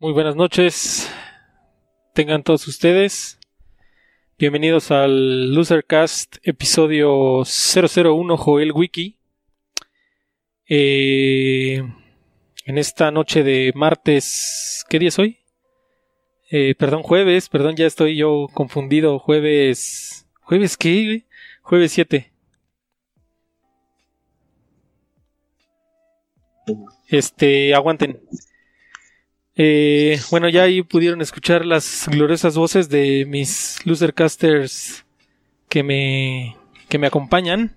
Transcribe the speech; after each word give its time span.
Muy 0.00 0.12
buenas 0.12 0.36
noches. 0.36 1.10
Tengan 2.14 2.44
todos 2.44 2.68
ustedes. 2.68 3.40
Bienvenidos 4.38 4.92
al 4.92 5.52
Losercast 5.52 6.36
episodio 6.44 7.42
001 7.42 8.36
Joel 8.36 8.70
Wiki. 8.70 9.18
Eh, 10.68 11.82
en 12.64 12.78
esta 12.78 13.10
noche 13.10 13.42
de 13.42 13.72
martes, 13.74 14.84
¿qué 14.88 15.00
día 15.00 15.08
es 15.08 15.18
hoy? 15.18 15.38
Eh, 16.48 16.76
perdón, 16.76 17.02
jueves, 17.02 17.48
perdón, 17.48 17.74
ya 17.74 17.86
estoy 17.86 18.16
yo 18.16 18.46
confundido. 18.54 19.18
Jueves. 19.18 20.28
¿Jueves 20.42 20.76
qué? 20.76 21.26
Jueves 21.62 21.90
7. 21.90 22.32
Este, 27.08 27.74
aguanten. 27.74 28.20
Eh, 29.60 30.20
bueno, 30.30 30.48
ya 30.48 30.62
ahí 30.62 30.82
pudieron 30.82 31.20
escuchar 31.20 31.66
las 31.66 32.08
gloriosas 32.08 32.56
voces 32.56 32.88
de 32.88 33.26
mis 33.26 33.84
losercasters 33.84 35.04
que 35.68 35.82
me, 35.82 36.56
que 36.88 36.98
me 36.98 37.08
acompañan. 37.08 37.74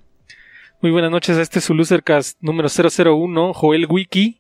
Muy 0.80 0.92
buenas 0.92 1.10
noches, 1.10 1.38
este 1.38 1.58
es 1.58 1.66
su 1.66 1.74
losercast 1.74 2.38
número 2.40 2.70
001, 2.70 3.54
Joel 3.56 3.88
Wiki. 3.90 4.40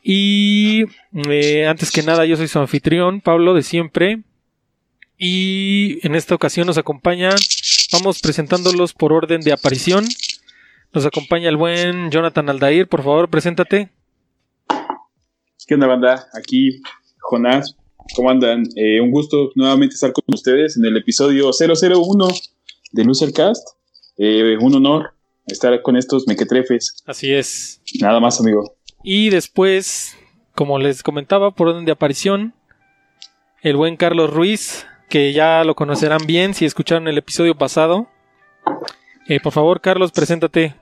Y 0.00 0.84
eh, 1.28 1.66
antes 1.66 1.90
que 1.90 2.04
nada, 2.04 2.24
yo 2.24 2.36
soy 2.36 2.46
su 2.46 2.60
anfitrión, 2.60 3.20
Pablo, 3.20 3.52
de 3.52 3.62
siempre. 3.64 4.22
Y 5.16 5.98
en 6.06 6.14
esta 6.14 6.36
ocasión 6.36 6.68
nos 6.68 6.78
acompaña, 6.78 7.30
vamos 7.92 8.20
presentándolos 8.20 8.94
por 8.94 9.12
orden 9.12 9.40
de 9.40 9.52
aparición. 9.52 10.04
Nos 10.92 11.04
acompaña 11.04 11.48
el 11.48 11.56
buen 11.56 12.12
Jonathan 12.12 12.48
Aldair, 12.48 12.86
por 12.86 13.02
favor, 13.02 13.28
preséntate. 13.28 13.90
¿Qué 15.66 15.74
onda, 15.74 15.86
banda? 15.86 16.28
Aquí, 16.34 16.80
Jonás. 17.20 17.76
¿Cómo 18.14 18.30
andan? 18.30 18.64
Eh, 18.76 19.00
un 19.00 19.10
gusto 19.10 19.50
nuevamente 19.54 19.94
estar 19.94 20.12
con 20.12 20.24
ustedes 20.32 20.76
en 20.76 20.84
el 20.84 20.96
episodio 20.96 21.50
001 21.50 22.28
de 22.92 23.04
Losercast. 23.04 23.68
Eh, 24.16 24.56
un 24.60 24.74
honor 24.76 25.14
estar 25.46 25.82
con 25.82 25.96
estos 25.96 26.26
mequetrefes. 26.26 27.02
Así 27.06 27.32
es. 27.32 27.82
Nada 28.00 28.20
más, 28.20 28.40
amigo. 28.40 28.76
Y 29.02 29.30
después, 29.30 30.16
como 30.54 30.78
les 30.78 31.02
comentaba, 31.02 31.50
por 31.50 31.68
orden 31.68 31.84
de 31.84 31.92
aparición, 31.92 32.54
el 33.62 33.76
buen 33.76 33.96
Carlos 33.96 34.30
Ruiz, 34.32 34.86
que 35.10 35.32
ya 35.32 35.64
lo 35.64 35.74
conocerán 35.74 36.26
bien 36.26 36.54
si 36.54 36.64
escucharon 36.64 37.08
el 37.08 37.18
episodio 37.18 37.58
pasado. 37.58 38.08
Eh, 39.28 39.40
por 39.40 39.52
favor, 39.52 39.80
Carlos, 39.80 40.12
preséntate. 40.12 40.74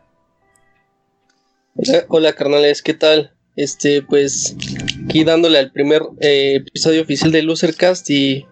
Hola, 1.74 2.05
hola, 2.08 2.33
carnales, 2.34 2.83
¿qué 2.83 2.94
tal? 2.94 3.36
Este, 3.56 4.02
pues, 4.02 4.54
aquí 5.06 5.24
dándole 5.24 5.58
al 5.58 5.72
primer 5.72 6.02
eh, 6.20 6.56
episodio 6.56 7.02
oficial 7.02 7.32
de 7.32 7.42
Losercast 7.42 8.08
y 8.10 8.46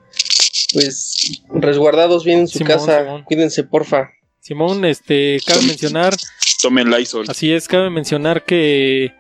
pues 0.73 1.43
resguardados 1.55 2.25
bien 2.25 2.41
en 2.41 2.49
su 2.49 2.59
Simón, 2.59 2.73
casa, 2.73 3.05
Simón. 3.05 3.23
cuídense 3.25 3.65
porfa. 3.65 4.11
Simón, 4.41 4.85
este, 4.85 5.39
cabe 5.47 5.63
mencionar, 5.67 6.15
Tomen 6.61 6.91
Lysol. 6.91 7.27
así 7.29 7.53
es, 7.53 7.69
cabe 7.69 7.91
mencionar 7.91 8.45
que 8.45 9.13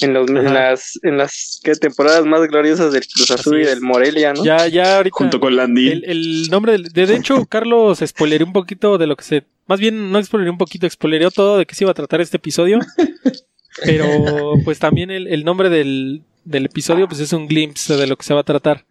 en, 0.00 0.12
los, 0.14 0.28
en 0.28 0.44
las 0.54 0.98
en 1.02 1.16
las 1.18 1.60
¿qué, 1.64 1.74
temporadas 1.74 2.24
más 2.26 2.40
gloriosas 2.48 2.92
del 2.92 3.06
Cruz 3.06 3.30
Azul 3.30 3.60
y 3.60 3.64
del 3.64 3.80
Morelia, 3.80 4.32
¿no? 4.34 4.44
ya, 4.44 4.66
ya 4.68 4.96
ahorita. 4.98 5.14
Junto 5.16 5.40
con 5.40 5.56
Landín. 5.56 5.92
El, 5.92 6.04
el 6.04 6.50
nombre 6.50 6.72
del- 6.72 6.84
de, 6.92 7.06
de 7.06 7.16
hecho, 7.16 7.46
Carlos 7.48 8.00
spoileré 8.06 8.44
un 8.44 8.52
poquito 8.52 8.98
de 8.98 9.06
lo 9.06 9.16
que 9.16 9.24
se. 9.24 9.44
Más 9.66 9.80
bien, 9.80 10.12
no 10.12 10.22
spoileré 10.22 10.50
un 10.50 10.58
poquito, 10.58 10.88
spoilereó 10.88 11.30
todo 11.30 11.58
de 11.58 11.66
que 11.66 11.74
se 11.74 11.84
iba 11.84 11.90
a 11.90 11.94
tratar 11.94 12.20
este 12.20 12.36
episodio. 12.36 12.78
Pero, 13.84 14.54
pues 14.64 14.78
también 14.78 15.10
el, 15.10 15.26
el 15.26 15.44
nombre 15.44 15.68
del, 15.68 16.22
del 16.44 16.64
episodio, 16.66 17.08
pues 17.08 17.20
es 17.20 17.32
un 17.32 17.46
glimpse 17.46 17.96
de 17.96 18.06
lo 18.06 18.16
que 18.16 18.24
se 18.24 18.32
va 18.34 18.40
a 18.40 18.44
tratar. 18.44 18.86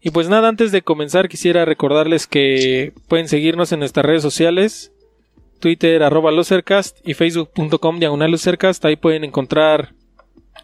Y 0.00 0.10
pues 0.10 0.28
nada, 0.28 0.48
antes 0.48 0.70
de 0.70 0.82
comenzar, 0.82 1.28
quisiera 1.28 1.64
recordarles 1.64 2.26
que 2.28 2.92
pueden 3.08 3.26
seguirnos 3.28 3.72
en 3.72 3.80
nuestras 3.80 4.06
redes 4.06 4.22
sociales: 4.22 4.92
Twitter, 5.58 6.04
arroba 6.04 6.30
Losercast 6.30 6.98
y 7.04 7.14
Facebook.com, 7.14 7.98
diagonal 7.98 8.30
Losercast. 8.30 8.84
Ahí 8.84 8.94
pueden 8.94 9.24
encontrar 9.24 9.92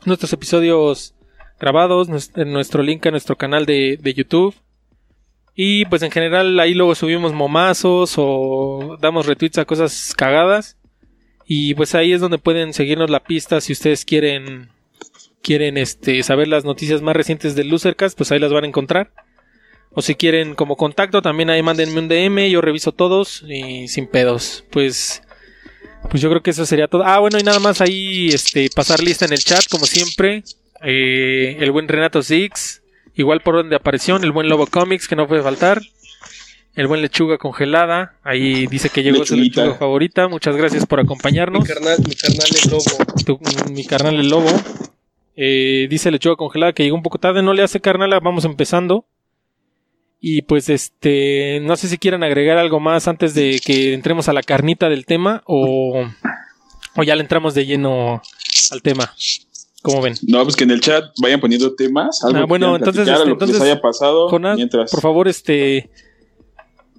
nuestros 0.07 0.33
episodios 0.33 1.15
grabados, 1.59 2.09
en 2.37 2.53
nuestro 2.53 2.83
link 2.83 3.07
a 3.07 3.11
nuestro 3.11 3.37
canal 3.37 3.67
de, 3.67 3.99
de 4.01 4.15
YouTube. 4.15 4.55
Y 5.55 5.85
pues 5.87 6.03
en 6.03 6.11
general 6.11 6.59
ahí 6.59 6.75
luego 6.75 6.95
subimos 6.95 7.33
momazos 7.33 8.15
o 8.17 8.97
damos 9.01 9.27
retweets 9.27 9.59
a 9.59 9.65
cosas 9.65 10.15
cagadas. 10.17 10.77
Y 11.47 11.75
pues 11.75 11.95
ahí 11.95 12.13
es 12.13 12.21
donde 12.21 12.39
pueden 12.39 12.73
seguirnos 12.73 13.11
la 13.11 13.23
pista 13.23 13.61
si 13.61 13.73
ustedes 13.73 14.05
quieren 14.05 14.71
quieren 15.43 15.77
este 15.77 16.23
saber 16.23 16.49
las 16.49 16.65
noticias 16.65 17.03
más 17.03 17.15
recientes 17.15 17.55
del 17.55 17.69
Losercast, 17.69 18.17
pues 18.17 18.33
ahí 18.33 18.39
las 18.41 18.53
van 18.53 18.65
a 18.65 18.69
encontrar. 18.69 19.13
O 19.91 20.03
si 20.03 20.17
quieren 20.17 20.55
como 20.55 20.77
contacto, 20.77 21.23
también 21.23 21.51
ahí 21.51 21.63
mándenme 21.63 22.01
un 22.01 22.09
DM, 22.09 22.49
yo 22.51 22.61
reviso 22.61 22.91
todos 22.91 23.45
y 23.47 23.87
sin 23.87 24.09
pedos. 24.09 24.65
Pues 24.71 25.23
pues 26.11 26.23
yo 26.23 26.29
creo 26.31 26.43
que 26.43 26.51
eso 26.51 26.65
sería 26.67 26.89
todo. 26.89 27.05
Ah, 27.05 27.19
bueno, 27.19 27.39
y 27.39 27.43
nada 27.43 27.59
más 27.61 27.81
ahí 27.81 28.29
este 28.29 28.69
pasar 28.75 29.03
lista 29.03 29.25
en 29.25 29.33
el 29.33 29.39
chat 29.39 29.65
como 29.71 29.87
siempre. 29.87 30.45
Eh, 30.83 31.57
el 31.61 31.71
buen 31.73 31.89
Renato 31.89 32.23
Six, 32.23 32.83
Igual 33.17 33.43
por 33.43 33.55
orden 33.55 33.71
de 33.71 33.77
aparición, 33.77 34.25
el 34.25 34.33
buen 34.33 34.49
Lobo 34.49 34.67
Comics, 34.67 35.07
que 35.07 35.15
no 35.15 35.29
puede 35.29 35.41
faltar. 35.43 35.81
El 36.75 36.89
buen 36.89 37.01
Lechuga 37.01 37.39
Congelada. 37.39 38.17
Ahí 38.25 38.67
dice 38.67 38.89
que 38.91 39.05
llegó 39.05 39.25
su 39.25 39.37
lechuga 39.37 39.77
favorita. 39.77 40.27
Muchas 40.27 40.57
gracias 40.57 40.85
por 40.85 40.99
Mi 40.99 41.05
acompañarnos. 41.05 41.65
carnal, 41.65 41.99
mi 42.05 42.17
carnal 42.17 42.49
el 42.65 42.71
lobo. 42.71 42.85
Tu- 43.25 43.71
mi 43.73 43.85
carnal 43.87 44.17
el 44.17 44.29
Lobo. 44.29 44.51
Eh, 45.37 45.87
dice 45.89 46.11
Lechuga 46.11 46.35
Congelada 46.37 46.73
que 46.73 46.83
llegó 46.83 46.97
un 46.97 47.05
poco 47.05 47.19
tarde. 47.19 47.41
No 47.43 47.53
le 47.55 47.63
hace 47.63 47.81
carnal, 47.81 48.11
vamos 48.21 48.45
empezando. 48.45 49.07
Y 50.27 50.41
pues 50.41 50.71
este, 50.71 51.61
no 51.61 51.77
sé 51.77 51.87
si 51.87 51.99
quieran 51.99 52.23
agregar 52.23 52.57
algo 52.57 52.81
más 52.81 53.09
antes 53.09 53.35
de 53.35 53.61
que 53.63 53.93
entremos 53.93 54.27
a 54.27 54.33
la 54.33 54.43
carnita 54.43 54.89
del 54.89 55.05
tema 55.05 55.43
o, 55.45 56.03
o 56.97 57.03
ya 57.03 57.15
le 57.15 57.21
entramos 57.21 57.53
de 57.53 57.67
lleno 57.67 58.23
al 58.71 58.81
tema. 58.81 59.13
¿Cómo 59.83 60.01
ven? 60.01 60.15
No, 60.27 60.43
pues 60.45 60.57
que 60.57 60.65
en 60.65 60.71
el 60.71 60.81
chat 60.81 61.05
vayan 61.21 61.41
poniendo 61.41 61.75
temas. 61.75 62.25
Algo 62.25 62.39
Ah, 62.39 62.41
que 62.41 62.47
bueno, 62.47 62.69
quieran 62.69 62.81
entonces, 62.81 63.05
platicar, 63.05 63.19
este, 63.19 63.29
lo 63.29 63.37
que 63.37 63.45
les 63.45 63.55
entonces, 63.55 63.73
haya 63.73 63.83
pasado. 63.83 64.29
Jonás, 64.31 64.57
mientras. 64.57 64.91
por 64.91 65.03
favor, 65.03 65.29
este 65.29 65.91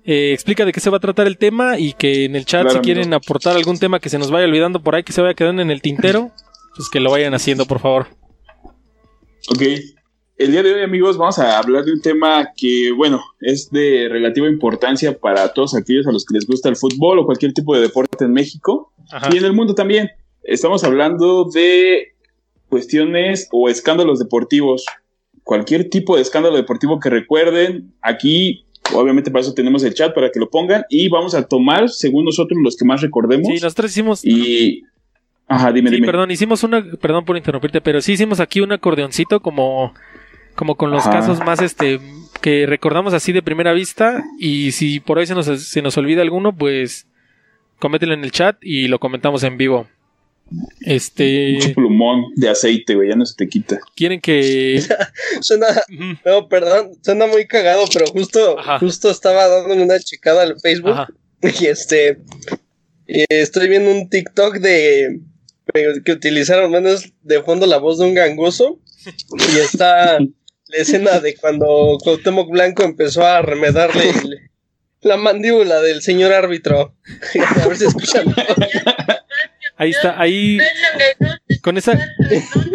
eh, 0.04 0.32
explica 0.32 0.64
de 0.64 0.72
qué 0.72 0.80
se 0.80 0.92
va 0.92 0.98
a 0.98 1.00
tratar 1.00 1.26
el 1.26 1.40
tema 1.40 1.80
y 1.80 1.94
que 1.94 2.26
en 2.26 2.36
el 2.36 2.46
chat 2.46 2.70
si 2.70 2.78
quieren 2.78 3.12
aportar 3.16 3.56
algún 3.56 3.80
tema 3.80 4.00
que 4.00 4.10
se 4.10 4.20
nos 4.20 4.30
vaya 4.30 4.46
olvidando 4.46 4.84
por 4.84 4.94
ahí 4.94 5.02
que 5.02 5.14
se 5.14 5.22
vaya 5.24 5.34
quedando 5.34 5.64
en 5.64 5.72
el 5.72 5.82
tintero, 5.82 6.30
pues 6.76 6.90
que 6.90 7.00
lo 7.00 7.10
vayan 7.10 7.34
haciendo, 7.34 7.66
por 7.66 7.80
favor. 7.80 8.06
Ok. 9.50 9.64
El 10.38 10.52
día 10.52 10.64
de 10.64 10.74
hoy, 10.74 10.82
amigos, 10.82 11.18
vamos 11.18 11.40
a 11.40 11.58
hablar 11.58 11.86
de 11.86 11.94
un 11.94 12.02
tema 12.02 12.50
que, 12.58 12.92
bueno, 12.96 13.22
es 13.40 13.70
de 13.72 14.08
relativa 14.10 14.48
importancia 14.48 15.18
para 15.18 15.54
todos 15.54 15.76
aquellos 15.76 16.08
a 16.08 16.12
los 16.12 16.26
que 16.26 16.34
les 16.34 16.46
gusta 16.46 16.70
el 16.70 16.76
fútbol 16.76 17.20
o 17.20 17.26
cualquier 17.26 17.54
tipo 17.54 17.74
de 17.76 17.82
deporte 17.82 18.26
en 18.26 18.34
México 18.34 18.92
Ajá. 19.12 19.30
y 19.32 19.38
en 19.38 19.46
el 19.46 19.54
mundo 19.54 19.76
también. 19.76 20.12
Estamos 20.44 20.84
hablando 20.84 21.46
de 21.46 22.10
cuestiones 22.70 23.48
o 23.52 23.70
escándalos 23.70 24.20
deportivos. 24.20 24.86
Cualquier 25.44 25.90
tipo 25.90 26.16
de 26.16 26.22
escándalo 26.24 26.56
deportivo 26.56 27.00
que 27.00 27.10
recuerden, 27.10 27.94
aquí, 28.02 28.66
obviamente 28.94 29.32
para 29.32 29.42
eso 29.42 29.54
tenemos 29.54 29.84
el 29.84 29.94
chat 29.94 30.14
para 30.14 30.32
que 30.32 30.40
lo 30.40 30.50
pongan 30.50 30.84
y 30.90 31.08
vamos 31.08 31.34
a 31.36 31.48
tomar, 31.48 31.90
según 31.90 32.26
nosotros, 32.26 32.60
los 32.64 32.76
que 32.76 32.84
más 32.86 33.02
recordemos. 33.02 33.48
Sí, 33.48 33.54
nosotros 33.54 33.92
hicimos. 33.92 34.26
Y. 34.26 34.84
Ajá, 35.48 35.72
dime, 35.72 35.90
Sí, 35.92 35.96
dime. 35.96 36.08
perdón, 36.08 36.32
hicimos 36.32 36.64
una. 36.64 36.84
Perdón 37.00 37.24
por 37.26 37.38
interrumpirte, 37.38 37.80
pero 37.80 38.02
sí 38.02 38.14
hicimos 38.14 38.40
aquí 38.40 38.60
un 38.60 38.72
acordeoncito 38.72 39.40
como. 39.40 39.94
Como 40.56 40.76
con 40.76 40.92
los 40.92 41.06
Ajá. 41.06 41.20
casos 41.20 41.40
más 41.40 41.62
este 41.62 42.00
que 42.42 42.66
recordamos 42.66 43.14
así 43.14 43.32
de 43.32 43.42
primera 43.42 43.74
vista. 43.74 44.24
Y 44.40 44.72
si 44.72 45.00
por 45.00 45.20
ahí 45.20 45.26
se 45.26 45.36
nos, 45.36 45.46
se 45.46 45.82
nos 45.82 45.98
olvida 45.98 46.22
alguno, 46.22 46.56
pues 46.56 47.08
comételo 47.80 48.14
en 48.14 48.24
el 48.24 48.32
chat 48.32 48.58
y 48.62 48.88
lo 48.88 49.00
comentamos 49.00 49.44
en 49.44 49.58
vivo. 49.58 49.88
Este. 50.82 51.58
Un 51.66 51.74
plumón 51.74 52.26
de 52.36 52.50
aceite, 52.50 52.96
güey, 52.96 53.10
ya 53.10 53.16
no 53.16 53.26
se 53.26 53.36
te 53.36 53.50
quita. 53.50 53.80
Quieren 53.96 54.22
que. 54.22 54.82
Suena, 55.42 55.68
no, 56.24 56.48
perdón, 56.48 56.92
suena 57.02 57.26
muy 57.26 57.48
cagado, 57.48 57.84
pero 57.92 58.06
justo, 58.08 58.60
Ajá. 58.60 58.80
justo 58.80 59.10
estaba 59.10 59.48
dándole 59.48 59.84
una 59.84 60.00
checada 60.00 60.44
al 60.44 60.60
Facebook 60.60 60.92
Ajá. 60.92 61.08
y 61.42 61.66
este, 61.66 62.20
estoy 63.08 63.68
viendo 63.68 63.92
un 63.92 64.10
TikTok 64.10 64.58
de 64.58 65.20
que 66.06 66.12
utilizaron 66.12 66.72
menos 66.72 67.12
de 67.24 67.42
fondo 67.42 67.66
la 67.66 67.80
voz 67.80 67.98
de 67.98 68.06
un 68.06 68.14
gangoso 68.14 68.80
y 69.54 69.58
está 69.58 70.20
la 70.68 70.78
escena 70.78 71.20
de 71.20 71.36
cuando 71.36 71.98
Cuauhtémoc 72.04 72.50
Blanco 72.50 72.84
empezó 72.84 73.26
a 73.26 73.42
remedarle 73.42 74.10
el- 74.10 74.40
la 75.02 75.18
mandíbula 75.18 75.82
del 75.82 76.02
señor 76.02 76.34
árbitro. 76.34 76.96
a 77.64 77.68
ver 77.68 77.78
si 77.78 77.86
escuchan. 77.86 78.26
Ahí 79.78 79.92
está, 79.92 80.20
ahí. 80.20 80.58
Con 81.62 81.78
esa, 81.78 82.00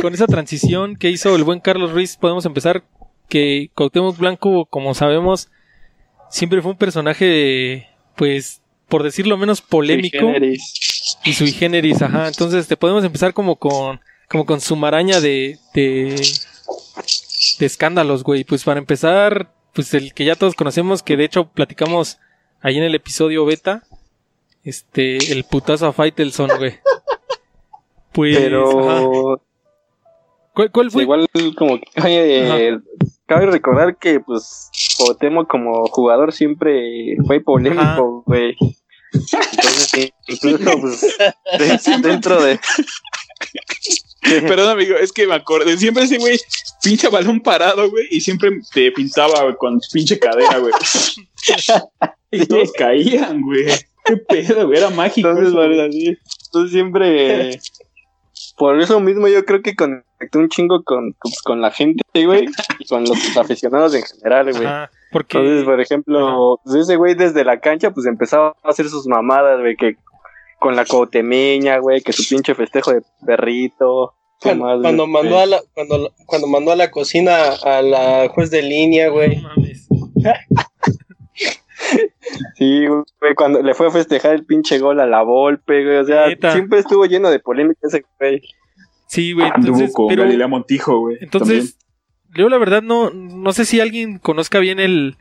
con 0.01 0.15
esa 0.15 0.27
transición 0.27 0.97
que 0.97 1.11
hizo 1.11 1.35
el 1.35 1.45
buen 1.45 1.61
Carlos 1.61 1.93
Ruiz, 1.93 2.17
podemos 2.17 2.45
empezar 2.47 2.85
que 3.29 3.71
Cuauhtémoc 3.75 4.17
Blanco, 4.19 4.67
como 4.67 4.95
sabemos, 4.95 5.49
siempre 6.31 6.63
fue 6.63 6.73
un 6.73 6.79
personaje, 6.79 7.89
pues, 8.17 8.61
por 8.89 9.03
decirlo 9.03 9.37
menos 9.37 9.61
polémico 9.61 10.19
Sui 10.19 10.27
generis. 10.35 11.19
y 11.25 11.33
sui 11.33 11.53
generis, 11.53 12.03
ajá. 12.03 12.29
Entonces, 12.29 12.67
te 12.69 12.77
podemos 12.77 13.05
empezar 13.05 13.33
como 13.33 13.57
con, 13.57 14.01
como 14.29 14.45
con 14.47 14.61
su 14.61 14.77
maraña 14.77 15.21
de, 15.21 15.59
de, 15.75 16.15
de 17.61 17.67
escándalos, 17.67 18.25
güey. 18.25 18.45
Pues 18.45 18.65
para 18.65 18.79
empezar, 18.81 19.53
pues 19.73 19.95
el 19.95 20.13
que 20.15 20.25
ya 20.25 20.35
todos 20.35 20.55
conocemos, 20.55 21.03
que 21.03 21.17
de 21.17 21.25
hecho 21.25 21.47
platicamos 21.49 22.19
ahí 22.61 22.77
en 22.79 22.83
el 22.85 22.95
episodio 22.95 23.45
beta, 23.47 23.85
este, 24.65 25.33
el 25.33 25.45
putazo 25.45 25.87
a 25.87 25.93
Faitelson, 25.93 26.51
güey. 26.59 26.75
Pues, 28.13 28.37
ajá. 28.37 28.45
Pero 28.45 29.41
¿Cuál, 30.53 30.71
cuál 30.73 30.91
fue? 30.91 31.03
igual 31.05 31.29
como 31.57 31.79
que, 31.79 31.87
oye, 32.03 32.69
eh, 32.71 32.79
cabe 33.27 33.47
recordar 33.47 33.97
que 33.99 34.19
pues 34.19 34.69
Cuauhtémoc 34.99 35.49
como 35.49 35.87
jugador 35.87 36.33
siempre 36.33 37.17
fue 37.25 37.39
polémico, 37.41 38.25
güey. 38.27 38.57
Entonces, 39.13 40.11
incluso 40.27 40.81
pues 40.81 41.01
de- 41.57 41.99
dentro 42.09 42.43
de 42.43 42.59
Perdón, 44.47 44.69
amigo, 44.69 44.97
es 44.97 45.13
que 45.13 45.27
me 45.27 45.35
acordé. 45.35 45.77
Siempre 45.77 46.05
ese 46.05 46.19
güey, 46.19 46.39
pinche 46.83 47.09
balón 47.09 47.41
parado, 47.41 47.91
güey, 47.91 48.07
y 48.11 48.21
siempre 48.21 48.51
te 48.73 48.93
pintaba 48.93 49.55
con 49.57 49.81
pinche 49.93 50.19
cadera, 50.19 50.59
güey. 50.59 50.73
y 52.31 52.47
todos 52.47 52.73
caían, 52.73 53.43
güey. 53.43 53.67
Qué 54.05 54.17
pedo, 54.17 54.67
güey, 54.67 54.79
era 54.79 54.91
mágico. 54.91 55.29
Entonces, 55.29 55.53
eso, 55.53 55.83
así. 55.83 56.19
Entonces 56.47 56.73
siempre. 56.73 57.61
Por 58.57 58.79
eso 58.79 59.01
mismo 59.01 59.27
yo 59.27 59.43
creo 59.47 59.63
que 59.63 59.75
conecté 59.75 60.37
un 60.37 60.51
chingo 60.51 60.83
con, 60.83 61.15
pues, 61.19 61.41
con 61.41 61.63
la 61.63 61.71
gente, 61.71 62.03
güey, 62.27 62.47
y 62.79 62.85
con 62.87 63.05
los 63.05 63.37
aficionados 63.39 63.95
en 63.95 64.03
general, 64.03 64.53
güey. 64.53 64.69
Porque 65.11 65.39
Entonces, 65.39 65.65
por 65.65 65.81
ejemplo, 65.81 66.61
pues, 66.63 66.77
ese 66.77 66.97
güey 66.97 67.15
desde 67.15 67.43
la 67.43 67.59
cancha, 67.61 67.91
pues 67.91 68.07
empezaba 68.07 68.55
a 68.63 68.69
hacer 68.69 68.89
sus 68.91 69.07
mamadas, 69.07 69.61
güey, 69.61 69.77
que 69.77 69.97
con 70.61 70.77
la 70.77 70.85
cotemeña, 70.85 71.79
güey, 71.79 72.03
que 72.03 72.13
su 72.13 72.23
pinche 72.29 72.55
festejo 72.55 72.93
de 72.93 73.03
perrito. 73.27 74.15
¿qué 74.41 74.51
Cuando, 74.51 74.65
más, 74.65 74.73
güey? 74.75 74.83
cuando 74.83 75.07
mandó 75.09 75.39
a 75.41 75.47
la, 75.47 75.63
cuando, 75.75 76.15
cuando 76.27 76.47
mandó 76.47 76.73
a 76.73 76.77
la 76.77 76.91
cocina 76.91 77.53
a 77.65 77.83
la 77.83 78.29
juez 78.29 78.51
de 78.51 78.63
línea, 78.63 79.09
güey. 79.09 79.37
no 79.37 79.49
mames. 79.49 79.89
Sí, 82.57 82.87
güey, 82.87 83.35
cuando 83.35 83.63
le 83.63 83.75
fue 83.75 83.89
a 83.89 83.91
festejar 83.91 84.35
el 84.35 84.45
pinche 84.45 84.79
gol 84.79 85.01
a 85.01 85.07
la 85.07 85.23
Volpe, 85.23 85.83
güey, 85.83 85.97
o 85.97 86.05
sea, 86.05 86.29
Neta. 86.29 86.53
siempre 86.53 86.79
estuvo 86.79 87.07
lleno 87.07 87.31
de 87.31 87.41
polémica 87.41 87.81
ese 87.83 88.05
güey. 88.19 88.43
Sí, 89.07 89.33
güey, 89.33 89.47
Anduvo 89.47 89.77
entonces, 89.77 89.95
con 89.95 90.09
pero, 90.09 90.23
Galilea 90.25 90.47
Montijo, 90.47 91.01
güey. 91.01 91.17
entonces, 91.23 91.79
yo 92.37 92.49
la 92.51 92.59
verdad 92.59 92.83
no, 92.83 93.11
no 93.11 93.53
sé 93.53 93.65
si 93.65 93.81
alguien 93.81 94.19
conozca 94.19 94.59
bien 94.59 94.79
el, 94.79 95.17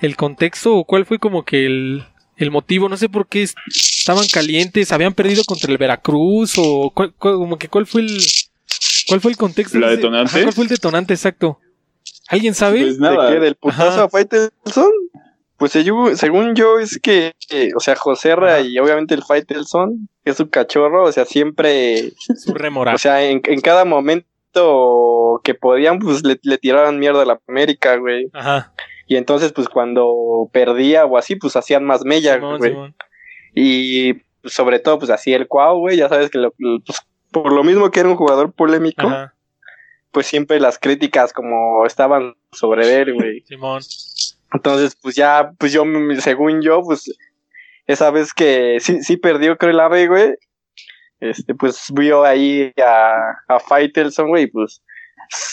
el 0.00 0.16
contexto 0.16 0.76
o 0.76 0.84
cuál 0.84 1.06
fue 1.06 1.18
como 1.18 1.44
que 1.44 1.64
el, 1.64 2.04
el 2.36 2.50
motivo, 2.50 2.88
no 2.88 2.96
sé 2.96 3.08
por 3.08 3.26
qué 3.28 3.42
est- 3.42 3.56
estaban 3.66 4.26
calientes, 4.32 4.92
habían 4.92 5.14
perdido 5.14 5.42
contra 5.44 5.70
el 5.70 5.78
Veracruz 5.78 6.54
o 6.58 6.90
cuál- 6.94 7.12
cuál- 7.18 7.34
como 7.34 7.58
que 7.58 7.68
cuál 7.68 7.86
fue 7.86 8.02
el, 8.02 8.18
cuál 9.08 9.20
fue 9.20 9.30
el 9.32 9.36
contexto. 9.36 9.78
¿La 9.78 9.90
detonante? 9.90 10.30
ajá, 10.30 10.42
¿Cuál 10.42 10.52
fue 10.54 10.64
el 10.64 10.70
detonante 10.70 11.14
exacto? 11.14 11.60
¿Alguien 12.28 12.54
sabe? 12.54 12.80
Pues 12.82 12.98
nada. 12.98 13.28
¿De 13.30 13.34
qué? 13.34 13.40
¿Del 13.40 13.54
putazo 13.54 13.82
Ajá. 13.82 14.04
a 14.04 14.08
Faitelson? 14.08 14.90
Pues 15.56 15.70
según, 15.72 16.16
según 16.16 16.54
yo 16.56 16.78
es 16.80 16.98
que, 17.00 17.32
eh, 17.50 17.70
o 17.76 17.80
sea, 17.80 17.94
Joserra 17.94 18.54
Ajá. 18.56 18.60
y 18.62 18.78
obviamente 18.78 19.14
el 19.14 19.22
Faitelson, 19.22 20.08
que 20.24 20.32
es 20.32 20.36
su 20.36 20.50
cachorro, 20.50 21.04
o 21.04 21.12
sea, 21.12 21.24
siempre, 21.26 22.12
Su 22.36 22.54
remora. 22.54 22.94
o 22.94 22.98
sea, 22.98 23.22
en, 23.24 23.40
en 23.44 23.60
cada 23.60 23.84
momento 23.84 25.40
que 25.44 25.54
podían, 25.54 25.98
pues 25.98 26.24
le, 26.24 26.38
le 26.42 26.58
tiraban 26.58 26.98
mierda 26.98 27.22
a 27.22 27.26
la 27.26 27.40
América, 27.48 27.96
güey. 27.96 28.28
Ajá. 28.32 28.72
Y 29.06 29.16
entonces, 29.16 29.52
pues 29.52 29.68
cuando 29.68 30.48
perdía 30.52 31.04
o 31.04 31.18
así, 31.18 31.36
pues 31.36 31.56
hacían 31.56 31.84
más 31.84 32.04
mella, 32.04 32.34
Simón, 32.34 32.58
güey. 32.58 32.70
Simón. 32.70 32.94
Y 33.54 34.14
sobre 34.44 34.78
todo, 34.78 34.98
pues 34.98 35.10
así 35.10 35.32
el 35.32 35.46
Cuau, 35.48 35.78
güey, 35.78 35.96
ya 35.96 36.08
sabes 36.08 36.30
que 36.30 36.38
lo- 36.38 36.52
pues, 36.52 37.00
por 37.30 37.52
lo 37.52 37.64
mismo 37.64 37.90
que 37.90 38.00
era 38.00 38.08
un 38.08 38.16
jugador 38.16 38.52
polémico, 38.52 39.06
Ajá. 39.06 39.34
pues 40.10 40.26
siempre 40.26 40.60
las 40.60 40.78
críticas 40.78 41.32
como 41.32 41.84
estaban 41.86 42.34
sobre 42.52 43.00
él, 43.00 43.14
güey. 43.14 43.40
Simón. 43.46 43.82
Entonces, 44.52 44.96
pues 45.00 45.16
ya, 45.16 45.52
pues 45.58 45.72
yo, 45.72 45.82
según 46.20 46.62
yo, 46.62 46.82
pues 46.82 47.12
esa 47.86 48.10
vez 48.10 48.32
que 48.32 48.78
sí, 48.80 49.02
sí 49.02 49.16
perdió, 49.16 49.58
creo, 49.58 49.72
el 49.72 49.80
ave, 49.80 50.06
güey, 50.06 50.34
este, 51.20 51.54
pues 51.54 51.86
vio 51.92 52.24
ahí 52.24 52.72
a, 52.84 53.16
a 53.48 53.60
Faitelson, 53.60 54.28
güey, 54.28 54.46
pues 54.46 54.82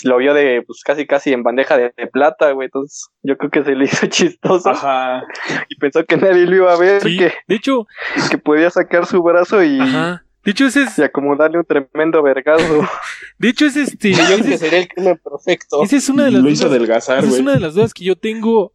lo 0.04 0.18
vio 0.18 0.34
de, 0.34 0.64
pues 0.66 0.82
casi, 0.84 1.06
casi 1.06 1.32
en 1.34 1.44
bandeja 1.44 1.78
de, 1.78 1.94
de 1.96 2.08
plata, 2.08 2.52
güey, 2.52 2.66
entonces 2.66 3.08
yo 3.24 3.38
creo 3.38 3.52
que 3.52 3.64
se 3.64 3.76
le 3.76 3.86
hizo 3.86 4.06
chistoso 4.08 4.70
Ajá. 4.70 5.24
y 5.70 5.76
pensó 5.76 6.06
que 6.06 6.18
nadie 6.18 6.46
lo 6.46 6.56
iba 6.56 6.74
a 6.74 6.78
ver, 6.78 7.02
Sí, 7.02 7.18
que, 7.18 7.34
de 7.48 7.56
hecho, 7.56 7.88
que 8.30 8.38
podía 8.38 8.70
sacar 8.70 9.06
su 9.06 9.22
brazo 9.22 9.64
y, 9.64 9.80
ajá. 9.80 10.24
De 10.44 10.50
hecho, 10.52 10.66
ese 10.66 10.82
es, 10.84 10.98
y 10.98 11.04
acomodarle 11.04 11.60
un 11.60 11.66
tremendo 11.66 12.24
vergazo. 12.24 12.82
de 13.38 13.50
hecho, 13.50 13.66
es 13.68 13.76
este, 13.76 14.12
Yo 14.14 14.26
creo 14.26 14.38
ese 14.38 14.44
que 14.48 14.54
es, 14.56 14.60
sería 14.60 14.80
el 14.80 14.88
crimen 14.88 15.20
perfecto. 15.24 15.84
esa 15.84 15.96
es 15.96 16.10
una 16.10 16.26
de 16.26 16.32
las 16.32 16.42
Lo 16.42 16.50
hizo 16.50 16.64
dudas- 16.68 16.76
adelgazar, 16.78 17.20
Esa 17.20 17.28
es 17.28 17.40
una 17.40 17.54
de 17.54 17.60
las 17.60 17.76
dudas 17.76 17.94
que 17.94 18.04
yo 18.06 18.16
tengo. 18.16 18.74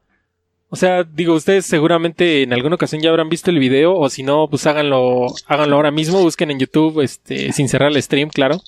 O 0.69 0.75
sea, 0.77 1.05
digo, 1.05 1.35
ustedes 1.35 1.65
seguramente 1.67 2.43
en 2.43 2.53
alguna 2.53 2.75
ocasión 2.75 3.01
ya 3.01 3.11
habrán 3.11 3.29
visto 3.29 3.51
el 3.51 3.59
video, 3.61 3.95
o 3.97 4.09
si 4.11 4.23
no, 4.25 4.49
pues 4.51 4.67
háganlo, 4.67 5.27
háganlo 5.47 5.77
ahora 5.77 5.91
mismo, 5.93 6.21
busquen 6.23 6.51
en 6.51 6.59
YouTube, 6.59 7.01
este, 7.03 7.53
sin 7.53 7.69
cerrar 7.69 7.91
el 7.93 8.03
stream, 8.03 8.29
claro. 8.31 8.61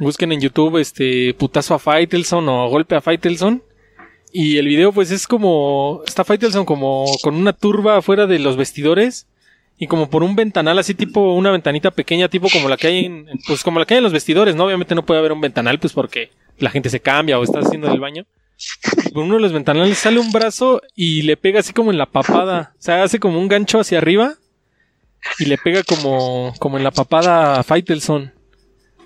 Busquen 0.00 0.32
en 0.32 0.40
YouTube, 0.40 0.78
este, 0.78 1.34
putazo 1.34 1.74
a 1.74 1.78
Faitelson 1.78 2.48
o 2.48 2.68
golpe 2.68 2.94
a 2.94 3.00
Faitelson. 3.00 3.62
Y 4.32 4.56
el 4.56 4.66
video, 4.66 4.92
pues 4.92 5.10
es 5.10 5.26
como, 5.26 6.02
está 6.06 6.24
Faitelson 6.24 6.64
como 6.64 7.04
con 7.22 7.34
una 7.34 7.52
turba 7.52 7.98
afuera 7.98 8.26
de 8.26 8.38
los 8.38 8.56
vestidores. 8.56 9.26
Y 9.78 9.86
como 9.88 10.08
por 10.08 10.22
un 10.22 10.36
ventanal 10.36 10.78
así 10.78 10.94
tipo, 10.94 11.34
una 11.34 11.50
ventanita 11.50 11.90
pequeña 11.90 12.28
tipo 12.28 12.48
como 12.50 12.68
la 12.68 12.76
que 12.76 12.86
hay 12.86 13.04
en, 13.06 13.26
pues 13.46 13.64
como 13.64 13.80
la 13.80 13.84
que 13.84 13.94
hay 13.94 13.98
en 13.98 14.04
los 14.04 14.12
vestidores, 14.12 14.54
¿no? 14.54 14.64
Obviamente 14.64 14.94
no 14.94 15.04
puede 15.04 15.18
haber 15.18 15.32
un 15.32 15.40
ventanal, 15.40 15.80
pues 15.80 15.92
porque 15.92 16.30
la 16.58 16.70
gente 16.70 16.88
se 16.88 17.00
cambia 17.00 17.38
o 17.38 17.42
está 17.42 17.58
haciendo 17.58 17.90
el 17.90 17.98
baño 17.98 18.24
por 19.12 19.24
uno 19.24 19.34
de 19.34 19.40
los 19.40 19.52
ventanales 19.52 19.98
sale 19.98 20.18
un 20.18 20.32
brazo 20.32 20.80
y 20.94 21.22
le 21.22 21.36
pega 21.36 21.60
así 21.60 21.72
como 21.72 21.90
en 21.90 21.98
la 21.98 22.06
papada. 22.06 22.74
O 22.78 22.82
sea, 22.82 23.02
hace 23.02 23.18
como 23.18 23.38
un 23.38 23.48
gancho 23.48 23.80
hacia 23.80 23.98
arriba 23.98 24.34
y 25.38 25.46
le 25.46 25.58
pega 25.58 25.82
como, 25.82 26.54
como 26.58 26.78
en 26.78 26.84
la 26.84 26.90
papada 26.90 27.58
a 27.58 27.62
Faitelson. 27.62 28.32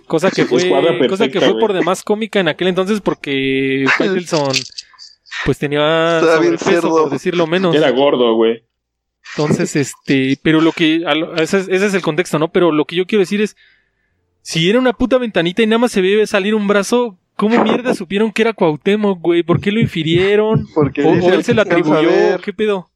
Cosa 0.06 0.30
que 0.30 0.44
fue, 0.46 0.62
perfecta, 0.62 1.08
cosa 1.08 1.28
que 1.28 1.38
fue 1.40 1.48
güey. 1.52 1.60
por 1.60 1.72
demás 1.72 2.02
cómica 2.02 2.40
en 2.40 2.48
aquel 2.48 2.68
entonces 2.68 3.00
porque 3.00 3.84
Faitelson 3.98 4.52
pues 5.44 5.58
tenía 5.58 6.20
sobrepeso, 6.20 6.88
por 6.88 7.10
decirlo 7.10 7.46
menos. 7.46 7.74
Era 7.74 7.90
gordo, 7.90 8.34
güey. 8.34 8.62
Entonces, 9.36 9.74
este, 9.74 10.38
pero 10.42 10.60
lo 10.60 10.70
que, 10.72 11.02
a 11.06 11.12
ese 11.42 11.58
es, 11.58 11.68
ese 11.68 11.86
es 11.86 11.94
el 11.94 12.02
contexto, 12.02 12.38
¿no? 12.38 12.48
Pero 12.52 12.70
lo 12.70 12.84
que 12.84 12.94
yo 12.96 13.06
quiero 13.06 13.20
decir 13.20 13.40
es, 13.40 13.56
si 14.42 14.70
era 14.70 14.78
una 14.78 14.92
puta 14.92 15.18
ventanita 15.18 15.62
y 15.62 15.66
nada 15.66 15.78
más 15.78 15.90
se 15.92 16.00
ve 16.00 16.24
salir 16.28 16.54
un 16.54 16.68
brazo, 16.68 17.18
¿cómo 17.34 17.62
mierda 17.64 17.94
supieron 17.94 18.30
que 18.30 18.42
era 18.42 18.52
Cuauhtémoc, 18.52 19.20
güey? 19.20 19.42
¿Por 19.42 19.60
qué 19.60 19.72
lo 19.72 19.80
infirieron? 19.80 20.66
Porque 20.74 21.02
O, 21.02 21.08
o 21.10 21.32
él 21.32 21.42
se 21.42 21.54
lo 21.54 21.62
atribuyó. 21.62 22.08
¿qué 22.44 22.52
pedo? 22.52 22.88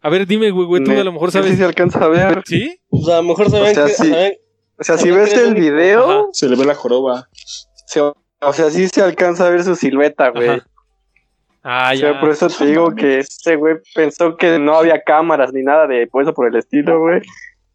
A 0.00 0.08
ver, 0.08 0.26
dime, 0.26 0.50
güey, 0.52 0.66
güey, 0.66 0.84
tú 0.84 0.92
a 0.92 1.02
lo 1.04 1.12
mejor 1.12 1.28
él 1.28 1.32
Sí 1.32 1.38
sabes. 1.38 1.58
se 1.58 1.64
alcanza 1.64 2.04
a 2.04 2.08
ver. 2.08 2.42
¿Sí? 2.46 2.78
O 2.88 3.04
sea, 3.04 3.18
a 3.18 3.22
lo 3.22 3.28
mejor 3.28 3.50
saben 3.50 3.72
O 3.72 3.74
sea, 3.74 3.86
que. 3.86 3.92
sí. 3.92 4.08
saben- 4.08 4.34
O 4.78 4.84
sea, 4.84 4.98
si 4.98 5.10
ves 5.10 5.32
el 5.34 5.52
único. 5.52 5.60
video, 5.60 6.10
Ajá. 6.10 6.22
Se 6.32 6.48
le 6.48 6.56
ve 6.56 6.64
la 6.64 6.74
joroba. 6.74 7.28
se- 7.86 8.00
o 8.00 8.52
sea, 8.52 8.70
sí 8.70 8.88
se 8.88 9.02
alcanza 9.02 9.46
a 9.46 9.50
ver 9.50 9.62
su 9.62 9.76
silueta, 9.76 10.30
güey. 10.30 10.60
Ah, 11.62 11.92
O 11.94 11.96
sea, 11.96 12.12
ya. 12.14 12.20
por 12.20 12.30
eso 12.30 12.48
te 12.48 12.66
digo 12.66 12.92
que 12.96 13.18
este 13.18 13.54
güey 13.54 13.76
pensó 13.94 14.36
que 14.36 14.58
no 14.58 14.74
había 14.76 15.00
cámaras 15.02 15.52
ni 15.52 15.62
nada 15.62 15.86
de 15.86 16.08
por 16.08 16.22
eso 16.22 16.34
por 16.34 16.48
el 16.48 16.56
estilo, 16.56 16.98
güey. 16.98 17.20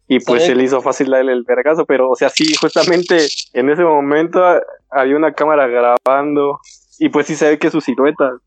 Y 0.08 0.20
pues 0.20 0.44
se 0.44 0.54
le 0.54 0.64
hizo 0.64 0.80
fácil 0.82 1.10
darle 1.10 1.32
el 1.32 1.44
vergazo, 1.44 1.84
pero 1.86 2.10
o 2.10 2.16
sea, 2.16 2.28
sí, 2.30 2.54
justamente 2.54 3.26
en 3.54 3.70
ese 3.70 3.82
momento 3.84 4.42
había 4.90 5.16
una 5.16 5.32
cámara 5.32 5.66
grabando 5.66 6.58
y 6.98 7.08
pues 7.10 7.26
sí 7.26 7.34
se 7.36 7.48
ve 7.48 7.58
que 7.58 7.66
es 7.68 7.72
su 7.72 7.80
silueta. 7.80 8.38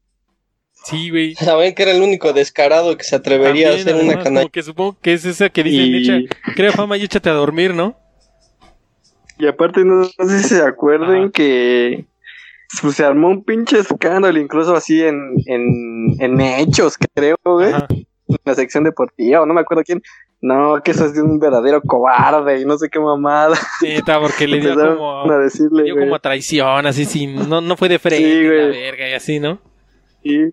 Sí, 0.83 1.09
güey. 1.11 1.35
Saben 1.35 1.73
que 1.75 1.83
era 1.83 1.91
el 1.91 2.01
único 2.01 2.33
descarado 2.33 2.97
que 2.97 3.03
se 3.03 3.15
atrevería 3.15 3.69
También, 3.69 3.77
a 3.77 3.81
hacer 3.81 3.93
una 3.95 4.03
además, 4.03 4.23
canalla. 4.23 4.41
Como 4.41 4.51
que 4.51 4.63
supongo 4.63 4.97
que 4.99 5.13
es 5.13 5.25
esa 5.25 5.49
que 5.49 5.63
dicen, 5.63 5.85
Y, 6.19 6.25
echa, 6.25 6.35
crea 6.55 6.71
fama 6.71 6.97
y 6.97 7.03
échate 7.03 7.29
a 7.29 7.33
dormir, 7.33 7.73
¿no? 7.75 7.95
Y 9.41 9.47
aparte 9.47 9.83
no, 9.83 10.01
no 10.17 10.25
sé 10.29 10.39
si 10.39 10.55
se 10.55 10.61
acuerden 10.63 11.31
que 11.31 12.05
pues, 12.81 12.95
se 12.95 13.03
armó 13.03 13.29
un 13.29 13.43
pinche 13.43 13.79
escándalo, 13.79 14.39
incluso 14.39 14.75
así 14.75 15.01
en, 15.01 15.35
en, 15.47 16.15
en 16.19 16.41
hechos, 16.41 16.97
creo, 17.13 17.37
güey. 17.43 17.73
Ajá. 17.73 17.87
en 17.89 18.05
la 18.45 18.55
sección 18.55 18.83
deportiva, 18.83 19.41
o 19.41 19.45
no 19.45 19.53
me 19.53 19.61
acuerdo 19.61 19.83
quién. 19.85 20.01
No, 20.43 20.81
que 20.83 20.89
eso 20.91 21.05
es 21.05 21.13
de 21.13 21.21
un 21.21 21.37
verdadero 21.37 21.81
cobarde 21.83 22.61
y 22.61 22.65
no 22.65 22.75
sé 22.77 22.89
qué 22.89 22.99
mamada. 22.99 23.55
Neta, 23.83 24.19
porque 24.19 24.47
le 24.47 24.59
dio 24.59 24.73
como, 24.75 25.31
a 25.31 25.37
decirle, 25.37 25.83
dio 25.83 25.93
güey. 25.93 26.05
como 26.05 26.15
a 26.15 26.19
traición, 26.19 26.85
así, 26.87 27.05
sin, 27.05 27.47
no, 27.47 27.61
no 27.61 27.77
fue 27.77 27.89
de 27.89 27.99
frente, 27.99 28.23
Sí, 28.25 28.43
la 28.43 28.65
güey. 28.67 28.81
verga 28.81 29.09
y 29.09 29.13
así, 29.13 29.39
¿no? 29.39 29.59
Sí. 30.23 30.51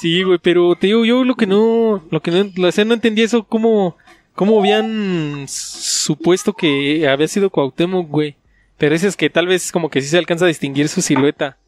Sí, 0.00 0.22
güey, 0.22 0.38
pero 0.42 0.74
te 0.76 0.86
digo, 0.86 1.04
yo 1.04 1.24
lo 1.24 1.34
que 1.34 1.46
no, 1.46 2.02
lo 2.10 2.20
que 2.22 2.30
no, 2.30 2.66
o 2.66 2.72
sea, 2.72 2.84
no 2.86 2.94
entendía 2.94 3.24
eso, 3.26 3.44
cómo, 3.44 3.96
cómo 4.40 4.58
habían 4.58 5.44
supuesto 5.48 6.54
que 6.54 7.06
había 7.06 7.28
sido 7.28 7.50
Cuauhtémoc, 7.50 8.08
güey. 8.08 8.36
Pero 8.78 8.94
ese 8.94 9.06
es 9.06 9.14
que 9.14 9.28
tal 9.28 9.46
vez 9.46 9.70
como 9.70 9.90
que 9.90 10.00
sí 10.00 10.08
se 10.08 10.16
alcanza 10.16 10.46
a 10.46 10.48
distinguir 10.48 10.88
su 10.88 11.02
silueta. 11.02 11.58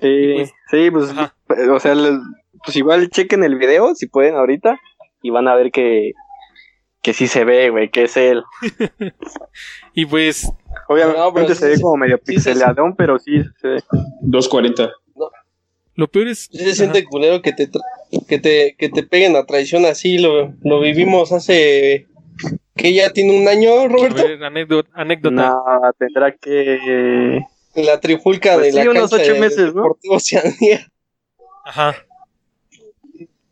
Sí, 0.00 0.32
pues- 0.36 0.52
sí, 0.70 0.90
pues, 0.92 1.10
Ajá. 1.10 1.34
o 1.72 1.80
sea, 1.80 1.94
pues 2.64 2.76
igual 2.76 3.10
chequen 3.10 3.42
el 3.42 3.56
video 3.58 3.96
si 3.96 4.06
pueden 4.06 4.36
ahorita 4.36 4.78
y 5.22 5.30
van 5.30 5.48
a 5.48 5.56
ver 5.56 5.72
que, 5.72 6.12
que 7.02 7.12
sí 7.14 7.26
se 7.26 7.44
ve, 7.44 7.70
güey, 7.70 7.90
que 7.90 8.04
es 8.04 8.16
él. 8.16 8.44
Y 9.94 10.06
pues, 10.06 10.48
Obviamente 10.88 11.18
No, 11.18 11.34
pero 11.34 11.48
sí 11.48 11.54
se 11.56 11.68
ve 11.68 11.80
como 11.80 11.96
medio 11.96 12.20
sí 12.24 12.36
pero 12.96 13.18
sí 13.18 13.42
se 13.60 13.68
ve. 13.68 13.82
2.40. 14.22 14.88
lo 15.96 16.08
peor 16.08 16.28
es... 16.28 16.48
Sí 16.50 16.58
se 16.58 16.74
siente 16.76 17.04
culero 17.04 17.42
que 17.42 17.52
te, 17.52 17.68
tra- 17.68 17.82
que 18.28 18.38
te, 18.38 18.74
que 18.78 18.88
te 18.88 19.02
peguen 19.02 19.36
a 19.36 19.44
traición 19.46 19.86
así, 19.86 20.18
lo, 20.18 20.52
lo 20.62 20.80
vivimos 20.80 21.32
hace, 21.32 22.06
que 22.76 22.92
ya 22.92 23.10
tiene 23.10 23.38
un 23.40 23.48
año, 23.48 23.88
Roberto, 23.88 24.22
ver, 24.22 24.42
anécdota, 24.44 24.90
anécdota. 24.94 25.34
No, 25.34 25.62
tendrá 25.98 26.32
que... 26.32 27.40
la 27.74 28.00
trifulca 28.00 28.54
Pues 28.54 28.66
de 28.74 28.80
sí, 28.80 28.84
la 28.84 28.90
unos 28.90 29.10
cancha 29.10 29.24
ocho 29.24 29.34
de 29.34 29.40
meses, 29.40 29.74
¿no? 29.74 29.82
Deportivo 29.82 30.14
Oceanía. 30.16 30.86
Ajá. 31.64 31.94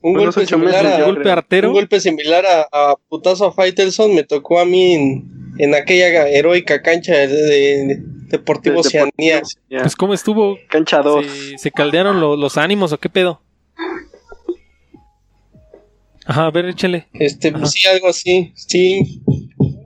Un 0.03 0.13
Unos 0.19 0.35
golpe 0.35 0.41
ocho 0.41 0.57
similar 0.57 0.85
meses, 0.85 0.99
a, 1.01 1.05
golpe 1.05 1.31
artero. 1.31 1.69
un 1.69 1.75
golpe 1.75 2.01
similar 2.01 2.45
a, 2.47 2.63
a 2.73 2.97
putazo 3.09 3.47
a 3.47 3.53
Faitelson 3.53 4.15
me 4.15 4.25
tocó 4.25 4.59
a 4.59 4.65
mí 4.65 4.95
en, 4.95 5.25
en 5.59 5.75
aquella 5.75 6.27
heroica 6.29 6.81
cancha 6.81 7.13
de, 7.15 7.27
de 7.29 7.99
Deportivo 8.31 8.81
Oceanía. 8.81 9.37
Deportivo. 9.37 9.81
Pues 9.83 9.97
cómo 9.97 10.15
estuvo, 10.15 10.59
Cancha 10.69 11.03
2. 11.03 11.27
se, 11.27 11.59
se 11.59 11.71
caldearon 11.71 12.19
lo- 12.21 12.37
los 12.37 12.57
ánimos 12.57 12.93
o 12.93 12.99
qué 12.99 13.11
pedo. 13.11 13.43
Ajá, 16.31 16.47
a 16.47 16.51
ver, 16.53 16.67
échale. 16.67 17.09
Este, 17.15 17.49
Ajá. 17.49 17.67
sí, 17.67 17.89
algo 17.89 18.09
así, 18.09 18.53
sí. 18.55 19.21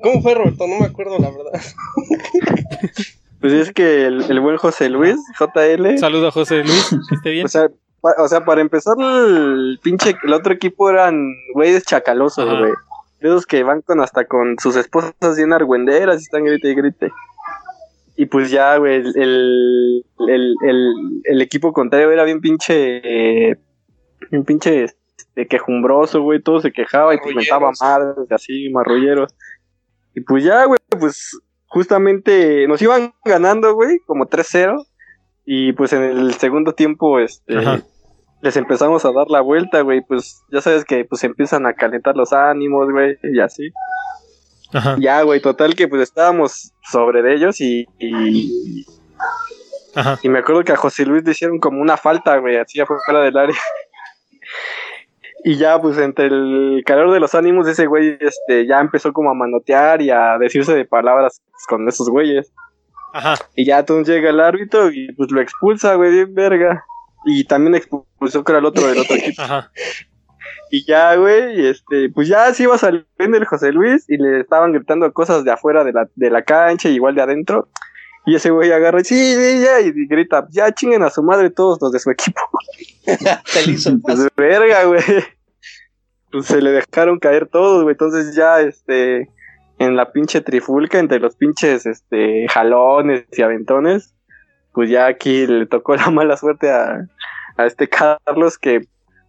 ¿Cómo 0.02 0.20
fue, 0.20 0.34
Roberto? 0.34 0.66
No 0.66 0.78
me 0.78 0.84
acuerdo, 0.86 1.18
la 1.18 1.30
verdad. 1.30 1.60
Pues 3.40 3.52
es 3.52 3.72
que 3.74 4.06
el, 4.06 4.22
el 4.30 4.40
buen 4.40 4.56
José 4.56 4.88
Luis, 4.88 5.16
JL, 5.38 5.86
Un 5.86 5.98
saludo 5.98 6.28
a 6.28 6.30
José 6.30 6.64
Luis, 6.64 6.88
que 7.10 7.14
esté 7.14 7.30
bien. 7.30 7.44
O 7.44 7.48
sea, 7.48 7.68
pa- 8.00 8.14
o 8.18 8.26
sea, 8.26 8.42
para 8.42 8.62
empezar, 8.62 8.94
el 8.98 9.78
pinche, 9.82 10.14
el 10.24 10.32
otro 10.32 10.54
equipo 10.54 10.88
eran 10.88 11.30
güeyes 11.52 11.84
chacalosos, 11.84 12.48
Ajá. 12.48 12.58
güey. 12.58 12.72
De 13.20 13.28
Esos 13.28 13.44
que 13.44 13.62
van 13.62 13.82
con 13.82 14.00
hasta 14.00 14.24
con 14.26 14.56
sus 14.58 14.76
esposas 14.76 15.36
bien 15.36 15.52
argüenderas 15.52 16.20
y 16.20 16.24
están 16.24 16.44
grite 16.44 16.70
y 16.70 16.74
grite. 16.74 17.12
Y 18.16 18.24
pues 18.26 18.50
ya, 18.50 18.78
güey, 18.78 18.94
el, 18.96 19.12
el, 19.14 20.04
el, 20.26 20.54
el- 20.66 21.20
el 21.24 21.42
equipo 21.42 21.74
contrario 21.74 22.10
era 22.12 22.24
bien 22.24 22.40
pinche, 22.40 23.02
eh, 23.50 23.56
bien 24.30 24.44
pinche 24.44 24.86
este, 25.16 25.47
quejumbroso, 25.47 26.21
güey, 26.23 26.40
todo 26.42 26.61
se 26.61 26.73
quejaba 26.73 27.14
y 27.14 27.18
pues 27.18 27.35
mentaba 27.35 27.71
madres, 27.80 28.30
así, 28.30 28.68
marrulleros. 28.71 29.35
Y 30.14 30.21
pues 30.21 30.44
ya, 30.44 30.64
güey, 30.64 30.78
pues 30.88 31.38
justamente 31.66 32.66
nos 32.68 32.80
iban 32.83 33.14
ganando, 33.25 33.75
güey, 33.75 33.99
como 34.06 34.26
3-0. 34.26 34.75
Y 35.44 35.73
pues 35.73 35.92
en 35.92 36.02
el 36.02 36.35
segundo 36.35 36.73
tiempo, 36.73 37.18
este, 37.18 37.59
Ajá. 37.59 37.83
les 38.40 38.56
empezamos 38.56 39.04
a 39.04 39.12
dar 39.12 39.28
la 39.28 39.40
vuelta, 39.40 39.80
güey. 39.83 40.00
Pues 40.06 40.42
ya 40.52 40.61
sabes 40.61 40.85
que 40.85 41.04
pues 41.04 41.23
empiezan 41.25 41.66
a 41.66 41.75
calentar 41.75 42.16
los 42.16 42.33
ánimos, 42.33 42.90
güey, 42.90 43.16
y 43.23 43.40
así. 43.40 43.71
Ajá, 44.73 44.97
Ya, 44.99 45.23
güey, 45.23 45.40
total 45.40 45.75
que 45.75 45.87
pues 45.87 46.02
estábamos 46.02 46.73
sobre 46.90 47.23
de 47.23 47.35
ellos 47.35 47.61
y, 47.61 47.87
y, 47.99 48.85
ajá. 49.94 50.18
y 50.23 50.28
me 50.28 50.40
acuerdo 50.40 50.64
que 50.64 50.73
a 50.73 50.76
José 50.76 51.04
Luis 51.06 51.23
le 51.25 51.30
hicieron 51.33 51.59
como 51.61 51.80
una 51.80 51.97
falta, 51.97 52.37
güey, 52.38 52.56
así 52.56 52.80
afuera 52.80 53.21
del 53.21 53.37
área. 53.37 53.56
Y 55.46 55.56
ya, 55.56 55.78
pues 55.78 55.98
entre 55.98 56.26
el 56.26 56.82
calor 56.86 57.12
de 57.12 57.20
los 57.20 57.34
ánimos, 57.34 57.68
ese 57.68 57.84
güey 57.86 58.16
este, 58.18 58.66
ya 58.66 58.80
empezó 58.80 59.12
como 59.12 59.30
a 59.30 59.34
manotear 59.34 60.00
y 60.00 60.08
a 60.08 60.38
decirse 60.38 60.74
de 60.74 60.86
palabras 60.86 61.42
con 61.68 61.86
esos 61.86 62.08
güeyes. 62.08 62.50
Ajá. 63.12 63.34
Y 63.54 63.66
ya 63.66 63.80
entonces 63.80 64.14
llega 64.14 64.30
el 64.30 64.40
árbitro 64.40 64.90
y 64.90 65.12
pues 65.12 65.30
lo 65.30 65.42
expulsa, 65.42 65.96
güey, 65.96 66.12
bien 66.12 66.34
verga. 66.34 66.84
Y 67.26 67.44
también 67.44 67.74
expulsó 67.74 68.42
que 68.42 68.52
era 68.52 68.58
el 68.58 68.64
otro 68.64 68.86
del 68.86 68.98
otro 68.98 69.16
equipo. 69.16 69.42
Ajá. 69.42 69.70
Y 70.70 70.86
ya, 70.86 71.14
güey, 71.16 71.66
este, 71.66 72.08
pues 72.08 72.26
ya 72.26 72.52
se 72.54 72.62
iba 72.62 72.78
saliendo 72.78 73.36
el 73.36 73.44
José 73.44 73.70
Luis 73.70 74.08
y 74.08 74.16
le 74.16 74.40
estaban 74.40 74.72
gritando 74.72 75.12
cosas 75.12 75.44
de 75.44 75.52
afuera 75.52 75.84
de 75.84 75.92
la, 75.92 76.08
de 76.14 76.30
la 76.30 76.42
cancha, 76.42 76.88
igual 76.88 77.14
de 77.14 77.22
adentro. 77.22 77.68
Y 78.26 78.35
ese 78.37 78.50
güey 78.50 78.73
agarra 78.73 79.00
y 79.00 79.04
sí, 79.04 79.14
sí, 79.35 79.61
ya, 79.62 79.81
y 79.81 79.93
grita, 80.07 80.47
ya 80.50 80.73
chinguen 80.73 81.02
a 81.02 81.11
su 81.11 81.23
madre 81.23 81.50
todos 81.50 81.78
los 81.83 81.93
de 81.93 81.99
su 81.99 82.11
equipo. 82.11 82.40
Se 83.45 83.71
hizo 83.71 83.90
Pues 84.00 84.16
fácil. 84.16 84.31
verga, 84.37 84.85
güey. 84.85 85.02
Pues 86.33 86.47
se 86.47 86.61
le 86.61 86.71
dejaron 86.73 87.19
caer 87.21 87.47
todos, 87.47 87.83
güey. 87.83 87.93
Entonces 87.93 88.35
ya, 88.35 88.61
este, 88.61 89.28
en 89.78 89.95
la 89.97 90.11
pinche 90.11 90.40
trifulca, 90.40 90.99
entre 90.99 91.21
los 91.21 91.37
pinches, 91.37 91.87
este, 91.87 92.47
jalones 92.49 93.25
y 93.33 93.43
aventones, 93.43 94.14
pues 94.73 94.90
ya 94.90 95.07
aquí 95.07 95.47
le 95.47 95.66
tocó 95.66 95.95
la 95.95 96.11
mala 96.11 96.37
suerte 96.37 96.71
a, 96.71 97.07
a 97.57 97.66
este 97.66 97.88
Carlos 97.88 98.59
que, 98.59 98.81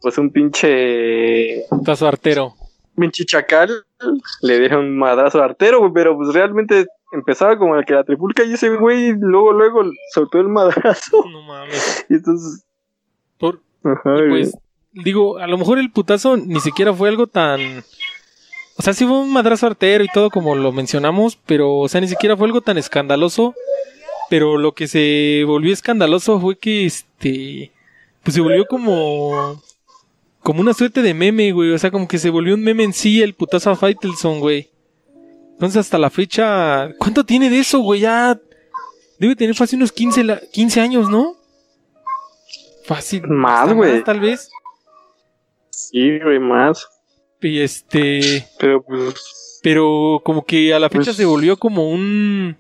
pues 0.02 0.18
un 0.18 0.32
pinche, 0.32 1.64
Tazo 1.84 2.08
artero. 2.08 2.56
Pinche 2.96 3.26
chacal, 3.26 3.70
le 4.42 4.60
dieron 4.60 4.86
un 4.86 4.98
madrazo 4.98 5.42
artero, 5.42 5.80
güey, 5.80 5.92
pero 5.94 6.16
pues 6.18 6.34
realmente 6.34 6.86
empezaba 7.12 7.58
como 7.58 7.76
el 7.76 7.86
que 7.86 7.94
la 7.94 8.04
trifulca 8.04 8.44
y 8.44 8.54
ese 8.54 8.70
güey 8.70 9.14
luego, 9.20 9.54
luego 9.54 9.84
soltó 10.14 10.40
el 10.40 10.48
madrazo. 10.50 11.24
No 11.30 11.42
mames. 11.44 12.06
Y 12.10 12.16
entonces, 12.16 12.66
Por, 13.38 13.62
ajá, 13.84 14.16
y 14.18 14.30
güey. 14.30 14.42
pues, 14.44 14.58
digo, 14.94 15.38
a 15.38 15.48
lo 15.48 15.58
mejor 15.58 15.80
el 15.80 15.92
putazo 15.92 16.38
ni 16.38 16.60
siquiera 16.60 16.94
fue 16.94 17.10
algo 17.10 17.28
tan. 17.28 17.84
O 18.78 18.82
sea, 18.82 18.94
sí 18.94 19.06
fue 19.06 19.20
un 19.20 19.32
madrazo 19.32 19.68
artero 19.68 20.04
y 20.04 20.10
todo 20.14 20.30
como 20.30 20.54
lo 20.56 20.72
mencionamos, 20.72 21.38
pero, 21.46 21.78
o 21.78 21.88
sea, 21.88 22.02
ni 22.02 22.08
siquiera 22.10 22.36
fue 22.36 22.48
algo 22.48 22.62
tan 22.62 22.78
escandaloso. 22.78 23.54
Pero 24.30 24.58
lo 24.58 24.74
que 24.74 24.88
se 24.88 25.44
volvió 25.46 25.72
escandaloso 25.72 26.40
fue 26.40 26.58
que, 26.58 26.86
este, 26.88 27.72
pues 28.24 28.34
se 28.34 28.42
volvió 28.42 28.66
como, 28.66 29.62
como 30.46 30.62
una 30.62 30.74
suerte 30.76 31.02
de 31.02 31.14
meme, 31.16 31.52
güey. 31.52 31.72
O 31.72 31.80
sea, 31.80 31.90
como 31.90 32.08
que 32.08 32.20
se 32.20 32.30
volvió 32.30 32.54
un 32.54 32.62
meme 32.64 32.84
en 32.84 32.94
sí 32.94 33.22
el 33.24 33.34
putazo 33.34 33.72
a 33.72 33.76
Faitelson, 33.76 34.40
güey. 34.40 34.70
Entonces, 35.54 35.78
hasta 35.80 35.98
la 35.98 36.12
fecha, 36.12 36.94
¿cuánto 37.00 37.26
tiene 37.26 37.50
de 37.50 37.60
eso, 37.60 37.80
güey? 37.80 38.02
Ya 38.02 38.40
debe 39.20 39.36
tener 39.36 39.56
fácil 39.56 39.78
unos 39.80 39.92
15, 39.92 40.24
la- 40.24 40.40
15 40.54 40.82
años, 40.82 41.10
¿no? 41.10 41.36
Fácil. 42.86 43.24
Más, 43.28 43.74
güey. 43.74 44.04
Tal 44.04 44.20
vez. 44.20 44.50
Sí, 45.72 46.20
güey, 46.20 46.40
más. 46.40 46.88
Y 47.42 47.60
este. 47.62 48.48
Pero 48.60 48.84
pues. 48.84 49.60
Pero 49.64 50.22
como 50.24 50.46
que 50.46 50.74
a 50.74 50.80
la 50.80 50.90
fecha 50.90 51.06
Pues- 51.06 51.18
se 51.18 51.26
volvió 51.26 51.58
como 51.58 51.90
un. 51.90 52.56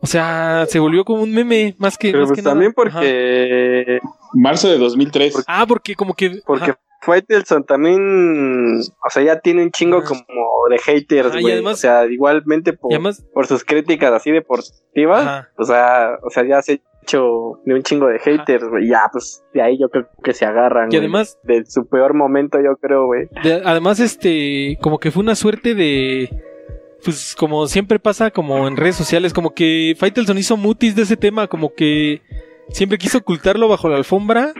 O 0.00 0.06
sea, 0.06 0.64
se 0.68 0.78
volvió 0.78 1.04
como 1.04 1.22
un 1.22 1.32
meme, 1.32 1.74
más 1.78 1.98
que. 1.98 2.08
Pero 2.12 2.20
más 2.22 2.28
pues 2.30 2.36
que 2.38 2.42
nada. 2.42 2.52
también 2.54 2.70
Ajá. 2.70 2.74
porque. 2.76 3.98
Marzo 4.34 4.68
de 4.68 4.78
2003. 4.78 5.44
Ah, 5.46 5.64
porque 5.66 5.94
como 5.94 6.14
que. 6.14 6.40
Porque 6.46 6.70
ajá. 6.72 6.80
Faitelson 7.02 7.64
también. 7.64 8.80
O 8.80 9.10
sea, 9.10 9.22
ya 9.22 9.40
tiene 9.40 9.62
un 9.62 9.70
chingo 9.70 9.98
Ah. 9.98 10.04
como 10.06 10.68
de 10.70 10.78
haters, 10.78 11.30
Ah, 11.34 11.38
y 11.38 11.42
güey. 11.42 11.54
además- 11.54 11.74
o 11.74 11.76
sea, 11.78 12.06
igualmente 12.06 12.72
por, 12.72 12.90
Y 12.92 12.94
además. 12.96 13.24
por 13.32 13.46
sus 13.46 13.64
críticas 13.64 14.12
así 14.12 14.30
deportivas. 14.32 15.22
Ajá. 15.22 15.48
O 15.56 15.64
sea, 15.64 16.18
o 16.22 16.30
sea, 16.30 16.44
ya 16.46 16.60
se 16.62 16.82
hecho 17.02 17.60
de 17.64 17.74
un 17.74 17.82
chingo 17.82 18.06
de 18.08 18.18
haters, 18.18 18.68
güey. 18.68 18.86
Ya, 18.88 19.08
pues 19.10 19.42
de 19.54 19.62
ahí 19.62 19.78
yo 19.80 19.88
creo 19.88 20.08
que 20.22 20.34
se 20.34 20.44
agarran. 20.44 20.88
Y 20.88 20.96
güey. 20.96 20.98
además, 20.98 21.38
De 21.42 21.64
su 21.64 21.88
peor 21.88 22.12
momento, 22.14 22.58
yo 22.60 22.76
creo, 22.76 23.06
güey. 23.06 23.28
de- 23.42 23.62
además, 23.64 23.98
este, 24.00 24.76
como 24.82 24.98
que 24.98 25.10
fue 25.10 25.22
una 25.22 25.34
suerte 25.34 25.74
de, 25.74 26.28
pues 27.04 27.34
como 27.36 27.66
siempre 27.66 27.98
pasa 27.98 28.30
como 28.30 28.66
en 28.66 28.76
redes 28.76 28.96
sociales, 28.96 29.32
como 29.32 29.54
que 29.54 29.94
Faitelson 29.98 30.38
hizo 30.38 30.56
mutis 30.56 30.96
de 30.96 31.02
ese 31.02 31.16
tema, 31.16 31.46
como 31.46 31.74
que 31.74 32.22
siempre 32.70 32.98
quiso 32.98 33.18
ocultarlo 33.18 33.68
bajo 33.68 33.88
la 33.88 33.96
alfombra 33.96 34.52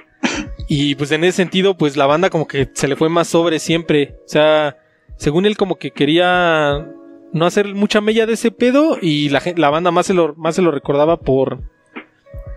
y 0.68 0.94
pues 0.94 1.10
en 1.12 1.24
ese 1.24 1.36
sentido, 1.36 1.76
pues 1.76 1.96
la 1.96 2.06
banda 2.06 2.30
como 2.30 2.46
que 2.46 2.68
se 2.72 2.88
le 2.88 2.96
fue 2.96 3.08
más 3.08 3.28
sobre 3.28 3.58
siempre, 3.58 4.16
o 4.24 4.28
sea, 4.28 4.76
según 5.16 5.46
él 5.46 5.56
como 5.56 5.76
que 5.76 5.90
quería 5.90 6.86
no 7.32 7.46
hacer 7.46 7.74
mucha 7.74 8.00
mella 8.00 8.26
de 8.26 8.34
ese 8.34 8.50
pedo 8.50 8.98
y 9.00 9.28
la, 9.28 9.42
la 9.56 9.70
banda 9.70 9.90
más 9.90 10.06
se 10.06 10.14
lo, 10.14 10.34
más 10.36 10.54
se 10.54 10.62
lo 10.62 10.70
recordaba 10.70 11.18
por, 11.20 11.60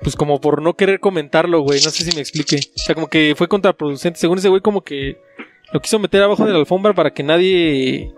pues 0.03 0.15
como 0.15 0.39
por 0.39 0.61
no 0.61 0.75
querer 0.75 0.99
comentarlo, 0.99 1.61
güey, 1.61 1.81
no 1.83 1.89
sé 1.89 2.03
si 2.03 2.15
me 2.15 2.21
explique, 2.21 2.57
o 2.57 2.79
sea, 2.79 2.95
como 2.95 3.07
que 3.07 3.33
fue 3.35 3.47
contraproducente, 3.47 4.19
según 4.19 4.37
ese 4.37 4.49
güey 4.49 4.61
como 4.61 4.81
que 4.81 5.17
lo 5.73 5.79
quiso 5.79 5.99
meter 5.99 6.21
abajo 6.21 6.45
de 6.45 6.51
la 6.51 6.59
alfombra 6.59 6.93
para 6.93 7.13
que 7.13 7.23
nadie 7.23 8.13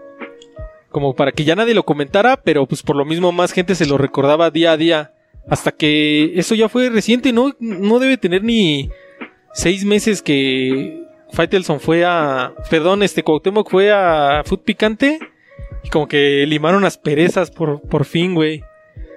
como 0.94 1.14
para 1.16 1.34
que 1.34 1.44
ya 1.44 1.56
nadie 1.56 1.74
lo 1.74 1.84
comentara, 1.84 2.38
pero 2.38 2.66
pues 2.66 2.82
por 2.84 2.96
lo 2.96 3.04
mismo 3.04 3.34
más 3.34 3.52
gente 3.52 3.76
se 3.76 3.86
lo 3.86 3.98
recordaba 3.98 4.50
día 4.52 4.72
a 4.72 4.78
día. 4.78 5.12
Hasta 5.50 5.72
que 5.74 6.32
eso 6.40 6.56
ya 6.56 6.70
fue 6.70 6.90
reciente, 6.90 7.34
¿no? 7.34 7.52
No 7.60 8.00
debe 8.00 8.16
tener 8.18 8.46
ni 8.46 8.90
seis 9.54 9.84
meses 9.84 10.22
que 10.22 11.04
Faitelson 11.34 11.82
fue 11.82 12.06
a... 12.06 12.54
Perdón, 12.70 13.04
este 13.04 13.24
Cuauhtémoc 13.24 13.70
fue 13.70 13.92
a 13.92 14.44
Food 14.46 14.60
Picante 14.62 15.20
y 15.84 15.90
como 15.90 16.08
que 16.08 16.46
limaron 16.48 16.84
las 16.84 16.98
perezas 16.98 17.52
por, 17.52 17.82
por 17.82 18.06
fin, 18.06 18.36
güey. 18.36 18.64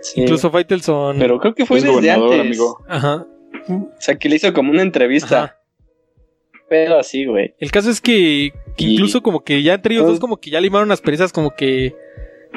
Sí. 0.00 0.22
Incluso 0.22 0.50
Faitelson... 0.50 1.18
Pero 1.20 1.38
creo 1.38 1.54
que 1.54 1.64
fue 1.64 1.78
Es 1.78 1.84
desde 1.84 2.10
antes. 2.10 2.40
amigo. 2.40 2.84
Ajá. 2.88 3.26
O 3.68 3.90
sea, 4.00 4.16
que 4.16 4.28
le 4.28 4.36
hizo 4.36 4.52
como 4.52 4.72
una 4.72 4.82
entrevista. 4.82 5.44
Ajá. 5.44 5.55
Pero 6.68 6.98
así, 6.98 7.24
güey. 7.26 7.54
El 7.58 7.70
caso 7.70 7.90
es 7.90 8.00
que, 8.00 8.52
que 8.76 8.84
Y- 8.84 8.94
incluso 8.94 9.22
como 9.22 9.44
que 9.44 9.62
ya 9.62 9.74
entre 9.74 9.94
ellos 9.94 10.06
dos 10.06 10.20
como 10.20 10.38
que 10.38 10.50
ya 10.50 10.60
limaron 10.60 10.88
las 10.88 11.00
perezas, 11.00 11.32
como 11.32 11.54
que 11.54 11.94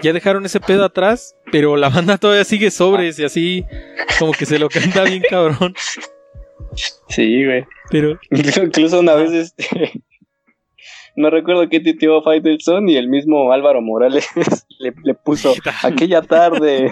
ya 0.01 0.13
dejaron 0.13 0.45
ese 0.45 0.59
pedo 0.59 0.83
atrás, 0.85 1.35
pero 1.51 1.75
la 1.77 1.89
banda 1.89 2.17
todavía 2.17 2.43
sigue 2.43 2.71
sobres 2.71 3.19
y 3.19 3.23
así 3.25 3.65
como 4.17 4.31
que 4.31 4.45
se 4.45 4.57
lo 4.59 4.69
canta 4.69 5.03
bien 5.03 5.21
cabrón. 5.29 5.75
Sí, 7.07 7.45
güey. 7.45 7.65
Pero 7.91 8.19
Incluso 8.31 8.99
una 8.99 9.15
vez, 9.15 9.31
este. 9.31 10.01
No 11.15 11.29
recuerdo 11.29 11.67
qué 11.67 11.81
titio 11.81 12.21
Faitelson 12.21 12.87
y 12.87 12.95
el 12.95 13.09
mismo 13.09 13.51
Álvaro 13.51 13.81
Morales 13.81 14.25
le, 14.79 14.93
le 15.03 15.13
puso 15.15 15.53
aquella 15.83 16.21
tarde. 16.21 16.89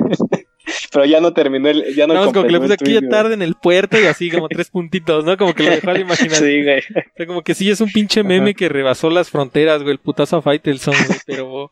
Pero 0.91 1.05
ya 1.05 1.21
no 1.21 1.33
terminó 1.33 1.69
el. 1.69 1.95
Ya 1.95 2.07
no 2.07 2.13
más 2.13 2.27
como 2.27 2.43
que 2.43 2.51
le 2.51 2.59
puse 2.59 2.73
aquella 2.73 2.99
tweet, 2.99 3.09
tarde 3.09 3.33
en 3.33 3.41
el 3.41 3.55
puerto 3.55 3.99
y 3.99 4.05
así 4.05 4.29
como 4.29 4.47
tres 4.49 4.69
puntitos, 4.69 5.23
¿no? 5.23 5.37
Como 5.37 5.53
que 5.53 5.63
lo 5.63 5.71
dejó 5.71 5.89
al 5.89 5.95
güey. 6.03 6.05
imaginar. 6.05 6.37
Sí, 6.37 6.63
güey. 6.63 6.79
O 6.79 7.15
sea, 7.15 7.25
como 7.25 7.41
que 7.43 7.53
sí 7.53 7.69
es 7.69 7.81
un 7.81 7.91
pinche 7.91 8.23
meme 8.23 8.53
que 8.53 8.69
rebasó 8.69 9.09
las 9.09 9.29
fronteras, 9.29 9.81
güey, 9.81 9.93
el 9.93 9.99
putazo 9.99 10.37
a 10.37 10.41
Faitelson, 10.41 10.95
güey, 11.07 11.19
pero... 11.25 11.71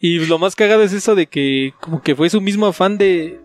Y 0.00 0.26
lo 0.26 0.38
más 0.38 0.54
cagado 0.54 0.84
es 0.84 0.92
eso 0.92 1.16
de 1.16 1.26
que 1.26 1.72
como 1.80 2.02
que 2.02 2.14
fue 2.14 2.30
su 2.30 2.40
mismo 2.40 2.66
afán 2.66 2.98
de... 2.98 3.40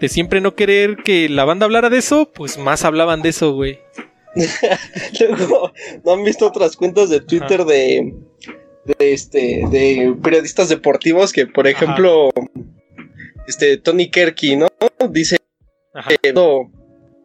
De 0.00 0.08
siempre 0.08 0.40
no 0.40 0.54
querer 0.54 0.96
que 1.04 1.28
la 1.28 1.44
banda 1.44 1.66
hablara 1.66 1.90
de 1.90 1.98
eso, 1.98 2.30
pues 2.32 2.56
más 2.56 2.84
hablaban 2.86 3.20
de 3.20 3.28
eso, 3.28 3.52
güey. 3.52 3.78
Luego, 5.20 5.72
¿no 6.04 6.12
han 6.12 6.24
visto 6.24 6.46
otras 6.46 6.74
cuentas 6.74 7.10
de 7.10 7.20
Twitter 7.20 7.64
de, 7.66 8.14
de 8.86 9.12
este 9.12 9.62
de 9.70 10.16
periodistas 10.22 10.70
deportivos 10.70 11.34
que, 11.34 11.46
por 11.46 11.68
Ajá. 11.68 11.94
Este 13.50 13.76
Tony 13.76 14.10
Kerky, 14.10 14.56
¿no? 14.56 14.68
Dice 15.10 15.36
no, 16.34 16.70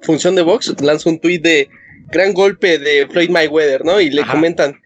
función 0.01 0.35
de 0.35 0.41
box 0.41 0.75
lanza 0.81 1.09
un 1.09 1.19
tweet 1.19 1.39
de 1.39 1.69
gran 2.11 2.33
golpe 2.33 2.77
de 2.77 3.07
Floyd 3.07 3.29
Mayweather, 3.29 3.85
¿no? 3.85 4.01
Y 4.01 4.09
le 4.09 4.21
Ajá. 4.23 4.33
comentan 4.33 4.81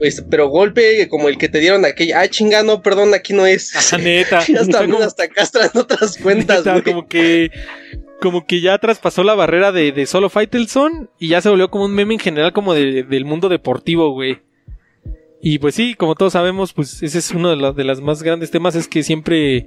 este, 0.00 0.22
pero 0.22 0.48
golpe 0.48 1.08
como 1.08 1.28
el 1.28 1.38
que 1.38 1.48
te 1.48 1.58
dieron 1.58 1.84
aquella, 1.84 2.20
ah, 2.20 2.28
chinga, 2.28 2.62
no, 2.62 2.82
perdón, 2.82 3.14
aquí 3.14 3.32
no 3.32 3.46
es. 3.46 3.72
Neta. 3.98 4.40
También 4.70 4.92
como- 4.92 4.98
hasta 5.04 5.24
otras 5.74 6.18
cuentas, 6.18 6.64
neta, 6.64 6.82
como 6.82 7.08
que 7.08 7.50
como 8.20 8.46
que 8.46 8.60
ya 8.60 8.78
traspasó 8.78 9.24
la 9.24 9.34
barrera 9.34 9.72
de, 9.72 9.90
de 9.90 10.06
solo 10.06 10.30
Faitelson 10.30 11.10
y 11.18 11.28
ya 11.28 11.40
se 11.40 11.48
volvió 11.48 11.70
como 11.72 11.86
un 11.86 11.94
meme 11.94 12.14
en 12.14 12.20
general 12.20 12.52
como 12.52 12.72
de- 12.74 13.02
del 13.02 13.24
mundo 13.24 13.48
deportivo, 13.48 14.12
güey. 14.12 14.38
Y 15.44 15.58
pues 15.58 15.74
sí, 15.74 15.94
como 15.94 16.14
todos 16.14 16.34
sabemos, 16.34 16.72
pues 16.72 17.02
ese 17.02 17.18
es 17.18 17.32
uno 17.32 17.50
de, 17.50 17.56
los 17.56 17.74
de 17.74 17.82
las 17.82 18.00
más 18.00 18.22
grandes 18.22 18.52
temas, 18.52 18.76
es 18.76 18.86
que 18.86 19.02
siempre 19.02 19.66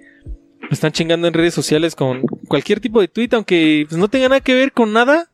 lo 0.69 0.71
están 0.71 0.91
chingando 0.91 1.27
en 1.27 1.33
redes 1.33 1.53
sociales 1.53 1.95
con 1.95 2.21
cualquier 2.47 2.79
tipo 2.79 2.99
de 3.01 3.07
tweet, 3.07 3.29
aunque 3.33 3.85
pues, 3.87 3.97
no 3.99 4.07
tenga 4.07 4.29
nada 4.29 4.41
que 4.41 4.53
ver 4.53 4.71
con 4.71 4.91
nada, 4.93 5.29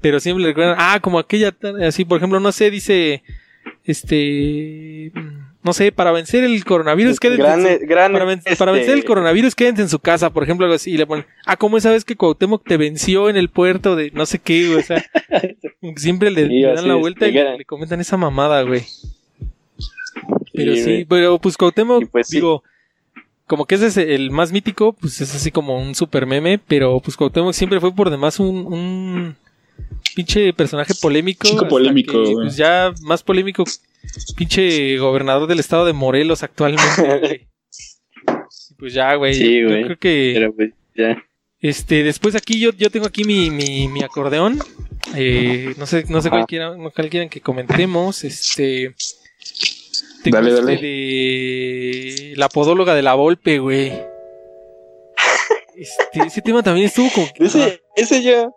pero 0.00 0.20
siempre 0.20 0.42
le 0.42 0.48
recuerdan, 0.50 0.76
ah, 0.78 0.98
como 1.00 1.18
aquella, 1.18 1.52
tarde", 1.52 1.86
así, 1.86 2.04
por 2.04 2.18
ejemplo, 2.18 2.38
no 2.40 2.52
sé, 2.52 2.70
dice, 2.70 3.22
este, 3.84 5.10
no 5.64 5.72
sé, 5.72 5.90
para 5.92 6.12
vencer 6.12 6.44
el 6.44 6.64
coronavirus, 6.64 7.18
quédense 7.18 7.42
en 7.42 7.62
Gran, 7.62 7.78
su- 7.80 7.86
gran, 7.86 8.12
para, 8.12 8.24
ven- 8.24 8.38
este, 8.38 8.56
para 8.56 8.72
vencer 8.72 8.94
el 8.94 9.04
coronavirus, 9.04 9.54
quédense 9.54 9.82
en 9.82 9.88
su 9.88 9.98
casa, 9.98 10.30
por 10.30 10.42
ejemplo, 10.44 10.66
algo 10.66 10.76
así. 10.76 10.90
Y 10.92 10.98
le 10.98 11.06
ponen, 11.06 11.24
ah, 11.46 11.56
¿cómo 11.56 11.76
esa 11.78 11.90
vez 11.90 12.04
que 12.04 12.16
Cuauhtémoc 12.16 12.64
te 12.64 12.76
venció 12.76 13.28
en 13.30 13.36
el 13.36 13.48
puerto 13.48 13.96
de 13.96 14.10
no 14.12 14.26
sé 14.26 14.38
qué? 14.38 14.74
O 14.76 14.82
sea, 14.82 15.04
como 15.80 15.94
siempre 15.96 16.30
le, 16.30 16.46
Sí, 16.46 16.60
le 16.60 16.66
dan 16.74 16.86
la 16.88 16.94
es, 16.94 17.00
vuelta 17.00 17.26
y 17.26 17.32
le, 17.32 17.58
le 17.58 17.64
comentan 17.64 18.00
esa 18.00 18.16
mamada, 18.16 18.62
güey. 18.62 18.82
Pero 20.54 20.74
sí, 20.74 21.06
pero 21.08 21.38
pues 21.38 21.56
Cuauhtémoc, 21.56 22.08
pues 22.10 22.28
sí. 22.28 22.40
Como 23.48 23.66
que 23.66 23.74
ese 23.74 23.86
es 23.88 23.96
el 23.96 24.30
más 24.30 24.52
mítico, 24.52 24.92
pues 24.92 25.20
es 25.20 25.34
así 25.34 25.50
como 25.50 25.80
un 25.82 25.94
super 25.96 26.26
meme, 26.26 26.58
pero 26.58 27.00
pues 27.00 27.16
Cuauhtémoc 27.16 27.54
siempre 27.54 27.80
fue 27.80 27.92
por 27.92 28.10
demás 28.10 28.38
un, 28.38 28.72
un 28.72 29.36
pinche 30.14 30.52
personaje 30.52 30.94
polémico. 31.00 31.48
Chico 31.48 31.66
polémico, 31.66 32.12
que, 32.12 32.18
güey. 32.18 32.34
Pues 32.46 32.56
ya 32.56 32.92
más 33.02 33.22
polémico, 33.24 33.64
pinche 34.36 34.96
gobernador 34.98 35.48
del 35.48 35.58
estado 35.58 35.84
de 35.86 35.92
Morelos 35.92 36.42
actualmente, 36.44 37.48
Pues 38.78 38.94
ya, 38.94 39.14
güey. 39.16 39.34
Sí, 39.34 39.64
güey. 39.64 39.82
creo 39.84 39.98
que 39.98 40.30
Pero 40.34 40.54
pues 40.54 40.70
ya. 40.94 41.20
este, 41.60 42.04
después 42.04 42.36
aquí 42.36 42.60
yo, 42.60 42.70
yo 42.72 42.90
tengo 42.90 43.06
aquí 43.06 43.24
mi, 43.24 43.50
mi, 43.50 43.88
mi 43.88 44.02
acordeón. 44.04 44.58
Eh, 45.16 45.74
no 45.78 45.86
sé, 45.86 46.04
no 46.08 46.20
sé 46.22 46.28
cuál 46.30 46.46
quieran, 46.46 46.78
cuál 46.94 47.08
quieran 47.08 47.28
que 47.28 47.40
comentemos. 47.40 48.22
Este. 48.24 48.94
Dale, 50.30 50.52
dale. 50.52 50.76
de 50.76 52.32
la 52.36 52.48
podóloga 52.48 52.94
de 52.94 53.02
la 53.02 53.14
Volpe, 53.14 53.58
güey. 53.58 53.92
Este, 55.76 56.20
ese 56.26 56.42
tema 56.42 56.62
también 56.62 56.86
estuvo 56.86 57.08
como 57.14 57.26
que- 57.32 57.44
Ese, 57.44 57.80
ese 57.96 58.22
yo. 58.22 58.54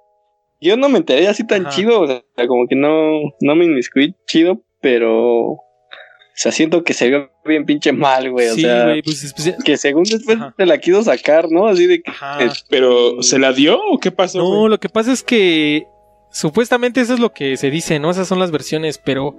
Yo 0.59 0.77
no 0.77 0.89
me 0.89 0.97
enteré 0.99 1.27
así 1.27 1.45
tan 1.45 1.65
Ajá. 1.65 1.75
chido. 1.75 2.01
O 2.01 2.07
sea, 2.07 2.21
como 2.47 2.67
que 2.67 2.75
no, 2.75 3.19
no 3.41 3.55
me 3.55 3.65
inmiscuí 3.65 4.15
chido, 4.27 4.61
pero. 4.79 5.51
O 5.53 5.63
sea, 6.33 6.51
siento 6.51 6.83
que 6.83 6.93
se 6.93 7.09
vio 7.09 7.29
bien 7.45 7.65
pinche 7.65 7.91
mal, 7.91 8.31
güey. 8.31 8.47
O 8.47 8.55
sí, 8.55 8.61
sea, 8.61 8.85
güey, 8.85 9.01
pues 9.03 9.23
especial- 9.23 9.57
que 9.63 9.77
según 9.77 10.03
después 10.03 10.37
Ajá. 10.37 10.53
se 10.57 10.65
la 10.65 10.77
quiso 10.79 11.03
sacar, 11.03 11.51
¿no? 11.51 11.67
Así 11.67 11.85
de 11.87 12.01
que. 12.01 12.11
Eh, 12.11 12.49
Pero, 12.69 13.21
¿se 13.21 13.37
la 13.37 13.53
dio 13.53 13.79
o 13.91 13.99
qué 13.99 14.11
pasó? 14.11 14.37
No, 14.39 14.59
güey? 14.59 14.69
lo 14.69 14.79
que 14.79 14.89
pasa 14.89 15.11
es 15.11 15.23
que 15.23 15.85
supuestamente 16.31 17.01
eso 17.01 17.13
es 17.13 17.19
lo 17.19 17.33
que 17.33 17.57
se 17.57 17.69
dice, 17.69 17.99
¿no? 17.99 18.09
Esas 18.11 18.27
son 18.27 18.39
las 18.39 18.51
versiones, 18.51 18.97
pero 18.97 19.35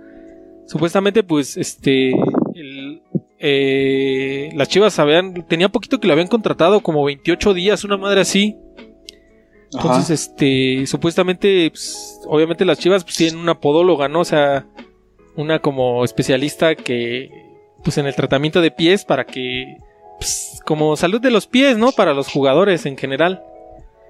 supuestamente 0.67 1.23
pues 1.23 1.57
este 1.57 2.13
el, 2.55 3.03
eh, 3.45 4.51
las 4.55 4.69
Chivas 4.69 5.01
habían 5.01 5.47
tenía 5.49 5.69
poquito 5.69 5.99
que 5.99 6.07
lo 6.07 6.13
habían 6.13 6.29
contratado, 6.29 6.81
como 6.81 7.05
28 7.05 7.55
días, 7.55 7.83
una 7.83 7.97
madre 7.97 8.21
así. 8.21 8.57
Ajá. 9.75 9.89
Entonces, 9.89 10.21
este, 10.21 10.87
supuestamente, 10.87 11.69
pues, 11.71 12.21
obviamente 12.27 12.65
las 12.65 12.79
Chivas 12.79 13.03
pues, 13.03 13.17
tienen 13.17 13.41
una 13.41 13.59
podóloga, 13.59 14.07
¿no? 14.07 14.21
O 14.21 14.25
sea, 14.25 14.67
una 15.35 15.59
como 15.59 16.05
especialista 16.05 16.77
que, 16.77 17.31
pues, 17.83 17.99
en 17.99 18.07
el 18.07 18.15
tratamiento 18.15 18.61
de 18.61 18.71
pies 18.71 19.05
para 19.05 19.25
que, 19.25 19.77
pues, 20.19 20.61
como 20.65 20.95
salud 20.97 21.21
de 21.21 21.33
los 21.33 21.49
pies, 21.49 21.77
¿no? 21.77 21.91
Para 21.91 22.15
los 22.15 22.29
jugadores 22.29 22.87
en 22.87 22.97
general. 22.97 23.43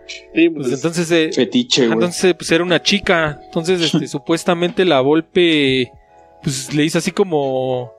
sí, 0.07 0.51
Pues 0.51 0.69
pues, 0.69 0.73
entonces, 0.75 1.11
eh, 1.11 1.31
Fetiche, 1.33 1.85
entonces, 1.85 2.35
pues 2.35 2.51
era 2.53 2.63
una 2.65 2.83
chica. 2.83 3.41
Entonces, 3.47 3.81
este, 3.81 4.07
supuestamente 4.09 4.85
la 4.85 5.01
Volpe, 5.01 5.91
pues 6.43 6.75
le 6.75 6.85
hizo 6.85 6.99
así 6.99 7.13
como, 7.13 7.93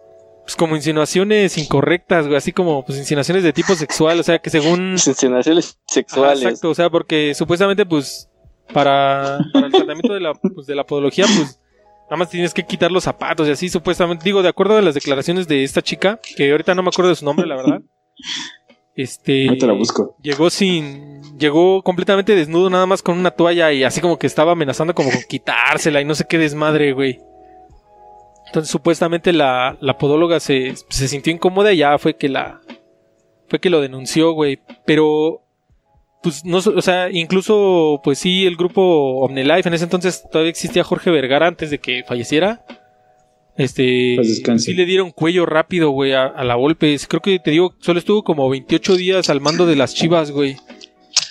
pues 0.43 0.55
como 0.55 0.75
insinuaciones 0.75 1.57
incorrectas, 1.57 2.25
güey. 2.25 2.37
Así 2.37 2.51
como, 2.51 2.85
pues 2.85 2.97
insinuaciones 2.97 3.43
de 3.43 3.53
tipo 3.53 3.75
sexual. 3.75 4.19
O 4.19 4.23
sea, 4.23 4.39
que 4.39 4.49
según. 4.49 4.91
insinuaciones 5.05 5.79
sexuales. 5.87 6.43
exacto, 6.43 6.69
o 6.69 6.75
sea, 6.75 6.89
porque 6.89 7.33
supuestamente, 7.33 7.85
pues, 7.85 8.29
para, 8.73 9.39
para 9.53 9.67
el 9.67 9.71
tratamiento 9.71 10.13
de 10.13 10.19
la, 10.19 10.33
pues, 10.33 10.67
de 10.67 10.75
la 10.75 10.85
podología, 10.85 11.25
pues, 11.25 11.59
nada 12.05 12.17
más 12.17 12.29
tienes 12.29 12.53
que 12.53 12.65
quitar 12.65 12.91
los 12.91 13.05
zapatos 13.05 13.47
y 13.47 13.51
así, 13.51 13.69
supuestamente. 13.69 14.23
Digo, 14.23 14.41
de 14.41 14.49
acuerdo 14.49 14.77
a 14.77 14.81
las 14.81 14.95
declaraciones 14.95 15.47
de 15.47 15.63
esta 15.63 15.81
chica, 15.81 16.19
que 16.35 16.51
ahorita 16.51 16.75
no 16.75 16.83
me 16.83 16.89
acuerdo 16.89 17.09
de 17.09 17.15
su 17.15 17.25
nombre, 17.25 17.47
la 17.47 17.55
verdad. 17.55 17.81
Este. 18.95 19.47
Ahorita 19.47 19.67
la 19.67 19.73
busco. 19.73 20.17
Llegó 20.21 20.49
sin. 20.49 21.37
Llegó 21.37 21.81
completamente 21.83 22.35
desnudo, 22.35 22.69
nada 22.69 22.85
más 22.85 23.01
con 23.01 23.17
una 23.17 23.31
toalla 23.31 23.71
y 23.71 23.83
así 23.83 24.01
como 24.01 24.19
que 24.19 24.27
estaba 24.27 24.51
amenazando 24.51 24.93
como 24.93 25.09
con 25.09 25.23
quitársela 25.23 25.99
y 25.99 26.05
no 26.05 26.13
sé 26.13 26.25
qué 26.29 26.37
desmadre, 26.37 26.93
güey. 26.93 27.19
Entonces, 28.53 28.69
supuestamente 28.69 29.33
la, 29.33 29.79
la 29.81 29.97
podóloga 29.97 30.39
se, 30.39 30.75
se 30.87 31.07
sintió 31.07 31.33
incómoda 31.33 31.73
y 31.73 31.77
ya 31.77 31.97
fue 31.97 32.15
que 32.15 32.29
la. 32.29 32.61
Fue 33.47 33.59
que 33.59 33.71
lo 33.71 33.81
denunció, 33.81 34.33
güey. 34.33 34.59
Pero. 34.85 35.41
pues 36.21 36.45
no, 36.45 36.57
o 36.59 36.81
sea, 36.83 37.09
incluso, 37.09 37.99
pues 38.03 38.19
sí, 38.19 38.45
el 38.45 38.55
grupo 38.55 39.21
OmniLife, 39.21 39.67
en 39.67 39.73
ese 39.73 39.85
entonces 39.85 40.23
todavía 40.31 40.51
existía 40.51 40.83
Jorge 40.83 41.09
Vergara 41.09 41.47
antes 41.47 41.71
de 41.71 41.79
que 41.79 42.03
falleciera. 42.07 42.63
Este, 43.57 44.17
Pues 44.17 44.63
sí 44.63 44.75
le 44.75 44.85
dieron 44.85 45.09
cuello 45.09 45.47
rápido, 45.47 45.89
güey, 45.89 46.13
a, 46.13 46.25
a 46.25 46.43
la 46.43 46.53
golpe. 46.53 46.95
Creo 47.07 47.21
que 47.23 47.39
te 47.39 47.49
digo, 47.49 47.73
solo 47.79 47.97
estuvo 47.97 48.23
como 48.23 48.47
28 48.51 48.95
días 48.97 49.31
al 49.31 49.41
mando 49.41 49.65
de 49.65 49.77
las 49.77 49.95
chivas, 49.95 50.29
güey. 50.29 50.57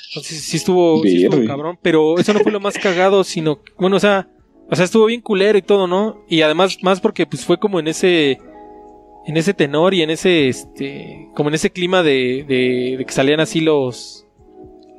Entonces 0.08 0.42
sí 0.42 0.56
estuvo, 0.56 1.00
sí 1.04 1.24
estuvo 1.24 1.46
cabrón, 1.46 1.78
pero 1.80 2.18
eso 2.18 2.32
no 2.32 2.40
fue 2.40 2.50
lo 2.50 2.58
más 2.58 2.76
cagado, 2.78 3.22
sino, 3.22 3.60
bueno, 3.78 3.96
o 3.96 4.00
sea, 4.00 4.28
o 4.72 4.76
sea, 4.76 4.86
estuvo 4.86 5.04
bien 5.04 5.20
culero 5.20 5.58
y 5.58 5.62
todo, 5.62 5.86
¿no? 5.86 6.24
Y 6.28 6.40
además, 6.40 6.78
más 6.82 7.00
porque 7.00 7.26
pues 7.26 7.44
fue 7.44 7.58
como 7.58 7.78
en 7.78 7.88
ese, 7.88 8.38
en 9.26 9.36
ese 9.36 9.52
tenor 9.52 9.92
y 9.92 10.00
en 10.02 10.08
ese, 10.10 10.48
este, 10.48 11.28
como 11.34 11.50
en 11.50 11.54
ese 11.56 11.70
clima 11.70 12.02
de, 12.02 12.44
de, 12.48 12.96
de 12.98 13.04
que 13.04 13.12
salían 13.12 13.40
así 13.40 13.60
los, 13.60 14.26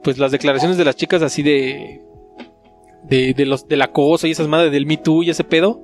pues 0.03 0.19
las 0.19 0.31
declaraciones 0.31 0.77
de 0.77 0.86
las 0.86 0.95
chicas 0.95 1.21
así 1.23 1.41
de, 1.41 2.01
de, 3.03 3.33
de 3.33 3.45
los, 3.47 3.67
del 3.67 3.81
acoso 3.81 4.27
y 4.27 4.31
esas 4.31 4.47
madres 4.47 4.71
del 4.71 4.86
Me 4.86 4.97
Too 4.97 5.23
y 5.23 5.31
ese 5.31 5.43
pedo, 5.43 5.81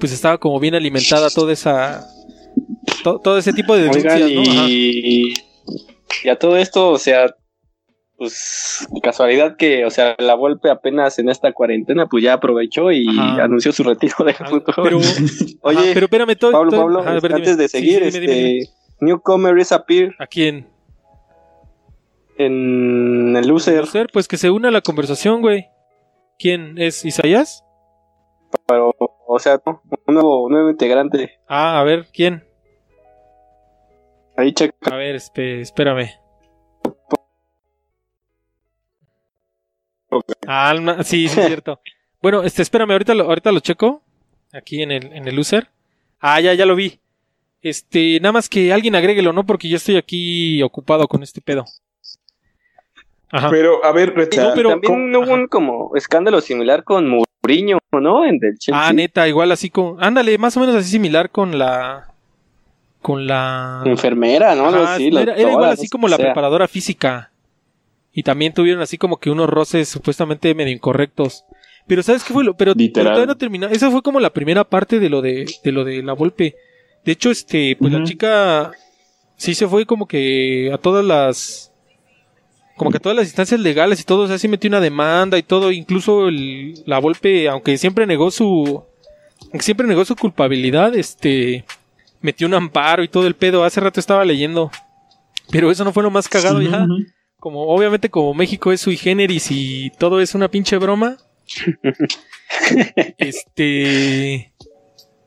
pues 0.00 0.12
estaba 0.12 0.38
como 0.38 0.58
bien 0.58 0.74
alimentada 0.74 1.30
toda 1.30 1.52
esa, 1.52 2.04
to- 3.04 3.20
todo 3.20 3.38
ese 3.38 3.52
tipo 3.52 3.76
de 3.76 3.82
denuncias, 3.84 4.20
Oigan, 4.20 4.34
¿no? 4.44 4.50
Ajá. 4.50 4.66
y, 4.68 5.34
y 6.24 6.28
a 6.28 6.36
todo 6.36 6.56
esto, 6.56 6.90
o 6.90 6.98
sea, 6.98 7.34
pues 8.22 8.86
casualidad 9.02 9.56
que, 9.56 9.84
o 9.84 9.90
sea, 9.90 10.14
la 10.18 10.34
Volpe 10.34 10.70
apenas 10.70 11.18
en 11.18 11.28
esta 11.28 11.52
cuarentena, 11.52 12.06
pues 12.06 12.22
ya 12.22 12.34
aprovechó 12.34 12.92
y 12.92 13.08
Ajá. 13.08 13.42
anunció 13.44 13.72
su 13.72 13.82
retiro 13.82 14.14
del 14.24 14.36
Ah, 14.38 14.46
fútbol. 14.48 14.74
Pero, 14.84 14.98
Oye, 15.62 15.78
ajá, 15.78 15.90
pero 15.94 16.06
espérame, 16.06 16.36
todo, 16.36 16.52
Pablo, 16.52 16.70
todo- 16.70 16.80
Pablo, 16.82 17.00
ajá, 17.00 17.10
a 17.10 17.20
ver, 17.20 17.34
antes 17.34 17.50
dime. 17.56 17.62
de 17.62 17.68
Sí, 17.68 17.78
seguir, 17.78 18.12
sí, 18.12 18.20
dime, 18.20 18.20
dime, 18.20 18.34
dime. 18.48 18.58
este, 18.60 18.74
Newcomer 19.00 19.58
is 19.58 19.72
appear 19.72 20.14
¿A 20.20 20.26
quién? 20.28 20.68
en 22.38 23.36
el 23.36 23.46
loser, 23.48 23.80
Loser, 23.80 24.06
Pues 24.12 24.28
que 24.28 24.36
se 24.36 24.50
una 24.50 24.68
a 24.68 24.70
la 24.70 24.80
conversación, 24.80 25.40
güey. 25.42 25.66
¿Quién 26.38 26.78
es? 26.78 27.04
¿Isaías? 27.04 27.64
pero, 28.66 28.94
o 29.26 29.38
sea, 29.38 29.60
no, 29.66 29.82
un 30.06 30.14
nuevo, 30.14 30.44
un 30.44 30.52
nuevo 30.52 30.70
integrante. 30.70 31.38
Ah, 31.48 31.80
a 31.80 31.84
ver, 31.84 32.06
¿quién? 32.12 32.44
Ahí 34.36 34.52
checa. 34.52 34.74
A 34.90 34.96
ver, 34.96 35.14
espérame. 35.16 36.10
Ah, 40.46 40.74
no, 40.80 41.02
sí, 41.02 41.28
sí, 41.28 41.40
es 41.40 41.46
cierto. 41.46 41.80
Bueno, 42.20 42.42
este, 42.42 42.62
espérame, 42.62 42.90
ahorita 42.92 43.14
lo, 43.14 43.24
ahorita 43.24 43.52
lo 43.52 43.60
checo. 43.60 44.02
Aquí 44.52 44.82
en 44.82 44.90
el, 44.90 45.12
en 45.12 45.26
el 45.26 45.38
user. 45.38 45.68
Ah, 46.20 46.40
ya, 46.40 46.54
ya 46.54 46.66
lo 46.66 46.76
vi. 46.76 47.00
Este, 47.62 48.18
nada 48.20 48.32
más 48.32 48.48
que 48.48 48.72
alguien 48.72 48.94
agréguelo, 48.94 49.32
¿no? 49.32 49.44
Porque 49.46 49.68
yo 49.68 49.76
estoy 49.76 49.96
aquí 49.96 50.62
ocupado 50.62 51.08
con 51.08 51.22
este 51.22 51.40
pedo. 51.40 51.64
Ajá. 53.30 53.48
Pero, 53.50 53.84
a 53.84 53.92
ver, 53.92 54.14
No, 54.14 54.52
pero- 54.54 54.70
También 54.70 54.92
¿cómo? 54.92 55.18
hubo 55.20 55.34
un 55.34 55.46
como 55.48 55.96
escándalo 55.96 56.40
similar 56.42 56.84
con 56.84 57.08
Mourinho, 57.08 57.78
¿no? 57.92 58.24
En 58.26 58.38
del 58.38 58.58
Chelsea. 58.58 58.88
Ah, 58.88 58.92
neta, 58.92 59.26
igual 59.26 59.50
así 59.52 59.70
con. 59.70 59.96
Ándale, 60.04 60.36
más 60.38 60.56
o 60.56 60.60
menos 60.60 60.74
así 60.76 60.90
similar 60.90 61.30
con 61.30 61.58
la. 61.58 62.08
Con 63.00 63.26
la. 63.26 63.82
Enfermera, 63.86 64.54
¿no? 64.54 64.66
Ajá, 64.68 64.96
era, 64.98 65.34
era 65.34 65.50
igual 65.50 65.70
así 65.70 65.88
como 65.88 66.08
la 66.08 66.16
sea. 66.18 66.26
preparadora 66.26 66.68
física. 66.68 67.31
Y 68.12 68.22
también 68.22 68.52
tuvieron 68.52 68.82
así 68.82 68.98
como 68.98 69.18
que 69.18 69.30
unos 69.30 69.48
roces 69.48 69.88
supuestamente 69.88 70.54
medio 70.54 70.72
incorrectos. 70.72 71.44
Pero 71.86 72.02
¿sabes 72.02 72.24
qué 72.24 72.32
fue 72.32 72.44
lo? 72.44 72.56
Pero, 72.56 72.74
todavía 72.74 73.26
no 73.26 73.36
terminó. 73.36 73.68
Esa 73.68 73.90
fue 73.90 74.02
como 74.02 74.20
la 74.20 74.32
primera 74.32 74.64
parte 74.64 75.00
de 75.00 75.08
lo 75.08 75.22
de, 75.22 75.46
de 75.64 75.72
lo 75.72 75.84
de 75.84 76.02
la 76.02 76.12
golpe. 76.12 76.54
De 77.04 77.12
hecho, 77.12 77.30
este, 77.30 77.76
pues 77.76 77.92
la 77.92 78.04
chica 78.04 78.72
sí 79.36 79.54
se 79.54 79.66
fue 79.66 79.86
como 79.86 80.06
que 80.06 80.70
a 80.72 80.78
todas 80.78 81.04
las. 81.04 81.72
Como 82.76 82.90
que 82.90 82.98
a 82.98 83.00
todas 83.00 83.16
las 83.16 83.26
instancias 83.26 83.60
legales 83.60 84.00
y 84.00 84.04
todo, 84.04 84.22
o 84.22 84.28
sea, 84.28 84.38
sí 84.38 84.48
metió 84.48 84.68
una 84.68 84.80
demanda 84.80 85.36
y 85.38 85.42
todo, 85.42 85.72
incluso 85.72 86.28
el, 86.28 86.74
la 86.86 86.98
Volpe, 86.98 87.48
aunque 87.48 87.76
siempre 87.76 88.06
negó 88.06 88.30
su, 88.30 88.82
aunque 89.42 89.62
siempre 89.62 89.86
negó 89.86 90.04
su 90.04 90.16
culpabilidad, 90.16 90.96
este, 90.96 91.64
metió 92.22 92.46
un 92.46 92.54
amparo 92.54 93.04
y 93.04 93.08
todo 93.08 93.26
el 93.26 93.34
pedo, 93.34 93.62
hace 93.62 93.80
rato 93.80 94.00
estaba 94.00 94.24
leyendo, 94.24 94.70
pero 95.50 95.70
eso 95.70 95.84
no 95.84 95.92
fue 95.92 96.02
lo 96.02 96.10
más 96.10 96.28
cagado 96.28 96.62
ya, 96.62 96.84
ujú. 96.84 97.04
Como 97.42 97.62
obviamente 97.74 98.08
como 98.08 98.34
México 98.34 98.70
es 98.70 98.80
sui 98.82 98.96
generis 98.96 99.48
y 99.50 99.90
todo 99.98 100.20
es 100.20 100.36
una 100.36 100.48
pinche 100.48 100.76
broma, 100.78 101.16
este, 103.18 104.52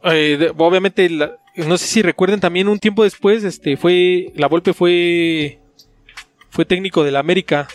eh, 0.04 0.51
obviamente, 0.58 1.10
la- 1.10 1.38
no 1.58 1.78
sé 1.78 1.88
si 1.88 2.01
recuerden 2.01 2.39
también 2.39 2.69
un 2.69 2.80
tiempo 2.80 3.04
después, 3.04 3.43
este, 3.43 3.75
fue, 3.75 4.32
la 4.36 4.47
Volpe 4.47 4.71
fue, 4.73 5.60
fue 6.49 6.63
técnico 6.63 7.04
del 7.04 7.17
América, 7.17 7.67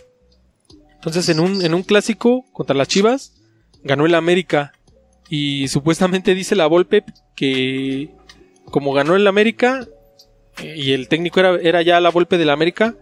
entonces 0.94 1.28
en 1.28 1.38
un, 1.38 1.62
en 1.62 1.74
un 1.74 1.82
clásico 1.82 2.46
contra 2.54 2.74
las 2.74 2.88
Chivas, 2.88 3.34
ganó 3.84 4.06
el 4.06 4.14
América. 4.14 4.72
Y 5.28 5.68
supuestamente 5.68 6.34
dice 6.34 6.56
la 6.56 6.66
Volpe 6.66 7.04
que 7.36 8.08
como 8.64 8.94
ganó 8.94 9.16
el 9.16 9.26
América 9.26 9.86
eh, 10.62 10.74
y 10.78 10.92
el 10.92 11.08
técnico 11.08 11.40
era, 11.40 11.56
era 11.60 11.82
ya 11.82 12.00
la 12.00 12.08
Volpe 12.10 12.38
del 12.38 12.48
América, 12.50 12.96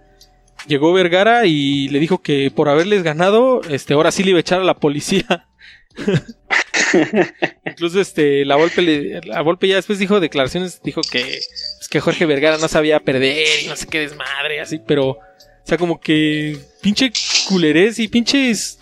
llegó 0.66 0.92
Vergara 0.92 1.46
y 1.46 1.88
le 1.88 2.00
dijo 2.00 2.18
que 2.18 2.50
por 2.50 2.68
haberles 2.68 3.02
ganado, 3.02 3.60
este, 3.68 3.94
ahora 3.94 4.10
sí 4.10 4.22
le 4.24 4.30
iba 4.30 4.38
a 4.38 4.40
echar 4.40 4.60
a 4.60 4.64
la 4.64 4.78
policía. 4.78 5.48
Incluso 7.66 8.00
este, 8.00 8.44
la 8.44 8.56
Volpe, 8.56 9.20
la 9.24 9.42
Volpe 9.42 9.68
ya 9.68 9.76
después 9.76 9.98
dijo 9.98 10.20
declaraciones, 10.20 10.80
dijo 10.82 11.00
que, 11.02 11.20
pues, 11.20 11.88
que 11.90 12.00
Jorge 12.00 12.26
Vergara 12.26 12.58
no 12.58 12.68
sabía 12.68 13.00
perder 13.00 13.64
y 13.64 13.68
no 13.68 13.76
sé 13.76 13.86
qué 13.86 14.00
desmadre, 14.00 14.60
así, 14.60 14.80
pero, 14.86 15.10
o 15.10 15.18
sea, 15.64 15.78
como 15.78 16.00
que 16.00 16.58
pinche 16.82 17.12
culerés 17.48 17.98
y 17.98 18.08
pinches, 18.08 18.78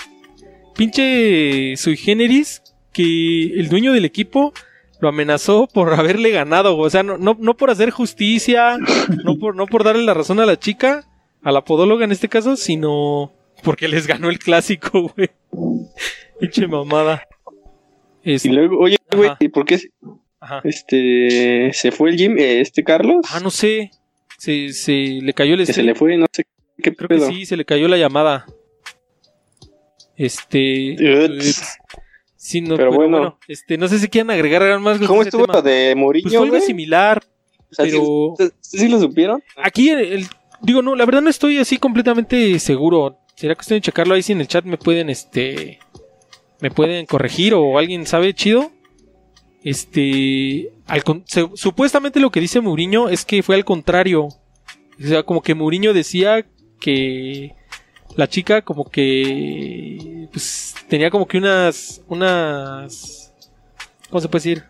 pinche 0.74 1.76
sui 1.76 1.96
generis 1.96 2.62
que 2.92 3.58
el 3.58 3.68
dueño 3.68 3.92
del 3.92 4.04
equipo 4.04 4.52
lo 5.00 5.08
amenazó 5.08 5.66
por 5.66 5.92
haberle 5.94 6.30
ganado, 6.30 6.76
o 6.76 6.88
sea, 6.88 7.02
no, 7.02 7.18
no, 7.18 7.36
no 7.38 7.56
por 7.56 7.70
hacer 7.70 7.90
justicia, 7.90 8.78
no 9.24 9.38
por, 9.38 9.54
no 9.54 9.66
por 9.66 9.84
darle 9.84 10.04
la 10.04 10.14
razón 10.14 10.40
a 10.40 10.46
la 10.46 10.58
chica, 10.58 11.06
a 11.46 11.52
la 11.52 11.64
podóloga 11.64 12.04
en 12.04 12.10
este 12.10 12.28
caso, 12.28 12.56
sino 12.56 13.32
porque 13.62 13.86
les 13.86 14.06
ganó 14.08 14.30
el 14.30 14.38
clásico, 14.40 15.12
güey. 15.16 15.30
Pinche 16.40 16.66
mamada. 16.66 17.26
Este, 18.24 18.48
Y 18.48 18.52
luego, 18.52 18.78
oye, 18.80 18.96
güey. 19.14 19.30
¿y 19.38 19.48
por 19.48 19.64
qué 19.64 19.78
ajá. 20.40 20.60
este 20.64 21.70
se 21.72 21.92
fue 21.92 22.10
el 22.10 22.16
Jim, 22.18 22.36
eh, 22.38 22.60
este 22.60 22.82
Carlos? 22.82 23.24
Ah, 23.32 23.38
no 23.40 23.50
sé. 23.50 23.92
Se, 24.38 24.70
se 24.72 24.92
le 25.22 25.32
cayó 25.32 25.54
el 25.54 25.60
que 25.60 25.66
se 25.66 25.72
stream. 25.74 25.86
le 25.86 25.94
fue, 25.94 26.16
no 26.16 26.26
sé 26.32 26.44
qué 26.82 26.94
Creo 26.94 27.08
que 27.08 27.14
pedo. 27.16 27.28
sí, 27.28 27.46
se 27.46 27.56
le 27.56 27.64
cayó 27.64 27.86
la 27.88 27.96
llamada. 27.96 28.44
Este. 30.16 30.96
Uts. 31.26 31.78
Sí, 32.36 32.60
no, 32.60 32.76
Pero 32.76 32.90
pero, 32.90 32.92
bueno. 32.92 33.18
bueno. 33.18 33.38
este, 33.48 33.76
no 33.78 33.88
sé 33.88 33.98
si 33.98 34.08
quieren 34.08 34.30
agregar 34.30 34.62
algo 34.62 34.80
más. 34.80 34.98
¿Cómo 34.98 35.20
ese 35.22 35.28
estuvo 35.30 35.44
tema. 35.46 35.54
lo 35.54 35.62
de 35.62 35.94
Mourinho, 35.96 36.24
Pues 36.28 36.36
fue 36.36 36.46
algo 36.46 36.60
similar, 36.60 37.22
O 37.70 37.74
sea, 37.74 37.84
¿sí- 37.86 37.90
pero 37.92 38.34
¿sí, 38.60 38.78
sí 38.78 38.88
lo 38.88 39.00
supieron? 39.00 39.42
aquí 39.56 39.90
el, 39.90 39.98
el- 40.00 40.26
digo 40.60 40.82
no, 40.82 40.94
la 40.94 41.04
verdad 41.04 41.22
no 41.22 41.30
estoy 41.30 41.58
así 41.58 41.78
completamente 41.78 42.58
seguro. 42.58 43.18
Será 43.34 43.54
cuestión 43.54 43.78
de 43.78 43.82
checarlo 43.82 44.14
ahí 44.14 44.22
si 44.22 44.32
en 44.32 44.40
el 44.40 44.48
chat 44.48 44.64
me 44.64 44.78
pueden 44.78 45.10
este 45.10 45.78
me 46.60 46.70
pueden 46.70 47.06
corregir 47.06 47.54
o 47.54 47.78
alguien 47.78 48.06
sabe 48.06 48.34
chido. 48.34 48.70
Este, 49.62 50.70
al 50.86 51.02
supuestamente 51.54 52.20
lo 52.20 52.30
que 52.30 52.40
dice 52.40 52.60
Mourinho 52.60 53.08
es 53.08 53.24
que 53.24 53.42
fue 53.42 53.56
al 53.56 53.64
contrario. 53.64 54.24
O 54.24 55.06
sea, 55.06 55.24
como 55.24 55.42
que 55.42 55.54
Mourinho 55.54 55.92
decía 55.92 56.46
que 56.80 57.54
la 58.14 58.28
chica 58.28 58.62
como 58.62 58.88
que 58.88 60.28
pues 60.32 60.74
tenía 60.88 61.10
como 61.10 61.26
que 61.26 61.38
unas 61.38 62.02
unas 62.08 63.34
¿cómo 64.08 64.20
se 64.20 64.28
puede 64.28 64.42
decir? 64.42 64.64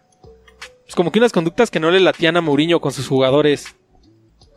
Pues 0.85 0.94
como 0.94 1.12
que 1.12 1.18
unas 1.18 1.33
conductas 1.33 1.70
que 1.70 1.81
no 1.81 1.90
le 1.90 2.01
latían 2.01 2.37
a 2.37 2.40
Mourinho 2.40 2.81
con 2.81 2.92
sus 2.92 3.07
jugadores. 3.07 3.77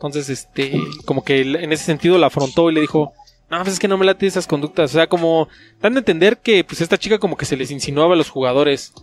Entonces, 0.00 0.30
este, 0.30 0.72
como 1.04 1.22
que 1.22 1.42
en 1.42 1.72
ese 1.72 1.84
sentido 1.84 2.16
la 2.16 2.28
afrontó 2.28 2.70
y 2.70 2.74
le 2.74 2.80
dijo, 2.80 3.12
no, 3.50 3.58
pues 3.58 3.74
es 3.74 3.78
que 3.78 3.86
no 3.86 3.98
me 3.98 4.06
late 4.06 4.26
esas 4.26 4.46
conductas. 4.46 4.92
O 4.92 4.94
sea, 4.94 5.08
como 5.08 5.46
dan 5.82 5.92
de 5.92 5.98
entender 5.98 6.38
que 6.38 6.64
pues 6.64 6.80
esta 6.80 6.96
chica 6.96 7.18
como 7.18 7.36
que 7.36 7.44
se 7.44 7.56
les 7.56 7.70
insinuaba 7.70 8.14
a 8.14 8.16
los 8.16 8.30
jugadores. 8.30 8.94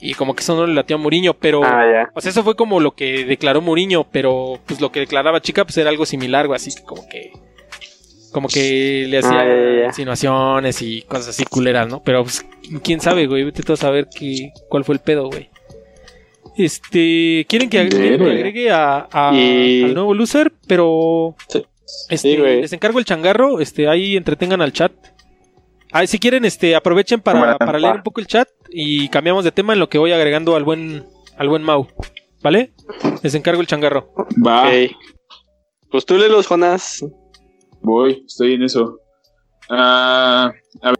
Y 0.00 0.14
como 0.14 0.34
que 0.34 0.42
eso 0.42 0.56
no 0.56 0.66
le 0.66 0.72
latió 0.72 0.96
a 0.96 0.98
Mourinho, 0.98 1.34
pero... 1.34 1.62
Ah. 1.62 2.08
O 2.14 2.22
sea, 2.22 2.30
eso 2.30 2.42
fue 2.42 2.56
como 2.56 2.80
lo 2.80 2.92
que 2.92 3.26
declaró 3.26 3.60
Mourinho, 3.60 4.04
pero 4.10 4.58
pues 4.64 4.80
lo 4.80 4.90
que 4.90 5.00
declaraba 5.00 5.42
chica 5.42 5.64
pues 5.66 5.76
era 5.76 5.90
algo 5.90 6.06
similar, 6.06 6.46
güey, 6.46 6.56
así 6.56 6.74
que 6.74 6.82
como 6.84 7.06
que 7.06 7.32
como 8.32 8.48
que 8.48 9.06
le 9.08 9.18
hacía 9.18 9.40
Ah, 9.40 9.86
insinuaciones 9.88 10.80
y 10.80 11.02
cosas 11.02 11.28
así 11.28 11.44
culeras, 11.44 11.88
¿no? 11.88 12.02
Pero 12.02 12.22
pues 12.22 12.46
quién 12.82 13.00
sabe, 13.00 13.26
güey, 13.26 13.44
vete 13.44 13.62
tú 13.62 13.74
a 13.74 13.76
saber 13.76 14.08
qué 14.08 14.52
cuál 14.70 14.84
fue 14.84 14.94
el 14.94 15.00
pedo, 15.00 15.26
güey. 15.26 15.49
Este, 16.64 17.46
quieren 17.48 17.68
que, 17.70 17.78
ag- 17.82 17.90
quieren 17.90 18.18
que 18.18 18.24
Verga. 18.24 18.34
agregue 18.34 18.70
a, 18.70 19.08
a- 19.12 19.34
Y- 19.34 19.84
al 19.84 19.94
nuevo 19.94 20.14
loser, 20.14 20.52
pero 20.66 21.34
Sí. 21.48 21.64
este, 22.08 22.16
Sí, 22.32 22.36
les 22.36 22.72
encargo 22.72 22.98
el 22.98 23.04
changarro, 23.04 23.60
este, 23.60 23.88
ahí 23.88 24.16
entretengan 24.16 24.60
al 24.60 24.72
chat. 24.72 24.92
Ah, 25.92 26.06
si 26.06 26.18
quieren, 26.18 26.44
este, 26.44 26.76
aprovechen 26.76 27.20
para, 27.20 27.56
para 27.58 27.78
leer 27.78 27.96
un 27.96 28.02
poco 28.02 28.20
el 28.20 28.26
chat 28.26 28.48
y 28.70 29.08
cambiamos 29.08 29.42
de 29.44 29.50
tema 29.52 29.72
en 29.72 29.78
lo 29.80 29.88
que 29.88 29.98
voy 29.98 30.12
agregando 30.12 30.54
al 30.54 30.62
buen, 30.64 31.04
al 31.36 31.48
buen 31.48 31.62
Mau. 31.62 31.88
¿Vale? 32.42 32.72
Les 33.22 33.34
encargo 33.34 33.60
el 33.60 33.66
changarro. 33.66 34.12
Va, 34.46 34.68
Ok. 34.68 34.92
Pues 35.90 36.06
tú 36.06 36.16
léelos, 36.16 36.46
Jonas. 36.46 37.04
voy, 37.82 38.22
estoy 38.26 38.54
en 38.54 38.62
eso. 38.62 38.98
Ah, 39.68 40.52
a 40.82 40.88
ver. 40.90 40.98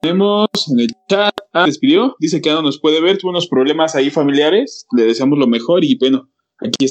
Tenemos 0.00 0.48
en 0.72 0.80
el 0.80 0.88
chat. 1.08 1.34
Ah, 1.52 1.66
despidió. 1.66 2.16
Dice 2.18 2.40
que 2.40 2.50
no 2.50 2.62
nos 2.62 2.80
puede 2.80 3.00
ver. 3.00 3.18
Tuvo 3.18 3.30
unos 3.30 3.48
problemas 3.48 3.94
ahí 3.94 4.10
familiares. 4.10 4.86
Le 4.96 5.04
deseamos 5.04 5.38
lo 5.38 5.46
mejor 5.46 5.84
y 5.84 5.96
bueno, 5.98 6.30
aquí 6.58 6.86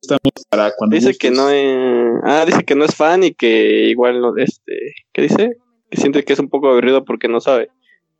estamos 0.00 0.20
para 0.48 0.72
cuando. 0.76 0.94
Dice 0.94 1.14
que 1.16 1.30
gustes. 1.30 1.44
no 1.44 1.50
es. 1.50 2.20
Ah, 2.24 2.44
dice 2.46 2.64
que 2.64 2.74
no 2.74 2.84
es 2.84 2.94
fan 2.94 3.24
y 3.24 3.32
que 3.34 3.88
igual 3.88 4.20
no. 4.20 4.36
Este. 4.36 4.94
¿Qué 5.12 5.22
dice? 5.22 5.56
Que 5.90 5.96
siente 6.00 6.24
que 6.24 6.32
es 6.32 6.38
un 6.38 6.48
poco 6.48 6.68
aburrido 6.70 7.04
porque 7.04 7.28
no 7.28 7.40
sabe. 7.40 7.70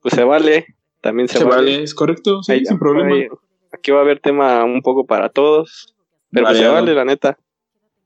Pues 0.00 0.14
se 0.14 0.24
vale. 0.24 0.66
También 1.00 1.28
se, 1.28 1.38
Se 1.38 1.44
vale. 1.44 1.57
vale, 1.57 1.83
es 1.83 1.94
correcto, 1.94 2.42
sí, 2.44 2.52
Ahí- 2.52 2.64
sin 2.64 2.78
problema. 2.78 3.14
ahí- 3.14 3.26
aquí 3.72 3.90
va 3.90 3.98
a 3.98 4.02
haber 4.02 4.20
tema 4.20 4.64
un 4.64 4.83
poco 4.83 5.05
para 5.07 5.28
todos. 5.31 5.94
Pero 6.31 6.46
pues 6.46 6.59
se 6.59 6.68
vale, 6.68 6.94
la 6.94 7.05
neta. 7.05 7.38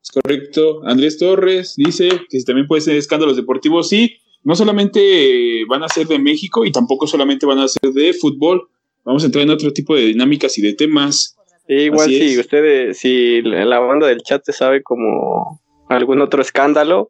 Es 0.02 0.10
correcto. 0.12 0.80
Andrés 0.84 1.18
Torres 1.18 1.74
dice 1.76 2.08
que 2.30 2.38
si 2.38 2.44
también 2.44 2.66
puede 2.66 2.80
ser 2.80 2.96
escándalos 2.96 3.36
deportivos. 3.36 3.88
Sí, 3.88 4.16
no 4.46 4.54
solamente 4.54 5.64
van 5.68 5.82
a 5.82 5.88
ser 5.88 6.06
de 6.06 6.20
México 6.20 6.64
y 6.64 6.70
tampoco 6.70 7.08
solamente 7.08 7.46
van 7.46 7.58
a 7.58 7.66
ser 7.66 7.90
de 7.90 8.12
fútbol. 8.12 8.68
Vamos 9.04 9.24
a 9.24 9.26
entrar 9.26 9.42
en 9.42 9.50
otro 9.50 9.72
tipo 9.72 9.96
de 9.96 10.02
dinámicas 10.02 10.56
y 10.56 10.62
de 10.62 10.72
temas. 10.72 11.36
Sí, 11.66 11.74
igual 11.74 12.06
Así 12.06 12.20
si 12.20 12.34
es. 12.34 12.38
ustedes, 12.38 12.96
si 12.96 13.42
la 13.42 13.80
banda 13.80 14.06
del 14.06 14.22
chat 14.22 14.44
se 14.44 14.52
sabe 14.52 14.84
como 14.84 15.60
algún 15.88 16.20
otro 16.20 16.40
escándalo, 16.42 17.08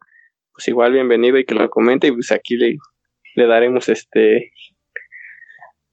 pues 0.54 0.66
igual 0.68 0.94
bienvenido 0.94 1.36
y 1.38 1.44
que 1.44 1.54
lo 1.54 1.68
comente 1.68 2.06
y 2.06 2.12
pues 2.12 2.32
aquí 2.32 2.56
le, 2.56 2.78
le 3.34 3.46
daremos 3.46 3.90
este 3.90 4.52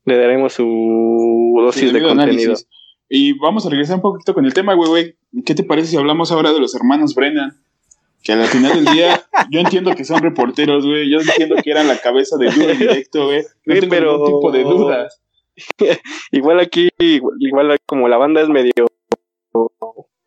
le 0.05 0.17
daremos 0.17 0.53
su 0.53 1.59
dosis 1.61 1.91
de 1.91 2.03
contenido. 2.03 2.53
análisis. 2.53 2.69
Y 3.09 3.37
vamos 3.39 3.65
a 3.65 3.69
regresar 3.69 3.97
un 3.97 4.01
poquito 4.01 4.33
con 4.33 4.45
el 4.45 4.53
tema, 4.53 4.75
güey, 4.75 4.89
güey. 4.89 5.15
¿Qué 5.45 5.55
te 5.55 5.65
parece 5.65 5.89
si 5.89 5.97
hablamos 5.97 6.31
ahora 6.31 6.53
de 6.53 6.61
los 6.61 6.73
hermanos 6.73 7.13
Brennan? 7.15 7.51
Que 8.23 8.31
al 8.33 8.45
final 8.47 8.83
del 8.83 8.93
día, 8.93 9.21
yo 9.51 9.59
entiendo 9.59 9.93
que 9.95 10.05
son 10.05 10.21
reporteros, 10.21 10.85
güey. 10.85 11.11
Yo 11.11 11.19
entiendo 11.19 11.55
que 11.61 11.69
eran 11.71 11.87
la 11.87 11.97
cabeza 11.99 12.37
de 12.37 12.49
duro 12.49 12.69
en 12.69 12.79
directo, 12.79 13.25
güey. 13.25 13.43
No 13.65 13.73
tengo 13.75 13.89
pero- 13.89 14.13
ningún 14.13 14.27
tipo 14.27 14.51
de 14.51 14.63
dudas. 14.63 15.21
Igual 16.31 16.59
aquí, 16.61 16.89
igual, 16.97 17.35
igual 17.39 17.77
como 17.85 18.07
la 18.07 18.17
banda 18.17 18.41
es 18.41 18.49
medio 18.49 18.73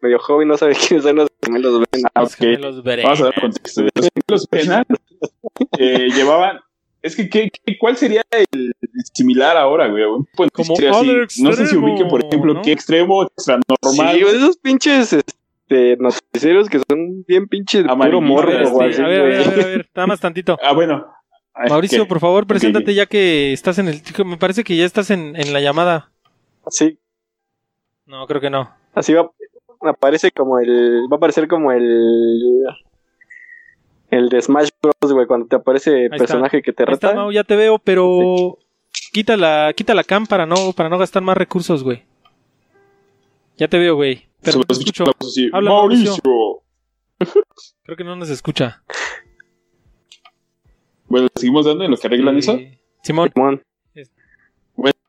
medio 0.00 0.18
joven, 0.20 0.46
no 0.46 0.56
sabe 0.56 0.74
quiénes 0.76 1.02
son 1.04 1.16
los 1.16 1.28
gemelos 1.42 1.80
Brennan. 1.90 2.10
Ah, 2.14 2.20
Los 2.20 2.34
ok. 2.34 2.38
gemelos 2.38 2.84
Vamos 2.84 3.20
a 3.20 3.24
dar 3.24 3.40
contexto. 3.40 3.82
Los 3.82 4.08
gemelos 4.14 4.48
Brennan 4.50 4.84
eh, 5.78 6.08
llevaban. 6.14 6.60
Es 7.02 7.16
que, 7.16 7.28
¿qué, 7.28 7.50
qué- 7.64 7.78
cuál 7.78 7.96
sería 7.96 8.22
el 8.30 8.72
similar 9.14 9.56
ahora, 9.56 9.88
güey? 9.88 10.02
De 10.02 10.50
Como 10.52 10.74
así. 10.74 11.42
No 11.42 11.52
sé 11.52 11.66
si 11.66 11.76
ubiquen, 11.76 12.08
por 12.08 12.24
ejemplo, 12.24 12.54
¿no? 12.54 12.62
qué 12.62 12.72
extremo, 12.72 13.24
extra 13.24 13.58
normal. 13.82 14.16
Sí, 14.16 14.22
esos 14.22 14.56
pinches 14.58 15.16
este, 15.68 15.96
noticieros 15.96 16.68
que 16.68 16.78
son 16.88 17.24
bien 17.26 17.48
pinches 17.48 17.82
de 17.84 17.88
puro 17.88 18.20
morro 18.20 18.50
Este, 18.52 19.02
a 19.02 19.08
ver, 19.08 19.20
a 19.20 19.24
ver, 19.24 19.40
a 19.40 19.50
ver, 19.50 19.60
a 19.60 19.66
ver, 19.66 19.88
nada 19.94 20.06
más 20.06 20.20
tantito. 20.20 20.58
Ah, 20.62 20.72
bueno. 20.72 21.06
Ay, 21.54 21.70
Mauricio, 21.70 22.04
¿qué? 22.04 22.08
por 22.08 22.20
favor, 22.20 22.46
preséntate 22.46 22.94
ya 22.94 23.06
que 23.06 23.52
estás 23.52 23.78
en 23.78 23.88
el... 23.88 24.02
Me 24.24 24.36
parece 24.36 24.62
que 24.62 24.76
ya 24.76 24.84
estás 24.84 25.10
en, 25.10 25.34
en 25.36 25.52
la 25.52 25.60
llamada. 25.60 26.10
Así, 26.66 26.98
No, 28.06 28.26
creo 28.26 28.40
que 28.40 28.50
no. 28.50 28.70
así 28.94 29.14
va, 29.14 29.30
aparece 29.80 30.30
como 30.32 30.58
el, 30.58 31.04
va 31.10 31.14
a 31.14 31.16
aparecer 31.16 31.48
como 31.48 31.72
el, 31.72 32.64
el 34.10 34.28
de 34.28 34.40
Smash 34.42 34.68
Bros, 34.82 35.12
güey, 35.12 35.26
cuando 35.26 35.46
te 35.46 35.56
aparece 35.56 35.90
el 35.92 36.04
está. 36.12 36.18
personaje 36.18 36.60
que 36.62 36.72
te 36.72 36.82
está, 36.84 37.08
reta. 37.08 37.14
Mau, 37.14 37.32
ya 37.32 37.44
te 37.44 37.56
veo, 37.56 37.78
pero... 37.78 38.58
Quita 39.12 39.36
la, 39.36 39.72
quita 39.74 39.94
la 39.94 40.04
cam 40.04 40.26
para 40.26 40.44
no, 40.46 40.72
para 40.74 40.88
no 40.90 40.98
gastar 40.98 41.22
más 41.22 41.36
recursos, 41.38 41.82
güey. 41.82 42.04
Ya 43.56 43.68
te 43.68 43.78
veo, 43.78 43.94
güey. 43.96 44.28
Pero 44.42 44.52
Se 44.52 44.58
no 44.58 44.64
escucho 44.68 45.04
así, 45.20 45.50
Habla, 45.52 45.70
Mauricio. 45.70 46.14
Creo 47.84 47.96
que 47.96 48.04
no 48.04 48.16
nos 48.16 48.28
escucha. 48.30 48.82
Bueno, 51.08 51.28
seguimos 51.34 51.64
dando 51.66 51.84
en 51.84 51.90
lo 51.90 51.96
que 51.96 52.06
arreglan 52.06 52.36
eso. 52.36 52.58
Simón. 53.02 53.30
Simón. 53.34 53.62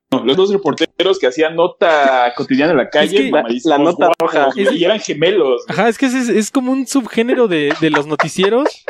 No, 0.10 0.24
los 0.24 0.38
dos 0.38 0.54
reporteros 0.54 1.20
que 1.20 1.28
hacían 1.28 1.58
nota 1.58 2.32
cotidiana 2.38 2.72
en 2.72 2.78
la 2.78 2.90
calle, 2.90 3.30
que- 3.30 3.32
la 3.66 3.78
nota 3.78 4.06
guapos, 4.08 4.16
roja. 4.20 4.50
güey, 4.54 4.78
y 4.78 4.86
eran 4.86 5.02
gemelos. 5.02 5.66
Ajá, 5.68 5.90
es 5.90 5.98
que 5.98 6.06
es, 6.06 6.14
es 6.30 6.50
como 6.50 6.72
un 6.72 6.88
subgénero 6.88 7.50
de, 7.50 7.74
de 7.82 7.90
los 7.90 8.08
noticieros. 8.08 8.86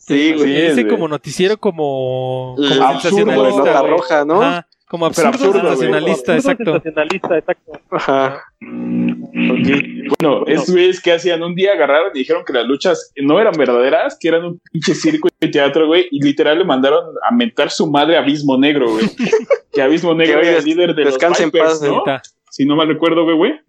Sí, 0.00 0.32
güey. 0.32 0.46
Sí, 0.48 0.56
es, 0.56 0.72
ese 0.72 0.88
como 0.88 1.06
noticiero 1.06 1.58
como, 1.58 2.56
como 2.56 2.64
absurdo, 2.86 3.00
sensacionalista, 3.18 3.58
nota 3.58 3.82
roja, 3.82 4.24
¿no? 4.24 4.42
Ajá, 4.42 4.67
como 4.88 5.10
Pero 5.10 5.28
absurdo, 5.28 5.58
absurdo, 5.60 5.76
sensacionalista, 5.76 6.36
exacto. 7.38 7.82
Ajá. 7.90 8.42
Bueno, 8.60 10.44
esos 10.46 10.70
güeyes 10.70 11.00
que 11.00 11.12
hacían 11.12 11.42
un 11.42 11.54
día 11.54 11.72
agarraron 11.72 12.10
y 12.14 12.20
dijeron 12.20 12.42
que 12.46 12.52
las 12.52 12.66
luchas 12.66 13.12
no 13.16 13.38
eran 13.38 13.52
verdaderas, 13.56 14.16
que 14.18 14.28
eran 14.28 14.44
un 14.44 14.60
pinche 14.72 14.94
circo 14.94 15.28
y 15.40 15.50
teatro, 15.50 15.86
güey, 15.86 16.06
y 16.10 16.22
literal 16.22 16.58
le 16.58 16.64
mandaron 16.64 17.04
a 17.28 17.34
mentar 17.34 17.70
su 17.70 17.90
madre 17.90 18.16
a 18.16 18.20
Abismo 18.20 18.56
Negro, 18.56 18.90
güey. 18.90 19.06
que 19.72 19.82
Abismo 19.82 20.14
Negro 20.14 20.40
era 20.40 20.58
el 20.58 20.64
líder 20.64 20.94
de 20.94 21.04
los 21.04 21.14
descanse 21.14 21.42
en 21.42 21.50
Vipers, 21.50 21.72
paz, 21.72 21.82
¿no? 21.82 21.88
Ahorita. 21.88 22.22
Si 22.50 22.64
no 22.64 22.74
mal 22.74 22.88
recuerdo, 22.88 23.24
güey, 23.24 23.36
güey. 23.36 23.60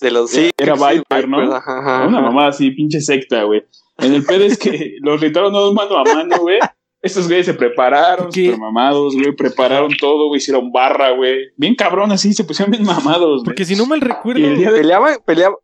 De 0.00 0.10
los 0.10 0.30
sí, 0.30 0.50
Era 0.58 0.74
Viper, 0.74 1.28
¿no? 1.28 1.40
Ajá, 1.54 1.78
ajá, 1.78 2.06
Una 2.06 2.20
mamada 2.20 2.48
así, 2.48 2.70
pinche 2.72 3.00
secta, 3.00 3.44
güey. 3.44 3.64
En 3.98 4.12
el 4.12 4.24
pedo 4.24 4.44
es 4.44 4.58
que 4.58 4.96
los 5.00 5.20
retaron 5.20 5.52
no 5.52 5.72
mano 5.72 5.96
a 5.96 6.04
mano, 6.04 6.38
güey. 6.38 6.58
Estos 7.06 7.26
güeyes 7.28 7.46
se 7.46 7.54
prepararon, 7.54 8.30
¿Qué? 8.32 8.46
super 8.46 8.58
mamados, 8.58 9.14
güey. 9.14 9.34
Prepararon 9.34 9.92
todo, 9.98 10.28
güey. 10.28 10.38
Hicieron 10.38 10.70
barra, 10.72 11.10
güey. 11.10 11.50
Bien 11.56 11.74
cabrón, 11.74 12.12
así, 12.12 12.32
se 12.32 12.44
pusieron 12.44 12.70
bien 12.70 12.84
mamados, 12.84 13.42
güey. 13.42 13.44
Porque 13.44 13.64
si 13.64 13.76
no 13.76 13.86
mal 13.86 14.00
recuerdo. 14.00 14.40
Y 14.40 14.44
el 14.44 14.58
día 14.58 14.70
de 14.70 14.78
Peleaban, 14.78 15.16
peleaban, 15.24 15.56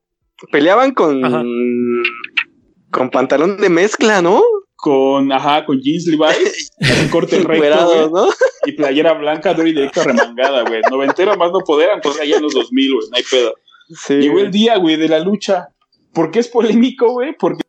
peleaban 0.50 0.94
con, 0.94 1.24
Ajá. 1.24 1.42
con 2.90 3.10
pantalón 3.10 3.58
de 3.58 3.68
mezcla, 3.68 4.22
¿no? 4.22 4.42
con, 4.82 5.30
ajá, 5.30 5.64
con 5.64 5.80
jeans 5.80 6.08
Levi's, 6.08 6.72
corte 7.12 7.38
recto, 7.38 8.10
¿no? 8.10 8.26
y 8.66 8.72
playera 8.72 9.12
blanca, 9.12 9.54
duro 9.54 9.68
y 9.68 9.72
directo 9.74 10.02
remangada, 10.02 10.62
güey. 10.62 10.80
Noventero 10.90 11.36
más 11.36 11.52
no 11.52 11.60
poder, 11.60 11.90
aunque 11.90 12.10
sea 12.10 12.24
ya 12.24 12.36
en 12.38 12.42
los 12.42 12.52
2000, 12.52 12.92
güey, 12.94 13.08
no 13.08 13.16
hay 13.16 13.22
pedo. 13.22 13.54
Sí. 13.90 14.14
Llegó 14.14 14.32
güey. 14.34 14.46
el 14.46 14.50
día, 14.50 14.76
güey, 14.78 14.96
de 14.96 15.08
la 15.08 15.20
lucha. 15.20 15.68
¿Por 16.12 16.32
qué 16.32 16.40
es 16.40 16.48
polémico, 16.48 17.12
güey? 17.12 17.32
Porque 17.38 17.62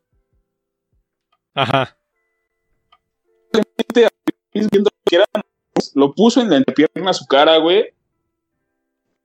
Ajá. 1.54 1.96
Es 4.54 4.70
viendo 4.70 4.90
que 5.06 5.16
era, 5.18 5.26
lo 5.96 6.14
puso 6.14 6.42
en 6.42 6.50
la 6.50 6.58
entrepierna 6.58 7.12
a 7.12 7.14
su 7.14 7.26
cara, 7.26 7.58
güey. 7.58 7.86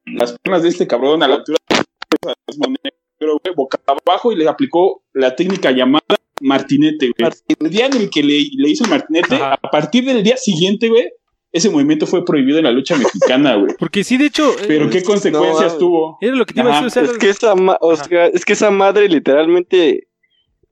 Las 0.07 0.39
piernas 0.39 0.63
de 0.63 0.71
este 0.71 0.87
cabrón 0.87 1.23
a 1.23 1.29
la 1.29 1.35
altura 1.37 1.59
de 1.69 2.69
negro, 2.69 3.39
güey, 3.43 3.55
boca 3.55 3.79
abajo 3.87 4.33
y 4.33 4.37
le 4.37 4.49
aplicó 4.49 5.03
la 5.13 5.37
técnica 5.37 5.71
llamada 5.71 6.17
martinete, 6.41 7.11
güey. 7.19 7.31
El 7.61 7.71
día 7.71 7.87
en 7.87 7.95
el 7.97 8.11
que 8.11 8.23
le, 8.23 8.47
le 8.57 8.71
hizo 8.71 8.85
el 8.85 8.91
martinete, 8.91 9.35
Ajá. 9.35 9.55
a 9.61 9.71
partir 9.71 10.05
del 10.05 10.23
día 10.23 10.37
siguiente, 10.37 10.89
güey, 10.89 11.11
ese 11.53 11.69
movimiento 11.71 12.07
fue 12.07 12.25
prohibido 12.25 12.59
en 12.59 12.65
la 12.65 12.71
lucha 12.71 12.97
mexicana, 12.97 13.57
güey. 13.57 13.75
Porque 13.79 14.03
sí, 14.05 14.17
de 14.17 14.27
hecho. 14.27 14.51
eh, 14.61 14.65
Pero 14.67 14.89
qué 14.89 15.03
consecuencias 15.03 15.75
no, 15.75 15.79
tuvo. 15.79 16.19
Era 16.21 16.37
lo 16.37 16.47
que 16.47 16.55
te 16.55 16.61
iba 16.61 16.71
a 16.79 16.83
decir. 16.83 17.03
O 17.03 17.07
sea, 17.07 17.13
Es 17.15 17.19
que 17.19 17.29
esa 17.31 17.55
ma- 17.55 17.79
o 17.81 17.93
Ajá. 17.93 18.05
sea, 18.05 18.27
es 18.27 18.45
que 18.45 18.53
esa 18.55 18.71
madre 18.71 19.09
literalmente, 19.09 20.08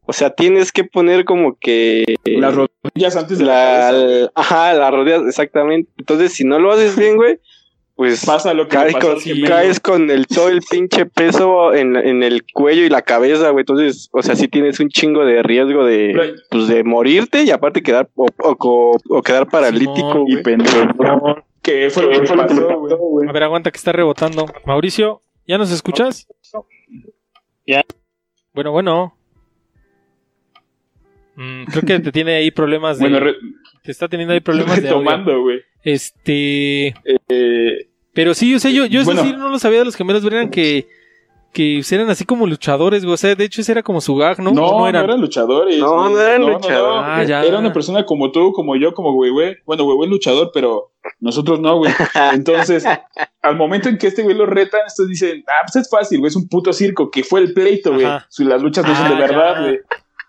o 0.06 0.12
sea, 0.12 0.30
tienes 0.30 0.72
que 0.72 0.84
poner 0.84 1.24
como 1.24 1.56
que 1.58 2.16
Las 2.24 2.54
rodillas 2.54 3.16
antes 3.16 3.38
de 3.38 3.44
la, 3.44 3.92
la, 3.92 4.30
ajá, 4.34 4.72
las 4.74 4.90
rodillas, 4.92 5.22
exactamente. 5.26 5.90
Entonces, 5.98 6.32
si 6.32 6.44
no 6.44 6.58
lo 6.58 6.72
haces 6.72 6.96
bien, 6.96 7.16
güey, 7.16 7.38
pues 7.96 8.26
pasa 8.26 8.52
lo 8.52 8.68
que 8.68 8.76
caes 8.76 8.94
con, 8.96 9.16
caes 9.46 9.80
con 9.80 10.10
el 10.10 10.26
todo 10.26 10.48
el 10.50 10.60
pinche 10.60 11.06
peso 11.06 11.72
en, 11.72 11.96
en 11.96 12.22
el 12.22 12.44
cuello 12.52 12.82
y 12.84 12.90
la 12.90 13.00
cabeza, 13.02 13.48
güey. 13.50 13.62
Entonces, 13.62 14.10
o 14.12 14.22
sea, 14.22 14.36
sí 14.36 14.48
tienes 14.48 14.78
un 14.80 14.90
chingo 14.90 15.24
de 15.24 15.42
riesgo 15.42 15.84
de, 15.84 16.12
Pero- 16.14 16.34
pues, 16.50 16.68
de 16.68 16.84
morirte 16.84 17.42
y 17.44 17.50
aparte 17.50 17.82
quedar 17.82 18.08
o, 18.14 18.26
o- 18.38 18.96
o 19.08 19.22
quedar 19.22 19.48
paralítico, 19.48 20.24
y 20.28 20.36
pendejo. 20.42 21.38
Que 21.62 21.88
fue 21.90 22.02
lo 22.04 22.10
que 22.20 22.28
pasó, 22.28 22.68
güey. 23.08 23.28
A 23.28 23.32
ver, 23.32 23.42
aguanta 23.44 23.70
que 23.70 23.78
está 23.78 23.92
rebotando. 23.92 24.44
Mauricio, 24.66 25.22
¿ya 25.48 25.56
nos 25.58 25.72
escuchas? 25.72 26.28
Ya. 27.66 27.82
Bueno, 28.52 28.72
bueno. 28.72 29.16
Mm, 31.36 31.64
creo 31.64 31.82
que 31.82 31.98
te 32.00 32.12
tiene 32.12 32.34
ahí 32.36 32.50
problemas 32.50 32.98
de. 32.98 33.02
Bueno, 33.04 33.20
re- 33.20 33.36
te 33.82 33.90
está 33.92 34.08
teniendo 34.08 34.32
ahí 34.34 34.40
problemas 34.40 34.80
de 34.82 34.88
audio. 34.88 35.00
retomando, 35.00 35.42
güey. 35.42 35.60
Este. 35.84 36.94
Eh, 37.28 37.88
Pero 38.12 38.34
sí, 38.34 38.54
o 38.54 38.58
sea, 38.58 38.70
yo, 38.70 38.86
yo 38.86 39.00
eso 39.02 39.12
Bueno. 39.12 39.22
sí 39.22 39.34
no 39.36 39.48
lo 39.48 39.58
sabía 39.58 39.80
de 39.80 39.84
los 39.84 39.96
gemelos 39.96 40.24
Brennan 40.24 40.50
que. 40.50 40.86
Que 41.52 41.80
eran 41.90 42.10
así 42.10 42.26
como 42.26 42.46
luchadores, 42.46 43.02
güey. 43.02 43.14
O 43.14 43.16
sea, 43.16 43.34
de 43.34 43.44
hecho, 43.44 43.62
ese 43.62 43.72
era 43.72 43.82
como 43.82 44.02
su 44.02 44.14
gag, 44.14 44.40
¿no? 44.40 44.50
no, 44.52 44.66
¿O 44.66 44.80
no, 44.80 44.88
eran? 44.88 45.04
eran 45.04 45.20
luchadores. 45.22 45.78
No, 45.78 46.10
no 46.10 46.20
eran 46.20 46.42
luchadores. 46.42 47.02
Ah, 47.06 47.24
ya. 47.24 47.42
Era 47.44 47.58
una 47.58 47.72
persona 47.72 48.04
como 48.04 48.30
tú, 48.30 48.52
como 48.52 48.76
yo, 48.76 48.92
como 48.92 49.14
güey, 49.14 49.30
güey. 49.30 49.56
Bueno, 49.64 49.84
güey, 49.84 49.96
güey, 49.96 50.10
luchador, 50.10 50.50
pero 50.52 50.92
nosotros 51.18 51.58
no, 51.60 51.78
güey. 51.78 51.90
Entonces, 52.34 52.84
al 53.40 53.56
momento 53.56 53.88
en 53.88 53.96
que 53.96 54.08
este 54.08 54.22
güey 54.22 54.36
lo 54.36 54.44
retan, 54.44 54.82
estos 54.86 55.08
dicen, 55.08 55.44
ah, 55.48 55.64
pues 55.64 55.76
es 55.76 55.88
fácil, 55.90 56.18
güey, 56.18 56.28
es 56.28 56.36
un 56.36 56.46
puto 56.46 56.74
circo, 56.74 57.10
que 57.10 57.24
fue 57.24 57.40
el 57.40 57.54
pleito, 57.54 57.94
güey. 57.94 58.06
Si 58.28 58.44
Las 58.44 58.60
luchas 58.60 58.84
no 58.86 58.94
son 58.94 59.06
Ah, 59.06 59.10
de 59.10 59.14
verdad, 59.16 59.54
ya. 59.54 59.60
güey. 59.62 59.78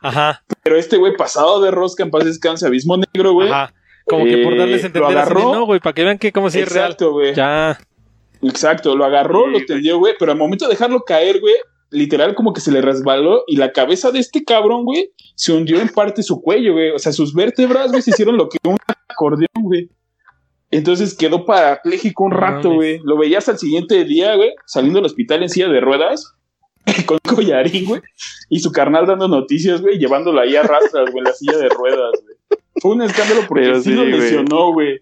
Ajá, 0.01 0.43
Pero 0.63 0.77
este 0.77 0.97
güey, 0.97 1.15
pasado 1.15 1.61
de 1.61 1.71
rosca, 1.71 2.03
en 2.03 2.11
paz 2.11 2.25
descanse, 2.25 2.65
abismo 2.67 2.97
negro, 2.97 3.33
güey. 3.33 3.49
ajá. 3.49 3.73
Como 4.05 4.23
que 4.25 4.37
por 4.37 4.53
Eh, 4.53 4.57
darles 4.59 4.83
a 4.83 4.87
lo 4.87 4.87
entender 4.87 5.03
así 5.03 5.13
de, 5.15 5.19
agarró. 5.21 5.53
no, 5.53 5.65
güey, 5.65 5.79
para 5.81 5.93
que 5.93 6.03
vean 6.03 6.17
que 6.17 6.31
como 6.31 6.49
si 6.49 6.59
es 6.59 6.71
real. 6.71 6.85
Exacto, 6.85 7.11
güey. 7.11 7.33
Ya. 7.35 7.77
Exacto, 8.41 8.95
lo 8.95 9.03
agarró, 9.03 9.45
Sí, 9.47 9.51
lo 9.59 9.65
tendió, 9.65 9.97
güey, 9.99 10.13
pero 10.17 10.31
al 10.31 10.37
momento 10.37 10.65
de 10.65 10.71
dejarlo 10.71 11.01
caer, 11.03 11.39
güey, 11.41 11.55
literal 11.89 12.35
como 12.35 12.53
que 12.53 12.61
se 12.61 12.71
le 12.71 12.81
resbaló 12.81 13.43
y 13.47 13.57
la 13.57 13.71
cabeza 13.73 14.11
de 14.11 14.19
este 14.19 14.43
cabrón, 14.43 14.85
güey, 14.85 15.11
se 15.35 15.51
hundió 15.53 15.81
en 15.81 15.89
parte 15.89 16.21
su 16.23 16.41
cuello, 16.41 16.73
güey. 16.73 16.91
O 16.91 16.99
sea, 16.99 17.11
sus 17.11 17.33
vértebras, 17.33 17.89
güey, 17.91 18.01
se 18.01 18.11
hicieron 18.11 18.37
lo 18.37 18.47
que 18.47 18.57
un 18.65 18.77
acordeón, 19.09 19.47
güey. 19.63 19.89
Entonces 20.69 21.15
quedó 21.15 21.45
parapléjico 21.45 22.25
un 22.25 22.31
rato, 22.31 22.71
güey. 22.73 22.99
Lo 23.03 23.17
veías 23.17 23.47
al 23.49 23.57
siguiente 23.57 24.03
día, 24.03 24.35
güey, 24.35 24.51
saliendo 24.65 24.99
del 24.99 25.05
hospital 25.05 25.41
en 25.43 25.49
silla 25.49 25.69
de 25.69 25.79
ruedas, 25.81 26.33
con 27.05 27.17
collarín, 27.19 27.85
güey, 27.85 28.01
y 28.49 28.59
su 28.59 28.71
carnal 28.71 29.05
dando 29.05 29.27
noticias, 29.27 29.81
güey, 29.81 29.97
llevándolo 29.97 30.39
ahí 30.41 30.55
a 30.55 30.63
rastras, 30.63 31.05
güey, 31.11 31.19
en 31.19 31.23
la 31.25 31.33
silla 31.33 31.57
de 31.57 31.69
ruedas, 31.69 32.11
güey. 32.23 32.37
Fue 32.81 32.91
un 32.91 33.01
escándalo 33.01 33.41
porque 33.47 33.63
Pero 33.65 33.77
sí, 33.81 33.89
sí, 33.89 33.95
lo 33.95 34.01
güey. 34.03 34.11
lesionó, 34.19 34.71
güey. 34.73 34.99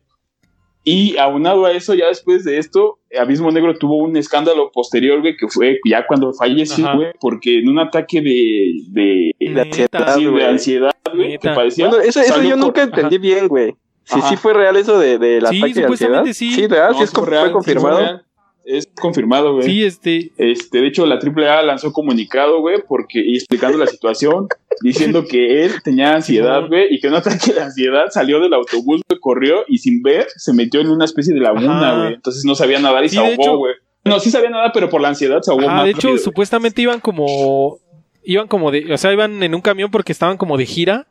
Y 0.87 1.17
aunado 1.17 1.65
a 1.65 1.71
eso, 1.71 1.95
ya 1.95 2.07
después 2.07 2.43
de 2.43 2.59
esto, 2.59 2.99
Abismo 3.19 3.49
Negro 3.51 3.73
tuvo 3.75 3.97
un 3.97 4.15
escándalo 4.17 4.69
posterior, 4.71 5.19
güey, 5.19 5.35
que 5.35 5.47
fue 5.47 5.79
ya 5.89 6.05
cuando 6.05 6.31
falleció, 6.33 6.85
güey, 6.95 7.07
porque 7.19 7.57
en 7.59 7.69
un 7.69 7.79
ataque 7.79 8.21
de, 8.21 9.33
de, 9.39 9.61
ansiedad, 9.61 10.15
sí, 10.15 10.23
de 10.25 10.29
güey. 10.29 10.45
ansiedad, 10.45 10.91
güey, 11.13 11.39
que. 11.39 11.49
Bueno, 11.49 11.97
eso, 12.01 12.19
eso 12.21 12.41
yo 12.43 12.49
por- 12.51 12.57
nunca 12.59 12.83
entendí 12.83 13.17
bien, 13.17 13.47
güey. 13.47 13.75
Si 14.03 14.19
Ajá. 14.19 14.29
sí 14.29 14.35
fue 14.37 14.53
real 14.53 14.75
eso 14.77 14.99
de, 14.99 15.17
del 15.17 15.47
Sí, 15.47 15.57
ataque 15.57 15.73
de 15.73 15.81
supuestamente 15.81 16.29
ansiedad. 16.29 16.53
sí. 16.55 16.61
Sí, 16.61 16.67
real, 16.67 16.91
No, 16.91 16.97
sí 16.99 17.03
es 17.03 17.11
fue 17.11 17.25
real, 17.25 17.41
fue 17.41 17.47
sí 17.49 17.53
confirmado. 17.53 17.97
real. 17.97 18.25
Es 18.65 18.87
confirmado, 18.99 19.53
güey. 19.53 19.65
Sí, 19.69 19.83
este. 19.83 20.31
Este, 20.37 20.81
de 20.81 20.87
hecho, 20.87 21.05
la 21.05 21.19
AAA 21.19 21.61
lanzó 21.63 21.93
comunicado, 21.93 22.61
güey, 22.61 22.77
porque, 22.87 23.19
y 23.23 23.35
explicando 23.35 23.77
la 23.77 23.85
situación, 23.87 24.47
diciendo 24.81 25.25
que 25.25 25.65
él 25.65 25.71
tenía 25.83 26.13
ansiedad, 26.15 26.67
güey, 26.67 26.87
y 26.89 26.99
que 26.99 27.07
un 27.07 27.13
ataque 27.13 27.53
de 27.53 27.61
ansiedad 27.61 28.05
salió 28.09 28.39
del 28.39 28.53
autobús, 28.55 29.01
güey, 29.07 29.19
corrió 29.19 29.57
y 29.67 29.77
sin 29.77 30.01
ver 30.01 30.27
se 30.35 30.51
metió 30.53 30.81
en 30.81 30.89
una 30.89 31.05
especie 31.05 31.33
de 31.33 31.41
laguna, 31.41 31.95
güey. 31.99 32.13
Entonces 32.15 32.43
no 32.45 32.55
sabía 32.55 32.79
nadar 32.79 33.05
y 33.05 33.09
Sí, 33.09 33.15
se 33.15 33.21
ahogó, 33.21 33.57
güey. 33.57 33.75
No, 34.03 34.19
sí 34.19 34.29
sabía 34.31 34.49
nadar, 34.49 34.71
pero 34.73 34.89
por 34.89 35.01
la 35.01 35.09
ansiedad 35.09 35.41
se 35.41 35.51
ahogó 35.51 35.63
Ah, 35.69 35.75
más 35.75 35.83
de 35.85 35.91
hecho, 35.91 36.07
rápido, 36.09 36.23
supuestamente 36.23 36.81
iban 36.81 36.99
como. 36.99 37.77
Iban 38.23 38.47
como 38.47 38.71
de. 38.71 38.91
O 38.93 38.97
sea, 38.97 39.13
iban 39.13 39.41
en 39.43 39.53
un 39.55 39.61
camión 39.61 39.91
porque 39.91 40.11
estaban 40.11 40.37
como 40.37 40.57
de 40.57 40.65
gira. 40.65 41.07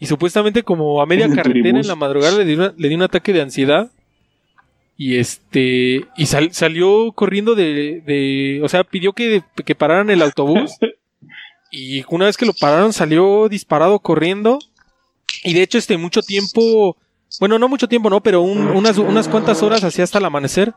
Y 0.00 0.06
supuestamente, 0.06 0.62
como 0.62 1.02
a 1.02 1.06
media 1.06 1.28
carretera 1.28 1.80
en 1.80 1.86
la 1.88 1.94
madrugada, 1.96 2.38
le 2.38 2.44
dio, 2.44 2.56
una- 2.56 2.74
le 2.76 2.88
dio 2.88 2.96
un 2.96 3.02
ataque 3.02 3.32
de 3.32 3.42
ansiedad. 3.42 3.90
Y 4.98 5.16
este. 5.16 6.04
Y 6.16 6.26
sal- 6.26 6.52
salió 6.52 7.12
corriendo 7.12 7.54
de, 7.54 8.02
de. 8.04 8.60
O 8.64 8.68
sea, 8.68 8.82
pidió 8.84 9.12
que, 9.14 9.42
que 9.64 9.74
pararan 9.74 10.10
el 10.10 10.20
autobús. 10.20 10.72
Y 11.70 12.02
una 12.08 12.24
vez 12.24 12.38
que 12.38 12.46
lo 12.46 12.54
pararon, 12.54 12.94
salió 12.94 13.46
disparado 13.50 13.98
corriendo. 13.98 14.58
Y 15.44 15.52
de 15.52 15.60
hecho, 15.62 15.76
este, 15.76 15.98
mucho 15.98 16.22
tiempo. 16.22 16.96
Bueno, 17.40 17.58
no 17.58 17.68
mucho 17.68 17.88
tiempo, 17.88 18.08
no, 18.08 18.22
pero 18.22 18.40
un- 18.40 18.68
unas, 18.68 18.96
unas 18.96 19.28
cuantas 19.28 19.62
horas 19.62 19.84
así 19.84 20.00
hasta 20.00 20.16
el 20.18 20.24
amanecer. 20.24 20.72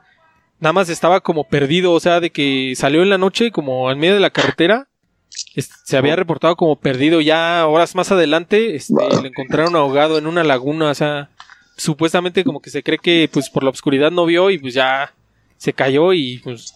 Nada 0.60 0.73
más 0.73 0.89
estaba 0.89 1.21
como 1.21 1.45
perdido, 1.45 1.93
o 1.93 1.99
sea, 2.01 2.19
de 2.19 2.29
que 2.29 2.73
salió 2.75 3.03
en 3.03 3.10
la 3.10 3.17
noche 3.17 3.51
como 3.51 3.89
en 3.89 3.99
medio 3.99 4.15
de 4.15 4.19
la 4.19 4.31
carretera. 4.31 4.89
se 5.29 5.95
había 5.95 6.17
reportado 6.17 6.57
como 6.57 6.75
perdido. 6.77 7.21
Ya 7.21 7.65
horas 7.67 7.95
más 7.95 8.12
adelante 8.12 8.75
este, 8.75 8.93
lo 8.93 9.25
encontraron 9.25 9.77
ahogado 9.77 10.17
en 10.17 10.27
una 10.27 10.43
laguna. 10.43 10.89
O 10.89 10.93
sea, 10.93 11.29
supuestamente 11.77 12.43
como 12.43 12.62
que 12.62 12.69
se 12.69 12.84
cree 12.84 12.97
que 12.99 13.29
pues 13.31 13.49
por 13.49 13.63
la 13.63 13.69
oscuridad 13.71 14.12
no 14.12 14.25
vio 14.25 14.49
y 14.49 14.57
pues 14.60 14.73
ya 14.73 15.13
se 15.57 15.73
cayó 15.73 16.13
y 16.13 16.39
pues, 16.39 16.73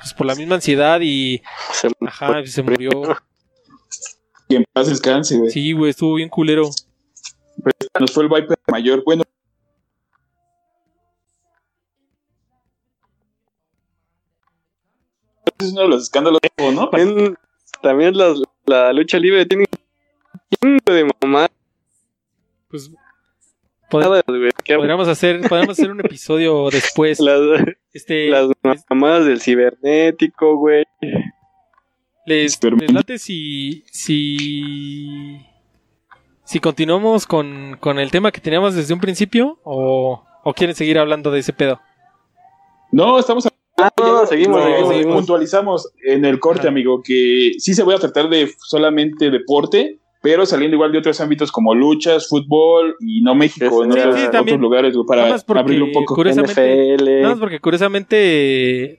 pues, 0.00 0.14
por 0.14 0.26
la 0.26 0.34
misma 0.34 0.56
ansiedad 0.56 1.00
y 1.02 1.42
Se- 1.72 1.88
ajá, 2.06 2.44
se 2.46 2.62
murió. 2.62 2.90
Que 4.48 4.56
en 4.56 4.64
paz 4.72 4.88
descanse, 4.88 5.36
güey. 5.38 5.50
Sí, 5.50 5.72
güey, 5.72 5.90
estuvo 5.90 6.14
bien 6.14 6.28
culero. 6.28 6.68
Nos 8.00 8.12
fue 8.12 8.24
el 8.24 8.28
Viper 8.28 8.58
mayor. 8.68 9.02
Bueno, 9.04 9.22
es 15.58 15.72
uno 15.72 15.82
de 15.82 15.88
los 15.88 16.02
escándalos, 16.04 16.40
¿no? 16.74 16.88
También, 16.90 17.36
también 17.82 18.16
las- 18.16 18.38
la 18.66 18.92
lucha 18.92 19.18
libre 19.18 19.46
tiene 19.46 19.64
un 20.62 20.78
de 20.84 21.08
mamá. 21.20 21.48
Pues 22.68 22.90
podríamos 24.00 25.08
hacer, 25.08 25.40
podríamos 25.48 25.78
hacer 25.78 25.90
un 25.90 26.00
episodio 26.00 26.68
después. 26.72 27.20
Las, 27.20 27.40
Este, 27.92 28.28
las 28.30 28.48
mamadas 28.88 29.26
del 29.26 29.40
cibernético, 29.40 30.56
güey. 30.56 30.84
les, 32.26 32.58
les 32.62 32.92
late 32.92 33.18
si, 33.18 33.84
si, 33.90 35.40
si 36.44 36.60
continuamos 36.60 37.26
con, 37.26 37.76
con 37.80 37.98
el 37.98 38.10
tema 38.10 38.32
que 38.32 38.40
teníamos 38.40 38.74
desde 38.74 38.94
un 38.94 39.00
principio 39.00 39.58
o, 39.64 40.24
o 40.44 40.54
quieren 40.54 40.74
seguir 40.76 40.98
hablando 40.98 41.30
de 41.30 41.40
ese 41.40 41.52
pedo. 41.52 41.80
No, 42.90 43.18
estamos 43.18 43.48
Ah, 43.78 43.90
no, 43.98 44.20
no, 44.20 44.26
seguimos, 44.26 44.58
No, 44.58 44.64
seguimos, 44.66 44.88
sí, 44.88 44.94
seguimos. 44.94 45.16
puntualizamos 45.16 45.92
en 46.04 46.24
el 46.26 46.38
corte, 46.38 46.60
Ajá. 46.60 46.68
amigo, 46.68 47.02
que 47.02 47.52
sí 47.58 47.74
se 47.74 47.82
voy 47.82 47.94
a 47.94 47.98
tratar 47.98 48.28
de 48.28 48.52
solamente 48.58 49.30
deporte, 49.30 49.98
pero 50.22 50.46
saliendo 50.46 50.76
igual 50.76 50.92
de 50.92 50.98
otros 50.98 51.20
ámbitos 51.20 51.50
como 51.50 51.74
luchas, 51.74 52.28
fútbol 52.28 52.94
y 53.00 53.22
no 53.22 53.34
México, 53.34 53.84
en 53.84 53.92
Sí, 53.92 53.98
otros, 53.98 54.14
sí, 54.14 54.20
otros 54.20 54.30
también. 54.30 54.60
lugares, 54.60 54.94
para 55.42 55.44
porque 55.44 55.60
abrir 55.60 55.82
un 55.82 55.92
poco. 55.92 56.14
curiosamente- 56.14 56.94
NFL. 56.94 57.20
Nada 57.22 57.30
más 57.30 57.40
porque 57.40 57.58
curiosamente 57.60 58.16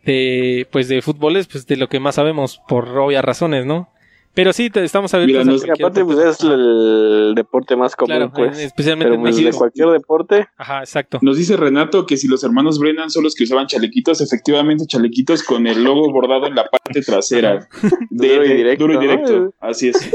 de, 0.03 0.67
pues 0.71 0.87
de 0.87 1.01
fútbol 1.01 1.37
es 1.37 1.47
pues 1.47 1.65
de 1.65 1.77
lo 1.77 1.87
que 1.87 1.99
más 1.99 2.15
sabemos 2.15 2.61
por 2.67 2.89
obvias 2.97 3.23
razones, 3.23 3.65
¿no? 3.65 3.89
Pero 4.35 4.51
sí, 4.51 4.69
te- 4.71 4.83
estamos 4.83 5.13
abiertos 5.13 5.31
Mira, 5.31 5.41
a 5.41 5.45
nos- 5.45 5.63
Y 5.63 5.65
cualquier 5.67 5.85
aparte, 5.87 6.05
pues 6.05 6.17
es 6.17 6.43
el 6.43 7.33
deporte 7.35 7.75
más 7.75 7.95
común, 7.95 8.15
Claro, 8.17 8.31
pues. 8.33 8.57
en- 8.57 8.65
especialmente 8.65 9.05
Pero 9.05 9.15
en 9.15 9.21
pues, 9.21 9.35
de 9.35 9.41
México. 9.43 9.57
cualquier 9.59 9.87
deporte, 9.89 10.47
Ajá, 10.57 10.79
exacto. 10.79 11.19
Nos 11.21 11.37
dice 11.37 11.55
Renato 11.55 12.05
que 12.07 12.17
si 12.17 12.27
los 12.27 12.43
hermanos 12.43 12.79
Brennan 12.79 13.09
son 13.11 13.23
los 13.23 13.35
que 13.35 13.43
usaban 13.43 13.67
chalequitos, 13.67 14.21
efectivamente 14.21 14.85
chalequitos 14.87 15.43
con 15.43 15.67
el 15.67 15.83
logo 15.83 16.11
bordado 16.11 16.47
en 16.47 16.55
la 16.55 16.65
parte 16.65 17.01
trasera. 17.01 17.67
De, 18.09 18.27
Duro 18.33 18.45
y 18.45 18.49
de- 18.49 18.55
directo, 18.55 18.83
Duro 18.85 18.93
y 18.93 18.95
¿no? 18.95 19.01
directo, 19.01 19.53
así 19.59 19.89
es. 19.89 20.11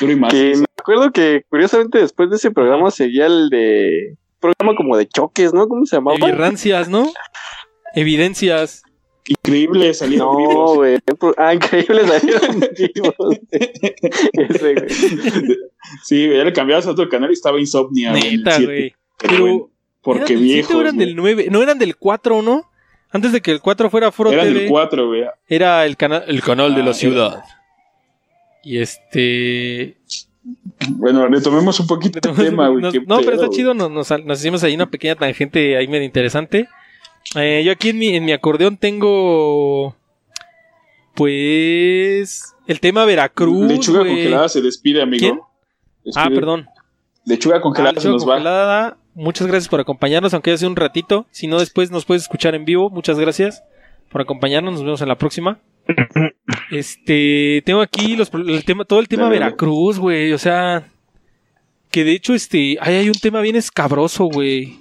Duro 0.00 0.12
y 0.12 0.14
que 0.14 0.20
macizo. 0.20 0.60
me 0.60 0.66
acuerdo 0.78 1.10
que 1.12 1.42
curiosamente 1.48 1.98
después 1.98 2.30
de 2.30 2.36
ese 2.36 2.50
programa 2.52 2.90
seguía 2.92 3.26
el 3.26 3.48
de 3.50 4.16
un 4.42 4.52
programa 4.54 4.76
como 4.76 4.96
de 4.96 5.08
choques, 5.08 5.52
¿no? 5.52 5.66
¿Cómo 5.66 5.84
se 5.86 5.96
llamaba? 5.96 6.16
Evirrancias, 6.18 6.88
¿no? 6.88 7.10
Evidencias. 7.94 8.82
Increíble 9.28 9.92
salir 9.94 10.18
No, 10.18 10.36
vivos. 10.36 10.74
güey. 10.76 10.98
Ah, 11.36 11.54
increíble 11.54 12.06
salieron 12.06 12.60
vivos. 12.94 13.38
Ese, 13.50 14.74
güey. 14.74 14.88
Sí, 16.04 16.28
ya 16.28 16.44
le 16.44 16.52
cambiabas 16.52 16.86
a 16.86 16.90
otro 16.92 17.08
canal 17.08 17.30
y 17.30 17.34
estaba 17.34 17.58
Insomnia. 17.58 18.12
Neta, 18.12 18.60
güey. 18.60 18.94
Pero 19.18 19.70
porque 20.02 20.34
¿Eran 20.34 20.42
viejos. 20.44 20.74
o 20.76 20.80
eran 20.80 20.96
del 20.98 21.16
9? 21.16 21.48
No, 21.50 21.62
eran 21.62 21.78
del 21.78 21.96
4, 21.96 22.42
¿no? 22.42 22.70
Antes 23.10 23.32
de 23.32 23.40
que 23.40 23.50
el 23.50 23.60
4 23.60 23.90
fuera 23.90 24.12
Foro 24.12 24.30
Eran 24.32 24.46
TV, 24.48 24.60
del 24.60 24.68
4, 24.68 25.06
güey. 25.08 25.24
era 25.48 25.86
el 25.86 25.96
canal 25.96 26.24
el 26.28 26.42
canal 26.42 26.68
de 26.74 26.80
Ah, 26.82 26.84
la 26.84 26.90
era- 26.90 26.94
ciudad. 26.94 27.44
Y 28.62 28.78
este 28.78 29.96
Bueno, 30.90 31.26
retomemos 31.28 31.78
un 31.80 31.86
poquito 31.86 32.18
el 32.28 32.36
tema, 32.36 32.68
güey. 32.68 32.82
No, 32.82 33.18
pero 33.18 33.32
está 33.32 33.46
güey. 33.46 33.50
chido, 33.50 33.74
nos, 33.74 33.90
nos, 33.90 34.10
nos 34.24 34.38
hicimos 34.40 34.62
ahí 34.64 34.74
una 34.74 34.90
pequeña 34.90 35.14
tangente 35.16 35.76
ahí 35.76 35.88
medio 35.88 36.04
interesante. 36.04 36.68
Eh, 37.34 37.62
yo 37.64 37.72
aquí 37.72 37.90
en 37.90 37.98
mi, 37.98 38.14
en 38.16 38.24
mi 38.24 38.32
acordeón 38.32 38.76
tengo 38.76 39.94
pues 41.14 42.54
el 42.66 42.80
tema 42.80 43.04
Veracruz. 43.04 43.66
Lechuga 43.70 44.00
congelada 44.00 44.48
se 44.48 44.60
despide, 44.62 45.02
amigo. 45.02 45.20
¿Quién? 45.20 45.40
Ah, 46.14 46.28
perdón. 46.32 46.66
Lechuga 47.24 47.56
Ah, 47.56 47.60
congelada 47.60 48.00
se 48.00 48.08
lechuga 48.08 48.12
nos 48.12 48.22
va. 48.22 48.34
congelada. 48.34 48.96
Muchas 49.14 49.46
gracias 49.46 49.68
por 49.68 49.80
acompañarnos, 49.80 50.34
aunque 50.34 50.50
haya 50.50 50.58
sido 50.58 50.70
un 50.70 50.76
ratito. 50.76 51.26
Si 51.30 51.46
no, 51.46 51.58
después 51.58 51.90
nos 51.90 52.04
puedes 52.04 52.22
escuchar 52.22 52.54
en 52.54 52.64
vivo. 52.66 52.90
Muchas 52.90 53.18
gracias 53.18 53.62
por 54.10 54.20
acompañarnos. 54.20 54.74
Nos 54.74 54.84
vemos 54.84 55.00
en 55.02 55.08
la 55.08 55.18
próxima. 55.18 55.58
Este, 56.70 57.62
tengo 57.64 57.80
aquí 57.80 58.16
los, 58.16 58.30
el 58.34 58.64
tema, 58.64 58.84
todo 58.84 58.98
el 58.98 59.06
tema 59.08 59.24
dale. 59.24 59.38
Veracruz, 59.38 59.98
güey. 60.00 60.32
O 60.32 60.38
sea, 60.38 60.84
que 61.92 62.02
de 62.02 62.12
hecho, 62.12 62.34
este, 62.34 62.76
ahí 62.80 62.94
hay 62.96 63.08
un 63.08 63.14
tema 63.14 63.40
bien 63.40 63.54
escabroso, 63.56 64.24
güey. 64.24 64.80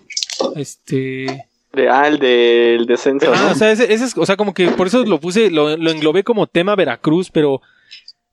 Este, 0.55 1.45
De, 1.75 1.89
ah, 1.89 2.07
el 2.07 2.19
del 2.19 2.85
descenso, 2.85 3.31
ah, 3.33 3.41
¿no? 3.41 3.51
o 3.51 3.55
sea, 3.55 3.71
ese, 3.71 3.93
ese 3.93 4.05
es, 4.05 4.17
o 4.17 4.25
sea, 4.25 4.37
como 4.37 4.53
que 4.53 4.67
por 4.69 4.87
eso 4.87 5.03
lo 5.05 5.19
puse, 5.19 5.51
lo, 5.51 5.75
lo 5.77 5.91
englobé 5.91 6.23
como 6.23 6.47
tema 6.47 6.75
Veracruz, 6.75 7.29
pero 7.29 7.61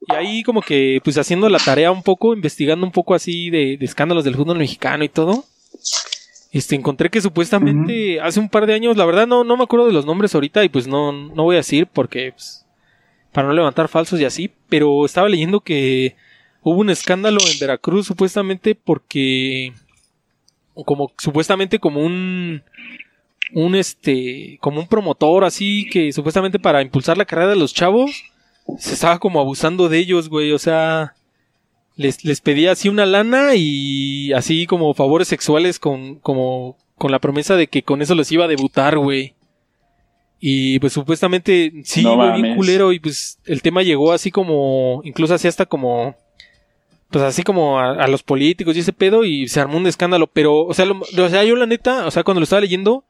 y 0.07 0.13
ahí 0.13 0.43
como 0.43 0.61
que, 0.61 0.99
pues 1.03 1.17
haciendo 1.17 1.49
la 1.49 1.59
tarea 1.59 1.91
un 1.91 2.03
poco, 2.03 2.33
investigando 2.33 2.85
un 2.85 2.91
poco 2.91 3.13
así 3.15 3.49
de, 3.49 3.77
de 3.77 3.85
escándalos 3.85 4.23
del 4.23 4.35
fútbol 4.35 4.57
mexicano 4.57 5.03
y 5.03 5.09
todo. 5.09 5.45
Este, 6.51 6.75
encontré 6.75 7.09
que 7.09 7.21
supuestamente 7.21 8.21
hace 8.21 8.39
un 8.39 8.49
par 8.49 8.67
de 8.67 8.75
años, 8.75 8.95
la 8.95 9.05
verdad 9.05 9.25
no, 9.25 9.43
no 9.43 9.57
me 9.57 9.63
acuerdo 9.63 9.87
de 9.87 9.93
los 9.93 10.05
nombres 10.05 10.35
ahorita 10.35 10.63
y 10.63 10.69
pues 10.69 10.87
no, 10.87 11.11
no 11.11 11.43
voy 11.43 11.55
a 11.55 11.59
decir 11.65 11.87
porque 11.87 12.31
pues, 12.31 12.65
para 13.31 13.47
no 13.47 13.53
levantar 13.53 13.87
falsos 13.87 14.19
y 14.19 14.25
así, 14.25 14.51
pero 14.69 15.05
estaba 15.05 15.29
leyendo 15.29 15.61
que 15.61 16.15
hubo 16.61 16.79
un 16.81 16.91
escándalo 16.91 17.39
en 17.51 17.59
Veracruz 17.59 18.05
supuestamente 18.05 18.75
porque 18.75 19.73
como 20.85 21.11
supuestamente 21.17 21.79
como 21.79 22.01
un 22.01 22.61
un 23.53 23.75
este 23.75 24.57
como 24.61 24.79
un 24.79 24.87
promotor 24.87 25.43
así 25.43 25.87
que 25.91 26.11
supuestamente 26.11 26.59
para 26.59 26.81
impulsar 26.81 27.17
la 27.17 27.25
carrera 27.25 27.49
de 27.51 27.55
los 27.55 27.73
chavos 27.73 28.23
se 28.79 28.93
estaba 28.93 29.19
como 29.19 29.39
abusando 29.39 29.89
de 29.89 29.97
ellos, 29.99 30.29
güey, 30.29 30.51
o 30.53 30.59
sea, 30.59 31.13
les, 31.97 32.23
les 32.23 32.39
pedía 32.41 32.71
así 32.71 32.87
una 32.89 33.05
lana 33.05 33.55
y 33.55 34.31
así 34.33 34.65
como 34.65 34.93
favores 34.93 35.27
sexuales 35.27 35.79
con 35.79 36.15
como 36.15 36.77
con 36.97 37.11
la 37.11 37.19
promesa 37.19 37.55
de 37.55 37.67
que 37.67 37.83
con 37.83 38.01
eso 38.01 38.15
les 38.15 38.31
iba 38.31 38.45
a 38.45 38.47
debutar, 38.47 38.97
güey. 38.97 39.33
Y 40.39 40.79
pues 40.79 40.91
supuestamente 40.93 41.71
sí, 41.83 42.03
No 42.03 42.15
güey, 42.15 42.41
bien 42.41 42.55
culero. 42.55 42.91
Y 42.93 42.99
pues 42.99 43.39
el 43.45 43.61
tema 43.61 43.81
llegó 43.81 44.11
así 44.11 44.29
como, 44.31 45.01
incluso 45.05 45.33
así 45.33 45.47
hasta 45.47 45.65
como, 45.65 46.15
pues 47.09 47.23
así 47.23 47.43
como 47.43 47.79
a, 47.79 47.91
a 48.03 48.07
los 48.07 48.23
políticos 48.23 48.75
y 48.75 48.79
ese 48.81 48.91
pedo. 48.93 49.23
Y 49.23 49.47
se 49.47 49.59
armó 49.61 49.77
un 49.77 49.87
escándalo. 49.87 50.27
Pero, 50.27 50.65
o 50.65 50.73
sea, 50.73 50.85
lo- 50.85 50.99
o 51.01 51.29
sea, 51.29 51.43
yo 51.45 51.55
la 51.55 51.65
neta, 51.65 52.05
o 52.07 52.11
sea, 52.11 52.23
cuando 52.23 52.41
lo 52.41 52.43
estaba 52.43 52.61
leyendo, 52.61 53.03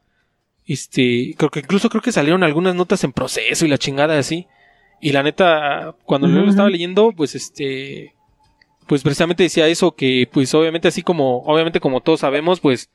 este, 0.67 1.35
creo 1.37 1.49
que 1.49 1.59
incluso 1.59 1.89
creo 1.89 2.01
que 2.01 2.11
salieron 2.11 2.43
algunas 2.43 2.75
notas 2.75 3.03
en 3.03 3.13
proceso 3.13 3.65
y 3.65 3.69
la 3.69 3.77
chingada 3.77 4.17
así. 4.17 4.47
Y 5.01 5.11
la 5.11 5.23
neta, 5.23 5.95
cuando 6.05 6.27
yo 6.29 6.35
lo 6.35 6.49
estaba 6.49 6.69
leyendo, 6.69 7.11
pues 7.11 7.35
este, 7.35 8.13
pues 8.87 9.03
precisamente 9.03 9.43
decía 9.43 9.67
eso, 9.67 9.95
que 9.95 10.29
pues 10.31 10.53
obviamente 10.53 10.87
así 10.87 11.01
como, 11.01 11.39
obviamente 11.39 11.81
como 11.81 12.01
todos 12.01 12.21
sabemos, 12.21 12.61
pues 12.61 12.89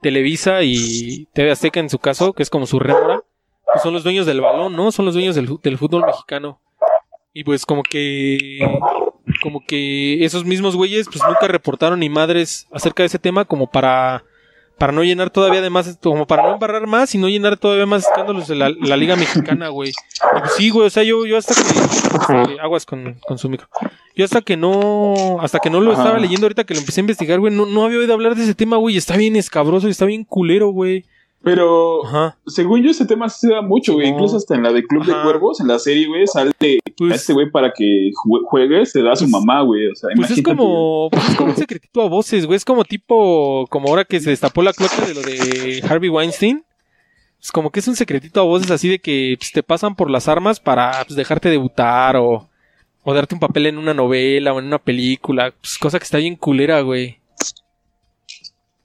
Televisa 0.00 0.62
y 0.64 1.28
TV 1.32 1.52
Azteca 1.52 1.78
en 1.78 1.88
su 1.88 2.00
caso, 2.00 2.32
que 2.32 2.42
es 2.42 2.50
como 2.50 2.66
su 2.66 2.80
rémora, 2.80 3.22
pues 3.64 3.82
son 3.82 3.94
los 3.94 4.02
dueños 4.02 4.26
del 4.26 4.40
balón, 4.40 4.74
¿no? 4.74 4.90
Son 4.90 5.04
los 5.04 5.14
dueños 5.14 5.36
del, 5.36 5.48
del 5.62 5.78
fútbol 5.78 6.04
mexicano. 6.04 6.58
Y 7.32 7.44
pues 7.44 7.64
como 7.64 7.82
que, 7.84 8.58
como 9.40 9.64
que 9.64 10.24
esos 10.24 10.44
mismos 10.44 10.74
güeyes 10.76 11.06
pues 11.06 11.22
nunca 11.26 11.46
reportaron 11.46 12.00
ni 12.00 12.08
madres 12.08 12.66
acerca 12.72 13.04
de 13.04 13.06
ese 13.06 13.18
tema 13.18 13.44
como 13.44 13.70
para, 13.70 14.24
para 14.82 14.92
no 14.92 15.04
llenar 15.04 15.30
todavía 15.30 15.60
de 15.60 15.70
más, 15.70 15.96
como 16.02 16.26
para 16.26 16.42
no 16.42 16.54
embarrar 16.54 16.88
más 16.88 17.14
y 17.14 17.18
no 17.18 17.28
llenar 17.28 17.56
todavía 17.56 17.86
más 17.86 18.02
escándalos 18.02 18.48
de 18.48 18.56
la, 18.56 18.68
la 18.68 18.96
liga 18.96 19.14
mexicana, 19.14 19.68
güey. 19.68 19.90
Y 19.90 20.40
pues 20.40 20.52
sí, 20.56 20.70
güey, 20.70 20.86
o 20.88 20.90
sea, 20.90 21.04
yo, 21.04 21.24
yo 21.24 21.36
hasta 21.38 21.54
que, 21.54 21.62
que- 22.52 22.60
aguas 22.60 22.84
con, 22.84 23.14
con 23.24 23.38
su 23.38 23.48
micro. 23.48 23.68
Yo 24.16 24.24
hasta 24.24 24.40
que 24.42 24.56
no, 24.56 25.36
hasta 25.40 25.60
que 25.60 25.70
no 25.70 25.80
lo 25.80 25.92
estaba 25.92 26.18
leyendo 26.18 26.46
ahorita 26.46 26.64
que 26.64 26.74
lo 26.74 26.80
empecé 26.80 27.00
a 27.00 27.02
investigar, 27.02 27.38
güey, 27.38 27.54
no, 27.54 27.64
no 27.64 27.84
había 27.84 28.00
oído 28.00 28.12
hablar 28.12 28.34
de 28.34 28.42
ese 28.42 28.56
tema, 28.56 28.76
güey, 28.76 28.96
está 28.96 29.16
bien 29.16 29.36
escabroso 29.36 29.86
y 29.86 29.92
está 29.92 30.04
bien 30.04 30.24
culero, 30.24 30.70
güey. 30.70 31.04
Pero 31.44 32.06
Ajá. 32.06 32.38
según 32.46 32.82
yo, 32.82 32.90
ese 32.92 33.04
tema 33.04 33.28
sí 33.28 33.48
se 33.48 33.52
da 33.52 33.62
mucho, 33.62 33.94
güey. 33.94 34.08
No. 34.08 34.14
Incluso 34.14 34.36
hasta 34.36 34.54
en 34.54 34.62
la 34.62 34.72
de 34.72 34.84
Club 34.84 35.02
Ajá. 35.02 35.16
de 35.18 35.22
Cuervos, 35.24 35.60
en 35.60 35.66
la 35.68 35.78
serie, 35.80 36.06
güey, 36.06 36.26
sale 36.28 36.50
a 36.50 36.54
Pues, 36.96 37.14
este 37.16 37.32
güey 37.32 37.50
para 37.50 37.72
que 37.72 38.10
jue- 38.24 38.42
juegue, 38.44 38.86
se 38.86 39.02
da 39.02 39.12
a 39.12 39.16
su 39.16 39.26
mamá, 39.26 39.62
güey. 39.62 39.88
O 39.88 39.94
sea, 39.96 40.10
pues 40.14 40.30
es 40.30 40.42
como, 40.42 41.08
pues 41.12 41.28
es 41.30 41.36
como 41.36 41.50
un 41.50 41.56
secretito 41.56 42.00
a 42.02 42.08
voces, 42.08 42.46
güey, 42.46 42.56
es 42.56 42.64
como 42.64 42.84
tipo, 42.84 43.66
como 43.70 43.88
ahora 43.88 44.04
que 44.04 44.20
se 44.20 44.30
destapó 44.30 44.62
la 44.62 44.72
cloaca 44.72 45.04
de 45.04 45.14
lo 45.14 45.22
de 45.22 45.82
Harvey 45.88 46.08
Weinstein. 46.10 46.64
Es 47.42 47.50
como 47.50 47.70
que 47.72 47.80
es 47.80 47.88
un 47.88 47.96
secretito 47.96 48.38
a 48.40 48.44
voces 48.44 48.70
así 48.70 48.88
de 48.88 49.00
que 49.00 49.34
pues, 49.36 49.50
te 49.50 49.64
pasan 49.64 49.96
por 49.96 50.08
las 50.10 50.28
armas 50.28 50.60
para 50.60 50.92
pues, 51.04 51.16
dejarte 51.16 51.48
debutar 51.48 52.14
o, 52.14 52.48
o 53.02 53.14
darte 53.14 53.34
un 53.34 53.40
papel 53.40 53.66
en 53.66 53.78
una 53.78 53.94
novela 53.94 54.52
o 54.54 54.60
en 54.60 54.66
una 54.66 54.78
película. 54.78 55.52
Pues 55.60 55.76
cosa 55.76 55.98
que 55.98 56.04
está 56.04 56.18
bien 56.18 56.36
culera, 56.36 56.82
güey. 56.82 57.18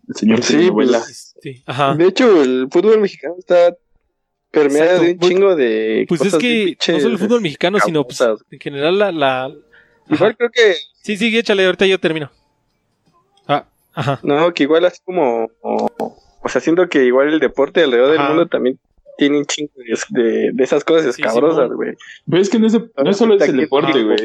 El 0.08 0.16
señor 0.16 0.42
Sí, 0.44 0.54
telenovela. 0.54 1.04
Ajá. 1.66 1.96
De 1.96 2.06
hecho, 2.08 2.42
el 2.44 2.68
fútbol 2.72 3.00
mexicano 3.00 3.36
está 3.38 3.76
permeado 4.52 5.04
Exacto. 5.04 5.04
de 5.06 5.12
un 5.12 5.18
Pues- 5.20 5.30
chingo 5.32 5.56
de. 5.56 6.06
Pues 6.08 6.22
es 6.22 6.28
cosas 6.28 6.40
que 6.42 6.78
no 6.94 7.00
solo 7.00 7.14
el 7.14 7.20
fútbol 7.20 7.42
mexicano, 7.42 7.80
sino 7.80 8.04
pues, 8.06 8.20
en 8.22 8.60
general 8.60 8.98
la... 9.00 9.12
la... 9.12 9.52
Igual 10.10 10.38
creo 10.38 10.50
que. 10.52 10.76
Sí, 11.04 11.18
sí, 11.18 11.38
échale, 11.38 11.66
ahorita 11.66 11.86
yo 11.86 12.00
termino. 12.00 12.32
Ah, 13.48 13.66
ajá. 13.94 14.20
No, 14.24 14.54
que 14.54 14.64
igual 14.64 14.86
así 14.86 15.00
como. 15.04 15.50
O, 15.62 15.90
o 16.44 16.50
sea, 16.50 16.62
siento 16.62 16.88
que 16.88 17.04
igual 17.06 17.34
el 17.34 17.40
deporte 17.40 17.84
alrededor 17.84 18.14
Ajá. 18.16 18.24
del 18.28 18.36
mundo 18.36 18.48
también 18.48 18.80
tiene 19.18 19.38
un 19.40 19.46
chingo 19.46 19.72
de, 19.76 20.22
de, 20.22 20.52
de 20.54 20.64
esas 20.64 20.84
cosas 20.86 21.14
Sí, 21.16 21.22
escabrosas, 21.22 21.70
güey. 21.72 21.94
Pero 22.30 22.42
es 22.42 22.50
que 22.50 22.60
no 22.60 22.68
es, 22.68 22.74
de- 22.74 22.90
no 23.04 23.10
es 23.10 23.18
solo 23.18 23.36
es 23.36 23.42
el 23.42 23.58
deporte, 23.58 24.04
güey. 24.04 24.16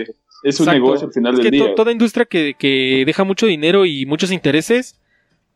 Es 0.44 0.60
un 0.60 0.66
Exacto. 0.68 0.72
negocio 0.72 1.06
al 1.08 1.12
final 1.12 1.32
Es 1.34 1.38
del 1.38 1.50
que 1.50 1.56
día. 1.56 1.74
toda 1.74 1.90
industria 1.92 2.26
que, 2.26 2.54
que 2.58 3.02
deja 3.06 3.24
mucho 3.24 3.46
dinero 3.46 3.86
y 3.86 4.06
muchos 4.06 4.30
intereses, 4.32 5.00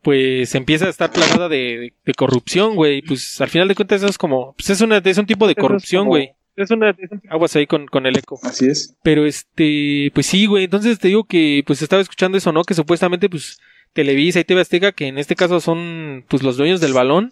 pues 0.01 0.55
empieza 0.55 0.85
a 0.85 0.89
estar 0.89 1.11
plagada 1.11 1.49
de, 1.49 1.93
de 2.05 2.13
corrupción, 2.13 2.75
güey. 2.75 3.01
Pues 3.01 3.39
al 3.41 3.49
final 3.49 3.67
de 3.67 3.75
cuentas 3.75 4.01
eso 4.01 4.09
es 4.09 4.17
como, 4.17 4.53
pues 4.53 4.69
es, 4.69 4.81
una, 4.81 4.97
es 4.97 5.17
un 5.17 5.25
tipo 5.25 5.45
de 5.47 5.51
Eso 5.53 5.59
es 5.61 5.67
corrupción, 5.67 6.01
como- 6.03 6.11
güey. 6.11 6.31
Es 6.55 6.71
una, 6.71 6.95
aguas 7.29 7.55
ahí 7.55 7.67
con, 7.67 7.85
con 7.85 8.07
el 8.07 8.17
eco. 8.17 8.39
Así 8.41 8.65
es. 8.65 8.95
Pero 9.03 9.27
este, 9.27 10.09
pues 10.15 10.25
sí, 10.25 10.47
güey. 10.47 10.63
Entonces 10.63 10.97
te 10.97 11.09
digo 11.09 11.23
que, 11.25 11.63
pues 11.67 11.83
estaba 11.83 12.01
escuchando 12.01 12.35
eso, 12.37 12.51
¿no? 12.51 12.63
Que 12.63 12.73
supuestamente, 12.73 13.29
pues, 13.29 13.59
Televisa 13.93 14.39
y 14.39 14.43
TV 14.43 14.61
Azteca, 14.61 14.91
que 14.91 15.05
en 15.07 15.19
este 15.19 15.35
caso 15.35 15.59
son, 15.59 16.25
pues, 16.27 16.41
los 16.41 16.57
dueños 16.57 16.81
del 16.81 16.93
balón, 16.93 17.29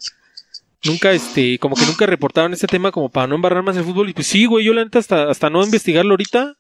nunca, 0.84 1.12
este, 1.12 1.58
como 1.58 1.76
que 1.76 1.86
nunca 1.88 2.06
reportaron 2.06 2.54
este 2.54 2.68
tema 2.68 2.92
como 2.92 3.10
para 3.10 3.26
no 3.26 3.34
embarrar 3.34 3.64
más 3.64 3.76
el 3.78 3.84
fútbol. 3.84 4.10
Y 4.10 4.14
pues 4.14 4.28
sí, 4.28 4.46
güey, 4.46 4.64
yo 4.64 4.74
la 4.76 4.84
neta 4.84 5.00
hasta, 5.00 5.28
hasta 5.30 5.50
no 5.50 5.64
investigarlo 5.64 6.12
ahorita, 6.12 6.56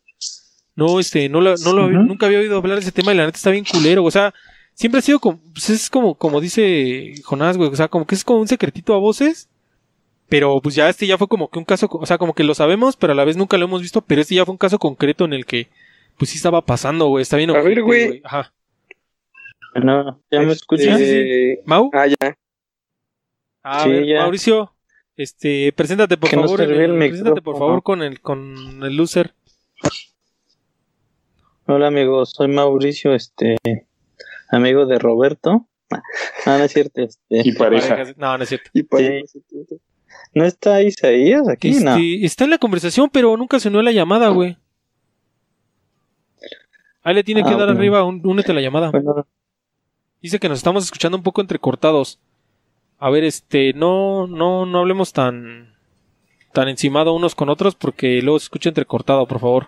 no, 0.76 1.00
este, 1.00 1.30
no, 1.30 1.42
lo- 1.42 1.58
no 1.58 1.72
lo, 1.74 1.84
había- 1.84 2.00
Ujú. 2.00 2.08
nunca 2.08 2.26
había 2.26 2.40
oído 2.40 2.58
hablar 2.58 2.78
de 2.78 2.82
ese 2.82 2.92
tema 2.92 3.14
y 3.14 3.18
la 3.18 3.28
neta 3.28 3.38
está 3.38 3.52
bien 3.52 3.66
culero. 3.66 4.04
O 4.04 4.10
sea, 4.10 4.34
siempre 4.76 5.00
ha 5.00 5.02
sido 5.02 5.20
como, 5.20 5.40
pues 5.54 5.70
es 5.72 5.90
como, 5.90 6.14
como 6.16 6.40
dice 6.40 7.16
Jonás, 7.24 7.58
güey, 7.58 7.70
o 7.70 7.76
sea, 7.76 7.88
como 7.88 8.06
que 8.06 8.14
es 8.16 8.24
como 8.24 8.40
un 8.42 8.48
secretito 8.48 8.94
a 8.94 8.98
voces. 9.00 9.50
Pero 10.28 10.60
pues 10.60 10.74
ya 10.74 10.90
este 10.90 11.06
ya 11.06 11.20
fue 11.20 11.28
como 11.28 11.50
que 11.50 11.60
un 11.60 11.66
caso, 11.66 11.88
o 11.92 12.06
sea, 12.06 12.18
como 12.18 12.34
que 12.34 12.44
lo 12.44 12.56
sabemos, 12.56 12.96
pero 12.96 13.14
a 13.14 13.16
la 13.16 13.26
vez 13.26 13.38
nunca 13.38 13.58
lo 13.60 13.66
hemos 13.66 13.82
visto, 13.84 14.02
pero 14.02 14.22
este 14.22 14.34
ya 14.36 14.44
fue 14.46 14.54
un 14.54 14.58
caso 14.58 14.80
concreto 14.80 15.24
en 15.26 15.34
el 15.34 15.46
que 15.46 15.68
pues 16.18 16.32
sí 16.32 16.38
estaba 16.38 16.62
pasando, 16.66 17.08
güey, 17.08 17.22
está 17.22 17.38
bien. 17.38 17.52
A 17.52 17.62
ver, 17.62 17.84
güey. 17.84 18.22
Ajá. 18.24 18.52
No, 19.76 20.20
¿ya 20.32 20.40
me 20.40 20.46
Este, 20.46 20.54
escuchas? 20.54 21.00
¿Mau? 21.66 21.92
Ah, 21.94 22.08
ya. 22.08 22.36
A 23.62 23.84
Sí, 23.84 23.90
ver, 23.90 24.06
ya. 24.08 24.22
Mauricio, 24.22 24.74
este, 25.16 25.72
preséntate 25.74 26.18
por 26.18 26.30
Que 26.30 26.38
no 26.38 26.44
favor, 26.44 26.60
servía 26.62 26.86
el- 26.86 26.92
el 26.94 26.98
preséntate 26.98 27.42
por 27.44 27.58
favor 27.60 27.84
con 27.84 28.02
el 28.02 28.20
con 28.20 28.82
el 28.84 28.96
loser. 28.98 29.36
Hola 31.68 31.88
amigos, 31.88 32.32
soy 32.32 32.48
Mauricio, 32.48 33.14
este 33.14 33.58
amigo 34.50 34.86
de 34.86 35.00
Roberto. 35.00 35.68
Ah, 35.92 36.58
no 36.58 36.64
es 36.64 36.72
cierto, 36.74 37.02
este. 37.02 37.20
Y 37.30 37.52
pareja. 37.54 37.98
No, 38.18 38.38
no 38.38 38.44
es 38.44 38.50
cierto. 38.50 38.70
Y 38.74 38.84
para 38.84 39.04
¿No 40.34 40.44
está 40.46 40.82
Isaías 40.82 41.48
aquí? 41.48 41.70
Este, 41.70 41.84
No. 41.84 41.96
Está 41.98 42.44
en 42.46 42.50
la 42.50 42.58
conversación, 42.58 43.10
pero 43.12 43.36
nunca 43.38 43.60
se 43.60 43.68
unió 43.70 43.80
a 43.80 43.84
la 43.84 43.92
llamada, 43.92 44.30
güey. 44.30 44.58
Ahí 47.04 47.14
le 47.14 47.24
tiene 47.24 47.44
que 47.44 47.50
Ah, 47.50 47.58
dar 47.58 47.66
bueno. 47.68 47.80
arriba, 47.80 48.04
un- 48.04 48.22
únete 48.26 48.52
a 48.52 48.56
la 48.56 48.62
llamada. 48.62 48.90
Bueno, 48.92 49.28
Dice 50.22 50.40
que 50.40 50.50
nos 50.50 50.58
estamos 50.58 50.84
escuchando 50.84 51.18
un 51.18 51.24
poco 51.24 51.42
entrecortados. 51.42 52.20
A 52.98 53.12
ver, 53.12 53.24
este, 53.24 53.74
no, 53.74 54.26
no, 54.26 54.66
no 54.66 54.80
hablemos 54.80 55.14
tan, 55.14 55.76
tan 56.52 56.68
encimado 56.68 57.14
unos 57.14 57.36
con 57.36 57.50
otros 57.50 57.76
porque 57.76 58.22
luego 58.24 58.40
se 58.40 58.46
escucha 58.46 58.70
entrecortado, 58.70 59.28
por 59.28 59.40
favor. 59.40 59.68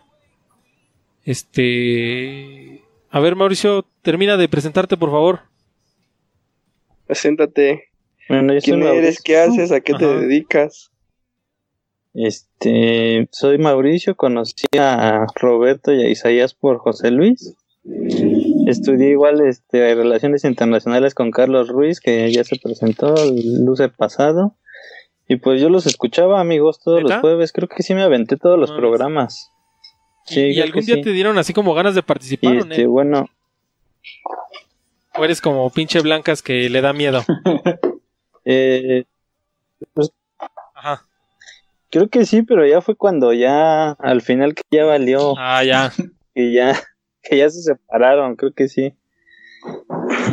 Este, 1.26 2.82
a 3.10 3.20
ver, 3.20 3.36
Mauricio, 3.36 3.86
termina 4.02 4.38
de 4.38 4.50
presentarte, 4.50 4.98
por 4.98 5.12
favor. 5.12 5.42
Preséntate. 7.06 7.86
bueno, 8.28 8.54
yo 8.54 8.62
soy 8.62 8.74
¿Quién 8.74 8.84
eres? 8.84 8.94
Mauricio. 8.94 9.22
¿Qué 9.24 9.38
haces? 9.38 9.72
¿A 9.72 9.82
qué 9.82 9.94
te 9.94 10.06
dedicas? 10.06 10.92
Este, 12.14 13.28
soy 13.32 13.60
Mauricio, 13.60 14.16
conocí 14.16 14.66
a 14.80 15.28
Roberto 15.36 15.94
y 15.94 16.04
a 16.04 16.10
Isaías 16.10 16.54
por 16.56 16.80
José 16.80 17.12
Luis. 17.12 17.56
Estudié 18.66 19.12
igual 19.12 19.40
este, 19.46 19.94
Relaciones 19.96 20.44
Internacionales 20.44 21.14
con 21.14 21.32
Carlos 21.32 21.70
Ruiz, 21.70 22.02
que 22.02 22.32
ya 22.32 22.44
se 22.44 22.58
presentó 22.62 23.16
el 23.16 23.64
luce 23.64 23.90
pasado. 23.90 24.56
Y 25.28 25.38
pues 25.38 25.62
yo 25.62 25.70
los 25.70 25.86
escuchaba, 25.86 26.42
amigos, 26.42 26.80
todos 26.84 27.04
los 27.04 27.14
jueves. 27.16 27.52
Creo 27.52 27.68
que 27.68 27.84
sí 27.84 27.94
me 27.94 28.02
aventé 28.02 28.36
todos 28.38 28.58
los 28.58 28.72
programas. 28.72 29.52
Sí, 30.28 30.42
¿Y 30.52 30.62
algún 30.62 30.86
día 30.86 30.96
sí. 30.96 31.02
te 31.02 31.12
dieron 31.12 31.38
así 31.38 31.54
como 31.54 31.74
ganas 31.74 31.96
de 31.96 32.00
Y 32.00 32.04
participar 32.04 32.56
o 32.56 32.60
este, 32.60 32.84
no? 32.84 32.90
bueno, 32.92 33.30
¿O 35.16 35.24
eres 35.26 35.42
como 35.42 35.70
pinche 35.72 36.00
blancas 36.02 36.42
que 36.42 36.70
le 36.70 36.82
da 36.82 36.94
miedo? 36.94 37.24
eh, 38.46 39.06
Ajá. 40.76 41.02
creo 41.90 42.08
que 42.10 42.26
sí, 42.26 42.44
pero 42.44 42.66
ya 42.68 42.82
fue 42.82 42.96
cuando 42.96 43.34
ya, 43.34 43.92
al 43.92 44.22
final 44.22 44.54
que 44.54 44.62
ya 44.70 44.86
valió, 44.86 45.34
Ah, 45.38 45.64
ya. 45.64 45.92
que 46.36 46.52
ya, 46.54 46.76
que 47.24 47.38
ya 47.38 47.50
se 47.50 47.62
separaron, 47.62 48.36
creo 48.36 48.54
que 48.54 48.68
sí. 48.68 48.94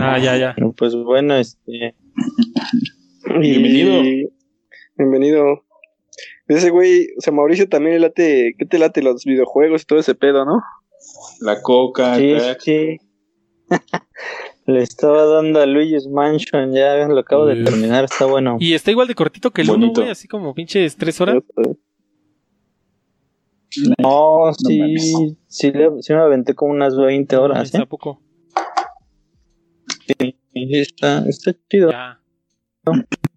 Ah, 0.00 0.18
ya, 0.18 0.36
ya. 0.36 0.54
Pues 0.76 0.94
bueno, 0.94 1.34
este, 1.36 1.94
Bienvenido. 3.40 4.02
Y- 4.04 4.28
Bienvenido. 4.96 5.64
Ese 6.48 6.70
güey, 6.70 7.08
o 7.16 7.20
sea, 7.20 7.32
Mauricio 7.32 7.68
también 7.68 7.94
le 7.94 8.00
late, 8.00 8.54
¿qué 8.58 8.66
te 8.66 8.78
late 8.78 9.02
los 9.02 9.24
videojuegos 9.24 9.82
y 9.82 9.84
todo 9.86 9.98
ese 9.98 10.14
pedo, 10.14 10.44
no? 10.44 10.60
La 11.40 11.60
coca, 11.62 12.16
sí, 12.16 12.32
crack. 12.34 12.60
sí. 12.60 12.96
Le 14.66 14.82
estaba 14.82 15.26
dando 15.26 15.60
a 15.60 15.66
Luigi's 15.66 16.06
Mansion, 16.06 16.72
ya 16.72 17.06
lo 17.06 17.18
acabo 17.20 17.44
de 17.44 17.62
terminar, 17.64 18.04
está 18.04 18.24
bueno. 18.24 18.56
Y 18.60 18.72
está 18.72 18.90
igual 18.90 19.08
de 19.08 19.14
cortito 19.14 19.50
que 19.50 19.60
el 19.60 19.68
uno, 19.68 19.78
Bonito. 19.80 20.00
güey, 20.00 20.10
así 20.10 20.26
como 20.26 20.54
pinches 20.54 20.96
tres 20.96 21.20
horas. 21.20 21.42
No, 23.98 24.52
sí, 24.56 24.78
mames. 24.78 25.12
sí, 25.48 25.72
le- 25.72 26.00
sí 26.02 26.12
me 26.14 26.20
aventé 26.20 26.54
como 26.54 26.72
unas 26.72 26.96
20 26.96 27.36
horas, 27.36 27.64
Está 27.64 27.82
¿eh? 27.82 27.86
poco. 27.86 28.22
Sí, 30.06 30.36
está, 30.54 31.24
está 31.28 31.52
chido. 31.68 31.90
Ya. 31.90 32.20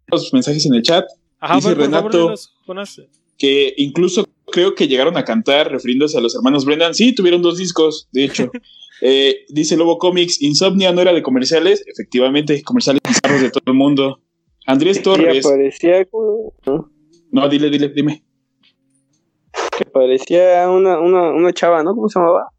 Los 0.07 0.31
mensajes 0.33 0.65
en 0.65 0.75
el 0.75 0.81
chat 0.81 1.05
Ajá, 1.39 1.55
Dice 1.55 1.69
por, 1.75 1.77
por 1.77 2.11
favor, 2.11 2.35
Jonas. 2.67 3.01
que 3.37 3.73
incluso 3.77 4.27
creo 4.51 4.75
que 4.75 4.87
llegaron 4.87 5.17
a 5.17 5.23
cantar 5.23 5.71
refiriéndose 5.71 6.17
a 6.17 6.21
los 6.21 6.35
hermanos 6.35 6.65
Brendan. 6.65 6.93
Sí, 6.93 7.13
tuvieron 7.13 7.41
dos 7.41 7.57
discos, 7.57 8.07
de 8.11 8.25
hecho. 8.25 8.51
Eh, 8.99 9.45
dice 9.49 9.77
Lobo 9.77 9.99
Comics, 9.99 10.41
Insomnia 10.41 10.91
no 10.91 11.01
era 11.01 11.13
de 11.13 11.21
comerciales. 11.21 11.83
Efectivamente, 11.85 12.63
comerciales 12.63 12.99
bizarros 13.07 13.41
de 13.41 13.51
todo 13.51 13.61
el 13.67 13.75
mundo. 13.75 14.21
Andrés 14.65 14.97
Y 14.97 15.01
Torres, 15.03 15.45
aparecía 15.45 16.03
como... 16.05 16.51
¿no? 16.65 16.91
No, 17.31 17.47
dile, 17.47 17.69
dile, 17.69 17.89
dime. 17.89 18.23
Que 19.77 19.85
parecía 19.85 20.67
una, 20.69 20.99
una, 20.99 21.29
una 21.29 21.53
chava, 21.53 21.83
¿no? 21.83 21.93
¿Cómo 21.93 22.09
se 22.09 22.17
llamaba? 22.17 22.49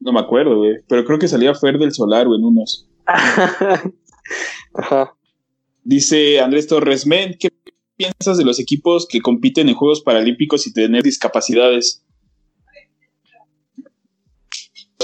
No 0.00 0.12
me 0.12 0.18
acuerdo, 0.18 0.58
güey. 0.58 0.78
Pero 0.88 1.04
creo 1.04 1.20
que 1.20 1.28
salía 1.28 1.54
Fer 1.54 1.78
del 1.78 1.92
Solar, 1.92 2.26
güey, 2.26 2.40
en 2.40 2.44
unos. 2.44 2.88
Ajá. 4.74 5.14
Dice 5.84 6.40
Andrés 6.40 6.66
Torres, 6.66 7.06
men, 7.06 7.36
¿qué 7.38 7.50
piensas 8.02 8.38
de 8.38 8.44
los 8.44 8.58
equipos 8.58 9.06
que 9.08 9.20
compiten 9.20 9.68
en 9.68 9.74
Juegos 9.74 10.00
Paralímpicos 10.02 10.66
y 10.66 10.72
tener 10.72 11.02
discapacidades? 11.02 12.04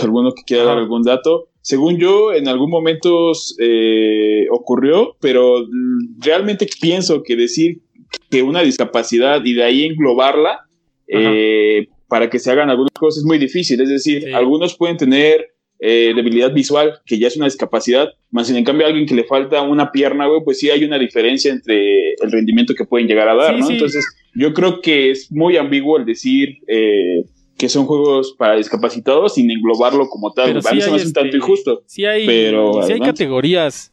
¿Alguno 0.02 0.32
que 0.32 0.42
quiera 0.46 0.64
dar 0.64 0.78
algún 0.78 1.02
dato? 1.02 1.48
Según 1.60 1.98
yo, 1.98 2.32
en 2.32 2.48
algún 2.48 2.70
momento 2.70 3.32
eh, 3.58 4.46
ocurrió, 4.50 5.16
pero 5.20 5.60
mm, 5.62 6.20
realmente 6.20 6.66
pienso 6.80 7.22
que 7.22 7.36
decir 7.36 7.82
que 8.30 8.42
una 8.42 8.62
discapacidad 8.62 9.44
y 9.44 9.54
de 9.54 9.64
ahí 9.64 9.84
englobarla 9.84 10.60
eh, 11.08 11.88
para 12.08 12.30
que 12.30 12.38
se 12.38 12.50
hagan 12.50 12.70
algunas 12.70 12.92
cosas 12.92 13.18
es 13.18 13.24
muy 13.24 13.38
difícil. 13.38 13.80
Es 13.80 13.88
decir, 13.88 14.22
Sí. 14.22 14.32
algunos 14.32 14.76
pueden 14.76 14.96
tener 14.96 15.48
eh, 15.80 16.12
debilidad 16.14 16.52
visual, 16.52 17.00
que 17.06 17.18
ya 17.18 17.28
es 17.28 17.36
una 17.36 17.46
discapacidad, 17.46 18.08
más 18.30 18.50
en 18.50 18.64
cambio 18.64 18.86
a 18.86 18.88
alguien 18.88 19.06
que 19.06 19.14
le 19.14 19.24
falta 19.24 19.62
una 19.62 19.92
pierna, 19.92 20.26
güey, 20.26 20.40
pues 20.44 20.58
sí 20.58 20.70
hay 20.70 20.84
una 20.84 20.98
diferencia 20.98 21.52
entre 21.52 22.14
el 22.14 22.32
rendimiento 22.32 22.74
que 22.74 22.84
pueden 22.84 23.06
llegar 23.06 23.28
a 23.28 23.34
dar, 23.34 23.54
Sí, 23.54 23.60
¿no? 23.60 23.66
sí. 23.66 23.72
Entonces, 23.74 24.04
yo 24.34 24.52
creo 24.54 24.80
que 24.80 25.10
es 25.10 25.30
muy 25.30 25.56
ambiguo 25.56 25.96
el 25.96 26.04
decir 26.04 26.58
eh, 26.66 27.24
que 27.56 27.68
son 27.68 27.86
juegos 27.86 28.34
para 28.38 28.56
discapacitados 28.56 29.34
sin 29.34 29.50
englobarlo 29.50 30.08
como 30.08 30.32
tal. 30.32 30.46
Pero 30.46 30.60
a 30.60 30.72
mí 30.72 30.80
sí 30.80 30.84
se 30.84 30.90
me 30.90 30.96
hay, 30.96 31.00
hace 31.00 31.08
un 31.08 31.12
tanto 31.12 31.26
este, 31.26 31.36
injusto. 31.38 31.82
Sí 31.86 32.04
hay, 32.04 32.26
Pero, 32.26 32.82
sí 32.84 32.92
hay 32.92 33.00
categorías. 33.00 33.92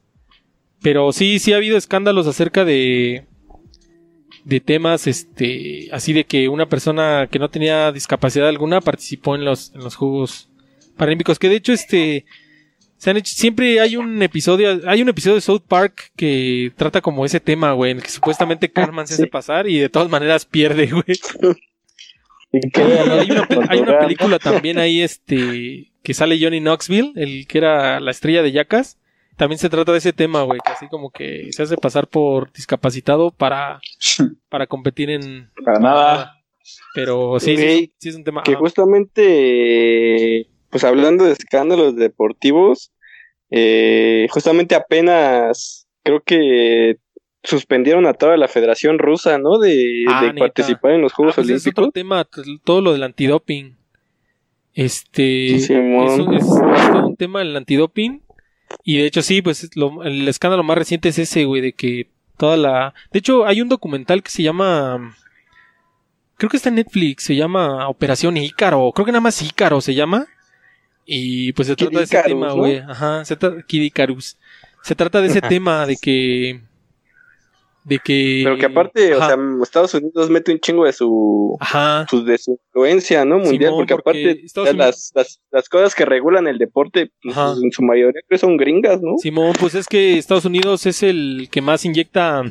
Pero 0.81 1.11
sí, 1.11 1.39
sí 1.39 1.53
ha 1.53 1.57
habido 1.57 1.77
escándalos 1.77 2.27
acerca 2.27 2.63
de 2.65 3.25
de 4.43 4.59
temas 4.59 5.07
este 5.07 5.89
así 5.91 6.13
de 6.13 6.23
que 6.23 6.49
una 6.49 6.69
persona 6.69 7.27
que 7.31 7.39
no 7.39 7.49
tenía 7.49 7.91
discapacidad 7.91 8.47
alguna 8.47 8.79
participó 8.79 9.33
en 9.33 9.43
los 9.43 9.73
en 9.73 9.81
los 9.81 9.95
juegos 9.95 10.49
paralímpicos 10.97 11.39
que 11.39 11.49
de 11.49 11.55
hecho 11.55 11.73
este 11.73 12.25
se 12.97 13.09
han 13.09 13.17
hecho 13.17 13.33
siempre 13.35 13.79
hay 13.79 13.97
un 13.97 14.21
episodio 14.21 14.81
hay 14.87 15.01
un 15.01 15.09
episodio 15.09 15.35
de 15.35 15.41
South 15.41 15.63
Park 15.67 16.11
que 16.15 16.71
trata 16.75 17.01
como 17.01 17.25
ese 17.25 17.39
tema 17.39 17.73
güey 17.73 17.91
en 17.91 17.97
el 17.97 18.03
que 18.03 18.09
supuestamente 18.09 18.71
Cartman 18.71 19.07
se 19.07 19.15
Sí. 19.15 19.21
hace 19.23 19.29
pasar 19.29 19.67
y 19.67 19.77
de 19.79 19.89
todas 19.89 20.09
maneras 20.09 20.45
pierde 20.45 20.87
güey 20.91 21.17
hay 22.53 23.31
una, 23.31 23.47
hay 23.69 23.79
una 23.79 23.99
película 23.99 24.39
también 24.39 24.77
ahí, 24.77 25.01
este, 25.01 25.91
que 26.03 26.13
sale 26.13 26.39
Johnny 26.39 26.59
Knoxville, 26.61 27.13
el 27.15 27.47
que 27.47 27.57
era 27.57 27.99
la 27.99 28.11
estrella 28.11 28.41
de 28.41 28.51
Jackass. 28.51 28.97
También 29.35 29.59
se 29.59 29.69
trata 29.69 29.91
de 29.91 29.97
ese 29.97 30.13
tema, 30.13 30.43
güey, 30.43 30.59
que 30.65 30.71
así 30.71 30.87
como 30.87 31.09
que 31.09 31.51
se 31.51 31.63
hace 31.63 31.75
pasar 31.75 32.07
por 32.07 32.53
discapacitado 32.53 33.31
para, 33.31 33.81
para 34.49 34.67
competir 34.67 35.09
en... 35.09 35.49
Para 35.65 35.79
nada. 35.79 36.41
Pero 36.93 37.37
sí, 37.39 37.57
sí, 37.57 38.09
es 38.09 38.15
un 38.15 38.23
tema... 38.23 38.43
Que 38.43 38.53
ah, 38.53 38.57
justamente, 38.57 40.47
pues 40.75 40.83
hablando 40.83 41.23
de 41.23 41.31
escándalos 41.31 41.95
deportivos, 41.95 42.91
eh, 43.49 44.27
justamente 44.29 44.75
apenas 44.75 45.87
creo 46.03 46.21
que 46.21 46.97
suspendieron 47.43 48.05
a 48.07 48.13
toda 48.13 48.35
la 48.35 48.49
Federación 48.49 48.99
Rusa, 48.99 49.37
¿no? 49.37 49.57
De, 49.57 50.03
Ah, 50.09 50.25
de 50.25 50.33
participar 50.33 50.91
en 50.91 51.01
los 51.01 51.13
ah, 51.13 51.15
Juegos 51.15 51.35
pues 51.35 51.49
es 51.49 51.65
otro 51.65 51.91
tema, 51.91 52.25
t- 52.25 52.41
todo 52.65 52.81
lo 52.81 52.91
del 52.91 53.03
antidoping. 53.03 53.77
Este... 54.73 55.59
Simón. 55.59 56.07
es, 56.07 56.19
un- 56.19 56.33
es- 56.33 56.43
es 56.43 56.91
todo 56.91 57.07
un 57.07 57.15
tema 57.15 57.41
el 57.41 57.55
antidoping. 57.55 58.21
Y 58.83 58.97
de 58.97 59.05
hecho, 59.05 59.21
sí, 59.21 59.41
pues 59.41 59.69
lo- 59.77 60.03
el 60.03 60.27
escándalo 60.27 60.63
más 60.63 60.77
reciente 60.77 61.07
es 61.07 61.19
ese, 61.19 61.45
güey, 61.45 61.61
de 61.61 61.71
que 61.71 62.09
toda 62.37 62.57
la. 62.57 62.93
De 63.13 63.19
hecho, 63.19 63.45
hay 63.45 63.61
un 63.61 63.69
documental 63.69 64.21
que 64.23 64.29
se 64.31 64.43
llama. 64.43 65.15
Creo 66.35 66.49
que 66.49 66.57
está 66.57 66.67
en 66.67 66.75
Netflix, 66.75 67.23
se 67.23 67.35
llama 67.37 67.87
Operación 67.87 68.35
Ícaro. 68.35 68.91
Creo 68.93 69.05
que 69.05 69.13
nada 69.13 69.21
más 69.21 69.41
Ícaro 69.41 69.79
se 69.79 69.93
llama. 69.95 70.25
Y 71.05 71.53
pues 71.53 71.67
se 71.67 71.75
trata 71.75 71.97
de 71.99 72.03
ese 72.03 72.21
tema, 72.23 72.47
¿no? 72.47 72.55
güey. 72.55 72.77
Ajá, 72.79 73.23
se 73.25 73.35
trata. 73.35 73.63
Se 74.81 74.95
trata 74.95 75.21
de 75.21 75.27
ese 75.27 75.41
tema 75.41 75.85
de 75.85 75.97
que. 75.97 76.61
De 77.83 77.99
que. 77.99 78.41
Pero 78.43 78.57
que 78.57 78.65
aparte, 78.65 79.13
o 79.13 79.19
sea, 79.19 79.37
Estados 79.61 79.93
Unidos 79.93 80.29
mete 80.31 80.51
un 80.51 80.59
chingo 80.59 80.85
de 80.85 80.93
su, 80.93 81.55
Ajá. 81.59 82.07
su- 82.09 82.25
de 82.25 82.35
su 82.39 82.53
influencia, 82.67 83.23
¿no? 83.25 83.37
Mundial, 83.37 83.71
Simón, 83.73 83.85
porque, 83.87 83.93
porque 83.95 84.09
aparte 84.29 84.45
Estados 84.45 84.69
o 84.69 84.71
sea, 84.71 84.85
las, 84.87 85.11
las, 85.13 85.39
las 85.51 85.69
cosas 85.69 85.93
que 85.93 86.03
regulan 86.05 86.47
el 86.47 86.57
deporte, 86.57 87.11
pues, 87.21 87.35
en 87.61 87.71
su 87.71 87.83
mayoría 87.83 88.13
creo 88.13 88.27
que 88.29 88.37
son 88.39 88.57
gringas, 88.57 88.99
¿no? 89.03 89.17
Simón, 89.19 89.53
pues 89.59 89.75
es 89.75 89.85
que 89.85 90.17
Estados 90.17 90.45
Unidos 90.45 90.87
es 90.87 91.03
el 91.03 91.47
que 91.51 91.61
más 91.61 91.85
inyecta 91.85 92.41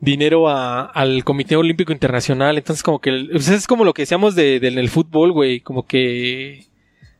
dinero 0.00 0.48
a- 0.48 0.86
al 0.86 1.22
Comité 1.24 1.54
Olímpico 1.56 1.92
Internacional. 1.92 2.58
Entonces, 2.58 2.82
como 2.82 3.00
que 3.00 3.28
pues 3.30 3.48
es 3.48 3.66
como 3.68 3.84
lo 3.84 3.94
que 3.94 4.02
decíamos 4.02 4.34
de, 4.34 4.58
del 4.60 4.78
el 4.78 4.88
fútbol, 4.88 5.30
güey. 5.32 5.60
Como 5.60 5.86
que. 5.86 6.64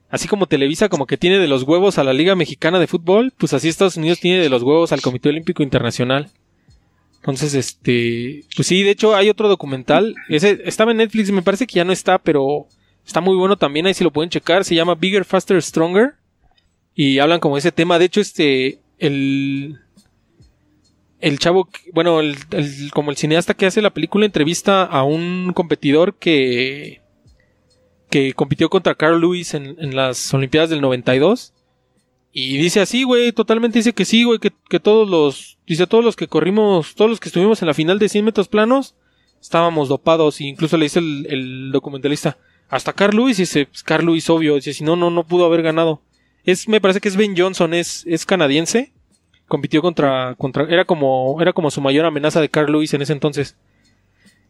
Así 0.08 0.28
como 0.28 0.46
Televisa, 0.46 0.88
como 0.88 1.06
que 1.06 1.16
tiene 1.16 1.38
de 1.38 1.48
los 1.48 1.64
huevos 1.64 1.98
a 1.98 2.04
la 2.04 2.12
Liga 2.12 2.36
Mexicana 2.36 2.78
de 2.78 2.86
Fútbol, 2.86 3.32
pues 3.36 3.52
así 3.52 3.68
Estados 3.68 3.96
Unidos 3.96 4.20
tiene 4.20 4.40
de 4.40 4.48
los 4.48 4.62
huevos 4.62 4.92
al 4.92 5.02
Comité 5.02 5.30
Olímpico 5.30 5.62
Internacional. 5.62 6.30
Entonces, 7.16 7.54
este. 7.54 8.44
Pues 8.54 8.68
sí, 8.68 8.84
de 8.84 8.90
hecho, 8.90 9.16
hay 9.16 9.28
otro 9.28 9.48
documental. 9.48 10.14
Ese 10.28 10.60
estaba 10.64 10.92
en 10.92 10.98
Netflix, 10.98 11.32
me 11.32 11.42
parece 11.42 11.66
que 11.66 11.74
ya 11.74 11.84
no 11.84 11.92
está, 11.92 12.18
pero 12.18 12.68
está 13.04 13.20
muy 13.20 13.36
bueno 13.36 13.56
también. 13.56 13.86
Ahí 13.86 13.94
si 13.94 14.04
lo 14.04 14.12
pueden 14.12 14.30
checar. 14.30 14.64
Se 14.64 14.76
llama 14.76 14.94
Bigger, 14.94 15.24
Faster, 15.24 15.60
Stronger 15.60 16.14
y 16.94 17.18
hablan 17.18 17.40
como 17.40 17.58
ese 17.58 17.72
tema. 17.72 17.98
De 17.98 18.04
hecho, 18.04 18.20
este, 18.20 18.78
el, 18.98 19.80
el 21.20 21.38
chavo, 21.40 21.68
bueno, 21.92 22.20
el- 22.20 22.36
como 22.92 23.10
el 23.10 23.16
cineasta 23.16 23.54
que 23.54 23.66
hace 23.66 23.82
la 23.82 23.90
película 23.92 24.24
entrevista 24.24 24.84
a 24.84 25.02
un 25.02 25.52
competidor 25.52 26.14
que, 26.18 27.00
que 28.10 28.32
compitió 28.34 28.68
contra 28.68 28.94
Carl 28.94 29.20
Lewis 29.20 29.54
en, 29.54 29.76
en 29.78 29.96
las 29.96 30.32
Olimpiadas 30.32 30.70
del 30.70 30.80
92. 30.80 31.52
Y 32.32 32.58
dice 32.58 32.80
así, 32.80 33.02
güey, 33.02 33.32
totalmente 33.32 33.78
dice 33.78 33.94
que 33.94 34.04
sí, 34.04 34.24
güey, 34.24 34.38
que, 34.38 34.52
que 34.68 34.78
todos 34.78 35.08
los, 35.08 35.58
dice 35.66 35.86
todos 35.86 36.04
los 36.04 36.16
que 36.16 36.28
corrimos, 36.28 36.94
todos 36.94 37.10
los 37.10 37.18
que 37.18 37.28
estuvimos 37.28 37.62
en 37.62 37.68
la 37.68 37.74
final 37.74 37.98
de 37.98 38.08
100 38.08 38.24
metros 38.24 38.48
planos, 38.48 38.94
estábamos 39.40 39.88
dopados. 39.88 40.40
Y 40.40 40.48
incluso 40.48 40.76
le 40.76 40.84
dice 40.84 40.98
el, 40.98 41.26
el 41.30 41.72
documentalista, 41.72 42.36
hasta 42.68 42.92
Carl 42.92 43.16
Lewis, 43.16 43.36
dice, 43.36 43.66
pues 43.66 43.82
Carl 43.82 44.04
Lewis, 44.04 44.28
obvio, 44.28 44.56
dice, 44.56 44.74
si 44.74 44.84
no, 44.84 44.96
no, 44.96 45.10
no 45.10 45.24
pudo 45.24 45.44
haber 45.46 45.62
ganado. 45.62 46.02
Es, 46.44 46.68
me 46.68 46.80
parece 46.80 47.00
que 47.00 47.08
es 47.08 47.16
Ben 47.16 47.34
Johnson, 47.36 47.74
es, 47.74 48.04
es 48.06 48.26
canadiense. 48.26 48.92
Compitió 49.48 49.80
contra, 49.80 50.34
contra, 50.36 50.64
era 50.64 50.84
como, 50.84 51.40
era 51.40 51.52
como 51.52 51.70
su 51.70 51.80
mayor 51.80 52.04
amenaza 52.04 52.40
de 52.40 52.48
Carl 52.48 52.70
Lewis 52.70 52.94
en 52.94 53.02
ese 53.02 53.12
entonces. 53.12 53.56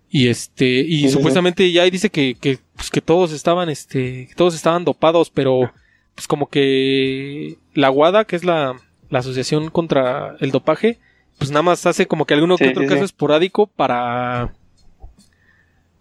Y 0.09 0.29
este, 0.29 0.67
y 0.67 1.01
Sí, 1.01 1.03
sí, 1.03 1.09
supuestamente 1.11 1.71
ya 1.73 1.83
ahí 1.83 1.91
dice 1.91 2.11
que, 2.11 2.37
que, 2.41 2.59
pues, 2.77 2.91
que 2.91 3.01
todos 3.01 3.33
estaban, 3.33 3.69
este, 3.69 4.27
que 4.29 4.35
todos 4.37 4.55
estaban 4.55 4.85
dopados, 4.85 5.31
pero 5.31 5.73
pues 6.15 6.27
como 6.29 6.49
que 6.49 7.57
la 7.75 7.91
WADA, 7.91 8.25
que 8.25 8.37
es 8.37 8.45
la, 8.45 8.77
la 9.11 9.19
asociación 9.19 9.69
contra 9.71 10.37
el 10.41 10.51
dopaje, 10.51 10.99
pues 11.39 11.51
nada 11.51 11.63
más 11.63 11.85
hace 11.87 12.07
como 12.07 12.25
que 12.25 12.33
alguno 12.35 12.57
que 12.57 12.69
otro 12.69 12.87
caso 12.87 13.05
esporádico 13.05 13.67
para 13.67 14.53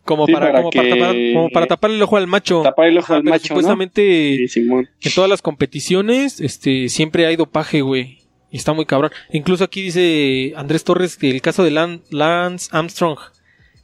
como 0.04 0.28
Sí, 0.28 0.34
para, 0.34 0.46
para 0.52 0.60
como, 0.60 0.70
para 0.70 0.84
que- 0.84 0.90
tapar, 1.00 1.16
como 1.34 1.50
para 1.50 1.66
tapar 1.68 1.92
el 1.92 2.02
ojo 2.02 2.16
al 2.18 2.28
macho. 2.28 2.62
Tapar 2.62 2.88
el 2.88 2.98
ojo 3.00 3.14
al 3.14 3.24
macho, 3.24 3.42
¿no? 3.44 3.48
supuestamente 3.48 4.48
Sí, 4.48 4.60
en 4.62 5.12
todas 5.16 5.30
las 5.30 5.42
competiciones, 5.42 6.40
este, 6.40 6.90
siempre 6.90 7.26
hay 7.26 7.36
dopaje, 7.36 7.82
güey. 7.82 8.20
Y 8.52 8.58
está 8.58 8.72
muy 8.72 8.86
cabrón. 8.86 9.12
Incluso 9.34 9.64
aquí 9.64 9.82
dice 9.82 10.54
Andrés 10.56 10.84
Torres 10.84 11.18
que 11.18 11.30
el 11.32 11.42
caso 11.42 11.64
de 11.64 11.72
Lan- 11.72 12.02
Lance 12.12 12.70
Armstrong, 12.72 13.18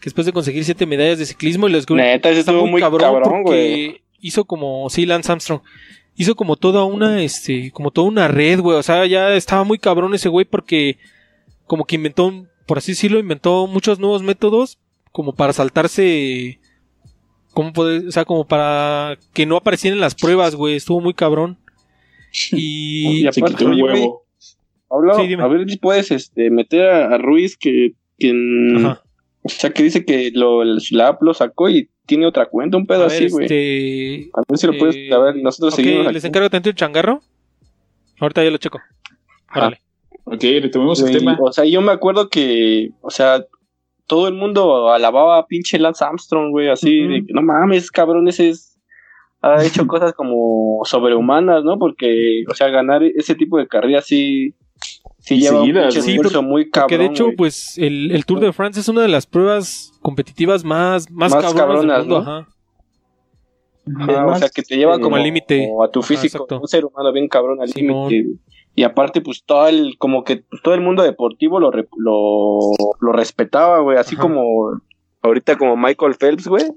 que 0.02 0.06
después 0.06 0.26
de 0.26 0.34
conseguir 0.34 0.66
siete 0.66 0.86
medallas 0.86 1.20
de 1.20 1.26
ciclismo, 1.28 1.70
y 1.70 1.72
les 1.72 1.90
Neta, 1.90 2.30
ese 2.32 2.40
estuvo 2.42 2.66
muy 2.66 2.82
cabrón, 2.82 3.02
cabrón, 3.22 3.44
güey. 3.44 3.44
porque 3.44 4.02
hizo 4.20 4.46
como, 4.46 4.90
sí, 4.90 5.06
Lance 5.06 5.32
Armstrong, 5.32 5.62
hizo 6.16 6.36
como 6.36 6.56
toda 6.58 6.84
una, 6.84 7.22
este, 7.24 7.72
como 7.72 7.92
toda 7.92 8.08
una 8.08 8.28
red, 8.28 8.60
güey. 8.60 8.78
O 8.78 8.84
sea, 8.84 9.06
ya 9.06 9.34
estaba 9.36 9.64
muy 9.64 9.78
cabrón 9.78 10.14
ese 10.16 10.28
güey 10.28 10.46
porque 10.46 10.98
como 11.68 11.86
que 11.86 11.96
inventó, 11.96 12.48
por 12.66 12.80
así 12.80 12.94
decirlo, 12.94 13.20
inventó 13.20 13.68
muchos 13.68 14.00
nuevos 14.00 14.24
métodos 14.24 14.80
como 15.12 15.34
para 15.36 15.54
saltarse, 15.54 16.60
como 17.54 17.72
poder, 17.72 18.08
o 18.08 18.12
sea, 18.12 18.26
como 18.26 18.48
para 18.48 19.18
que 19.34 19.46
no 19.46 19.56
aparecieran 19.56 19.98
en 19.98 20.02
las 20.02 20.16
pruebas, 20.16 20.56
güey. 20.56 20.76
Estuvo 20.76 21.00
muy 21.00 21.14
cabrón. 21.14 21.58
Y, 22.52 23.28
Y 23.28 23.32
Se 23.32 23.42
quitó 23.42 23.66
un 23.68 23.82
huevo. 23.82 24.26
Pablo, 24.88 25.16
Sí, 25.16 25.34
a 25.34 25.48
ver 25.48 25.70
si 25.70 25.78
puedes 25.78 26.12
este, 26.12 26.50
meter 26.50 26.90
a, 26.90 27.16
a 27.16 27.18
Ruiz 27.18 27.56
que, 27.56 27.94
que 28.20 28.30
en- 28.30 28.86
Ajá. 28.86 29.04
O 29.44 29.50
sea, 29.50 29.70
que 29.72 29.84
dice 29.84 30.06
que 30.06 30.32
lo, 30.34 30.64
la 30.64 31.08
app 31.10 31.22
lo 31.24 31.34
sacó 31.34 31.70
y 31.70 31.90
tiene 32.06 32.26
otra 32.26 32.48
cuenta, 32.48 32.78
un 32.78 32.86
pedo 32.86 33.04
a 33.04 33.08
así, 33.08 33.30
güey. 33.30 33.46
este, 33.46 34.30
A 34.34 34.42
ver 34.48 34.58
si 34.58 34.68
lo 34.68 34.78
puedes, 34.78 34.96
eh, 34.96 35.14
a 35.14 35.18
ver, 35.20 35.36
nosotros 35.38 35.74
ok, 35.74 35.78
seguimos 35.82 36.14
les 36.14 36.24
aquí. 36.24 36.28
encargo 36.28 36.50
tanto 36.50 36.70
el 36.70 36.76
changarro. 36.76 37.22
Ahorita 38.20 38.44
ya 38.44 38.52
lo 38.52 38.58
checo. 38.58 38.80
Órale. 39.56 39.82
Ok, 40.26 40.42
retomemos 40.62 41.02
el 41.02 41.18
tema. 41.18 41.38
O 41.42 41.52
sea, 41.52 41.66
yo 41.66 41.82
me 41.82 41.92
acuerdo 41.92 42.30
que, 42.30 42.90
o 43.02 43.10
sea, 43.10 43.44
todo 44.08 44.28
el 44.28 44.34
mundo 44.36 44.92
alababa 44.92 45.38
a 45.40 45.48
pinche 45.48 45.80
Lance 45.80 46.04
Armstrong, 46.04 46.52
güey, 46.52 46.70
así 46.70 47.08
de 47.08 47.26
que 47.26 47.34
no 47.34 47.42
mames, 47.42 47.90
cabrón, 47.92 48.28
ese 48.28 48.50
es, 48.50 48.78
ha 49.42 49.64
hecho 49.66 49.88
cosas 49.88 50.14
como 50.14 50.82
sobrehumanas, 50.86 51.64
¿no? 51.64 51.80
Porque, 51.80 52.44
o 52.50 52.54
sea, 52.54 52.68
ganar 52.70 53.02
ese 53.04 53.36
tipo 53.36 53.58
de 53.58 53.68
carrera 53.68 54.00
así, 54.00 54.54
Sí, 55.22 55.40
lleva 55.40 55.60
un 55.60 55.66
seguidas, 55.68 55.84
pinche 55.94 56.02
güey. 56.02 56.16
esfuerzo 56.16 56.44
muy 56.44 56.70
cabrón. 56.70 56.84
Porque 56.90 56.98
de 56.98 57.06
hecho, 57.06 57.24
güey. 57.26 57.36
pues 57.38 57.78
el, 57.78 58.12
el 58.12 58.26
Tour 58.26 58.40
de 58.40 58.52
France 58.54 58.80
es 58.80 58.88
una 58.90 59.02
de 59.02 59.08
las 59.08 59.26
pruebas 59.26 59.92
competitivas 60.02 60.64
más, 60.64 61.10
más, 61.12 61.32
Más 61.34 61.54
cabronas, 61.54 61.98
del 62.00 62.08
mundo. 62.10 62.24
¿no? 62.24 62.32
ajá. 62.32 62.48
O 64.28 64.36
sea, 64.36 64.50
que 64.50 64.62
te 64.62 64.78
lleva 64.78 65.00
como, 65.00 65.16
al 65.16 65.24
límite. 65.24 65.68
como 65.68 65.84
a 65.84 65.90
tu 65.92 66.02
físico, 66.02 66.46
un 66.50 66.68
ser 66.68 66.86
humano 66.86 67.12
bien 67.12 67.28
cabrón 67.28 67.62
al 67.62 67.70
límite. 67.70 68.26
Y 68.76 68.84
aparte, 68.84 69.22
pues 69.22 69.44
todo 69.44 69.68
el, 69.68 69.98
como 69.98 70.24
que 70.24 70.44
todo 70.64 70.74
el 70.74 70.82
mundo 70.82 71.04
deportivo 71.04 71.60
lo, 71.60 71.72
re- 71.72 71.90
lo, 71.98 72.60
lo 73.00 73.12
respetaba, 73.12 73.80
güey, 73.80 73.98
así 73.98 74.16
Ajá. 74.16 74.22
como 74.22 74.82
ahorita 75.22 75.58
como 75.58 75.76
Michael 75.76 76.16
Phelps, 76.16 76.48
güey. 76.48 76.64
O 76.70 76.74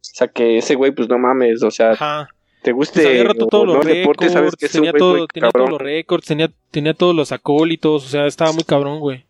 sea, 0.00 0.28
que 0.28 0.58
ese 0.58 0.74
güey, 0.74 0.92
pues 0.92 1.08
no 1.08 1.18
mames, 1.18 1.62
o 1.62 1.70
sea, 1.70 1.92
Ajá. 1.92 2.28
Te 2.62 2.74
Pues 2.74 2.90
guste 2.90 3.06
había 3.06 3.24
roto 3.24 3.46
todos 3.46 3.66
los 3.66 4.32
sabes 4.32 4.56
que 4.56 4.68
tenía, 4.68 4.92
todo, 4.92 5.26
todos 5.26 5.70
los 5.70 5.80
récords, 5.80 6.26
tenía, 6.26 6.50
tenía 6.70 6.94
todos 6.94 7.14
los 7.14 7.32
acólitos, 7.32 8.04
o 8.04 8.08
sea, 8.08 8.26
estaba 8.26 8.52
muy 8.52 8.64
cabrón, 8.64 9.00
güey. 9.00 9.24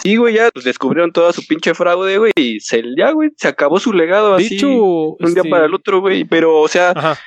Sí, 0.00 0.16
güey, 0.16 0.34
ya 0.34 0.50
pues, 0.52 0.64
descubrieron 0.64 1.12
toda 1.12 1.32
su 1.32 1.44
pinche 1.46 1.74
fraude, 1.74 2.18
güey, 2.18 2.32
y 2.36 2.60
se, 2.60 2.82
ya, 2.96 3.10
güey, 3.12 3.30
se 3.36 3.48
acabó 3.48 3.80
su 3.80 3.92
legado 3.92 4.36
De 4.36 4.44
así. 4.44 4.56
hecho, 4.56 4.68
un 4.68 5.16
día 5.18 5.38
este, 5.42 5.48
para 5.48 5.64
el 5.64 5.74
otro, 5.74 6.00
güey, 6.00 6.24
pero, 6.24 6.60
o 6.60 6.68
sea, 6.68 6.90
Ajá. 6.90 7.18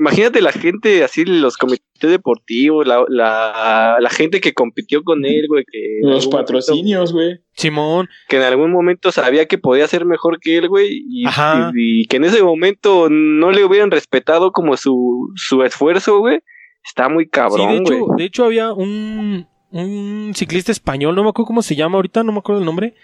Imagínate 0.00 0.40
la 0.40 0.50
gente 0.52 1.04
así, 1.04 1.24
los 1.24 1.56
comités 1.56 1.84
deportivos, 2.00 2.86
la, 2.86 3.04
la, 3.08 3.96
la 4.00 4.10
gente 4.10 4.40
que 4.40 4.54
compitió 4.54 5.04
con 5.04 5.24
él, 5.26 5.46
güey, 5.48 5.64
que 5.70 5.98
Los 6.02 6.26
patrocinios, 6.26 7.12
güey. 7.12 7.38
Simón, 7.52 8.08
que 8.28 8.38
en 8.38 8.42
algún 8.42 8.72
momento 8.72 9.12
sabía 9.12 9.46
que 9.46 9.58
podía 9.58 9.86
ser 9.86 10.06
mejor 10.06 10.40
que 10.40 10.56
él, 10.56 10.68
güey, 10.68 11.02
y, 11.08 11.26
Ajá. 11.26 11.70
y- 11.74 12.00
y 12.02 12.06
que 12.06 12.16
en 12.16 12.24
ese 12.24 12.42
momento 12.42 13.08
no 13.10 13.52
le 13.52 13.64
hubieran 13.64 13.90
respetado 13.90 14.50
como 14.52 14.76
su, 14.76 15.30
su 15.36 15.62
esfuerzo, 15.62 16.18
güey, 16.18 16.40
está 16.82 17.08
muy 17.10 17.24
sí, 17.24 17.26
de 17.26 17.30
cabrón, 17.30 17.70
hecho, 17.82 17.98
güey. 17.98 18.18
de 18.18 18.24
hecho 18.24 18.44
había 18.46 18.72
un, 18.72 19.46
un 19.70 20.32
ciclista 20.34 20.72
español, 20.72 21.14
no 21.14 21.22
me 21.22 21.28
acuerdo 21.28 21.46
cómo 21.48 21.62
se 21.62 21.76
llama 21.76 21.96
ahorita, 21.96 22.24
no 22.24 22.32
me 22.32 22.38
acuerdo 22.38 22.60
el 22.60 22.66
nombre, 22.66 22.94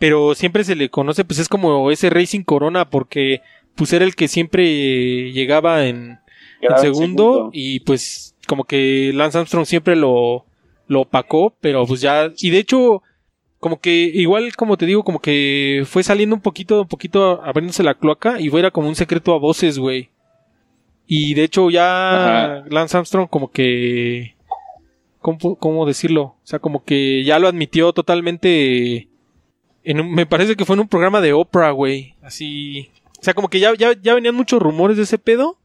pero 0.00 0.34
siempre 0.34 0.64
se 0.64 0.74
le 0.74 0.88
conoce, 0.88 1.24
pues 1.24 1.38
es 1.38 1.48
como 1.48 1.90
ese 1.92 2.10
Racing 2.10 2.42
Corona, 2.42 2.90
porque 2.90 3.40
pues 3.76 3.92
era 3.92 4.04
el 4.04 4.16
que 4.16 4.26
siempre 4.28 5.30
llegaba 5.32 5.86
en, 5.86 6.18
Quedaba 6.60 6.80
en 6.84 6.94
segundo, 6.94 7.50
y 7.52 7.80
pues 7.80 8.34
como 8.46 8.64
que 8.64 9.12
Lance 9.14 9.38
Armstrong 9.38 9.64
siempre 9.66 9.96
lo, 9.96 10.44
lo 10.88 11.02
opacó, 11.02 11.54
pero 11.60 11.86
pues 11.86 12.00
ya, 12.00 12.30
y 12.38 12.50
de 12.50 12.58
hecho, 12.58 13.02
como 13.58 13.80
que 13.80 13.90
igual 14.14 14.54
como 14.56 14.76
te 14.76 14.86
digo, 14.86 15.02
como 15.04 15.20
que 15.20 15.84
fue 15.86 16.02
saliendo 16.02 16.34
un 16.36 16.42
poquito, 16.42 16.82
un 16.82 16.88
poquito 16.88 17.42
abriéndose 17.42 17.82
la 17.82 17.94
cloaca 17.94 18.40
y 18.40 18.48
fuera 18.48 18.70
como 18.70 18.88
un 18.88 18.94
secreto 18.96 19.34
a 19.34 19.38
voces, 19.38 19.78
güey. 19.78 20.10
Y 21.06 21.34
de 21.34 21.42
hecho 21.44 21.70
ya 21.70 22.44
Ajá. 22.58 22.64
Lance 22.70 22.96
Armstrong 22.96 23.28
como 23.28 23.50
que... 23.50 24.34
¿cómo, 25.20 25.56
cómo 25.56 25.84
decirlo? 25.84 26.22
O 26.22 26.38
sea, 26.44 26.58
como 26.60 26.84
que 26.84 27.24
ya 27.24 27.38
lo 27.38 27.48
admitió 27.48 27.92
totalmente... 27.92 29.08
En 29.82 30.00
un- 30.00 30.12
me 30.14 30.24
parece 30.26 30.56
que 30.56 30.64
fue 30.64 30.74
en 30.74 30.80
un 30.80 30.88
programa 30.88 31.20
de 31.20 31.32
Oprah, 31.32 31.72
güey. 31.72 32.14
Así... 32.22 32.90
O 33.20 33.22
sea, 33.22 33.34
como 33.34 33.48
que 33.48 33.60
ya, 33.60 33.74
ya, 33.74 33.92
ya 34.00 34.14
venían 34.14 34.34
muchos 34.34 34.62
rumores 34.62 34.96
de 34.96 35.02
ese 35.02 35.18
pedo. 35.18 35.58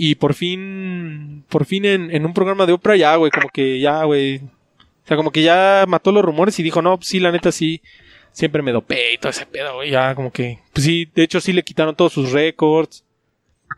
Y 0.00 0.14
por 0.14 0.32
fin, 0.34 1.44
por 1.48 1.64
fin 1.64 1.84
en, 1.84 2.10
en 2.14 2.24
un 2.24 2.32
programa 2.32 2.66
de 2.66 2.72
Oprah 2.72 2.94
ya, 2.94 3.16
güey, 3.16 3.32
como 3.32 3.48
que 3.48 3.80
ya, 3.80 4.04
güey. 4.04 4.36
O 4.36 5.06
sea, 5.08 5.16
como 5.16 5.32
que 5.32 5.42
ya 5.42 5.84
mató 5.88 6.12
los 6.12 6.24
rumores 6.24 6.56
y 6.60 6.62
dijo, 6.62 6.80
no, 6.82 6.96
pues 6.98 7.08
sí, 7.08 7.18
la 7.18 7.32
neta 7.32 7.50
sí, 7.50 7.82
siempre 8.30 8.62
me 8.62 8.70
dopé 8.70 9.14
y 9.14 9.18
todo 9.18 9.30
ese 9.30 9.44
pedo, 9.44 9.74
güey. 9.74 9.90
Ya, 9.90 10.14
como 10.14 10.30
que, 10.30 10.60
pues 10.72 10.84
sí, 10.86 11.10
de 11.12 11.24
hecho 11.24 11.40
sí 11.40 11.52
le 11.52 11.64
quitaron 11.64 11.96
todos 11.96 12.12
sus 12.12 12.30
récords, 12.30 13.04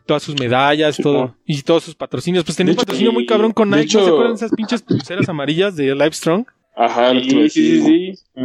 todas 0.05 0.21
sus 0.21 0.39
medallas, 0.39 0.97
Sí, 0.97 1.01
todo, 1.03 1.17
no. 1.25 1.37
y 1.45 1.61
todos 1.63 1.83
sus 1.83 1.95
patrocinios. 1.95 2.43
Pues 2.43 2.55
tenía 2.55 2.71
un 2.71 2.75
hecho, 2.75 2.81
patrocinio 2.85 3.11
muy 3.13 3.23
y- 3.23 3.25
cabrón 3.25 3.51
con 3.51 3.69
Nike, 3.71 3.85
¿no 3.85 3.89
se 3.89 3.97
hecho- 3.97 4.07
acuerdan 4.13 4.33
de 4.33 4.35
esas 4.45 4.51
pinches 4.51 4.81
pulseras 4.83 5.27
amarillas 5.27 5.75
de 5.75 5.95
Livestrong? 5.95 6.45
Ajá, 6.75 7.11
Sí, 7.13 7.49
sí, 7.49 7.81
sí, 7.81 8.13
sí. 8.15 8.41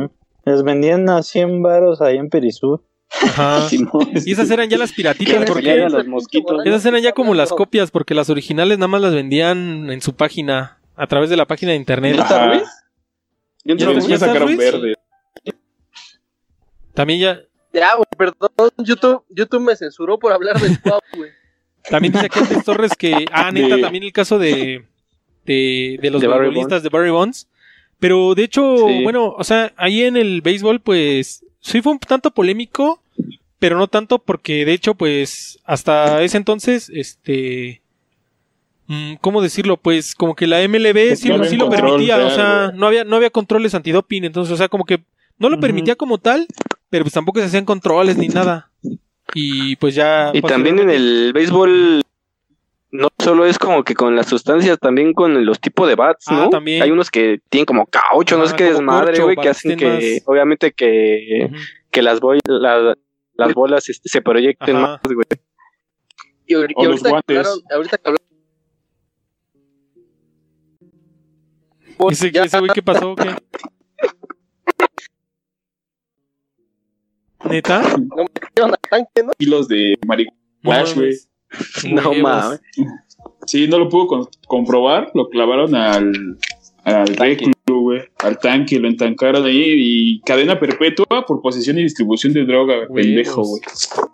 Les 0.47 0.63
vendían 0.63 1.09
a 1.11 1.23
100 1.23 1.61
varos 1.63 2.01
ahí 2.01 2.17
en 2.17 2.31
Perisur. 2.31 2.83
Ajá. 3.11 3.69
Y 4.27 4.33
esas 4.33 4.51
eran 4.51 4.69
ya 4.69 4.79
las 4.79 4.93
piratitas, 4.93 5.45
porque 5.47 5.77
los 5.89 6.07
mosquitos. 6.07 6.65
esas 6.67 6.85
eran 6.87 7.03
ya 7.03 7.13
como 7.13 7.35
las 7.35 7.51
copias, 7.51 7.91
porque 7.91 8.15
las 8.15 8.29
originales 8.31 8.79
nada 8.79 8.89
más 8.89 9.01
las 9.01 9.15
vendían 9.15 9.91
en 9.91 10.01
su 10.01 10.15
página, 10.15 10.79
a 10.97 11.07
través 11.07 11.31
de 11.31 11.37
la 11.37 11.47
página 11.47 11.73
de 11.73 11.77
internet. 11.79 12.17
¿Ya 12.17 12.23
está 12.23 12.37
Ajá. 12.45 12.53
Ruiz? 12.55 12.69
¿Ya 13.65 13.73
entró 13.73 13.91
¿Ya 13.93 13.95
Después 13.97 14.13
está 14.13 14.27
Ruiz? 14.27 14.35
sacaron 14.35 14.49
Ruiz? 14.49 14.59
verde. 14.59 14.95
También 16.95 17.21
ya, 17.21 17.41
Ya, 17.73 17.95
güey, 17.95 18.07
perdón, 18.17 18.51
YouTube, 18.79 19.23
YouTube 19.29 19.61
me 19.61 19.77
censuró 19.77 20.19
por 20.19 20.33
hablar 20.33 20.59
del 20.61 20.81
Cuau, 20.81 21.01
güey. 21.17 21.31
También 21.89 22.13
dice 22.13 22.27
aquí 22.27 22.39
Andrés 22.41 22.65
Torres 22.65 22.93
que. 22.99 23.27
Ah, 23.31 23.51
neta, 23.53 23.77
De- 23.77 23.83
también 23.83 24.05
el 24.05 24.13
caso 24.13 24.39
de. 24.39 24.85
De, 25.45 25.99
de 26.03 26.11
los 26.11 26.21
De 26.21 26.27
Barry 26.27 26.47
beisbolistas 26.47 26.83
de 26.83 26.89
Barry 26.89 27.11
Bonds. 27.11 27.49
Pero 28.01 28.35
de 28.35 28.43
hecho, 28.45 28.77
Sí. 28.89 29.03
bueno, 29.05 29.29
o 29.37 29.45
sea, 29.45 29.73
ahí 29.77 30.03
en 30.03 30.17
el 30.17 30.41
béisbol, 30.43 30.81
pues. 30.81 31.45
Sí 31.67 31.83
fue 31.83 31.93
un 31.93 31.99
tanto 31.99 32.31
polémico. 32.31 33.03
Pero 33.59 33.77
no 33.77 33.89
tanto 33.89 34.19
porque, 34.21 34.65
de 34.65 34.73
hecho, 34.73 34.95
pues. 34.95 35.59
Hasta 35.65 36.23
ese 36.23 36.37
entonces, 36.37 36.91
este. 36.95 37.83
mm, 38.87 39.15
¿Cómo 39.21 39.43
decirlo? 39.43 39.77
Pues 39.77 40.15
como 40.15 40.37
que 40.37 40.47
la 40.47 40.67
MLB 40.69 40.97
Es 40.97 41.21
sí, 41.21 41.29
no 41.29 41.45
sí 41.45 41.57
lo 41.57 41.69
permitía. 41.69 42.25
O 42.25 42.31
sea, 42.31 42.73
no 42.75 42.87
había, 42.87 43.03
no 43.03 43.17
había 43.17 43.31
controles 43.31 43.75
antidoping. 43.75 44.25
Entonces, 44.25 44.53
o 44.53 44.57
sea, 44.57 44.69
como 44.69 44.85
que 44.85 45.03
no 45.39 45.49
lo 45.49 45.59
permitía 45.59 45.97
como 45.97 46.19
tal. 46.19 46.47
Pero 46.89 47.05
pues 47.05 47.15
tampoco 47.15 47.41
se 47.41 47.47
hacían 47.47 47.65
controles 47.65 48.17
ni 48.17 48.29
nada. 48.29 48.71
Y 49.35 49.75
pues 49.77 49.97
ya. 49.97 50.31
Y 50.33 50.43
también 50.43 50.79
en 50.79 50.91
el 50.91 51.33
béisbol 51.35 52.03
no 52.93 53.09
solo 53.19 53.45
es 53.47 53.59
como 53.59 53.83
que 53.85 53.95
con 53.95 54.15
las 54.17 54.27
sustancias, 54.29 54.79
también 54.79 55.13
con 55.13 55.45
los 55.45 55.61
tipos 55.61 55.89
de 55.89 55.95
bats, 55.97 56.25
Ah, 56.29 56.35
¿no? 56.45 56.51
también. 56.51 56.83
Hay 56.83 56.91
unos 56.91 57.11
que 57.11 57.41
tienen 57.49 57.67
como 57.67 57.87
caucho, 57.87 58.37
no 58.39 58.45
Ah, 58.45 58.49
sé 58.49 58.57
qué 58.57 58.65
como 58.67 58.77
desmadre, 58.79 59.23
güey, 59.23 59.37
que 59.37 59.49
hacen 59.49 59.77
que, 59.79 59.87
más- 59.87 60.23
obviamente 60.27 60.73
que, 60.73 61.51
que 61.91 62.03
las, 62.03 62.21
boy- 62.21 62.41
la- 62.47 62.97
las 63.35 63.55
bolas 63.55 63.89
este, 63.89 64.09
se 64.09 64.23
proyecten 64.23 64.77
Ajá. 64.77 64.87
más, 65.03 65.13
güey. 65.15 65.27
Y, 66.47 66.55
ahorita, 66.55 66.81
que 67.27 67.33
hablaron, 67.39 67.59
ahorita 67.73 67.99
que 67.99 68.09
hablaron. 68.09 68.27
Ese, 72.11 72.59
güey, 72.61 72.71
¿qué 72.73 72.83
pasó? 72.83 73.13
o 73.13 73.17
¿Qué? 73.17 73.35
¿Neta? 77.51 77.83
No 78.59 78.69
me 78.69 78.77
tanque, 78.89 79.23
¿no? 79.23 79.33
Kilos 79.39 79.69
de 79.69 79.99
marihuana, 80.07 80.95
güey. 80.95 81.15
No 81.93 82.11
Huevos. 82.11 82.23
mames. 82.23 82.61
Sí, 83.47 83.69
no 83.69 83.79
lo 83.79 83.89
pudo 83.89 84.07
con- 84.07 84.29
comprobar. 84.47 85.11
Lo 85.15 85.29
clavaron 85.29 85.75
al, 85.75 86.37
al 86.85 87.07
reclu, 87.09 87.53
güey. 87.67 88.03
Al 88.19 88.39
tanque, 88.39 88.79
lo 88.79 88.89
entancaron 88.89 89.45
ahí. 89.47 89.63
Y 89.77 90.21
cadena 90.23 90.59
perpetua 90.59 91.25
por 91.27 91.41
posesión 91.41 91.79
y 91.79 91.83
distribución 91.83 92.33
de 92.33 92.45
droga, 92.45 92.75
Huevos. 92.89 92.95
pendejo, 92.95 93.43
güey. 93.43 93.63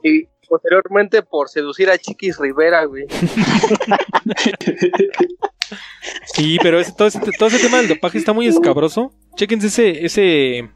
Y 0.05 0.27
posteriormente 0.49 1.23
por 1.23 1.49
seducir 1.49 1.89
a 1.89 1.97
Chiquis 1.99 2.37
Rivera, 2.39 2.85
güey. 2.85 3.07
Sí, 6.35 6.59
pero 6.63 6.81
ese- 6.81 6.93
todo, 6.93 7.09
ese, 7.09 7.21
todo 7.39 7.49
ese 7.49 7.59
tema 7.59 7.79
del 7.79 7.89
dopaje 7.89 8.19
está 8.19 8.33
muy 8.33 8.47
escabroso. 8.47 9.13
Chequense 9.37 9.69
ese, 9.69 10.05
ese, 10.05 10.71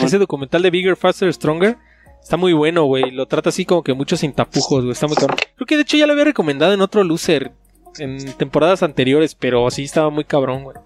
ese 0.00 0.18
documental 0.18 0.62
de 0.62 0.70
Bigger, 0.70 0.96
Faster, 0.96 1.32
Stronger. 1.32 1.76
Está 2.22 2.36
muy 2.36 2.52
bueno, 2.52 2.84
güey. 2.84 3.10
Lo 3.10 3.26
trata 3.26 3.48
así 3.50 3.64
como 3.64 3.82
que 3.82 3.94
mucho 3.94 4.16
sin 4.16 4.32
tapujos, 4.32 4.82
güey. 4.84 4.92
Está 4.92 5.06
muy 5.06 5.16
cabrón. 5.16 5.36
Creo 5.56 5.66
que 5.66 5.76
de 5.76 5.82
hecho 5.82 5.96
ya 5.96 6.06
lo 6.06 6.12
había 6.12 6.24
recomendado 6.24 6.72
en 6.72 6.80
otro 6.80 7.04
loser 7.04 7.52
en 7.98 8.32
temporadas 8.38 8.82
anteriores, 8.82 9.34
pero 9.34 9.70
sí 9.70 9.82
estaba 9.84 10.08
muy 10.10 10.24
cabrón, 10.24 10.64
güey. 10.64 10.76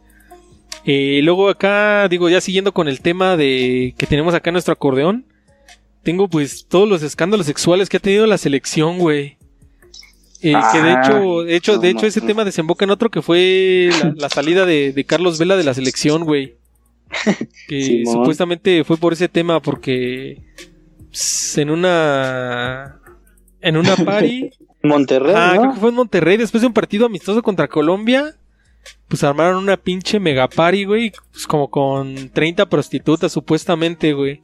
Eh, 0.84 1.20
luego 1.22 1.48
acá, 1.48 2.08
digo, 2.08 2.28
ya 2.28 2.40
siguiendo 2.40 2.72
con 2.72 2.88
el 2.88 3.00
tema 3.00 3.36
de 3.36 3.94
que 3.98 4.06
tenemos 4.06 4.34
acá 4.34 4.50
nuestro 4.52 4.72
acordeón. 4.72 5.24
Tengo 6.02 6.28
pues 6.28 6.66
todos 6.68 6.88
los 6.88 7.02
escándalos 7.02 7.46
sexuales 7.46 7.88
que 7.88 7.96
ha 7.96 8.00
tenido 8.00 8.26
la 8.26 8.38
selección, 8.38 8.98
güey. 8.98 9.36
Eh, 10.42 10.52
que 10.72 10.82
de 10.82 10.90
Ah, 10.90 11.02
hecho, 11.04 11.42
de 11.42 11.56
hecho, 11.56 11.78
de 11.78 11.92
no 11.92 11.98
hecho 11.98 12.06
ese 12.06 12.20
tema 12.20 12.44
desemboca 12.44 12.84
en 12.84 12.90
otro 12.92 13.10
que 13.10 13.22
fue 13.22 13.90
la, 14.02 14.12
la 14.16 14.28
salida 14.28 14.64
de, 14.66 14.92
de 14.92 15.04
Carlos 15.04 15.38
Vela 15.38 15.56
de 15.56 15.64
la 15.64 15.74
selección, 15.74 16.24
güey. 16.24 16.54
Que 17.68 17.82
Simón. 17.82 18.14
supuestamente 18.14 18.84
fue 18.84 18.96
por 18.96 19.12
ese 19.12 19.28
tema, 19.28 19.60
porque 19.60 20.42
en 21.56 21.70
una 21.70 23.00
en 23.60 23.76
una 23.76 23.96
party, 23.96 24.50
Monterrey, 24.82 25.34
ah, 25.36 25.54
creo 25.58 25.72
que 25.74 25.80
fue 25.80 25.88
en 25.88 25.94
Monterrey, 25.96 26.36
después 26.36 26.60
de 26.60 26.66
un 26.68 26.72
partido 26.72 27.06
amistoso 27.06 27.42
contra 27.42 27.68
Colombia, 27.68 28.34
pues 29.08 29.24
armaron 29.24 29.56
una 29.56 29.76
pinche 29.76 30.20
mega 30.20 30.48
party, 30.48 30.84
güey, 30.84 31.12
pues 31.32 31.46
como 31.46 31.68
con 31.70 32.30
30 32.30 32.68
prostitutas 32.68 33.32
supuestamente, 33.32 34.12
güey. 34.12 34.42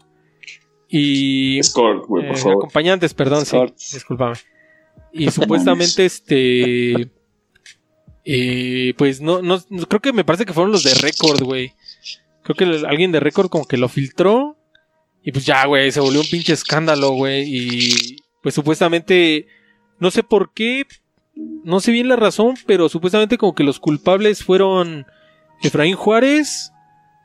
Y 0.88 1.58
Escort, 1.58 2.04
güey, 2.06 2.26
por 2.26 2.36
eh, 2.36 2.40
favor. 2.40 2.56
acompañantes, 2.58 3.14
perdón, 3.14 3.40
sí, 3.46 3.56
Escorts. 3.56 3.92
discúlpame. 3.92 4.34
Y 5.12 5.30
supuestamente 5.30 6.04
este 6.04 7.10
eh, 8.24 8.94
pues 8.96 9.20
no, 9.20 9.42
no 9.42 9.58
no- 9.68 9.86
creo 9.86 10.00
que 10.00 10.12
me 10.12 10.24
parece 10.24 10.44
que 10.46 10.52
fueron 10.52 10.72
los 10.72 10.84
de 10.84 10.94
récord, 10.94 11.42
güey. 11.42 11.72
Creo 12.42 12.56
que 12.56 12.86
alguien 12.86 13.12
de 13.12 13.20
récord 13.20 13.48
como 13.48 13.66
que 13.66 13.76
lo 13.76 13.88
filtró 13.88 14.56
y 15.24 15.32
pues 15.32 15.46
ya, 15.46 15.66
güey, 15.66 15.90
se 15.90 16.00
volvió 16.00 16.20
un 16.20 16.28
pinche 16.28 16.52
escándalo, 16.52 17.10
güey, 17.10 17.44
y 17.46 18.16
pues 18.42 18.54
supuestamente 18.54 19.46
no 19.98 20.10
sé 20.10 20.22
por 20.22 20.52
qué 20.52 20.84
no 21.34 21.80
sé 21.80 21.92
bien 21.92 22.08
la 22.08 22.16
razón, 22.16 22.54
pero 22.66 22.88
supuestamente 22.88 23.38
como 23.38 23.54
que 23.54 23.64
los 23.64 23.80
culpables 23.80 24.44
fueron 24.44 25.06
Efraín 25.62 25.94
Juárez, 25.94 26.72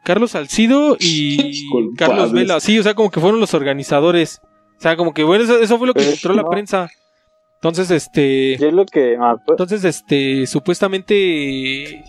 Carlos 0.03 0.31
Salcido 0.31 0.95
y 0.99 1.67
Culpables. 1.69 1.97
Carlos 1.97 2.31
Vela. 2.31 2.59
Sí, 2.59 2.77
o 2.79 2.83
sea, 2.83 2.93
como 2.93 3.11
que 3.11 3.19
fueron 3.19 3.39
los 3.39 3.53
organizadores. 3.53 4.41
O 4.77 4.81
sea, 4.81 4.95
como 4.95 5.13
que 5.13 5.23
bueno, 5.23 5.43
eso, 5.43 5.59
eso 5.59 5.77
fue 5.77 5.87
lo 5.87 5.93
que 5.93 6.03
encontró 6.03 6.33
la 6.33 6.43
no. 6.43 6.49
prensa. 6.49 6.89
Entonces, 7.55 7.89
este... 7.89 8.57
Yo 8.57 8.69
lo 8.69 8.85
que 8.85 9.15
acuerdo. 9.15 9.43
Entonces, 9.49 9.83
este, 9.83 10.45
supuestamente, 10.45 12.03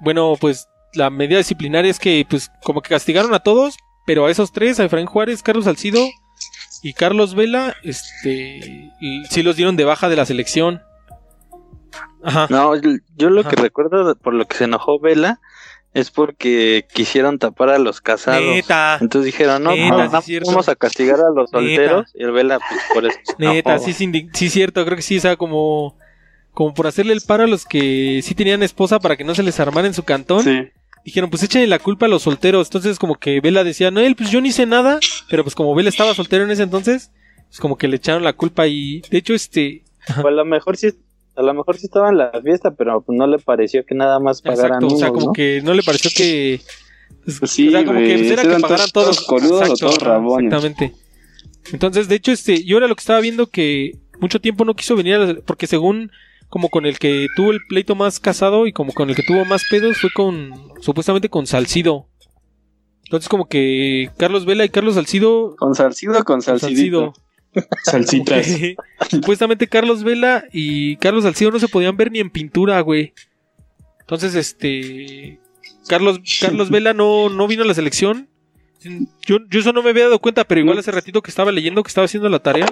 bueno, 0.00 0.34
pues 0.40 0.66
la 0.94 1.10
medida 1.10 1.36
disciplinaria 1.38 1.90
es 1.90 1.98
que, 1.98 2.26
pues, 2.28 2.50
como 2.64 2.80
que 2.80 2.88
castigaron 2.88 3.34
a 3.34 3.40
todos, 3.40 3.76
pero 4.06 4.26
a 4.26 4.30
esos 4.30 4.52
tres, 4.52 4.80
a 4.80 4.84
Efraín 4.84 5.06
Juárez, 5.06 5.42
Carlos 5.42 5.64
Salcido 5.66 6.00
y 6.82 6.92
Carlos 6.94 7.34
Vela, 7.34 7.74
este, 7.82 8.90
sí 9.30 9.42
los 9.42 9.56
dieron 9.56 9.76
de 9.76 9.84
baja 9.84 10.08
de 10.08 10.16
la 10.16 10.26
selección. 10.26 10.82
Ajá. 12.22 12.46
No, 12.50 12.74
yo- 12.76 13.30
lo 13.30 13.40
Ajá. 13.40 13.50
que 13.50 13.56
recuerdo 13.56 14.14
por 14.16 14.34
lo 14.34 14.46
que 14.46 14.56
se 14.56 14.64
enojó 14.64 14.98
Vela 15.00 15.40
es 15.92 16.10
porque 16.10 16.86
quisieron 16.94 17.38
tapar 17.38 17.70
a 17.70 17.78
los 17.78 18.00
casados. 18.00 18.42
Neta, 18.44 18.98
Entonces 19.00 19.26
dijeron, 19.32 19.62
no, 19.64 19.74
Neta, 19.74 20.06
no, 20.08 20.22
sí 20.22 20.38
vamos 20.38 20.68
a 20.68 20.76
castigar 20.76 21.16
a 21.20 21.30
los 21.34 21.50
Neta. 21.52 21.58
solteros. 21.58 22.10
Y 22.14 22.22
el 22.22 22.30
Vela, 22.32 22.58
pues 22.60 22.80
por 22.94 23.06
eso. 23.06 23.18
neta, 23.38 23.78
sí, 23.78 23.92
sí, 23.92 24.50
cierto, 24.50 24.84
creo 24.84 24.96
que 24.96 25.02
sí, 25.02 25.18
o 25.18 25.20
sea, 25.20 25.36
como, 25.36 25.96
como 26.52 26.74
por 26.74 26.86
hacerle 26.86 27.12
el 27.12 27.22
paro 27.22 27.42
a 27.44 27.46
los 27.48 27.64
que 27.64 28.20
sí 28.22 28.34
tenían 28.34 28.62
esposa 28.62 29.00
para 29.00 29.16
que 29.16 29.24
no 29.24 29.34
se 29.34 29.42
les 29.42 29.58
armara 29.58 29.86
en 29.88 29.94
su 29.94 30.04
cantón. 30.04 30.44
Sí. 30.44 30.68
Dijeron, 31.04 31.30
pues 31.30 31.42
échenle 31.42 31.66
la 31.66 31.78
culpa 31.78 32.06
a 32.06 32.08
los 32.08 32.22
solteros. 32.22 32.68
Entonces, 32.68 32.98
como 32.98 33.16
que 33.16 33.40
Vela 33.40 33.64
decía, 33.64 33.90
no, 33.90 34.00
él, 34.00 34.16
pues 34.16 34.30
yo 34.30 34.40
ni 34.40 34.50
hice 34.50 34.66
nada. 34.66 34.98
Pero 35.28 35.42
pues 35.44 35.54
como 35.54 35.74
Vela 35.74 35.88
estaba 35.88 36.14
soltero 36.14 36.44
en 36.44 36.50
ese 36.50 36.62
entonces, 36.62 37.10
pues 37.48 37.60
como 37.60 37.76
que 37.76 37.88
le 37.88 37.96
echaron 37.96 38.22
la 38.24 38.32
culpa 38.34 38.66
y, 38.66 39.00
de 39.10 39.18
hecho, 39.18 39.34
este... 39.34 39.82
O 40.22 40.26
a 40.28 40.30
lo 40.30 40.44
mejor 40.44 40.76
sí, 40.76 40.88
a 41.36 41.42
lo 41.42 41.54
mejor 41.54 41.76
sí 41.78 41.86
estaba 41.86 42.08
en 42.08 42.18
la 42.18 42.32
fiesta, 42.42 42.72
pero 42.72 43.00
pues, 43.02 43.16
no 43.16 43.26
le 43.26 43.38
pareció 43.38 43.84
que 43.86 43.94
nada 43.94 44.18
más 44.18 44.42
pagaran 44.42 44.82
Exacto, 44.82 44.94
o 44.94 44.98
sea, 44.98 45.08
como 45.10 45.26
¿no? 45.26 45.32
que 45.32 45.60
no 45.62 45.74
le 45.74 45.82
pareció 45.82 46.10
que... 46.14 46.60
pues, 47.24 47.38
Pues 47.40 47.50
sí, 47.50 47.68
o 47.68 47.70
sea, 47.70 47.84
como 47.84 47.98
que 48.00 48.16
pues, 48.18 48.30
era 48.30 48.42
que 48.42 48.60
pagaran 48.60 48.90
todos- 48.90 49.26
todos. 49.26 49.82
o 49.82 49.98
rabones. 49.98 50.52
Exactamente. 50.52 50.94
Entonces, 51.72 52.08
de 52.08 52.14
hecho, 52.16 52.32
este, 52.32 52.64
yo 52.64 52.78
era 52.78 52.88
lo 52.88 52.94
que 52.96 53.00
estaba 53.00 53.20
viendo 53.20 53.46
que 53.48 53.96
mucho 54.20 54.40
tiempo 54.40 54.64
no 54.64 54.74
quiso 54.74 54.96
venir 54.96 55.14
a 55.14 55.18
la- 55.18 55.40
porque 55.44 55.66
según 55.66 56.10
como 56.50 56.68
con 56.68 56.84
el 56.84 56.98
que 56.98 57.28
tuvo 57.34 57.52
el 57.52 57.60
pleito 57.68 57.94
más 57.94 58.20
casado 58.20 58.66
y 58.66 58.72
como 58.72 58.92
con 58.92 59.08
el 59.08 59.16
que 59.16 59.22
tuvo 59.22 59.44
más 59.44 59.64
pedos 59.70 59.98
fue 59.98 60.10
con 60.12 60.52
supuestamente 60.80 61.30
con 61.30 61.46
Salcido. 61.46 62.08
Entonces 63.04 63.28
como 63.28 63.48
que 63.48 64.10
Carlos 64.18 64.44
Vela 64.44 64.64
y 64.64 64.68
Carlos 64.68 64.94
Salcido 64.94 65.56
Con 65.56 65.74
salcido 65.74 66.22
con 66.24 66.42
salcidito. 66.42 67.12
Salsitas. 67.82 68.46
supuestamente 69.10 69.66
Carlos 69.66 70.04
Vela 70.04 70.44
y 70.52 70.96
Carlos 70.96 71.24
Salcido 71.24 71.50
no 71.50 71.58
se 71.58 71.68
podían 71.68 71.96
ver 71.96 72.12
ni 72.12 72.20
en 72.20 72.30
pintura, 72.30 72.80
güey. 72.80 73.12
Entonces, 74.00 74.34
este. 74.34 75.40
Carlos, 75.88 76.20
Carlos 76.40 76.70
Vela 76.70 76.94
no, 76.94 77.28
no 77.28 77.46
vino 77.46 77.62
a 77.62 77.66
la 77.66 77.74
selección. 77.74 78.28
Yo, 79.26 79.38
yo 79.48 79.60
eso 79.60 79.72
no 79.72 79.82
me 79.82 79.90
había 79.90 80.04
dado 80.04 80.20
cuenta, 80.20 80.44
pero 80.44 80.60
igual 80.60 80.78
hace 80.78 80.90
ratito 80.90 81.22
que 81.22 81.30
estaba 81.30 81.52
leyendo 81.52 81.82
que 81.82 81.88
estaba 81.88 82.06
haciendo 82.06 82.28
la 82.28 82.38
tarea. 82.38 82.66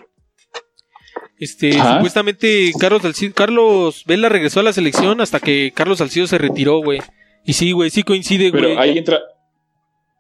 Este, 1.41 1.79
Ajá. 1.79 1.95
supuestamente 1.97 2.73
Carlos 2.79 3.03
Salcido, 3.03 3.33
Carlos 3.35 4.05
Vela 4.07 4.29
regresó 4.29 4.61
a 4.61 4.65
la 4.65 4.73
selección 4.73 5.21
hasta 5.21 5.39
que 5.41 5.73
Carlos 5.75 5.99
Salcido 5.99 6.27
se 6.27 6.39
retiró, 6.39 6.79
güey. 6.83 7.01
Y 7.45 7.53
sí, 7.53 7.73
güey, 7.73 7.91
sí 7.91 8.03
coincide, 8.03 8.51
güey. 8.51 8.63
Pero 8.63 8.81
ahí 8.81 8.99
entra, 8.99 9.21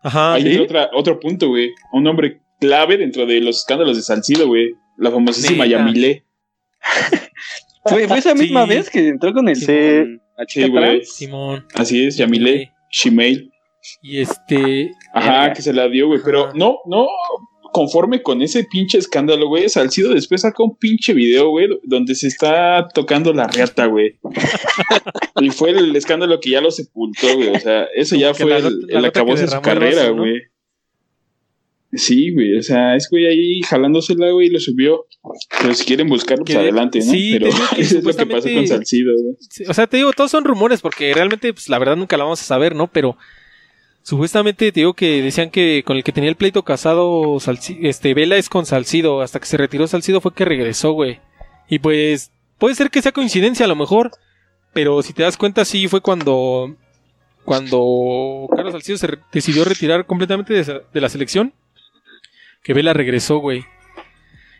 Ajá. 0.02 0.34
ahí 0.34 0.42
¿sí? 0.42 0.48
entra 0.50 0.64
otra, 0.64 0.90
otro 0.94 1.20
punto, 1.20 1.48
güey. 1.48 1.70
Un 1.92 2.06
hombre 2.06 2.40
clave 2.60 2.96
dentro 2.96 3.26
de 3.26 3.40
los 3.40 3.58
escándalos 3.58 3.96
de 3.96 4.02
Salcido, 4.02 4.46
güey. 4.46 4.74
La 4.96 5.10
famosísima 5.10 5.64
Neta. 5.64 5.78
Yamilé. 5.78 6.24
Fue, 7.84 8.06
fue 8.06 8.18
esa 8.18 8.32
Sí. 8.32 8.38
misma 8.42 8.66
vez 8.66 8.90
que 8.90 9.08
entró 9.08 9.32
con 9.32 9.48
el 9.48 9.56
chica 9.56 10.20
Sí, 10.46 10.68
güey. 10.68 10.72
trans. 10.84 11.14
Simón. 11.14 11.66
Así 11.74 12.04
es, 12.04 12.16
Yamilé. 12.16 12.70
Shimei. 12.90 13.50
Y 14.02 14.20
este. 14.20 14.90
Ajá, 15.14 15.52
que 15.52 15.62
se 15.62 15.72
la 15.72 15.88
dio, 15.88 16.08
güey. 16.08 16.20
Pero 16.24 16.52
no, 16.54 16.78
no 16.86 17.06
conforme 17.78 18.22
con 18.24 18.42
ese 18.42 18.64
pinche 18.64 18.98
escándalo, 18.98 19.46
güey. 19.46 19.68
Salcido 19.68 20.12
después 20.12 20.40
saca 20.40 20.64
un 20.64 20.76
pinche 20.76 21.14
video, 21.14 21.50
güey, 21.50 21.68
donde 21.84 22.16
se 22.16 22.26
está 22.26 22.88
tocando 22.92 23.32
la 23.32 23.46
reata, 23.46 23.86
güey. 23.86 24.16
y 25.40 25.50
fue 25.50 25.70
el 25.70 25.94
escándalo 25.94 26.40
que 26.40 26.50
ya 26.50 26.60
lo 26.60 26.72
sepultó, 26.72 27.36
güey. 27.36 27.50
O 27.50 27.60
sea, 27.60 27.84
eso 27.94 28.16
ya 28.16 28.34
fue 28.34 28.50
la 28.50 28.56
el, 28.56 28.86
el 28.88 29.04
acabose 29.04 29.42
de 29.42 29.48
su 29.48 29.60
carrera, 29.60 30.08
güey. 30.08 30.40
Sí, 31.92 32.34
güey, 32.34 32.58
o 32.58 32.62
sea, 32.62 32.96
es 32.96 33.08
güey 33.08 33.26
ahí 33.26 33.60
jalándosela, 33.62 34.32
güey, 34.32 34.48
y 34.48 34.50
lo 34.50 34.58
subió. 34.58 35.06
Pero 35.60 35.72
si 35.72 35.84
quieren 35.84 36.08
buscarlo, 36.08 36.44
pues 36.44 36.58
adelante, 36.58 36.98
¿no? 36.98 37.12
sí, 37.12 37.36
Pero 37.38 37.50
que 37.76 37.80
eso 37.80 37.98
es 37.98 38.04
lo 38.04 38.10
que 38.10 38.26
pasó 38.26 38.26
supuestamente- 38.26 38.54
con 38.56 38.66
Salcido, 38.66 39.12
güey. 39.22 39.36
O 39.68 39.74
sea, 39.74 39.86
te 39.86 39.98
digo, 39.98 40.10
todos 40.16 40.32
son 40.32 40.44
rumores 40.44 40.80
porque 40.80 41.14
realmente, 41.14 41.52
pues 41.52 41.68
la 41.68 41.78
verdad 41.78 41.96
nunca 41.96 42.16
la 42.16 42.24
vamos 42.24 42.40
a 42.42 42.44
saber, 42.44 42.74
¿no? 42.74 42.88
Pero 42.88 43.16
supuestamente 44.08 44.72
te 44.72 44.80
digo 44.80 44.94
que 44.94 45.20
decían 45.20 45.50
que 45.50 45.82
con 45.84 45.96
el 45.98 46.02
que 46.04 46.12
tenía 46.12 46.30
el 46.30 46.36
pleito 46.36 46.62
casado, 46.64 47.34
Salci- 47.40 47.78
este, 47.82 48.14
Vela 48.14 48.36
es 48.36 48.48
con 48.48 48.64
Salcido. 48.64 49.20
Hasta 49.20 49.38
que 49.38 49.44
se 49.46 49.58
retiró 49.58 49.86
Salcido 49.86 50.20
fue 50.22 50.32
que 50.32 50.46
regresó, 50.46 50.92
güey. 50.92 51.20
Y 51.68 51.78
pues, 51.80 52.32
puede 52.58 52.74
ser 52.74 52.90
que 52.90 53.02
sea 53.02 53.12
coincidencia 53.12 53.66
a 53.66 53.68
lo 53.68 53.76
mejor. 53.76 54.12
Pero 54.72 55.02
si 55.02 55.12
te 55.12 55.22
das 55.22 55.36
cuenta, 55.36 55.64
sí 55.64 55.88
fue 55.88 56.00
cuando. 56.00 56.74
Cuando 57.44 58.46
Carlos 58.54 58.72
Salcido 58.72 58.98
se 58.98 59.06
re- 59.08 59.18
decidió 59.32 59.64
retirar 59.64 60.06
completamente 60.06 60.54
de, 60.54 61.00
la 61.00 61.08
selección. 61.08 61.52
Que 62.62 62.74
Vela 62.74 62.92
regresó, 62.94 63.38
güey. 63.38 63.64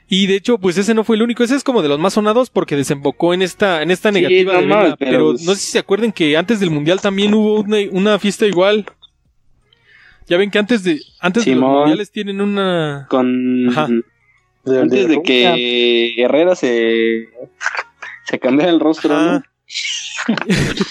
Y 0.09 0.27
de 0.27 0.37
hecho, 0.37 0.57
pues 0.59 0.79
ese 0.79 0.95
no 0.95 1.05
fue 1.05 1.17
el 1.17 1.23
único, 1.23 1.43
ese 1.45 1.55
es 1.55 1.63
como 1.65 1.83
de 1.83 1.89
los 1.89 1.99
más 1.99 2.15
sonados 2.15 2.49
porque 2.49 2.77
desembocó 2.77 3.35
en 3.35 3.43
esta, 3.43 3.83
en 3.83 3.91
esta 3.91 4.09
Sí, 4.11 4.15
negativa 4.15 4.55
de 4.55 4.61
Vela. 4.61 4.97
pero 4.99 5.11
Pero 5.11 5.33
no 5.33 5.55
sé 5.55 5.57
si 5.57 5.73
se 5.73 5.79
acuerdan 5.79 6.13
que 6.13 6.37
antes 6.39 6.61
del 6.61 6.71
mundial 6.71 7.01
también 7.03 7.35
hubo 7.35 7.61
una, 7.61 7.77
una 7.93 8.19
fiesta 8.19 8.47
igual. 8.47 8.87
Ya 10.29 10.37
ven 10.37 10.51
que 10.51 10.59
antes 10.59 10.85
de, 10.85 11.01
antes 11.21 11.45
de 11.45 11.55
los 11.55 11.63
mundiales 11.65 12.11
tienen 12.11 12.41
una. 12.41 13.07
Con 13.09 13.69
Ajá. 13.71 13.89
De- 14.65 14.81
antes 14.81 15.09
de 15.09 15.23
que 15.23 16.15
Herrera 16.23 16.55
se 16.55 17.29
se 18.25 18.39
cambiara 18.39 18.71
el 18.71 18.81
rostro, 18.81 19.15
Ajá. 19.15 19.33
¿no? 19.33 19.43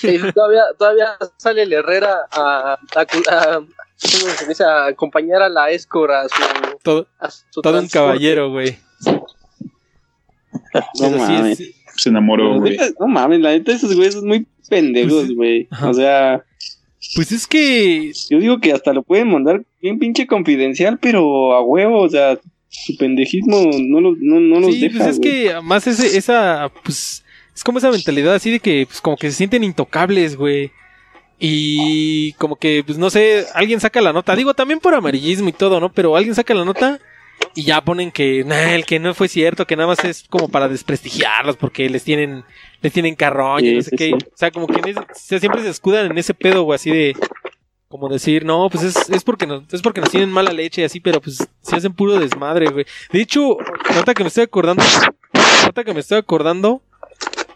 Y 0.03 0.31
todavía, 0.31 0.63
todavía 0.79 1.09
sale 1.37 1.63
el 1.63 1.73
Herrera 1.73 2.15
a, 2.31 2.77
a, 2.95 3.01
a- 3.01 3.59
¿cómo 3.59 4.31
se 4.35 4.47
dice? 4.47 4.63
a 4.63 4.85
acompañar 4.87 5.41
a 5.43 5.49
la 5.49 5.69
Escor 5.69 6.11
a 6.11 6.23
su, 6.27 6.35
todo, 6.83 7.07
a 7.19 7.29
su 7.29 7.61
todo 7.61 7.79
un 7.79 7.87
caballero, 7.87 8.49
güey. 8.51 8.77
No 10.73 10.81
sí 11.09 11.15
mames. 11.17 11.59
es- 11.59 11.75
Se 11.97 12.09
enamoró, 12.09 12.59
güey. 12.59 12.77
no 12.99 13.07
mames, 13.07 13.39
la 13.41 13.49
neta 13.51 13.71
esos 13.73 13.93
güeyes 13.95 14.13
son 14.15 14.27
muy 14.27 14.47
pendejos, 14.69 15.25
Pues, 15.25 15.35
güey. 15.35 15.67
O 15.83 15.93
sea, 15.93 16.43
pues 17.15 17.31
es 17.31 17.47
que. 17.47 18.11
yo 18.29 18.39
digo 18.39 18.59
que 18.59 18.71
hasta 18.71 18.93
lo 18.93 19.03
pueden 19.03 19.31
mandar 19.31 19.63
bien 19.81 19.99
pinche 19.99 20.27
confidencial, 20.27 20.99
pero 20.99 21.53
a 21.53 21.61
huevo, 21.63 22.01
o 22.01 22.09
sea, 22.09 22.39
su 22.69 22.97
pendejismo 22.97 23.69
no 23.79 24.01
los, 24.01 24.17
no, 24.19 24.39
no 24.39 24.59
los 24.59 24.73
sí, 24.73 24.81
deja. 24.81 24.97
pues 24.97 25.09
es 25.09 25.19
güey. 25.19 25.31
que 25.31 25.51
además 25.51 25.87
ese, 25.87 26.17
esa. 26.17 26.71
Pues 26.83 27.23
es 27.55 27.63
como 27.63 27.79
esa 27.79 27.91
mentalidad 27.91 28.35
así 28.35 28.51
de 28.51 28.59
que, 28.59 28.85
pues 28.87 29.01
como 29.01 29.17
que 29.17 29.29
se 29.29 29.37
sienten 29.37 29.63
intocables, 29.63 30.35
güey. 30.35 30.71
Y 31.39 32.33
como 32.33 32.55
que, 32.55 32.83
pues 32.85 32.97
no 32.97 33.09
sé, 33.09 33.45
alguien 33.53 33.79
saca 33.79 34.01
la 34.01 34.13
nota. 34.13 34.35
Digo, 34.35 34.53
también 34.53 34.79
por 34.79 34.95
amarillismo 34.95 35.49
y 35.49 35.53
todo, 35.53 35.79
¿no? 35.79 35.91
Pero 35.91 36.15
alguien 36.15 36.35
saca 36.35 36.53
la 36.53 36.65
nota 36.65 36.99
y 37.55 37.63
ya 37.63 37.81
ponen 37.81 38.11
que, 38.11 38.43
nah, 38.45 38.73
el 38.73 38.85
que 38.85 38.99
no 38.99 39.13
fue 39.13 39.27
cierto, 39.27 39.65
que 39.65 39.75
nada 39.75 39.87
más 39.87 40.03
es 40.05 40.25
como 40.29 40.47
para 40.49 40.67
desprestigiarlos 40.67 41.55
porque 41.57 41.89
les 41.89 42.03
tienen, 42.03 42.43
les 42.81 42.93
tienen 42.93 43.15
carroña, 43.15 43.59
Sí, 43.69 43.75
no 43.75 43.81
sé 43.81 43.89
sí, 43.91 43.95
qué. 43.97 44.05
sí. 44.07 44.13
O 44.13 44.37
sea, 44.37 44.51
como 44.51 44.67
que 44.67 44.79
en 44.79 44.87
ese- 44.89 44.99
o 44.99 45.05
sea, 45.13 45.39
siempre 45.39 45.61
se 45.63 45.69
escudan 45.69 46.11
en 46.11 46.17
ese 46.17 46.33
pedo, 46.33 46.63
güey, 46.63 46.75
así 46.75 46.91
de, 46.91 47.15
como 47.89 48.09
decir, 48.09 48.43
no, 48.45 48.69
pues 48.69 48.83
es, 48.83 49.09
es 49.09 49.23
porque 49.23 49.47
nos, 49.47 49.63
es 49.73 49.81
porque 49.81 50.01
nos 50.01 50.09
tienen 50.11 50.29
mala 50.31 50.51
leche 50.51 50.81
y 50.81 50.85
así, 50.85 50.99
pero 50.99 51.21
pues 51.21 51.47
se 51.61 51.75
hacen 51.75 51.93
puro 51.93 52.19
desmadre, 52.19 52.67
güey. 52.69 52.85
De 53.11 53.21
hecho, 53.21 53.57
ahorita 53.89 54.13
que 54.13 54.23
me 54.23 54.27
estoy 54.27 54.43
acordando, 54.43 54.83
ahorita 55.61 55.83
que 55.83 55.93
me 55.93 56.01
estoy 56.01 56.17
acordando, 56.17 56.81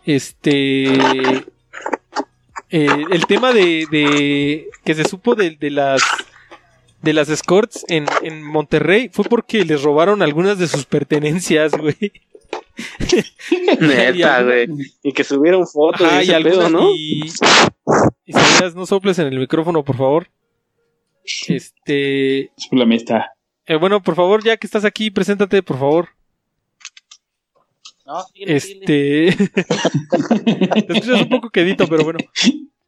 este, 0.05 0.85
eh, 2.69 3.05
el 3.11 3.25
tema 3.27 3.51
de, 3.53 3.85
de 3.91 4.69
que 4.83 4.95
se 4.95 5.03
supo 5.03 5.35
de, 5.35 5.51
de 5.51 5.69
las 5.69 6.01
de 7.01 7.13
las 7.13 7.29
escorts 7.29 7.85
en, 7.87 8.05
en 8.23 8.43
Monterrey 8.43 9.09
fue 9.11 9.25
porque 9.25 9.65
les 9.65 9.81
robaron 9.83 10.21
algunas 10.21 10.57
de 10.57 10.67
sus 10.67 10.85
pertenencias, 10.85 11.71
güey. 11.73 11.95
Y 13.51 13.83
Neta, 13.85 14.43
güey. 14.43 14.67
Y 15.03 15.13
que 15.13 15.23
subieron 15.23 15.65
fotos 15.67 16.01
Ajá, 16.01 16.23
y 16.23 16.29
ese 16.31 16.41
pedo, 16.41 16.61
algunas, 16.65 16.71
¿no? 16.71 16.89
y, 16.93 17.21
y 18.25 18.31
Isaías, 18.31 18.75
no 18.75 18.85
soples 18.85 19.19
en 19.19 19.27
el 19.27 19.39
micrófono, 19.39 19.83
por 19.83 19.97
favor. 19.97 20.27
Este, 21.47 22.51
La 22.71 22.85
mesta. 22.85 23.31
eh, 23.65 23.75
bueno, 23.75 24.01
por 24.01 24.15
favor, 24.15 24.43
ya 24.43 24.57
que 24.57 24.67
estás 24.67 24.83
aquí, 24.85 25.11
preséntate, 25.11 25.61
por 25.63 25.77
favor. 25.79 26.09
No, 28.05 28.23
síguele, 28.33 28.55
Este. 28.57 29.35
Te 30.87 30.93
escuchas 30.93 31.21
un 31.21 31.29
poco 31.29 31.49
quedito, 31.51 31.87
pero 31.87 32.03
bueno. 32.03 32.19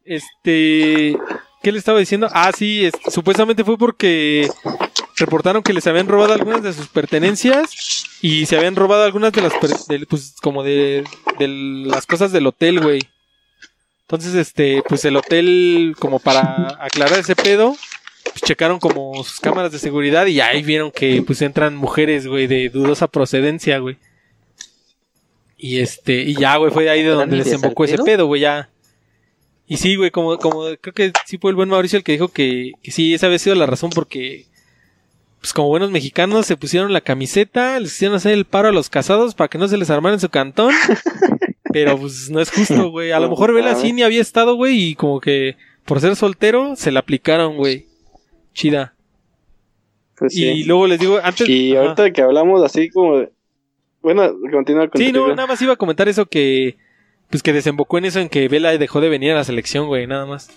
Este. 0.04 1.16
¿Qué 1.64 1.72
le 1.72 1.78
estaba 1.78 1.98
diciendo? 1.98 2.28
Ah, 2.32 2.52
sí, 2.56 2.84
es- 2.84 2.92
supuestamente 3.12 3.64
fue 3.64 3.78
porque 3.78 4.48
reportaron 5.16 5.62
que 5.62 5.72
les 5.72 5.86
habían 5.86 6.06
robado 6.06 6.34
algunas 6.34 6.62
de 6.62 6.72
sus 6.72 6.88
pertenencias 6.88 8.04
Y 8.20 8.46
se 8.46 8.56
habían 8.56 8.76
robado 8.76 9.02
algunas 9.04 9.32
de 9.32 9.40
las, 9.42 9.52
pues, 10.08 10.34
como 10.42 10.62
de, 10.62 11.04
de 11.38 11.48
las 11.48 12.06
cosas 12.06 12.32
del 12.32 12.46
hotel, 12.46 12.80
güey. 12.80 13.00
Entonces, 14.02 14.34
este, 14.34 14.82
pues 14.88 15.04
el 15.06 15.16
hotel, 15.16 15.94
como 15.98 16.18
para 16.20 16.76
aclarar 16.84 17.18
ese 17.18 17.34
pedo, 17.34 17.74
pues 18.24 18.42
checaron 18.42 18.78
como 18.78 19.22
sus 19.24 19.40
cámaras 19.40 19.72
de 19.72 19.78
seguridad 19.78 20.26
y 20.26 20.40
ahí 20.40 20.62
vieron 20.62 20.90
que, 20.90 21.22
pues, 21.26 21.40
entran 21.42 21.76
mujeres, 21.76 22.26
güey, 22.26 22.46
de 22.46 22.68
dudosa 22.68 23.08
procedencia, 23.08 23.78
güey. 23.78 23.96
Y 25.56 25.78
este, 25.80 26.22
y 26.22 26.34
ya, 26.34 26.56
güey, 26.56 26.70
fue 26.70 26.88
ahí 26.90 27.00
de 27.02 27.08
¿Eran 27.08 27.20
donde 27.20 27.38
desembocó 27.38 27.84
ese 27.84 27.96
pedo, 27.98 28.26
güey, 28.26 28.42
ya. 28.42 28.68
Y 29.66 29.78
sí, 29.78 29.96
güey, 29.96 30.10
como, 30.10 30.36
como, 30.38 30.64
creo 30.80 30.94
que 30.94 31.12
sí 31.26 31.38
fue 31.38 31.50
el 31.50 31.56
buen 31.56 31.68
Mauricio 31.68 31.96
el 31.96 32.04
que 32.04 32.12
dijo 32.12 32.28
que, 32.28 32.72
que 32.82 32.90
sí, 32.90 33.14
esa 33.14 33.26
había 33.26 33.38
sido 33.38 33.56
la 33.56 33.66
razón 33.66 33.90
porque, 33.90 34.44
pues 35.40 35.52
como 35.54 35.68
buenos 35.68 35.90
mexicanos 35.90 36.46
se 36.46 36.56
pusieron 36.56 36.92
la 36.92 37.00
camiseta, 37.00 37.80
les 37.80 37.92
hicieron 37.92 38.16
hacer 38.16 38.32
el 38.32 38.44
paro 38.44 38.68
a 38.68 38.72
los 38.72 38.90
casados 38.90 39.34
para 39.34 39.48
que 39.48 39.58
no 39.58 39.68
se 39.68 39.78
les 39.78 39.90
armaran 39.90 40.20
su 40.20 40.28
cantón. 40.28 40.72
Pero 41.72 41.98
pues 41.98 42.30
no 42.30 42.40
es 42.40 42.52
justo, 42.52 42.90
güey. 42.90 43.10
A 43.10 43.18
lo 43.18 43.28
mejor 43.28 43.52
Vela 43.52 43.72
así 43.72 43.92
ni 43.92 44.02
había 44.04 44.20
estado, 44.20 44.54
güey, 44.54 44.90
y 44.90 44.94
como 44.94 45.20
que 45.20 45.56
por 45.84 46.00
ser 46.00 46.14
soltero 46.14 46.76
se 46.76 46.92
la 46.92 47.00
aplicaron, 47.00 47.56
güey. 47.56 47.86
Chida. 48.52 48.94
Pues 50.16 50.34
sí. 50.34 50.44
Y 50.44 50.64
luego 50.64 50.86
les 50.86 51.00
digo, 51.00 51.18
antes... 51.22 51.48
Y 51.48 51.74
Ajá. 51.74 51.82
ahorita 51.82 52.12
que 52.12 52.22
hablamos 52.22 52.62
así 52.62 52.90
como 52.90 53.18
de... 53.18 53.32
Bueno, 54.02 54.32
continúa 54.52 54.88
con 54.88 55.00
Sí, 55.00 55.10
no, 55.10 55.28
nada 55.34 55.48
más 55.48 55.60
iba 55.62 55.72
a 55.72 55.76
comentar 55.76 56.08
eso 56.08 56.26
que... 56.26 56.76
Pues 57.34 57.42
que 57.42 57.52
desembocó 57.52 57.98
en 57.98 58.04
eso 58.04 58.20
en 58.20 58.28
que 58.28 58.46
Vela 58.46 58.78
dejó 58.78 59.00
de 59.00 59.08
venir 59.08 59.32
a 59.32 59.34
la 59.34 59.42
selección, 59.42 59.88
güey, 59.88 60.06
nada 60.06 60.24
más. 60.24 60.50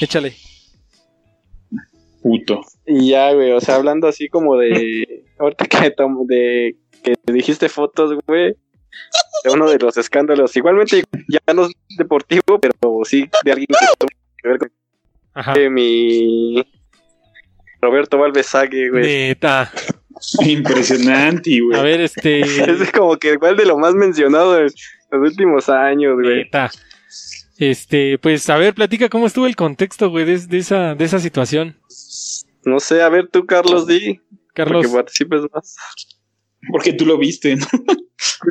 Échale. 0.00 0.34
Puto. 2.20 2.62
Y 2.84 3.10
ya, 3.10 3.32
güey, 3.32 3.52
o 3.52 3.60
sea, 3.60 3.76
hablando 3.76 4.08
así 4.08 4.28
como 4.28 4.56
de... 4.56 5.24
ahorita 5.38 5.66
que, 5.66 5.92
tom- 5.92 6.26
de, 6.26 6.74
que 7.04 7.14
dijiste 7.32 7.68
fotos, 7.68 8.18
güey. 8.26 8.56
De 9.44 9.50
uno 9.52 9.70
de 9.70 9.78
los 9.78 9.96
escándalos. 9.96 10.56
Igualmente, 10.56 11.04
ya 11.28 11.54
no 11.54 11.66
es 11.66 11.72
deportivo, 11.96 12.58
pero 12.60 12.74
sí 13.04 13.30
de 13.44 13.52
alguien 13.52 13.68
que 13.68 13.86
tuvo 14.00 14.08
que 14.42 14.48
ver 14.48 14.58
con 14.58 14.72
Ajá. 15.34 15.52
que 15.52 15.70
mi... 15.70 16.60
Roberto 17.80 18.18
Valves 18.18 18.46
Sague, 18.46 18.90
güey. 18.90 19.04
Neta. 19.28 19.70
Impresionante, 20.44 21.60
güey. 21.60 21.78
A 21.78 21.82
ver, 21.84 22.00
este... 22.00 22.40
Es 22.82 22.90
como 22.90 23.16
que 23.16 23.34
igual 23.34 23.56
de 23.56 23.64
lo 23.64 23.78
más 23.78 23.94
mencionado 23.94 24.54
de 24.54 24.72
los 25.10 25.30
últimos 25.30 25.68
años, 25.68 26.14
güey. 26.14 26.44
Neta. 26.44 26.70
Este, 27.58 28.18
pues 28.18 28.48
a 28.50 28.56
ver, 28.56 28.74
platica 28.74 29.08
cómo 29.08 29.26
estuvo 29.26 29.46
el 29.46 29.56
contexto, 29.56 30.10
güey, 30.10 30.24
de, 30.24 30.38
de 30.38 30.58
esa, 30.58 30.94
de 30.94 31.04
esa 31.04 31.18
situación. 31.18 31.76
No 32.64 32.78
sé, 32.80 33.02
a 33.02 33.08
ver 33.08 33.28
tú, 33.28 33.46
Carlos, 33.46 33.86
di. 33.86 34.20
Carlos. 34.54 34.84
Porque 34.86 34.96
participes 34.96 35.40
más. 35.52 35.76
Porque 36.70 36.92
tú 36.92 37.06
lo 37.06 37.18
viste, 37.18 37.56
¿no? 37.56 37.66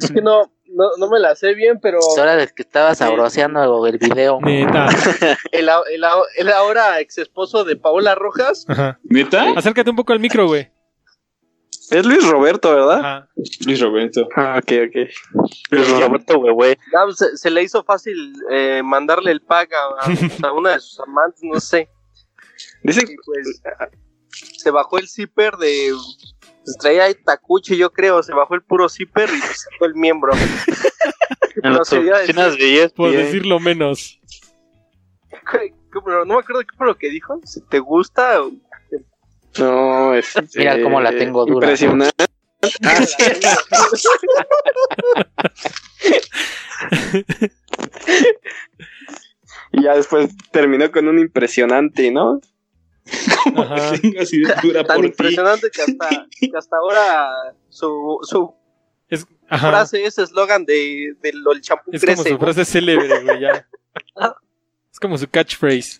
Es 0.02 0.12
que 0.12 0.22
no, 0.22 0.52
no, 0.66 0.86
no 0.98 1.10
me 1.10 1.20
la 1.20 1.36
sé 1.36 1.54
bien, 1.54 1.80
pero 1.82 2.00
Es 2.00 2.18
hora 2.18 2.36
de 2.36 2.48
que 2.48 2.64
estaba 2.64 2.96
sabroseando 2.96 3.86
el 3.86 3.98
video. 3.98 4.40
Neta. 4.42 4.88
el, 5.52 5.70
a- 5.70 5.82
el, 5.94 6.04
a- 6.04 6.14
el 6.38 6.50
ahora 6.50 7.00
ex 7.00 7.18
esposo 7.18 7.64
de 7.64 7.76
Paola 7.76 8.16
Rojas, 8.16 8.66
Ajá. 8.68 9.00
¿Neta? 9.04 9.52
Acércate 9.56 9.90
un 9.90 9.96
poco 9.96 10.14
al 10.14 10.20
micro, 10.20 10.48
güey. 10.48 10.70
Es 11.90 12.06
Luis 12.06 12.28
Roberto, 12.28 12.70
¿verdad? 12.74 13.00
Ajá. 13.00 13.30
Luis 13.66 13.80
Roberto. 13.80 14.28
Ah, 14.36 14.60
ok, 14.62 14.72
ok. 14.88 15.46
Luis 15.72 15.90
Roberto, 15.90 16.40
güey, 16.40 16.78
pues, 16.92 17.18
se, 17.18 17.38
se 17.38 17.50
le 17.50 17.64
hizo 17.64 17.84
fácil 17.84 18.34
eh, 18.52 18.82
mandarle 18.84 19.32
el 19.32 19.42
pack 19.42 19.72
a, 19.74 20.48
a 20.48 20.52
una 20.54 20.72
de 20.72 20.80
sus 20.80 21.00
amantes, 21.00 21.40
no 21.44 21.60
sé. 21.60 21.90
Dicen 22.84 23.08
Y 23.10 23.16
pues 23.26 23.62
se 24.58 24.70
bajó 24.72 24.98
el 25.00 25.08
zipper 25.08 25.56
de. 25.58 25.94
Pues, 26.64 26.78
traía 26.80 27.06
ahí 27.06 27.14
tacuche, 27.16 27.78
yo 27.78 27.92
creo. 27.92 28.22
Se 28.24 28.34
bajó 28.34 28.56
el 28.56 28.62
puro 28.64 28.90
zipper 28.90 29.30
y 29.30 29.40
sacó 29.40 29.86
el 29.86 29.96
miembro. 29.96 30.34
En 31.64 31.74
las 31.74 31.92
oficinas 31.92 32.56
de 32.56 32.92
Por 32.96 33.10
ESPN. 33.10 33.18
decirlo 33.26 33.60
menos. 33.60 34.20
¿Qué- 35.52 35.74
qué- 35.92 36.00
pero 36.06 36.24
no 36.24 36.36
me 36.36 36.40
acuerdo 36.40 36.62
qué 36.62 36.78
fue 36.78 36.86
lo 36.86 36.96
que 36.96 37.10
dijo. 37.10 37.42
Si 37.46 37.62
te 37.62 37.80
gusta. 37.80 38.42
No, 39.60 40.14
este, 40.14 40.42
Mira 40.56 40.82
cómo 40.82 41.00
la 41.02 41.12
tengo 41.12 41.46
dura. 41.46 41.68
Impresionante. 41.68 42.26
Ah, 42.84 43.06
sí. 43.06 43.16
y 49.72 49.84
ya 49.84 49.96
después 49.96 50.30
terminó 50.52 50.92
con 50.92 51.08
un 51.08 51.20
impresionante, 51.20 52.12
¿no? 52.12 52.40
Así 54.20 54.40
de 54.42 54.54
dura 54.62 54.84
tan 54.84 54.98
por 54.98 55.06
impresionante 55.06 55.70
que 55.72 55.82
hasta, 55.82 56.10
que 56.40 56.52
hasta 56.58 56.78
ahora 56.78 57.28
su, 57.70 58.20
su 58.24 58.54
Es, 59.10 59.26
ajá. 59.50 59.70
frase 59.70 60.04
es 60.04 60.18
eslogan 60.18 60.66
de, 60.66 61.14
de 61.22 61.32
lo- 61.34 61.54
el 61.54 61.62
champú 61.62 61.92
Es 61.94 62.02
como 62.04 62.16
crece. 62.16 62.30
su 62.30 62.38
frase 62.38 62.66
célebre, 62.66 63.20
güey, 63.24 63.40
ya. 63.42 63.68
Es 64.92 65.00
como 65.00 65.16
su 65.18 65.28
catchphrase. 65.30 66.00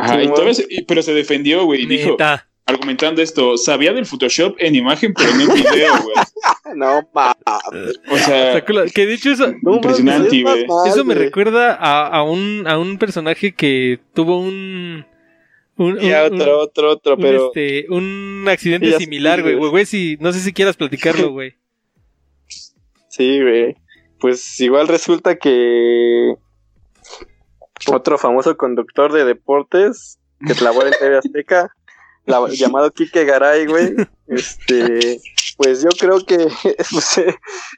Ajá, 0.00 0.22
y 0.22 0.28
todavía 0.28 0.54
se- 0.54 0.66
y- 0.68 0.82
pero 0.84 1.02
se 1.02 1.14
defendió, 1.14 1.64
güey, 1.64 1.82
y 1.82 1.86
dijo, 1.86 2.10
Neta. 2.10 2.46
argumentando 2.66 3.20
esto, 3.22 3.56
sabía 3.58 3.92
del 3.92 4.06
Photoshop 4.06 4.56
en 4.58 4.74
imagen, 4.76 5.12
pero 5.14 5.34
no 5.34 5.42
en 5.42 5.54
video, 5.54 5.92
güey. 6.02 6.14
No, 6.76 7.08
pa. 7.12 7.36
O 8.10 8.16
sea, 8.16 8.64
Que 8.64 9.06
de 9.06 9.14
hecho 9.14 9.30
eso, 9.32 9.52
No, 9.62 9.74
Impresionante, 9.76 10.42
mames, 10.42 10.62
es 10.62 10.66
güey. 10.68 10.88
eso 10.90 11.04
me 11.04 11.14
recuerda 11.14 11.74
a, 11.74 12.06
a 12.06 12.22
un, 12.22 12.64
a 12.68 12.78
un 12.78 12.96
personaje 12.98 13.52
que 13.52 13.98
tuvo 14.14 14.38
un... 14.38 15.04
Un, 15.76 15.98
Y 16.00 16.06
un- 16.08 16.14
a 16.14 16.24
un- 16.26 16.34
otro, 16.40 16.58
otro, 16.60 16.90
otro, 16.92 17.14
un, 17.16 17.20
pero. 17.22 17.46
este, 17.46 17.86
un 17.88 18.44
accidente 18.48 18.92
similar. 18.98 19.42
Güey, 19.42 19.56
güey, 19.56 19.84
si, 19.86 20.16
no 20.20 20.30
sé 20.32 20.38
si 20.40 20.52
quieras 20.52 20.76
platicarlo, 20.76 21.30
güey. 21.32 21.54
Sí, 23.08 23.40
güey. 23.40 23.74
Pues 24.20 24.60
igual 24.60 24.86
resulta 24.88 25.36
que 25.38 26.34
otro 27.88 28.18
famoso 28.18 28.56
conductor 28.56 29.12
de 29.12 29.24
deportes 29.24 30.18
que 30.46 30.54
labora 30.64 30.88
en 30.88 30.94
TV 30.98 31.18
Azteca, 31.18 31.70
la- 32.26 32.46
llamado 32.50 32.90
Quique 32.92 33.24
Garay, 33.24 33.66
güey. 33.66 33.94
Este, 34.26 35.20
pues 35.56 35.82
yo 35.82 35.90
creo 35.98 36.24
que 36.24 36.36
pues, 36.90 37.18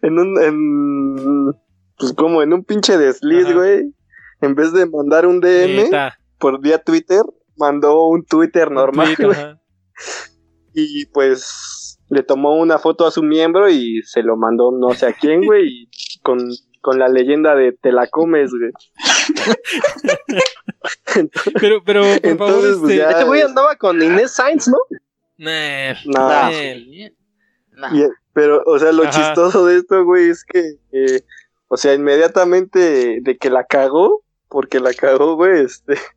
en 0.02 0.18
un, 0.18 0.40
en, 0.42 1.52
pues 1.98 2.12
como 2.12 2.42
en 2.42 2.52
un 2.52 2.64
pinche 2.64 2.98
desliz, 2.98 3.46
Ajá. 3.46 3.54
güey, 3.54 3.94
en 4.40 4.54
vez 4.54 4.72
de 4.72 4.86
mandar 4.86 5.26
un 5.26 5.40
DM 5.40 5.88
por 6.38 6.60
vía 6.60 6.78
Twitter, 6.78 7.22
mandó 7.56 8.06
un 8.06 8.24
Twitter 8.24 8.70
normal, 8.70 9.14
Tweet, 9.16 9.26
güey. 9.26 9.38
Y 10.74 11.06
pues 11.06 11.98
le 12.08 12.22
tomó 12.22 12.56
una 12.58 12.78
foto 12.78 13.06
a 13.06 13.10
su 13.10 13.22
miembro 13.22 13.68
y 13.68 14.02
se 14.04 14.22
lo 14.22 14.36
mandó 14.36 14.70
no 14.72 14.94
sé 14.94 15.06
a 15.06 15.12
quién, 15.12 15.44
güey, 15.44 15.66
y 15.68 15.90
con, 16.22 16.38
con 16.80 16.98
la 16.98 17.08
leyenda 17.08 17.54
de 17.54 17.72
te 17.72 17.92
la 17.92 18.06
comes, 18.06 18.50
güey. 18.52 18.70
Pero, 21.60 21.82
pero, 21.84 22.02
por 22.02 22.02
favor, 22.02 22.20
Entonces, 22.22 22.76
pues, 22.80 22.92
este... 22.92 22.96
ya- 22.96 23.10
Ese 23.10 23.24
güey 23.24 23.42
andaba 23.42 23.76
con 23.76 24.02
Inés 24.02 24.32
Sainz, 24.32 24.68
¿no? 24.68 24.78
Nah, 25.38 25.94
No. 26.06 26.28
nah. 26.28 26.50
Nah. 27.76 27.94
Y- 27.96 28.08
pero, 28.34 28.62
o 28.64 28.78
sea, 28.78 28.92
lo 28.92 29.02
Ajá. 29.02 29.10
chistoso 29.12 29.66
de 29.66 29.76
esto, 29.78 30.04
güey, 30.04 30.30
es 30.30 30.44
que, 30.44 30.76
eh, 30.92 31.20
o 31.68 31.76
sea, 31.76 31.92
inmediatamente 31.94 33.18
de 33.20 33.36
que 33.36 33.50
la 33.50 33.64
cagó, 33.64 34.22
porque 34.48 34.80
la 34.80 34.94
cagó, 34.94 35.36
güey, 35.36 35.64
este, 35.64 35.96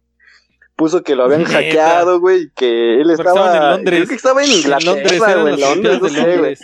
puso 0.78 1.04
que 1.04 1.16
lo 1.16 1.26
habían 1.26 1.42
Neta. 1.44 1.54
hackeado, 1.54 2.20
güey, 2.22 2.44
y 2.44 2.50
que 2.52 3.02
él 3.02 3.10
estaba, 3.12 3.58
en 3.58 3.64
Londres. 3.72 3.96
creo 3.98 4.08
que 4.08 4.16
estaba 4.16 4.44
en 4.46 4.52
En 4.52 4.58
Inglaterra, 4.58 4.94
Londres 4.94 5.22
en 5.56 5.62
Londres, 5.62 6.02
no 6.02 6.10
sé, 6.10 6.38
güey. 6.38 6.58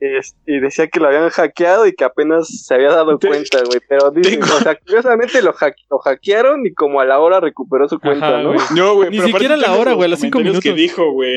Es- 0.00 0.36
y 0.46 0.60
decía 0.60 0.86
que 0.88 1.00
lo 1.00 1.08
habían 1.08 1.28
hackeado 1.30 1.86
y 1.86 1.92
que 1.92 2.04
apenas 2.04 2.46
se 2.66 2.72
había 2.74 2.90
dado 2.90 3.18
Te- 3.18 3.26
cuenta, 3.28 3.58
güey. 3.64 3.80
Pero 3.88 4.10
dice, 4.12 4.38
o 4.40 4.60
sea, 4.60 4.76
curiosamente 4.78 5.42
lo, 5.42 5.54
lo 5.90 5.98
hackearon 5.98 6.64
y 6.66 6.72
como 6.72 7.00
a 7.00 7.04
la 7.04 7.18
hora 7.18 7.40
recuperó 7.40 7.88
su 7.88 7.98
cuenta, 7.98 8.28
Ajá, 8.28 8.42
¿no? 8.42 8.52
güey. 8.52 8.60
no, 8.74 8.94
güey. 8.94 9.10
Ni 9.10 9.20
siquiera 9.20 9.56
la 9.56 9.74
hora, 9.74 9.94
güey, 9.94 10.06
a 10.06 10.08
los 10.10 10.20
cinco 10.20 10.38
comentarios 10.38 10.62
que 10.62 10.72
minutos. 10.72 10.82
dijo, 10.96 11.12
güey. 11.12 11.36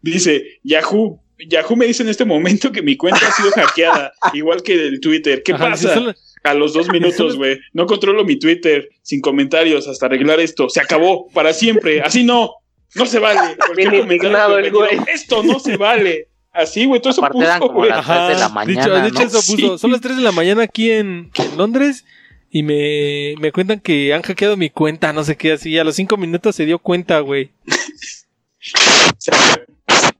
Dice, 0.00 0.58
Yahoo, 0.62 1.20
Yahoo 1.48 1.76
me 1.76 1.86
dice 1.86 2.02
en 2.02 2.08
este 2.08 2.24
momento 2.24 2.70
que 2.72 2.82
mi 2.82 2.96
cuenta 2.96 3.20
ha 3.26 3.32
sido 3.32 3.50
hackeada, 3.52 4.12
igual 4.32 4.62
que 4.62 4.74
el 4.74 5.00
Twitter. 5.00 5.42
¿Qué 5.42 5.52
Ajá, 5.52 5.70
pasa? 5.70 5.94
solo- 5.94 6.14
A 6.44 6.54
los 6.54 6.72
dos 6.72 6.88
minutos, 6.92 7.36
güey. 7.36 7.58
No 7.72 7.86
controlo 7.86 8.24
mi 8.24 8.36
Twitter 8.38 8.88
sin 9.02 9.20
comentarios 9.20 9.86
hasta 9.88 10.06
arreglar 10.06 10.40
esto. 10.40 10.68
Se 10.68 10.80
acabó 10.80 11.28
para 11.32 11.52
siempre. 11.52 12.00
Así 12.00 12.24
no. 12.24 12.52
No 12.94 13.06
se 13.06 13.18
vale. 13.18 13.38
Cualquier 13.56 13.76
Bien 13.90 14.02
comentario 14.02 14.02
indignado 14.14 14.58
el 14.58 14.70
bienvenido. 14.70 15.02
güey. 15.04 15.14
Esto 15.14 15.42
no 15.42 15.58
se 15.60 15.76
vale. 15.76 16.28
Así, 16.52 16.84
güey. 16.86 17.00
Todo 17.00 17.10
eso 17.10 17.20
eran 17.22 17.32
puso, 17.32 17.58
como 17.68 17.78
güey. 17.80 17.90
las- 17.90 18.04
tres 18.06 18.28
de 18.28 18.34
la 18.40 18.48
mañana, 18.50 19.00
eso 19.22 19.38
puso. 19.38 19.56
Sí. 19.56 19.78
Son 19.78 19.90
las 19.90 20.00
3 20.00 20.16
de 20.16 20.22
la 20.22 20.32
mañana 20.32 20.62
aquí 20.64 20.90
en, 20.90 21.30
en 21.34 21.56
Londres 21.56 22.04
y 22.50 22.62
me, 22.62 23.34
me 23.40 23.52
cuentan 23.52 23.80
que 23.80 24.12
han 24.12 24.20
hackeado 24.22 24.56
mi 24.58 24.68
cuenta, 24.68 25.12
no 25.14 25.24
sé 25.24 25.36
qué, 25.36 25.52
así. 25.52 25.78
A 25.78 25.84
los 25.84 25.94
5 25.96 26.16
minutos 26.18 26.54
se 26.54 26.66
dio 26.66 26.78
cuenta, 26.78 27.20
güey. 27.20 27.50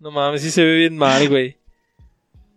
No 0.01 0.11
mames, 0.11 0.43
sí 0.43 0.51
se 0.51 0.65
ve 0.65 0.77
bien 0.79 0.97
mal, 0.97 1.29
güey. 1.29 1.57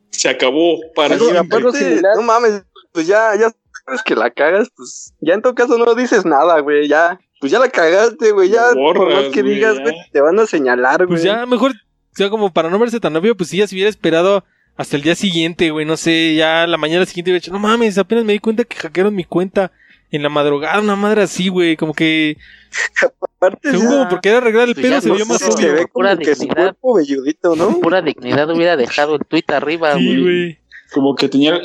se 0.09 0.29
acabó 0.29 0.79
para 0.95 1.17
Pero 1.17 1.37
aparte, 1.39 2.01
no 2.15 2.21
mames, 2.23 2.63
pues 2.91 3.05
ya, 3.07 3.35
ya 3.35 3.51
sabes 3.85 4.01
que 4.03 4.15
la 4.15 4.31
cagas, 4.31 4.69
pues 4.75 5.13
ya 5.19 5.33
en 5.35 5.41
todo 5.41 5.53
caso 5.53 5.77
no 5.77 5.93
dices 5.95 6.25
nada, 6.25 6.59
güey, 6.61 6.87
ya. 6.87 7.19
Pues 7.41 7.51
ya 7.51 7.59
la 7.59 7.69
cagaste, 7.69 8.31
güey, 8.31 8.49
ya. 8.49 8.69
Lo 8.73 8.93
por 8.93 8.97
más 8.99 9.15
borras, 9.15 9.33
que 9.33 9.41
güey, 9.41 9.55
digas, 9.55 9.75
ya. 9.75 9.81
güey, 9.83 9.95
te 10.11 10.21
van 10.21 10.39
a 10.39 10.45
señalar, 10.47 10.97
güey. 11.05 11.09
Pues 11.09 11.23
ya, 11.23 11.45
mejor 11.45 11.73
sea, 12.17 12.29
como 12.29 12.51
para 12.53 12.69
no 12.69 12.79
verse 12.79 12.99
tan 12.99 13.15
obvio, 13.15 13.35
pues 13.35 13.49
si 13.49 13.57
ya 13.57 13.67
se 13.67 13.75
hubiera 13.75 13.89
esperado 13.89 14.43
hasta 14.77 14.95
el 14.97 15.01
día 15.03 15.15
siguiente, 15.15 15.71
güey, 15.71 15.85
no 15.85 15.97
sé, 15.97 16.35
ya 16.35 16.67
la 16.67 16.77
mañana 16.77 17.05
siguiente 17.05 17.31
hubiera 17.31 17.41
dicho, 17.41 17.51
no 17.53 17.59
mames, 17.59 17.97
apenas 17.97 18.25
me 18.25 18.33
di 18.33 18.39
cuenta 18.39 18.63
que 18.65 18.75
hackearon 18.77 19.15
mi 19.15 19.23
cuenta 19.23 19.71
en 20.11 20.21
la 20.23 20.29
madrugada, 20.29 20.79
una 20.81 20.95
madre 20.95 21.23
así, 21.23 21.47
güey, 21.49 21.75
como 21.77 21.93
que, 21.93 22.37
Aparte, 23.21 23.71
según 23.71 23.85
ya- 23.85 23.89
como 23.91 24.09
porque 24.09 24.29
era 24.29 24.37
arreglar 24.39 24.67
el 24.67 24.73
Pues 24.75 24.85
pedo, 24.85 24.95
ya 24.95 25.01
se 25.01 25.09
no 25.09 25.15
vio 25.15 25.25
más 25.25 25.37
sé, 25.39 25.45
se 25.45 25.53
obvio. 25.53 25.73
ve 25.73 25.87
Pura 25.87 26.17
que 26.17 26.35
su 26.35 26.41
dignidad. 26.43 26.75
cuerpo 26.81 27.55
¿no? 27.55 27.79
Pura 27.79 28.01
dignidad 28.01 28.49
hubiera 28.49 28.75
dejado 28.77 29.15
el 29.15 29.21
tweet 29.25 29.43
arriba, 29.49 29.95
Sí, 29.97 30.05
güey. 30.05 30.21
güey. 30.21 30.59
Como 30.93 31.15
que 31.15 31.27
tenía, 31.29 31.59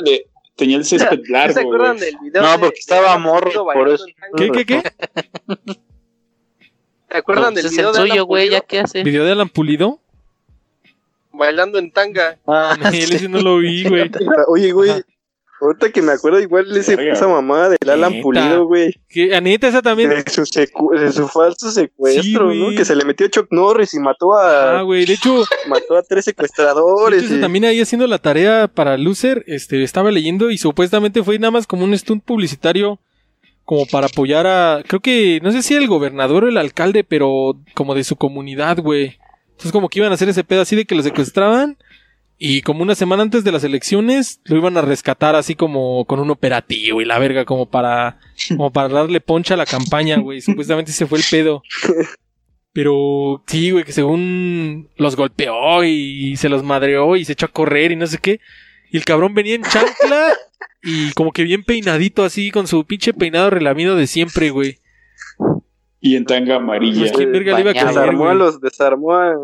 tenía 0.55 0.77
el 0.77 0.85
césped 0.85 1.21
¿Sí 1.25 1.31
largo. 1.31 1.53
¿Se 1.53 1.59
acuerdan 1.61 1.97
del 1.97 2.15
video? 2.21 2.41
No, 2.41 2.51
de- 2.51 2.57
porque 2.59 2.75
de 2.75 2.79
estaba 2.79 3.17
morro, 3.17 3.65
por 3.73 3.89
eso. 3.89 4.05
¿Qué, 4.37 4.51
qué, 4.51 4.65
qué? 4.65 4.83
¿Se 7.09 7.17
acuerdan 7.17 7.53
del 7.53 7.63
Pues 7.63 7.65
es 7.65 7.71
video 7.77 7.89
el 7.89 7.93
de 7.93 7.99
Alan 7.99 8.09
suyo, 8.11 8.25
güey, 8.25 8.49
ya 8.49 8.61
qué 8.61 8.79
hace. 8.79 9.03
¿Video 9.03 9.25
de 9.25 9.31
Alan 9.31 9.49
Pulido? 9.49 10.00
Bailando 11.33 11.79
en 11.79 11.91
tanga? 11.91 12.37
Ah, 12.47 12.75
Él 12.93 13.11
ese 13.13 13.29
no 13.29 13.39
lo 13.41 13.57
vi, 13.57 13.83
güey. 13.89 14.09
Oye, 14.47 14.71
güey, 14.71 14.91
ahorita 15.61 15.91
que 15.91 16.01
me 16.01 16.11
acuerdo, 16.13 16.39
igual 16.39 16.75
ese, 16.75 16.95
esa 17.11 17.27
mamada 17.27 17.69
del 17.69 17.89
Alan 17.89 18.11
Neta. 18.11 18.23
Pulido, 18.23 18.65
güey. 18.65 18.95
Que, 19.07 19.35
Anita, 19.35 19.67
esa 19.67 19.81
también. 19.81 20.09
De 20.09 20.23
su, 20.29 20.41
secu- 20.41 20.97
de 20.99 21.11
su 21.11 21.27
falso 21.27 21.69
secuestro, 21.71 22.23
Sí, 22.51 22.57
¿no? 22.57 22.65
güey. 22.65 22.75
Que 22.77 22.83
se 22.85 22.95
le 22.95 23.05
metió 23.05 23.27
Chuck 23.27 23.47
Norris 23.51 23.93
y 23.93 23.99
mató 23.99 24.33
Ah, 24.33 24.79
a, 24.79 24.81
güey, 24.81 25.05
de 25.05 25.13
hecho, 25.13 25.43
mató 25.67 25.95
a 25.97 26.01
tres 26.03 26.25
de 26.25 26.31
secuestradores. 26.31 27.23
hecho, 27.23 27.35
y- 27.37 27.41
también 27.41 27.65
ahí 27.65 27.79
haciendo 27.79 28.07
la 28.07 28.17
tarea 28.17 28.67
para 28.67 28.97
Loser, 28.97 29.43
este, 29.47 29.83
estaba 29.83 30.09
leyendo 30.11 30.49
y 30.51 30.57
supuestamente 30.57 31.23
fue 31.23 31.37
nada 31.37 31.51
más 31.51 31.67
como 31.67 31.83
un 31.85 31.95
stunt 31.97 32.23
publicitario 32.23 32.99
como 33.63 33.85
para 33.85 34.07
apoyar 34.07 34.47
a, 34.47 34.83
creo 34.85 34.99
que, 34.99 35.39
no 35.43 35.51
sé 35.51 35.61
si 35.61 35.75
el 35.75 35.87
gobernador 35.87 36.43
o 36.43 36.49
el 36.49 36.57
alcalde, 36.57 37.03
pero 37.05 37.55
como 37.75 37.93
de 37.95 38.03
su 38.03 38.15
comunidad, 38.17 38.79
güey. 38.79 39.17
Entonces 39.61 39.73
como 39.73 39.89
que 39.89 39.99
iban 39.99 40.11
a 40.11 40.15
hacer 40.15 40.27
ese 40.27 40.43
pedo 40.43 40.61
así 40.61 40.75
de 40.75 40.85
que 40.85 40.95
lo 40.95 41.03
secuestraban 41.03 41.77
y 42.39 42.63
como 42.63 42.81
una 42.81 42.95
semana 42.95 43.21
antes 43.21 43.43
de 43.43 43.51
las 43.51 43.63
elecciones 43.63 44.41
lo 44.45 44.57
iban 44.57 44.75
a 44.75 44.81
rescatar 44.81 45.35
así 45.35 45.53
como 45.53 46.05
con 46.05 46.19
un 46.19 46.31
operativo 46.31 46.99
y 46.99 47.05
la 47.05 47.19
verga 47.19 47.45
como 47.45 47.69
para, 47.69 48.17
como 48.47 48.73
para 48.73 48.87
darle 48.87 49.21
poncha 49.21 49.53
a 49.53 49.57
la 49.57 49.67
campaña, 49.67 50.17
güey. 50.17 50.41
Supuestamente 50.41 50.89
ese 50.89 51.05
fue 51.05 51.19
el 51.19 51.25
pedo. 51.29 51.61
Pero 52.73 53.43
sí, 53.45 53.69
güey, 53.69 53.83
que 53.83 53.91
según 53.91 54.89
los 54.97 55.15
golpeó 55.15 55.83
y 55.83 56.35
se 56.37 56.49
los 56.49 56.63
madreó 56.63 57.15
y 57.15 57.23
se 57.23 57.33
echó 57.33 57.45
a 57.45 57.49
correr 57.49 57.91
y 57.91 57.95
no 57.95 58.07
sé 58.07 58.17
qué. 58.17 58.39
Y 58.89 58.97
el 58.97 59.05
cabrón 59.05 59.35
venía 59.35 59.53
en 59.53 59.61
chancla 59.61 60.33
y 60.81 61.11
como 61.11 61.33
que 61.33 61.43
bien 61.43 61.63
peinadito 61.63 62.23
así, 62.23 62.49
con 62.49 62.65
su 62.65 62.83
pinche 62.85 63.13
peinado 63.13 63.51
relamido 63.51 63.95
de 63.95 64.07
siempre, 64.07 64.49
güey. 64.49 64.79
Y 66.01 66.15
en 66.15 66.25
tanga 66.25 66.55
amarilla. 66.55 66.99
Pues, 67.01 67.11
¿quién 67.13 67.31
verga 67.31 67.55
le 67.55 67.61
iba 67.61 67.69
a 67.71 67.73
creer, 67.73 67.87
desarmó 67.87 68.27
a 68.29 68.33
los, 68.33 68.59
desarmó 68.59 69.13
a, 69.15 69.35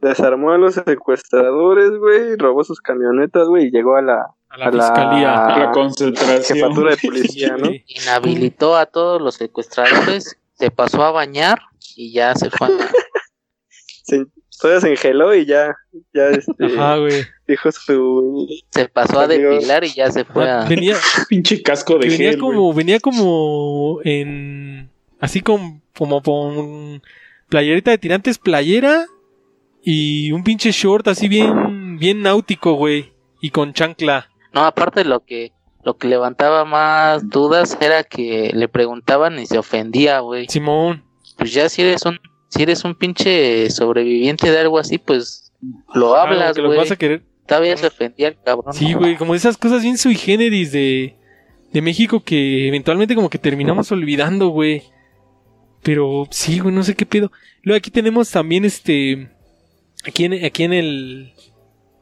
desarmó 0.00 0.50
a 0.52 0.58
los 0.58 0.74
secuestradores, 0.74 1.90
güey, 1.98 2.36
robó 2.36 2.64
sus 2.64 2.80
camionetas, 2.80 3.46
güey, 3.46 3.66
y 3.66 3.70
llegó 3.70 3.96
a 3.96 4.02
la, 4.02 4.26
A 4.48 4.56
la 4.58 4.66
a 4.66 4.70
la- 4.70 4.82
fiscalía. 4.82 5.46
A 5.46 5.58
la 5.58 5.70
concentración. 5.72 6.58
jefatura 6.58 6.92
de 6.92 6.96
policía, 7.08 7.56
¿no? 7.58 7.70
Inhabilitó 7.86 8.76
a 8.76 8.86
todos 8.86 9.20
los 9.20 9.34
secuestradores, 9.34 10.38
se 10.54 10.70
pasó 10.70 11.04
a 11.04 11.10
bañar 11.10 11.58
y 11.94 12.12
ya 12.12 12.34
se 12.34 12.48
fue 12.50 12.68
a 12.68 12.70
Se, 14.04 14.24
todavía 14.58 14.80
se 14.80 14.90
engeló 14.92 15.34
y 15.34 15.44
ya, 15.44 15.76
ya 16.14 16.28
este, 16.30 16.64
Ajá, 16.64 16.96
güey. 16.96 17.22
dijo 17.46 17.70
su... 17.70 18.48
se 18.70 18.88
pasó 18.88 19.20
a 19.20 19.26
depilar 19.28 19.84
y 19.84 19.92
ya 19.92 20.10
se 20.10 20.24
fue 20.24 20.48
a 20.50 20.64
Venía, 20.64 20.96
Pinche 21.28 21.62
casco 21.62 21.98
de 21.98 22.08
venía 22.08 22.30
gel, 22.30 22.38
como, 22.38 22.72
venía 22.72 22.98
como 23.00 24.00
en, 24.04 24.90
así 25.20 25.40
con, 25.42 25.82
como 25.98 26.22
con 26.22 27.02
playerita 27.48 27.90
de 27.90 27.98
tirantes, 27.98 28.38
playera 28.38 29.06
y 29.82 30.32
un 30.32 30.44
pinche 30.44 30.70
short 30.72 31.08
así 31.08 31.28
bien, 31.28 31.98
bien 31.98 32.22
náutico, 32.22 32.74
güey. 32.74 33.12
Y 33.40 33.50
con 33.50 33.72
chancla. 33.72 34.28
No, 34.52 34.64
aparte 34.64 35.04
lo 35.04 35.24
que 35.24 35.52
lo 35.84 35.96
que 35.96 36.08
levantaba 36.08 36.64
más 36.64 37.28
dudas 37.30 37.78
era 37.80 38.02
que 38.04 38.50
le 38.52 38.68
preguntaban 38.68 39.38
y 39.38 39.46
se 39.46 39.58
ofendía, 39.58 40.20
güey. 40.20 40.46
Simón. 40.48 41.04
Pues 41.36 41.52
ya 41.52 41.68
si 41.68 41.82
eres 41.82 42.04
un 42.04 42.18
si 42.48 42.62
eres 42.62 42.84
un 42.84 42.94
pinche 42.94 43.70
sobreviviente 43.70 44.50
de 44.50 44.58
algo 44.58 44.78
así, 44.78 44.98
pues 44.98 45.52
lo 45.94 46.14
Ah, 46.16 46.22
hablas, 46.22 46.54
que 46.56 46.62
lo 46.62 46.68
güey. 46.68 46.78
vas 46.78 46.90
a 46.90 46.96
querer. 46.96 47.22
Todavía 47.46 47.76
se 47.76 47.86
ofendía 47.86 48.28
el 48.28 48.36
cabrón. 48.44 48.74
Sí, 48.74 48.92
güey, 48.92 49.16
como 49.16 49.34
esas 49.34 49.56
cosas 49.56 49.82
bien 49.82 49.96
sui 49.96 50.14
generis 50.16 50.72
de, 50.72 51.16
de 51.72 51.80
México 51.82 52.22
que 52.22 52.68
eventualmente 52.68 53.14
como 53.14 53.30
que 53.30 53.38
terminamos 53.38 53.90
olvidando, 53.92 54.48
güey. 54.48 54.82
Pero 55.88 56.28
sí, 56.30 56.58
güey, 56.58 56.74
no 56.74 56.82
sé 56.82 56.94
qué 56.94 57.06
pedo. 57.06 57.32
Luego 57.62 57.78
aquí 57.78 57.90
tenemos 57.90 58.30
también 58.30 58.66
este. 58.66 59.30
Aquí 60.06 60.26
en, 60.26 60.44
aquí 60.44 60.64
en 60.64 60.74
el. 60.74 61.32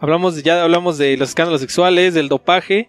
Hablamos, 0.01 0.43
ya 0.43 0.65
hablamos 0.65 0.99
de 0.99 1.17
los 1.17 1.29
escándalos 1.29 1.61
sexuales, 1.61 2.13
del 2.13 2.27
dopaje. 2.29 2.89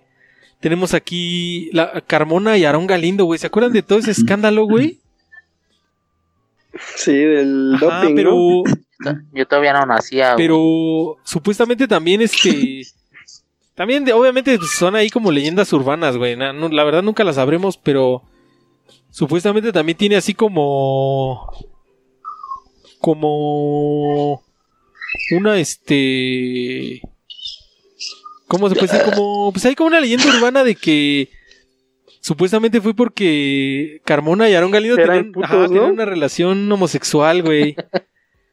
Tenemos 0.60 0.96
aquí 0.96 1.70
la 1.72 2.02
Carmona 2.02 2.58
y 2.58 2.66
Aarón 2.66 2.88
Galindo, 2.88 3.26
güey. 3.26 3.38
¿Se 3.38 3.46
acuerdan 3.46 3.74
de 3.74 3.84
todo 3.84 4.00
ese 4.00 4.10
escándalo, 4.10 4.66
güey? 4.66 4.98
Sí, 6.96 7.14
del 7.14 7.76
Ajá, 7.76 8.02
doping, 8.02 8.16
pero. 8.16 8.32
¿no? 8.32 9.22
Yo 9.34 9.46
todavía 9.48 9.74
no 9.74 9.86
nacía. 9.86 10.34
güey. 10.34 10.46
Pero 10.48 11.18
supuestamente 11.24 11.88
también 11.88 12.24
este... 12.24 12.82
También 13.76 14.04
de- 14.04 14.14
obviamente 14.14 14.58
pues, 14.58 14.72
son 14.72 14.96
ahí 14.96 15.12
como 15.12 15.30
leyendas 15.32 15.72
urbanas, 15.74 16.18
güey. 16.18 16.36
na- 16.36 16.54
no- 16.54 16.70
la 16.70 16.84
verdad 16.84 17.04
nunca 17.04 17.24
las 17.24 17.36
sabremos, 17.36 17.78
pero 17.78 18.24
supuestamente 19.18 19.74
también 19.74 19.98
tiene 19.98 20.16
así 20.16 20.36
como... 20.36 21.52
Como... 23.00 24.44
Una 25.32 25.58
este... 25.58 27.02
¿Cómo 28.48 28.70
se 28.70 28.76
puede 28.76 28.92
decir? 28.92 29.12
Como... 29.12 29.52
Pues 29.52 29.66
hay 29.66 29.74
como 29.74 29.88
una 29.88 30.00
leyenda 30.00 30.28
urbana 30.28 30.64
de 30.64 30.76
que... 30.76 31.32
Supuestamente 32.22 32.80
fue 32.80 32.94
porque 32.94 34.02
Carmona 34.06 34.50
y 34.50 34.54
Aaron 34.54 34.70
Galindo 34.70 34.98
tenían, 34.98 35.32
putos, 35.32 35.50
ajá, 35.50 35.58
¿no? 35.62 35.68
tenían 35.68 35.92
una 35.92 36.06
relación 36.06 36.72
homosexual, 36.72 37.42
güey. 37.42 37.76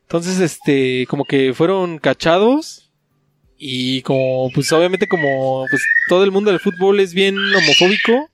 Entonces, 0.02 0.40
este, 0.40 1.06
como 1.10 1.24
que 1.24 1.52
fueron 1.52 1.98
cachados 1.98 2.90
y 3.58 4.00
como, 4.02 4.50
pues 4.54 4.72
obviamente 4.72 5.08
como 5.08 5.66
pues, 5.68 5.82
todo 6.08 6.24
el 6.24 6.30
mundo 6.30 6.50
del 6.50 6.60
fútbol 6.60 7.00
es 7.00 7.12
bien 7.12 7.36
homofóbico, 7.36 8.30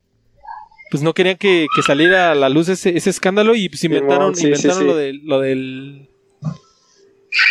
pues 0.90 1.02
no 1.02 1.14
querían 1.14 1.36
que, 1.36 1.66
que 1.74 1.82
saliera 1.82 2.32
a 2.32 2.34
la 2.34 2.48
luz 2.48 2.68
ese, 2.68 2.96
ese 2.96 3.10
escándalo 3.10 3.54
y 3.54 3.68
pues 3.68 3.82
inventaron, 3.84 4.34
sí, 4.34 4.46
inventaron 4.46 4.78
sí. 4.78 4.84
lo 4.84 4.96
del, 4.96 5.20
lo 5.24 5.40
del, 5.40 6.08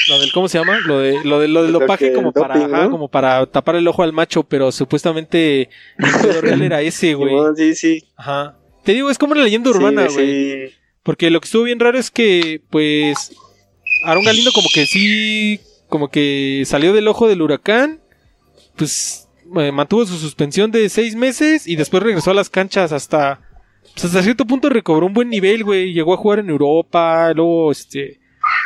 lo 0.09 0.19
del, 0.19 0.31
¿cómo 0.33 0.47
se 0.49 0.57
llama? 0.57 0.79
Lo 0.85 0.99
de, 0.99 1.23
lo 1.23 1.39
de, 1.39 1.47
lo 1.47 1.63
del 1.63 1.71
Lo 1.71 1.79
dopaje 1.79 2.09
que- 2.09 2.13
como 2.13 2.31
para, 2.33 2.89
como 2.89 3.07
para 3.09 3.45
tapar 3.45 3.75
el 3.75 3.87
ojo 3.87 4.03
al 4.03 4.11
macho, 4.13 4.43
pero 4.43 4.71
supuestamente 4.71 5.69
el 5.97 6.11
pedo 6.21 6.41
real 6.41 6.61
era 6.61 6.81
ese, 6.81 7.13
güey. 7.13 7.33
Sí, 7.55 7.75
sí. 7.75 8.03
Ajá. 8.17 8.57
Te 8.83 8.93
digo, 8.93 9.09
es 9.09 9.17
como 9.17 9.33
una 9.33 9.43
leyenda 9.43 9.69
urbana, 9.69 10.07
Sí, 10.09 10.15
güey. 10.15 10.67
sí. 10.69 10.75
Porque 11.03 11.29
lo 11.29 11.39
que 11.39 11.45
estuvo 11.45 11.63
bien 11.63 11.79
raro 11.79 11.97
es 11.97 12.11
que, 12.11 12.61
pues, 12.69 13.31
Aaron 14.05 14.23
Galindo 14.25 14.51
como 14.51 14.67
que 14.73 14.85
sí, 14.85 15.59
como 15.87 16.09
que 16.09 16.63
salió 16.65 16.91
del 16.93 17.07
ojo 17.07 17.27
del 17.29 17.41
huracán, 17.41 18.01
pues 18.75 19.28
eh, 19.57 19.71
mantuvo 19.71 20.05
su 20.05 20.17
suspensión 20.17 20.71
de 20.71 20.89
seis 20.89 21.15
meses 21.15 21.67
y 21.67 21.75
después 21.75 22.03
regresó 22.03 22.31
a 22.31 22.33
las 22.35 22.49
canchas 22.49 22.91
hasta, 22.91 23.39
pues, 23.93 24.05
hasta 24.05 24.23
cierto 24.23 24.45
punto 24.45 24.69
recobró 24.69 25.05
un 25.05 25.13
buen 25.13 25.29
nivel, 25.29 25.63
güey. 25.63 25.93
Llegó 25.93 26.13
a 26.13 26.17
jugar 26.17 26.39
en 26.39 26.49
Europa, 26.49 27.31
luego, 27.33 27.71
este, 27.71 28.19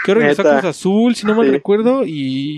que 0.06 0.14
regresó 0.14 0.42
a. 0.42 0.60
Cruz 0.60 0.66
Azul, 0.66 1.16
si 1.16 1.26
no 1.26 1.36
mal 1.36 1.46
Sí. 1.48 1.52
recuerdo, 1.52 2.04
y 2.06 2.58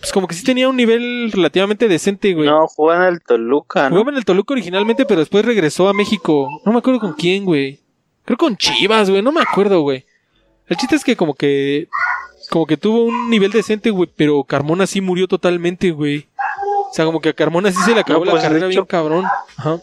pues 0.00 0.12
como 0.12 0.26
que 0.26 0.34
sí 0.34 0.44
tenía 0.44 0.68
un 0.68 0.76
nivel 0.76 1.30
relativamente 1.32 1.88
decente, 1.88 2.34
güey. 2.34 2.48
No, 2.48 2.66
juegan 2.66 3.02
al 3.02 3.20
Toluca, 3.20 3.84
¿no? 3.84 3.96
Jugaba 3.96 4.10
en 4.12 4.18
el 4.18 4.24
Toluca 4.24 4.54
originalmente, 4.54 5.04
pero 5.06 5.20
después 5.20 5.44
regresó 5.44 5.88
a 5.88 5.94
México. 5.94 6.48
No 6.64 6.72
me 6.72 6.78
acuerdo 6.78 7.00
con 7.00 7.12
quién, 7.14 7.44
güey. 7.44 7.80
Creo 8.24 8.36
con 8.36 8.56
Chivas, 8.56 9.08
güey. 9.08 9.22
No 9.22 9.32
me 9.32 9.40
acuerdo, 9.40 9.80
güey. 9.80 10.04
El 10.66 10.76
chiste 10.76 10.96
es 10.96 11.04
que 11.04 11.16
como 11.16 11.34
que... 11.34 11.88
Como 12.50 12.66
que 12.66 12.76
tuvo 12.76 13.04
un 13.04 13.30
nivel 13.30 13.50
decente, 13.50 13.88
güey. 13.90 14.08
Pero 14.14 14.44
Carmona 14.44 14.86
sí 14.86 15.00
murió 15.00 15.26
totalmente, 15.28 15.92
güey. 15.92 16.27
O 16.90 16.94
sea, 16.94 17.04
como 17.04 17.20
que 17.20 17.28
a 17.30 17.32
Carmona 17.34 17.70
sí 17.70 17.78
se 17.84 17.94
le 17.94 18.00
acabó 18.00 18.20
No, 18.20 18.26
la 18.26 18.30
pues, 18.32 18.42
carrera 18.44 18.66
bien 18.66 18.84
cabrón. 18.86 19.24
Ajá. 19.56 19.80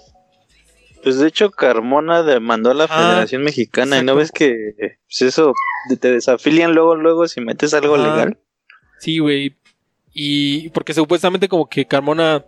Pues 1.03 1.19
de 1.19 1.27
hecho 1.27 1.51
Carmona 1.51 2.23
demandó 2.23 2.71
a 2.71 2.73
la 2.73 2.85
Ah, 2.85 2.87
Federación 3.11 3.43
Mexicana 3.43 3.99
y 3.99 4.03
no 4.03 4.15
ves 4.15 4.31
que 4.31 4.55
pues 5.07 5.21
eso 5.21 5.53
te- 5.99 6.11
desafilian 6.11 6.73
luego 6.73 6.95
luego 6.95 7.27
si 7.27 7.41
metes 7.41 7.75
algo 7.75 7.95
legal. 7.95 8.39
Sí, 8.99 9.19
güey. 9.19 9.55
Y 10.13 10.69
porque 10.69 10.93
supuestamente 10.95 11.47
como 11.47 11.69
que 11.69 11.85
Carmona 11.85 12.43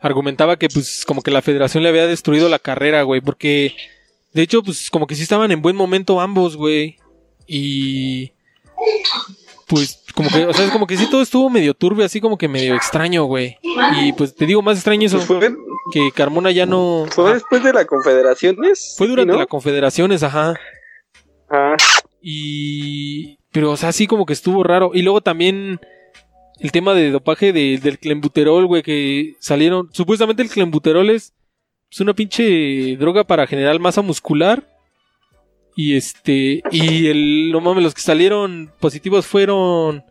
argumentaba 0.00 0.58
que 0.58 0.68
pues 0.68 1.04
como 1.06 1.22
que 1.22 1.30
la 1.30 1.42
federación 1.42 1.82
le 1.84 1.90
había 1.90 2.06
destruido 2.08 2.48
la 2.48 2.58
carrera, 2.58 3.02
güey. 3.02 3.20
Porque 3.20 3.76
de 4.32 4.42
hecho 4.42 4.62
pues 4.64 4.90
como 4.90 5.06
que 5.06 5.14
sí 5.14 5.22
estaban 5.22 5.52
en 5.52 5.62
buen 5.62 5.76
momento 5.76 6.20
ambos, 6.20 6.56
güey. 6.56 6.96
Y 7.46 8.32
pues 9.68 10.02
como 10.14 10.30
que, 10.30 10.46
o 10.46 10.52
sea, 10.52 10.64
es 10.64 10.70
como 10.70 10.86
que 10.86 10.96
sí 10.96 11.08
todo 11.10 11.22
estuvo 11.22 11.50
medio 11.50 11.74
turbio, 11.74 12.04
así 12.04 12.20
como 12.20 12.38
que 12.38 12.48
medio 12.48 12.74
extraño, 12.74 13.24
güey. 13.24 13.58
Y 14.00 14.12
pues 14.12 14.34
te 14.34 14.46
digo 14.46 14.62
más 14.62 14.76
extraño 14.76 15.06
eso, 15.06 15.16
Pues 15.18 15.26
fue, 15.26 15.54
que 15.92 16.10
Carmona 16.14 16.50
ya 16.52 16.66
no... 16.66 17.06
fue 17.10 17.24
Ajá. 17.24 17.34
después 17.34 17.62
de 17.64 17.72
la 17.72 17.84
Confederaciones. 17.84 18.94
Fue 18.96 19.06
durante 19.08 19.32
¿no? 19.32 19.38
la 19.38 19.46
Confederaciones, 19.46 20.22
ajá. 20.22 20.54
Ah, 21.50 21.76
Y. 22.22 23.38
Pero, 23.52 23.70
o 23.72 23.76
sea, 23.76 23.92
sí 23.92 24.06
como 24.06 24.26
que 24.26 24.32
estuvo 24.32 24.62
raro. 24.64 24.90
Y 24.94 25.02
luego 25.02 25.20
también. 25.20 25.78
el 26.60 26.72
tema 26.72 26.94
de 26.94 27.10
dopaje 27.10 27.52
de- 27.52 27.78
del 27.78 27.98
clenbuterol, 27.98 28.66
güey, 28.66 28.82
que 28.82 29.34
salieron. 29.40 29.88
Supuestamente 29.92 30.42
el 30.42 30.48
clenbuterol 30.48 31.10
es, 31.10 31.32
es 31.90 32.00
una 32.00 32.14
pinche 32.14 32.96
droga 32.96 33.24
para 33.24 33.46
generar 33.46 33.78
masa 33.78 34.02
muscular. 34.02 34.62
Y 35.76 35.96
este, 35.96 36.62
y 36.70 37.08
el, 37.08 37.50
no 37.50 37.60
mames, 37.60 37.82
los 37.82 37.94
que 37.94 38.02
salieron 38.02 38.72
positivos 38.80 39.26
fueron 39.26 40.04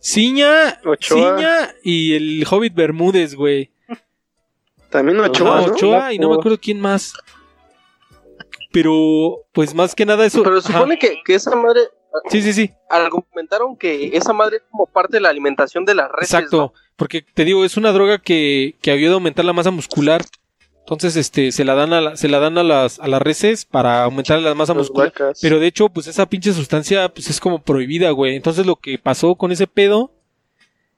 Ciña, 0.00 0.80
Ochoa. 0.84 1.36
Ciña 1.36 1.74
y 1.82 2.14
el 2.14 2.46
Hobbit 2.50 2.74
Bermúdez, 2.74 3.34
güey. 3.34 3.70
También 4.88 5.20
Ochoa, 5.20 5.58
Ajá, 5.58 5.66
¿no? 5.66 5.72
Ochoa 5.72 6.12
y 6.14 6.18
no 6.18 6.30
me 6.30 6.36
acuerdo 6.36 6.58
quién 6.58 6.80
más. 6.80 7.12
Pero, 8.72 9.46
pues 9.52 9.74
más 9.74 9.94
que 9.94 10.06
nada 10.06 10.24
eso. 10.24 10.42
Pero 10.42 10.60
supone 10.60 10.98
que, 10.98 11.20
que 11.24 11.34
esa 11.34 11.54
madre, 11.56 11.80
Sí, 12.30 12.42
sí, 12.42 12.52
sí. 12.52 12.70
argumentaron 12.88 13.76
que 13.76 14.10
esa 14.16 14.32
madre 14.32 14.56
es 14.58 14.62
como 14.70 14.86
parte 14.86 15.16
de 15.16 15.20
la 15.20 15.28
alimentación 15.28 15.84
de 15.84 15.94
las 15.94 16.10
reses. 16.10 16.34
Exacto, 16.34 16.72
porque 16.96 17.22
te 17.22 17.44
digo, 17.44 17.64
es 17.64 17.76
una 17.76 17.92
droga 17.92 18.18
que, 18.18 18.76
que 18.82 18.90
ayuda 18.90 19.12
a 19.12 19.14
aumentar 19.14 19.44
la 19.44 19.52
masa 19.52 19.70
muscular. 19.70 20.22
Entonces, 20.80 21.16
este, 21.16 21.52
se 21.52 21.64
la 21.64 21.74
dan 21.74 21.92
a 21.92 22.00
la- 22.00 22.16
se 22.16 22.28
la 22.28 22.40
dan 22.40 22.58
a 22.58 22.62
las, 22.64 22.98
a 22.98 23.06
las 23.06 23.22
reses 23.22 23.64
para 23.64 24.02
aumentar 24.04 24.40
la 24.40 24.54
masa 24.54 24.74
muscular. 24.74 25.08
vacas. 25.08 25.38
Pero 25.40 25.60
de 25.60 25.66
hecho, 25.68 25.88
pues 25.88 26.06
esa 26.08 26.26
pinche 26.26 26.52
sustancia, 26.52 27.08
pues 27.08 27.30
es 27.30 27.38
como 27.38 27.62
prohibida, 27.62 28.10
güey. 28.10 28.34
Entonces 28.34 28.66
lo 28.66 28.76
que 28.76 28.98
pasó 28.98 29.36
con 29.36 29.52
ese 29.52 29.66
pedo 29.66 30.12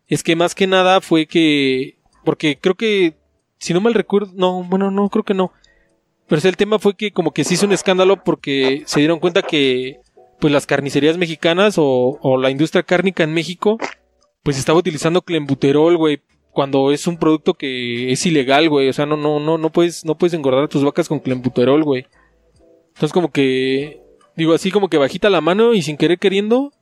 es 0.08 0.22
que 0.22 0.36
más 0.36 0.54
que 0.54 0.66
nada 0.66 1.00
fue 1.00 1.26
que, 1.26 1.98
porque 2.24 2.58
creo 2.58 2.74
que, 2.74 3.14
si 3.58 3.74
no 3.74 3.80
mal 3.80 3.94
recuerdo, 3.94 4.32
no, 4.34 4.62
bueno, 4.64 4.90
no, 4.90 5.08
creo 5.10 5.24
que 5.24 5.34
no. 5.34 5.52
Pero 6.26 6.40
el 6.48 6.56
tema 6.56 6.78
fue 6.78 6.94
que 6.96 7.12
como 7.12 7.32
que 7.32 7.44
se 7.44 7.54
hizo 7.54 7.66
un 7.66 7.72
escándalo 7.72 8.22
porque 8.24 8.82
se 8.86 9.00
dieron 9.00 9.18
cuenta 9.20 9.42
que, 9.42 10.00
pues 10.40 10.52
las 10.52 10.66
carnicerías 10.66 11.18
mexicanas 11.18 11.76
o, 11.76 12.18
o 12.22 12.36
la 12.38 12.50
industria 12.50 12.82
cárnica 12.82 13.22
en 13.24 13.34
México, 13.34 13.78
pues 14.42 14.58
estaba 14.58 14.78
utilizando 14.78 15.22
clenbuterol, 15.22 15.96
güey, 15.98 16.20
cuando 16.52 16.92
es 16.92 17.06
un 17.06 17.16
producto 17.16 17.54
que 17.54 18.12
es 18.12 18.24
ilegal, 18.26 18.68
güey. 18.68 18.88
O 18.88 18.92
sea, 18.92 19.06
no, 19.06 19.16
no, 19.16 19.40
no, 19.40 19.58
no 19.58 19.70
puedes, 19.70 20.04
no 20.04 20.16
puedes 20.16 20.34
engordar 20.34 20.64
a 20.64 20.68
tus 20.68 20.84
vacas 20.84 21.08
con 21.08 21.18
clenbuterol, 21.18 21.82
güey. 21.82 22.06
Entonces 22.88 23.12
como 23.12 23.30
que, 23.30 24.02
digo 24.36 24.52
así 24.52 24.70
como 24.70 24.88
que 24.88 24.98
bajita 24.98 25.30
la 25.30 25.40
mano 25.40 25.74
y 25.74 25.82
sin 25.82 25.96
querer 25.96 26.18
queriendo, 26.18 26.72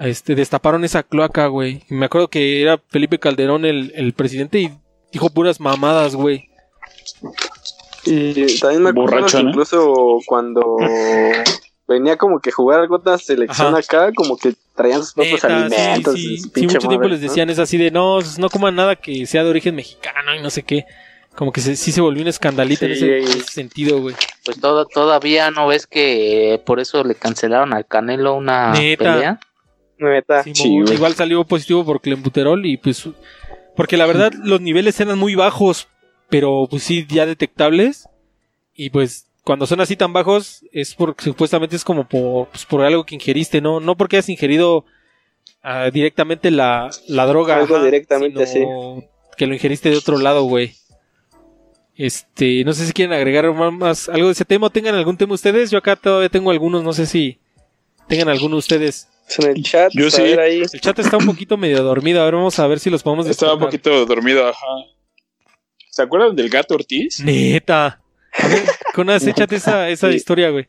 este, 0.00 0.34
destaparon 0.34 0.84
esa 0.84 1.02
cloaca, 1.02 1.46
güey. 1.48 1.82
Y 1.90 1.94
me 1.94 2.06
acuerdo 2.06 2.28
que 2.28 2.62
era 2.62 2.80
Felipe 2.88 3.18
Calderón 3.18 3.66
el, 3.66 3.92
el 3.94 4.14
presidente 4.14 4.58
y 4.58 4.70
dijo 5.12 5.30
puras 5.30 5.60
mamadas, 5.60 6.16
güey. 6.16 6.48
Y 8.06 8.58
también 8.58 8.82
me 8.82 8.90
acuerdo 8.90 9.12
Borracho, 9.12 9.38
que 9.38 9.44
¿no? 9.44 9.50
incluso 9.50 10.18
cuando 10.26 10.76
venía 11.86 12.16
como 12.16 12.40
que 12.40 12.50
jugar 12.50 12.80
alguna 12.80 13.18
selección 13.18 13.68
Ajá. 13.68 13.78
acá, 13.78 14.12
como 14.14 14.36
que 14.36 14.54
traían 14.74 15.00
sus 15.02 15.14
propios 15.14 15.42
Neta, 15.44 15.68
sí, 15.68 15.74
alimentos. 15.76 16.14
sí, 16.14 16.38
sí, 16.38 16.48
pinche 16.50 16.76
mucho 16.76 16.88
tiempo 16.88 17.08
les 17.08 17.20
¿no? 17.20 17.28
decían 17.28 17.50
es 17.50 17.58
así 17.58 17.76
de 17.78 17.90
no, 17.90 18.18
no 18.38 18.48
coman 18.50 18.74
nada 18.74 18.96
que 18.96 19.24
sea 19.26 19.44
de 19.44 19.50
origen 19.50 19.74
mexicano 19.74 20.34
y 20.34 20.42
no 20.42 20.50
sé 20.50 20.62
qué. 20.62 20.84
Como 21.34 21.50
que 21.52 21.60
se- 21.60 21.74
sí 21.76 21.90
se 21.90 22.00
volvió 22.00 22.22
un 22.22 22.28
escandalito 22.28 22.84
en, 22.86 22.94
Sí, 22.94 23.04
ese, 23.04 23.14
ahí- 23.16 23.22
en 23.22 23.28
ese 23.40 23.52
sentido, 23.52 24.00
güey. 24.00 24.14
Pues 24.44 24.60
todo, 24.60 24.86
todavía 24.86 25.50
no 25.50 25.66
ves 25.66 25.86
que 25.88 26.62
por 26.64 26.78
eso 26.80 27.02
le 27.02 27.14
cancelaron 27.16 27.72
al 27.74 27.86
Canelo 27.86 28.34
una 28.34 28.72
Neta. 28.72 29.14
pelea. 29.14 29.40
Neta. 29.98 30.42
Sí, 30.44 30.54
Sí, 30.54 30.68
igual 30.92 31.14
salió 31.14 31.42
positivo 31.44 31.84
por 31.84 32.00
clenbuterol 32.00 32.64
y 32.66 32.76
pues 32.76 33.08
porque 33.76 33.96
la 33.96 34.06
verdad 34.06 34.32
los 34.44 34.60
niveles 34.60 35.00
eran 35.00 35.18
muy 35.18 35.34
bajos, 35.34 35.88
pero 36.28 36.66
pues 36.70 36.82
sí 36.84 37.04
ya 37.08 37.26
detectables 37.26 38.08
y 38.74 38.90
pues 38.90 39.26
cuando 39.44 39.66
son 39.66 39.80
así 39.80 39.94
tan 39.94 40.12
bajos 40.12 40.64
es 40.72 40.94
porque 40.94 41.24
supuestamente 41.24 41.76
es 41.76 41.84
como 41.84 42.08
por, 42.08 42.48
pues, 42.48 42.64
por 42.64 42.82
algo 42.82 43.04
que 43.04 43.14
ingeriste, 43.14 43.60
no 43.60 43.78
no 43.78 43.96
porque 43.96 44.16
hayas 44.16 44.30
ingerido 44.30 44.84
ah, 45.62 45.90
directamente 45.92 46.50
la, 46.50 46.90
la 47.08 47.26
droga, 47.26 47.56
Algo 47.56 47.82
directamente, 47.82 48.46
sino 48.46 49.04
que 49.36 49.46
lo 49.46 49.54
ingeriste 49.54 49.90
de 49.90 49.98
otro 49.98 50.18
lado, 50.18 50.44
güey. 50.44 50.74
Este, 51.96 52.64
no 52.64 52.72
sé 52.72 52.86
si 52.86 52.92
quieren 52.92 53.12
agregar 53.12 53.52
más, 53.52 53.72
más 53.72 54.08
algo 54.08 54.26
de 54.26 54.32
ese 54.32 54.44
tema 54.44 54.66
o 54.66 54.70
tengan 54.70 54.94
algún 54.94 55.16
tema 55.16 55.34
ustedes. 55.34 55.70
Yo 55.70 55.78
acá 55.78 55.94
todavía 55.94 56.28
tengo 56.28 56.50
algunos, 56.50 56.82
no 56.82 56.92
sé 56.92 57.06
si 57.06 57.38
tengan 58.08 58.28
alguno 58.28 58.56
ustedes. 58.56 59.08
En 59.38 59.50
el 59.50 59.62
chat, 59.62 59.92
Yo 59.94 60.10
sí. 60.10 60.22
ver 60.22 60.40
ahí. 60.40 60.60
El 60.60 60.80
chat 60.80 60.98
está 60.98 61.16
un 61.16 61.26
poquito 61.26 61.56
medio 61.56 61.82
dormido. 61.82 62.20
A 62.20 62.24
ver, 62.24 62.34
vamos 62.34 62.58
a 62.58 62.66
ver 62.66 62.78
si 62.78 62.90
los 62.90 63.02
podemos 63.02 63.26
Estaba 63.26 63.54
un 63.54 63.60
poquito 63.60 64.04
dormido, 64.06 64.46
ajá. 64.46 64.66
¿Se 65.90 66.02
acuerdan 66.02 66.34
del 66.34 66.50
gato 66.50 66.74
Ortiz? 66.74 67.20
Neta. 67.20 68.03
A 68.38 68.48
ver, 68.48 68.62
Conas, 68.94 69.26
échate 69.26 69.56
esa, 69.56 69.88
esa 69.88 70.10
Sí. 70.10 70.16
historia, 70.16 70.50
güey. 70.50 70.66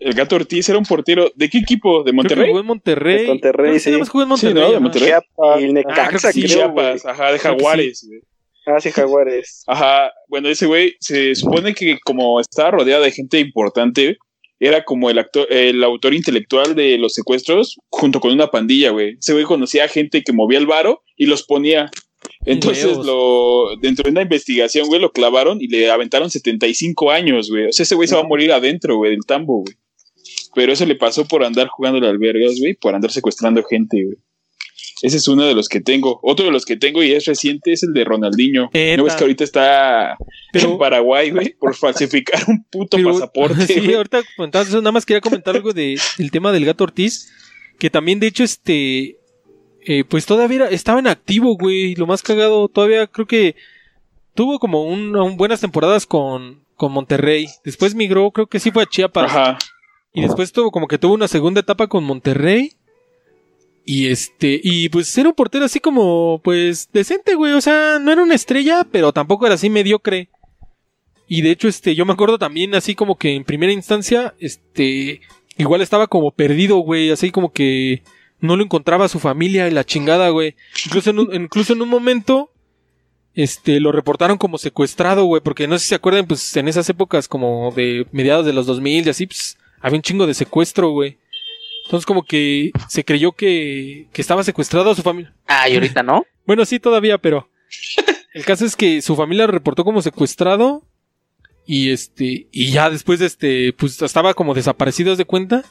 El 0.00 0.12
gato 0.14 0.36
Ortiz 0.36 0.68
era 0.68 0.76
un 0.78 0.84
portero. 0.84 1.30
¿De 1.34 1.48
qué 1.48 1.58
equipo? 1.58 2.02
¿De 2.02 2.12
Monterrey? 2.12 2.48
jugó 2.48 2.60
en 2.60 2.66
Monterrey. 2.66 3.22
De 3.22 3.28
Monterrey, 3.28 3.78
sí. 3.78 3.92
jugó 4.08 4.22
en 4.24 4.36
Sí, 4.36 4.46
Monterrey. 4.46 4.54
¿no? 4.54 4.72
De. 4.72 4.80
Monterrey. 4.80 5.08
Chiapas, 5.08 5.60
y 5.60 5.64
el 5.64 5.70
Ah, 5.70 5.72
Necaxa, 5.72 6.08
creo 6.08 6.20
que 6.20 6.32
sí, 6.32 6.40
Sí, 6.42 6.46
creo. 6.54 6.58
Chiapas, 6.66 7.06
ajá, 7.06 7.32
de 7.32 7.38
Jaguares. 7.38 8.04
güey. 8.06 8.20
Ah, 8.66 8.80
sí, 8.80 8.90
Jaguares. 8.90 9.62
Ajá, 9.66 10.12
bueno, 10.28 10.48
ese 10.48 10.66
güey 10.66 10.94
se 11.00 11.34
supone 11.34 11.74
que 11.74 11.98
como 12.04 12.40
estaba 12.40 12.70
rodeado 12.72 13.02
de 13.02 13.12
gente 13.12 13.38
importante, 13.38 14.16
era 14.58 14.84
como 14.84 15.10
el 15.10 15.18
actor, 15.18 15.46
el 15.50 15.82
autor 15.84 16.14
intelectual 16.14 16.74
de 16.74 16.96
los 16.98 17.12
secuestros 17.14 17.76
junto 17.90 18.20
con 18.20 18.32
una 18.32 18.48
pandilla, 18.50 18.90
güey. 18.90 19.16
Ese 19.18 19.32
güey 19.34 19.44
conocía 19.44 19.84
a 19.84 19.88
gente 19.88 20.22
que 20.22 20.32
movía 20.32 20.58
el 20.58 20.66
varo 20.66 21.02
y 21.16 21.26
los 21.26 21.44
ponía. 21.44 21.90
Entonces, 22.46 22.96
lo, 22.98 23.76
dentro 23.80 24.04
de 24.04 24.10
una 24.10 24.22
investigación, 24.22 24.86
güey, 24.88 25.00
lo 25.00 25.12
clavaron 25.12 25.60
y 25.60 25.68
le 25.68 25.90
aventaron 25.90 26.30
75 26.30 27.10
años, 27.10 27.50
güey. 27.50 27.66
O 27.68 27.72
sea, 27.72 27.84
ese 27.84 27.94
güey 27.94 28.06
se 28.08 28.14
va 28.14 28.20
a 28.22 28.26
morir 28.26 28.52
adentro, 28.52 28.96
güey, 28.96 29.12
del 29.12 29.24
tambo, 29.26 29.62
güey. 29.62 29.74
Pero 30.54 30.72
eso 30.72 30.86
le 30.86 30.94
pasó 30.94 31.26
por 31.26 31.44
andar 31.44 31.68
jugando 31.68 32.00
las 32.00 32.10
albergas, 32.10 32.58
güey, 32.60 32.74
por 32.74 32.94
andar 32.94 33.10
secuestrando 33.10 33.62
gente, 33.64 34.04
güey. 34.04 34.16
Ese 35.02 35.16
es 35.18 35.28
uno 35.28 35.44
de 35.44 35.54
los 35.54 35.68
que 35.68 35.80
tengo. 35.80 36.18
Otro 36.22 36.46
de 36.46 36.52
los 36.52 36.64
que 36.64 36.76
tengo 36.76 37.02
y 37.02 37.12
es 37.12 37.24
reciente 37.26 37.72
es 37.72 37.82
el 37.82 37.92
de 37.92 38.04
Ronaldinho. 38.04 38.70
Neta. 38.72 38.96
¿No 38.96 39.04
ves 39.04 39.14
que 39.14 39.24
ahorita 39.24 39.44
está 39.44 40.16
Pero- 40.52 40.72
en 40.72 40.78
Paraguay, 40.78 41.30
güey, 41.30 41.54
por 41.58 41.74
falsificar 41.74 42.42
un 42.48 42.64
puto 42.70 42.96
Pero- 42.96 43.12
pasaporte? 43.12 43.66
sí, 43.66 43.80
güey. 43.80 43.94
ahorita 43.94 44.22
nada 44.38 44.92
más 44.92 45.04
quería 45.04 45.20
comentar 45.20 45.56
algo 45.56 45.72
de, 45.72 45.98
del 46.16 46.30
tema 46.30 46.52
del 46.52 46.64
gato 46.64 46.84
Ortiz. 46.84 47.30
Que 47.78 47.90
también, 47.90 48.20
de 48.20 48.28
hecho, 48.28 48.44
este. 48.44 49.18
Eh, 49.86 50.04
pues 50.04 50.26
todavía 50.26 50.68
estaba 50.70 50.98
en 50.98 51.06
activo, 51.06 51.56
güey. 51.56 51.94
Lo 51.94 52.06
más 52.06 52.22
cagado, 52.22 52.68
todavía 52.68 53.06
creo 53.06 53.26
que 53.26 53.54
tuvo 54.34 54.58
como 54.58 54.84
un, 54.84 55.14
un- 55.16 55.36
buenas 55.36 55.60
temporadas 55.60 56.06
con, 56.06 56.60
con 56.76 56.92
Monterrey. 56.92 57.48
Después 57.64 57.94
migró, 57.94 58.30
creo 58.30 58.46
que 58.46 58.60
sí 58.60 58.70
fue 58.70 58.82
a 58.84 58.86
Chiapas. 58.86 59.30
Ajá. 59.30 59.58
Y 60.12 60.22
después 60.22 60.52
tuvo 60.52 60.70
como 60.70 60.86
que 60.86 60.98
tuvo 60.98 61.14
una 61.14 61.28
segunda 61.28 61.60
etapa 61.60 61.86
con 61.88 62.04
Monterrey. 62.04 62.72
Y 63.86 64.06
este, 64.08 64.60
y 64.62 64.88
pues 64.88 65.16
era 65.18 65.28
un 65.28 65.34
portero 65.34 65.64
así 65.66 65.78
como, 65.80 66.40
pues, 66.42 66.88
decente, 66.92 67.34
güey. 67.34 67.52
O 67.52 67.60
sea, 67.60 67.98
no 68.00 68.10
era 68.12 68.22
una 68.22 68.34
estrella, 68.34 68.86
pero 68.90 69.12
tampoco 69.12 69.44
era 69.44 69.56
así 69.56 69.68
mediocre. 69.68 70.28
Y 71.28 71.42
de 71.42 71.50
hecho, 71.50 71.68
este, 71.68 71.94
yo 71.94 72.04
me 72.06 72.12
acuerdo 72.12 72.38
también 72.38 72.74
así 72.74 72.94
como 72.94 73.16
que 73.16 73.34
en 73.34 73.44
primera 73.44 73.72
instancia, 73.72 74.34
este, 74.38 75.20
igual 75.58 75.82
estaba 75.82 76.06
como 76.06 76.30
perdido, 76.30 76.76
güey. 76.78 77.10
Así 77.10 77.30
como 77.30 77.52
que 77.52 78.02
no 78.44 78.56
lo 78.56 78.64
encontraba 78.64 79.06
a 79.06 79.08
su 79.08 79.18
familia 79.18 79.68
y 79.68 79.70
la 79.70 79.84
chingada, 79.84 80.28
güey. 80.28 80.54
Incluso 80.86 81.10
en 81.10 81.18
un, 81.18 81.34
incluso 81.34 81.72
en 81.72 81.82
un 81.82 81.88
momento, 81.88 82.52
este, 83.34 83.80
lo 83.80 83.92
reportaron 83.92 84.38
como 84.38 84.58
secuestrado, 84.58 85.24
güey. 85.24 85.42
Porque 85.42 85.66
no 85.66 85.78
sé 85.78 85.82
si 85.82 85.88
se 85.90 85.94
acuerdan, 85.94 86.26
pues, 86.26 86.56
en 86.56 86.68
esas 86.68 86.88
épocas 86.88 87.28
como 87.28 87.72
de 87.74 88.06
mediados 88.12 88.46
de 88.46 88.52
los 88.52 88.66
2000 88.66 89.06
y 89.06 89.10
así, 89.10 89.26
pues, 89.26 89.58
había 89.80 89.98
un 89.98 90.02
chingo 90.02 90.26
de 90.26 90.34
secuestro, 90.34 90.90
güey. 90.90 91.18
Entonces 91.84 92.06
como 92.06 92.24
que 92.24 92.72
se 92.88 93.04
creyó 93.04 93.32
que, 93.32 94.08
que 94.12 94.22
estaba 94.22 94.42
secuestrado 94.42 94.90
a 94.90 94.94
su 94.94 95.02
familia. 95.02 95.34
Ah, 95.46 95.68
y 95.68 95.74
ahorita 95.74 96.02
no. 96.02 96.24
Bueno, 96.46 96.66
sí, 96.66 96.78
todavía, 96.78 97.16
pero 97.16 97.48
el 98.34 98.44
caso 98.44 98.66
es 98.66 98.76
que 98.76 99.00
su 99.00 99.16
familia 99.16 99.46
lo 99.46 99.52
reportó 99.52 99.82
como 99.82 100.02
secuestrado 100.02 100.82
y 101.64 101.88
este 101.88 102.48
y 102.52 102.70
ya 102.70 102.90
después 102.90 103.22
este 103.22 103.72
pues 103.72 104.02
estaba 104.02 104.34
como 104.34 104.52
desaparecido 104.52 105.16
de 105.16 105.24
cuenta 105.24 105.64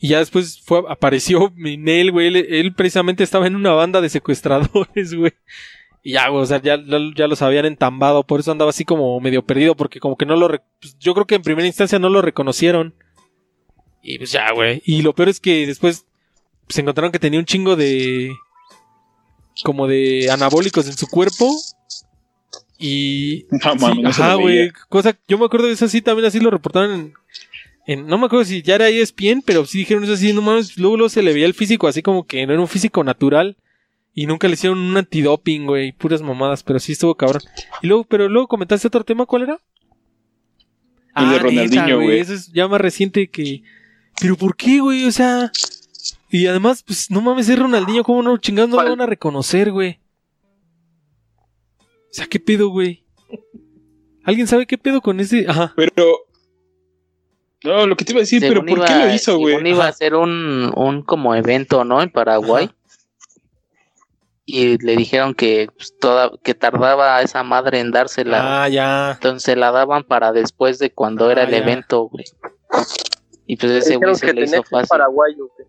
y 0.00 0.08
ya 0.08 0.18
después 0.18 0.60
fue 0.64 0.82
apareció 0.88 1.52
Minel, 1.56 2.12
güey, 2.12 2.28
él, 2.28 2.36
él 2.36 2.74
precisamente 2.74 3.24
estaba 3.24 3.46
en 3.46 3.56
una 3.56 3.72
banda 3.72 4.00
de 4.00 4.08
secuestradores, 4.08 5.14
güey. 5.16 5.32
Y 6.02 6.12
ya, 6.12 6.28
güey, 6.28 6.42
o 6.42 6.46
sea, 6.46 6.62
ya, 6.62 6.78
ya 7.16 7.26
los 7.26 7.42
habían 7.42 7.66
entambado, 7.66 8.24
por 8.24 8.40
eso 8.40 8.52
andaba 8.52 8.70
así 8.70 8.84
como 8.84 9.18
medio 9.20 9.44
perdido 9.44 9.74
porque 9.74 10.00
como 10.00 10.16
que 10.16 10.26
no 10.26 10.36
lo 10.36 10.48
pues, 10.48 10.96
yo 10.98 11.12
creo 11.14 11.26
que 11.26 11.34
en 11.34 11.42
primera 11.42 11.66
instancia 11.66 11.98
no 11.98 12.08
lo 12.08 12.22
reconocieron. 12.22 12.94
Y 14.02 14.18
pues 14.18 14.30
ya, 14.30 14.52
güey. 14.52 14.80
Y 14.84 15.02
lo 15.02 15.14
peor 15.14 15.28
es 15.28 15.40
que 15.40 15.66
después 15.66 16.06
se 16.68 16.80
encontraron 16.80 17.12
que 17.12 17.18
tenía 17.18 17.40
un 17.40 17.46
chingo 17.46 17.76
de 17.76 18.32
como 19.64 19.86
de 19.86 20.30
anabólicos 20.30 20.86
en 20.86 20.96
su 20.96 21.08
cuerpo. 21.08 21.52
Y. 22.78 23.46
No 23.50 23.58
sí, 23.76 24.00
no 24.00 24.08
ajá, 24.08 24.34
güey. 24.34 24.70
Cosa. 24.88 25.18
Yo 25.26 25.36
me 25.36 25.46
acuerdo 25.46 25.66
de 25.66 25.72
eso 25.72 25.86
así, 25.86 26.00
también 26.00 26.26
así 26.26 26.38
lo 26.38 26.50
reportaron 26.50 26.92
en. 26.92 27.14
En- 27.88 28.06
no 28.06 28.18
me 28.18 28.26
acuerdo 28.26 28.44
si 28.44 28.62
ya 28.62 28.76
era 28.76 28.88
ESPN, 28.88 29.42
pero 29.44 29.64
sí 29.66 29.78
dijeron 29.78 30.04
eso 30.04 30.12
así, 30.12 30.32
no 30.32 30.42
mames. 30.42 30.76
Luego, 30.78 30.96
luego 30.96 31.08
se 31.08 31.22
le 31.22 31.32
veía 31.32 31.46
el 31.46 31.54
físico 31.54 31.88
así 31.88 32.02
como 32.02 32.26
que 32.26 32.46
no 32.46 32.52
era 32.52 32.62
un 32.62 32.68
físico 32.68 33.02
natural. 33.02 33.56
Y 34.14 34.26
nunca 34.26 34.48
le 34.48 34.54
hicieron 34.54 34.78
un 34.78 34.96
antidoping, 34.96 35.66
güey. 35.66 35.92
Puras 35.92 36.22
mamadas, 36.22 36.62
pero 36.64 36.78
sí 36.80 36.92
estuvo 36.92 37.14
cabrón. 37.14 37.42
Y 37.82 37.86
luego, 37.86 38.04
pero 38.04 38.28
luego 38.28 38.48
comentaste 38.48 38.88
otro 38.88 39.04
tema, 39.04 39.26
¿cuál 39.26 39.42
era? 39.42 39.60
El 41.16 41.24
de 41.24 41.30
neta, 41.30 41.42
Ronaldinho, 41.44 42.00
güey. 42.02 42.18
Eso 42.20 42.34
es 42.34 42.52
ya 42.52 42.66
más 42.68 42.80
reciente 42.80 43.28
que. 43.30 43.62
Pero 44.20 44.36
¿por 44.36 44.56
qué, 44.56 44.80
güey? 44.80 45.04
O 45.04 45.12
sea. 45.12 45.50
Y 46.30 46.46
además, 46.46 46.82
pues 46.82 47.10
no 47.10 47.20
mames, 47.20 47.48
es 47.48 47.58
Ronaldinho, 47.58 48.02
¿cómo 48.04 48.22
no 48.22 48.36
chingando 48.38 48.76
no 48.76 48.82
lo 48.82 48.90
van 48.90 49.00
a 49.00 49.06
reconocer, 49.06 49.70
güey? 49.72 49.98
O 51.78 52.12
sea, 52.12 52.26
¿qué 52.26 52.40
pedo, 52.40 52.68
güey? 52.68 53.04
¿Alguien 54.24 54.46
sabe 54.46 54.66
qué 54.66 54.76
pedo 54.78 55.00
con 55.00 55.20
ese? 55.20 55.46
Ajá. 55.48 55.72
Pero. 55.76 56.04
No, 57.64 57.86
lo 57.86 57.96
que 57.96 58.04
te 58.04 58.12
iba 58.12 58.20
a 58.20 58.22
decir, 58.22 58.40
pero 58.40 58.64
¿por 58.64 58.84
qué 58.84 58.94
lo 58.94 59.12
hizo, 59.12 59.36
güey? 59.38 59.68
iba 59.68 59.86
a 59.86 59.92
ser 59.92 60.14
un, 60.14 60.72
un 60.76 61.02
como 61.02 61.34
evento, 61.34 61.84
¿no? 61.84 62.02
En 62.02 62.10
Paraguay. 62.10 62.66
Ajá. 62.66 62.74
Y 64.50 64.78
le 64.78 64.96
dijeron 64.96 65.34
que, 65.34 65.68
pues, 65.76 65.94
toda, 66.00 66.30
que 66.42 66.54
tardaba 66.54 67.20
esa 67.20 67.42
madre 67.42 67.80
en 67.80 67.90
dársela. 67.90 68.62
Ah, 68.64 68.68
ya. 68.68 69.10
Entonces 69.12 69.56
la 69.58 69.72
daban 69.72 70.04
para 70.04 70.32
después 70.32 70.78
de 70.78 70.90
cuando 70.90 71.28
Ah, 71.28 71.32
era 71.32 71.42
el 71.42 71.50
ya. 71.50 71.58
evento, 71.58 72.04
güey. 72.04 72.24
Y 73.46 73.56
pues 73.56 73.72
ese 73.72 73.96
güey 73.96 74.14
se 74.14 74.26
que 74.26 74.32
le 74.32 74.44
hizo 74.44 74.62
fácil. 74.62 74.88
paraguayo, 74.88 75.48
güey. 75.56 75.68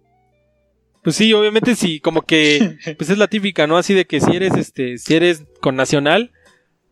Pues 1.03 1.15
sí, 1.15 1.33
obviamente 1.33 1.75
sí, 1.75 1.99
como 1.99 2.21
que, 2.21 2.77
pues 2.97 3.09
es 3.09 3.17
la 3.17 3.27
típica, 3.27 3.67
¿no? 3.67 3.77
Así 3.77 3.93
de 3.93 4.05
que 4.05 4.21
si 4.21 4.33
eres, 4.35 4.55
este, 4.55 4.97
si 4.97 5.13
eres 5.15 5.43
con 5.61 5.75
nacional, 5.75 6.31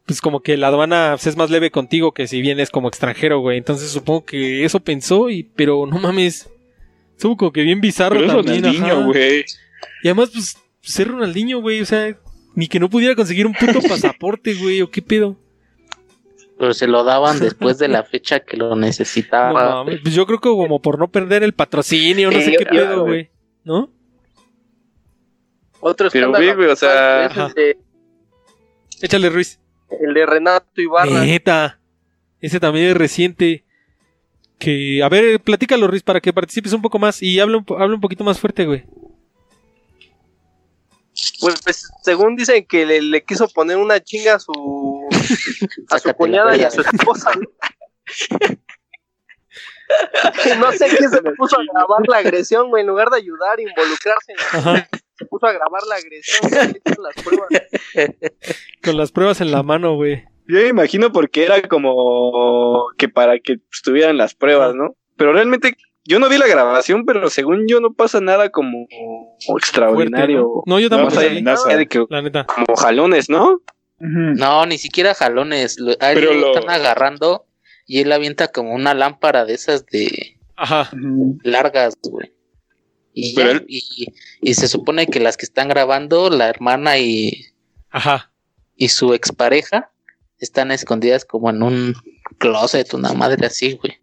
pues 0.08 0.22
como 0.22 0.40
que 0.42 0.58
la 0.58 0.68
aduana 0.70 1.12
pues, 1.16 1.28
es 1.28 1.38
más 1.38 1.52
leve 1.52 1.70
contigo 1.70 2.14
que 2.14 2.28
si 2.28 2.42
vienes 2.42 2.72
como 2.72 2.88
extranjero, 2.88 3.40
güey. 3.42 3.58
Entonces 3.60 3.92
supongo 3.92 4.26
que 4.26 4.66
eso 4.66 4.80
pensó 4.80 5.30
y, 5.30 5.44
pero 5.44 5.86
no 5.86 6.00
mames, 6.00 6.50
estuvo 7.12 7.38
como 7.38 7.52
que 7.52 7.62
bien 7.62 7.80
bizarro 7.82 8.20
Pero 8.20 8.38
también. 8.44 8.64
Ronaldinho, 8.64 9.06
güey. 9.06 9.46
Y 10.02 10.08
además, 10.08 10.32
pues, 10.34 10.58
ser 10.82 11.10
Ronaldinho, 11.10 11.60
güey, 11.62 11.82
o 11.82 11.86
sea, 11.86 12.18
ni 12.56 12.68
que 12.68 12.80
no 12.80 12.90
pudiera 12.90 13.14
conseguir 13.16 13.46
un 13.46 13.54
puto 13.54 13.80
pasaporte, 13.88 14.56
güey, 14.56 14.82
o 14.82 14.90
qué 14.90 15.02
pedo. 15.04 15.36
Pero 16.58 16.74
se 16.74 16.88
lo 16.88 17.04
daban 17.04 17.38
después 17.40 17.78
de 17.78 17.88
la 17.88 18.04
fecha 18.04 18.40
que 18.40 18.58
lo 18.58 18.70
No 18.70 18.78
necesitaba. 18.78 19.84
mames, 19.84 20.00
pues 20.02 20.16
yo 20.16 20.26
creo 20.26 20.40
que 20.40 20.50
como 20.50 20.82
por 20.82 20.98
no 20.98 21.08
perder 21.12 21.44
el 21.44 21.54
patrocinio, 21.54 22.32
no 22.32 22.40
sé 22.40 22.46
Sí, 22.46 22.56
qué 22.58 22.64
ya, 22.64 22.70
pedo, 22.72 23.04
güey. 23.04 23.30
¿no? 23.64 23.92
Otro 25.80 26.10
Pero, 26.12 26.32
güey, 26.32 26.50
o 26.70 26.76
sea- 26.76 27.30
Échale, 29.02 29.30
Ruiz. 29.30 29.60
El 29.90 30.14
de 30.14 30.26
Renato 30.26 30.82
Ibarra. 30.82 31.24
Neta. 31.24 31.80
Ese 32.42 32.60
también 32.60 32.88
es 32.88 32.98
reciente. 32.98 33.64
Que, 34.60 35.04
a 35.04 35.10
ver, 35.10 35.40
platícalo, 35.40 35.88
Ruiz, 35.88 36.02
para 36.04 36.20
que 36.20 36.34
participes 36.34 36.74
un 36.74 36.82
poco 36.82 36.98
más 36.98 37.22
y 37.22 37.40
habla 37.40 37.58
un, 37.58 37.66
po- 37.66 37.78
habla 37.78 37.94
un 37.96 38.02
poquito 38.02 38.24
más 38.24 38.40
fuerte, 38.40 38.66
güey. 38.66 38.86
Pues, 41.40 41.62
pues, 41.64 41.88
según 42.04 42.36
dicen 42.36 42.66
que 42.66 42.86
le, 42.86 43.02
le 43.02 43.24
quiso 43.24 43.48
poner 43.50 43.78
una 43.78 44.00
chinga 44.00 44.36
a 44.36 44.40
su 44.40 45.08
a 45.90 46.00
su 46.00 46.08
la 46.08 46.14
cuñada 46.16 46.58
y 46.58 46.62
a 46.62 46.72
su 46.72 46.82
esposa, 46.82 47.32
¿no? 47.36 47.48
no 50.60 50.72
sé 50.74 50.88
qué 50.98 51.08
se 51.10 51.22
puso 51.38 51.58
a 51.60 51.64
grabar 51.74 52.02
la 52.08 52.18
agresión, 52.18 52.70
güey, 52.70 52.82
en 52.82 52.88
lugar 52.88 53.10
de 53.10 53.18
ayudar, 53.18 53.60
involucrarse, 53.60 54.34
Ajá. 54.54 54.88
Se 55.18 55.26
puso 55.26 55.46
a 55.48 55.52
grabar 55.54 55.82
la 55.90 55.96
agresión, 55.96 56.52
hizo 56.86 57.02
las 57.02 57.16
pruebas. 57.24 57.50
Con 58.84 58.98
las 58.98 59.12
pruebas 59.12 59.42
en 59.42 59.52
la 59.52 59.64
mano, 59.64 59.96
güey. 59.96 60.24
Yo 60.48 60.60
me 60.60 60.68
imagino 60.68 61.12
porque 61.12 61.44
era 61.44 61.62
como 61.64 62.86
que 62.98 63.10
para 63.10 63.38
que 63.40 63.58
estuvieran 63.74 64.18
las 64.18 64.34
pruebas, 64.34 64.76
¿no? 64.76 64.96
Pero 65.18 65.34
realmente 65.34 65.76
yo 66.06 66.20
no 66.20 66.30
vi 66.30 66.38
la 66.38 66.48
grabación, 66.48 67.06
pero 67.06 67.30
según 67.30 67.66
yo 67.68 67.82
no 67.82 67.94
pasa 67.94 68.22
nada 68.22 68.50
como 68.50 68.88
extraordinario. 69.58 70.44
Fuerte, 70.44 70.64
¿no? 70.70 70.76
No, 70.76 70.80
yo 70.80 70.90
No, 70.90 70.98
tampoco. 70.98 71.20
De 71.76 71.88
que 71.88 72.06
la 72.10 72.22
neta. 72.22 72.46
como 72.46 72.76
jalones, 72.78 73.30
¿no? 73.30 73.62
No, 74.00 74.66
ni 74.66 74.78
siquiera 74.78 75.14
jalones. 75.16 75.80
Lo, 75.80 75.92
a 76.00 76.12
él 76.12 76.20
Pero 76.20 76.34
lo 76.34 76.40
lo- 76.40 76.56
están 76.58 76.70
agarrando 76.70 77.46
y 77.86 78.00
él 78.02 78.12
avienta 78.12 78.48
como 78.50 78.74
una 78.74 78.94
lámpara 78.94 79.44
de 79.46 79.54
esas 79.56 79.86
de 79.88 80.38
Ajá. 80.56 80.90
Largas, 81.44 81.96
güey. 82.04 82.32
Y, 83.20 83.34
Pero 83.36 83.52
ya, 83.52 83.58
él- 83.58 83.66
y, 83.68 84.14
y 84.42 84.54
se 84.54 84.68
supone 84.68 85.08
que 85.08 85.20
las 85.20 85.38
que 85.38 85.46
están 85.46 85.68
grabando, 85.70 86.30
la 86.30 86.50
hermana 86.50 86.98
y, 87.00 87.46
Ajá. 87.90 88.32
y 88.76 88.90
su 88.90 89.14
expareja, 89.16 89.92
están 90.40 90.72
escondidas 90.72 91.26
como 91.26 91.50
en 91.50 91.64
un 91.64 91.96
closet, 92.38 92.94
una 92.94 93.14
madre 93.14 93.48
así, 93.48 93.74
güey. 93.74 93.98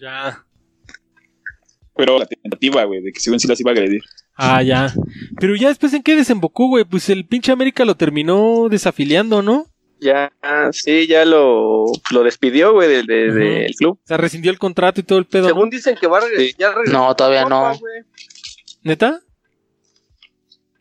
Ya. 0.00 0.44
Pero 1.96 2.18
la 2.18 2.26
tentativa, 2.26 2.84
güey, 2.84 3.00
de 3.02 3.12
que 3.12 3.20
según 3.20 3.38
sí 3.40 3.46
las 3.48 3.60
iba 3.60 3.70
a 3.70 3.74
agredir. 3.74 4.02
Ah, 4.36 4.62
ya. 4.62 4.92
Pero 5.40 5.56
ya 5.56 5.68
después 5.68 5.92
en 5.94 6.02
qué 6.02 6.14
desembocó, 6.16 6.68
güey. 6.68 6.84
Pues 6.84 7.08
el 7.10 7.26
pinche 7.26 7.50
América 7.52 7.84
lo 7.84 7.96
terminó 7.96 8.68
desafiliando, 8.68 9.42
¿no? 9.42 9.66
Ya, 10.00 10.32
sí, 10.70 11.08
ya 11.08 11.24
lo, 11.24 11.86
lo 12.12 12.22
despidió, 12.22 12.72
güey, 12.72 12.88
del 12.88 13.06
de- 13.06 13.28
Ujú. 13.30 13.38
del 13.38 13.74
club. 13.74 13.98
O 14.04 14.06
sea, 14.06 14.16
rescindió 14.16 14.52
el 14.52 14.58
contrato 14.58 15.00
y 15.00 15.02
todo 15.02 15.18
el 15.18 15.26
pedo. 15.26 15.42
¿no? 15.42 15.48
Según 15.48 15.70
dicen 15.70 15.96
que 16.00 16.06
va 16.06 16.18
a 16.18 16.20
regresar, 16.20 16.46
Sí. 16.46 16.54
ya 16.56 16.70
regresó 16.72 16.92
No, 16.92 17.16
todavía 17.16 17.44
no. 17.46 17.76
güey, 17.78 18.02
¿Neta? 18.88 19.20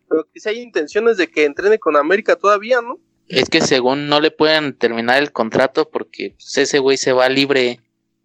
pero 0.09 0.25
quizá 0.33 0.51
hay 0.51 0.61
intenciones 0.61 1.17
de 1.17 1.27
que 1.27 1.43
entrene 1.43 1.77
con 1.77 1.97
América 1.97 2.37
todavía, 2.37 2.81
¿no? 2.81 2.99
Es 3.27 3.49
que 3.49 3.59
según 3.59 4.07
no 4.07 4.21
le 4.21 4.31
pueden 4.31 4.73
terminar 4.73 5.21
el 5.21 5.33
contrato 5.33 5.89
porque 5.89 6.35
pues, 6.37 6.57
ese 6.57 6.79
güey 6.79 6.95
se 6.95 7.11
va 7.11 7.27
libre. 7.27 7.81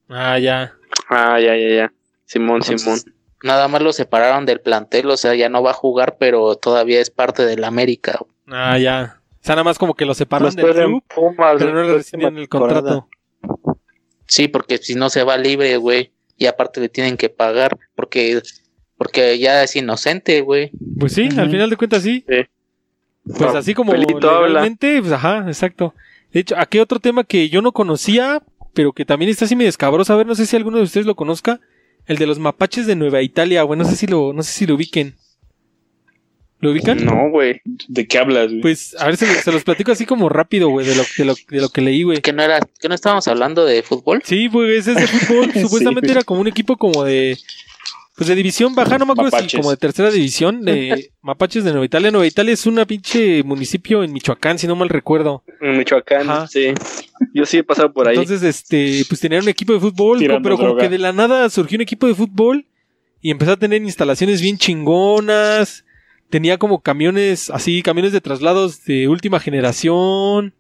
Ah, 0.09 0.39
ya. 0.39 0.75
Ah, 1.09 1.41
ya, 1.41 1.57
ya, 1.57 1.69
ya. 1.69 1.93
Simón, 2.25 2.61
Entonces, 2.63 3.03
Simón. 3.03 3.17
Nada 3.43 3.67
más 3.67 3.83
lo 3.83 3.93
separaron 3.93 4.47
del 4.47 4.61
plantel, 4.61 5.11
o 5.11 5.17
sea, 5.17 5.35
ya 5.35 5.49
no 5.49 5.65
va 5.65 5.73
a 5.73 5.75
jugar, 5.75 6.17
pero 6.17 6.55
todavía 6.55 7.01
es 7.01 7.11
parte 7.11 7.45
del 7.45 7.65
América. 7.65 8.21
Ah, 8.47 8.79
ya. 8.79 9.21
O 9.33 9.45
sea, 9.45 9.57
nada 9.57 9.65
más 9.65 9.79
como 9.79 9.95
que 9.95 10.05
lo 10.05 10.15
separan 10.15 10.47
Los 10.47 10.55
del 10.55 10.73
club, 10.73 11.03
Pumas, 11.13 11.57
pero 11.59 11.73
no 11.73 11.81
la 11.81 11.89
le 11.89 11.95
rescindieron 11.95 12.39
el 12.39 12.49
contrato. 12.49 13.09
Sí, 14.29 14.47
porque 14.47 14.79
si 14.79 14.95
no 14.95 15.11
se 15.11 15.25
va 15.25 15.37
libre, 15.37 15.77
güey, 15.79 16.13
y 16.37 16.47
aparte 16.47 16.81
le 16.81 16.89
tienen 16.89 17.17
que 17.17 17.29
pagar 17.29 17.77
porque 17.97 18.41
porque 19.03 19.37
ya 19.41 19.65
es 19.65 19.74
inocente, 19.74 20.43
güey. 20.43 20.70
Pues 20.97 21.12
sí, 21.12 21.29
al 21.37 21.51
final 21.51 21.69
de 21.69 21.77
cuentas 21.77 22.05
sí. 22.05 22.24
Sí. 22.29 22.37
Pues 23.37 23.53
así 23.53 23.74
como 23.74 23.91
Pelito 23.91 24.31
habla. 24.31 24.47
legalmente, 24.47 25.01
pues 25.01 25.11
ajá, 25.11 25.45
exacto. 25.49 25.93
De 26.33 26.39
hecho, 26.39 26.55
aquí 26.57 26.79
otro 26.79 27.01
tema 27.01 27.24
que 27.24 27.49
yo 27.49 27.62
no 27.62 27.73
conocía, 27.73 28.43
pero 28.74 28.93
que 28.93 29.05
también 29.05 29.29
está 29.29 29.47
así 29.47 29.57
medio 29.57 29.70
escabroso, 29.70 30.12
a 30.12 30.16
ver, 30.16 30.29
no 30.29 30.37
sé 30.37 30.47
si 30.47 30.55
alguno 30.55 30.77
de 30.77 30.85
ustedes 30.85 31.05
lo 31.05 31.16
conozca, 31.16 31.59
el 32.07 32.16
de 32.16 32.29
los 32.29 32.39
mapaches 32.39 32.87
de 32.87 32.95
Nueva 32.95 33.23
Italia, 33.23 33.65
güey, 33.65 33.77
no 33.77 33.85
sé 33.85 33.97
si 33.97 34.07
lo, 34.07 34.33
no 34.33 34.45
sé 34.45 34.53
si 34.53 34.66
lo 34.66 34.77
ubiquen. 34.77 35.16
¿Lo 36.61 36.70
ubican? 36.70 37.05
No, 37.05 37.29
güey. 37.29 37.61
¿De 37.89 38.07
qué 38.07 38.19
hablas, 38.19 38.47
güey? 38.47 38.61
Pues, 38.61 38.95
a 39.01 39.07
ver, 39.07 39.16
se, 39.16 39.27
se 39.27 39.51
los 39.51 39.65
platico 39.65 39.91
así 39.91 40.07
como 40.07 40.29
rápido, 40.29 40.69
güey, 40.69 40.87
de 40.87 40.95
lo, 40.95 41.03
de, 41.19 41.24
lo, 41.24 41.35
de 41.35 41.61
lo 41.61 41.69
que 41.70 41.81
leí, 41.81 42.05
güey. 42.05 42.20
Que 42.20 42.33
no 42.33 42.41
era, 42.41 42.61
que 42.81 42.89
no 42.89 42.95
estábamos 42.95 43.27
hablando 43.27 43.65
de 43.65 43.83
fútbol. 43.83 44.23
Sí, 44.24 44.49
pues 44.49 44.87
es 44.87 44.95
de 44.95 45.09
fútbol. 45.09 45.51
Sí. 45.53 45.61
Supuestamente 45.62 46.12
era 46.12 46.23
como 46.23 46.41
un 46.41 46.47
equipo 46.47 46.77
como 46.77 47.03
de. 47.03 47.37
Pues 48.15 48.29
de 48.29 48.35
división 48.35 48.75
baja, 48.75 48.99
no 48.99 49.07
me 49.07 49.13
acuerdo 49.13 49.39
si 49.39 49.57
como 49.57 49.71
de 49.71 49.79
tercera 49.79 50.11
división, 50.11 50.63
de 50.63 51.11
Mapaches 51.23 51.65
de 51.65 51.71
Nueva 51.71 51.87
Italia. 51.87 52.11
Nueva 52.11 52.27
Italia 52.27 52.53
es 52.53 52.67
una 52.67 52.85
pinche 52.85 53.43
municipio 53.43 54.05
en 54.05 54.13
Michoacán, 54.13 54.59
si 54.59 54.67
no 54.67 54.77
mal 54.77 54.91
recuerdo. 54.91 55.43
En 55.63 55.79
Michoacán, 55.79 56.29
Ajá. 56.29 56.47
sí. 56.47 56.75
Yo 57.33 57.47
sí 57.47 57.59
he 57.59 57.65
pasado 57.65 57.93
por 57.93 58.07
ahí. 58.09 58.17
Entonces, 58.17 58.43
este, 58.43 59.03
pues 59.09 59.21
tenían 59.21 59.43
un 59.43 59.49
equipo 59.49 59.73
de 59.73 59.81
fútbol, 59.81 60.19
Tirando 60.19 60.43
pero 60.43 60.59
como 60.59 60.77
que 60.77 60.89
de 60.91 60.99
la 60.99 61.13
nada 61.13 61.49
surgió 61.49 61.77
un 61.77 61.83
equipo 61.83 62.07
de 62.07 62.15
fútbol 62.15 62.67
y 63.23 63.31
empezó 63.31 63.53
a 63.53 63.57
tener 63.57 63.81
instalaciones 63.83 64.43
bien 64.43 64.59
chingonas. 64.59 65.85
Tenía 66.29 66.59
como 66.59 66.83
camiones, 66.83 67.49
así, 67.51 67.83
camiones 67.83 68.13
de 68.13 68.21
traslados 68.21 68.85
de 68.85 69.09
última 69.09 69.39
generación. 69.41 70.55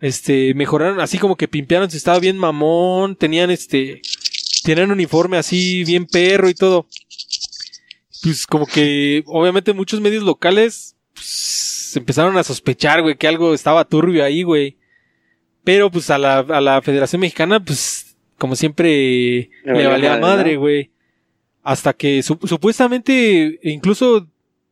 Este, 0.00 0.54
mejoraron, 0.54 1.00
así 1.00 1.18
como 1.18 1.36
que 1.36 1.48
pimpearon, 1.48 1.90
se 1.90 1.96
estaba 1.98 2.18
bien 2.20 2.38
mamón. 2.38 3.16
Tenían 3.16 3.50
este, 3.50 4.00
tenían 4.62 4.90
uniforme 4.90 5.36
así, 5.36 5.84
bien 5.84 6.06
perro 6.06 6.48
y 6.48 6.54
todo. 6.54 6.86
Pues 8.22 8.46
como 8.46 8.66
que, 8.66 9.22
obviamente, 9.26 9.72
muchos 9.72 10.00
medios 10.00 10.22
locales 10.24 10.96
pues, 11.14 11.92
empezaron 11.96 12.36
a 12.36 12.44
sospechar, 12.44 13.02
güey, 13.02 13.16
que 13.16 13.26
algo 13.28 13.54
estaba 13.54 13.84
turbio 13.86 14.24
ahí, 14.24 14.42
güey. 14.42 14.76
Pero 15.64 15.90
pues 15.90 16.10
a 16.10 16.18
la, 16.18 16.38
a 16.38 16.60
la 16.60 16.80
Federación 16.82 17.20
Mexicana, 17.20 17.62
pues 17.62 18.16
como 18.38 18.56
siempre 18.56 19.50
Le 19.64 19.74
le 19.74 19.86
valía 19.86 20.10
madre, 20.12 20.20
madre, 20.22 20.54
¿no? 20.54 20.60
güey. 20.60 20.90
Hasta 21.62 21.92
que 21.92 22.22
su- 22.22 22.38
supuestamente 22.44 23.58
incluso 23.62 24.26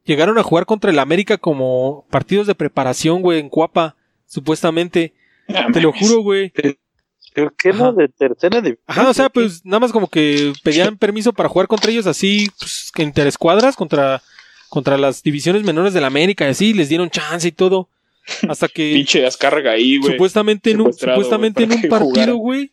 llegaron 0.04 0.38
a 0.38 0.42
jugar 0.42 0.64
contra 0.64 0.90
el 0.90 0.98
América 0.98 1.36
como 1.36 2.06
partidos 2.10 2.46
de 2.46 2.54
preparación, 2.54 3.20
güey, 3.20 3.40
en 3.40 3.50
Cuapa, 3.50 3.96
supuestamente. 4.26 5.12
Te 5.72 5.80
lo 5.80 5.92
juro, 5.92 6.20
güey. 6.22 6.50
Creo 7.38 7.54
que 7.56 7.68
Ajá. 7.70 7.78
no, 7.78 7.92
de 7.92 8.08
tercera 8.08 8.60
división. 8.60 8.82
Ajá, 8.88 9.08
o 9.08 9.14
sea, 9.14 9.28
pues 9.28 9.64
nada 9.64 9.78
más 9.78 9.92
como 9.92 10.08
que 10.08 10.52
pedían 10.64 10.96
permiso 10.96 11.32
para 11.32 11.48
jugar 11.48 11.68
contra 11.68 11.92
ellos 11.92 12.08
así, 12.08 12.48
pues, 12.58 12.90
que 12.92 13.04
interescuadras 13.04 13.76
contra, 13.76 14.22
contra 14.68 14.98
las 14.98 15.22
divisiones 15.22 15.62
menores 15.62 15.94
de 15.94 16.00
la 16.00 16.08
América 16.08 16.46
y 16.46 16.50
así, 16.50 16.74
les 16.74 16.88
dieron 16.88 17.10
chance 17.10 17.46
y 17.46 17.52
todo. 17.52 17.88
Hasta 18.48 18.66
que 18.66 18.92
Pinche 18.94 19.20
descarga 19.20 19.70
ahí, 19.70 19.98
güey. 19.98 20.14
supuestamente 20.14 20.72
en 20.72 20.80
un, 20.80 20.92
supuestamente 20.92 21.62
en 21.62 21.72
un 21.74 21.82
partido, 21.82 22.34
güey, 22.38 22.72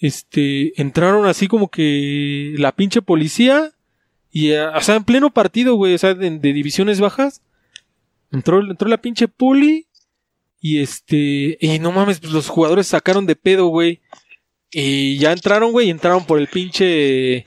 este, 0.00 0.72
entraron 0.80 1.26
así 1.26 1.46
como 1.46 1.70
que 1.70 2.54
la 2.56 2.72
pinche 2.72 3.02
policía 3.02 3.70
y, 4.32 4.50
eh, 4.50 4.66
o 4.66 4.80
sea, 4.80 4.96
en 4.96 5.04
pleno 5.04 5.30
partido, 5.30 5.76
güey, 5.76 5.94
o 5.94 5.98
sea, 5.98 6.14
de, 6.14 6.28
de 6.28 6.52
divisiones 6.52 6.98
bajas, 6.98 7.40
entró, 8.32 8.68
entró 8.68 8.88
la 8.88 9.00
pinche 9.00 9.28
poli 9.28 9.86
y 10.60 10.80
este, 10.82 11.56
y 11.60 11.78
no 11.80 11.90
mames, 11.92 12.20
pues 12.20 12.32
los 12.32 12.48
jugadores 12.48 12.86
sacaron 12.86 13.26
de 13.26 13.36
pedo, 13.36 13.66
güey. 13.68 14.00
Y 14.72 15.18
ya 15.18 15.32
entraron, 15.32 15.72
güey, 15.72 15.88
y 15.88 15.90
entraron 15.90 16.24
por 16.26 16.38
el 16.38 16.46
pinche, 16.46 17.44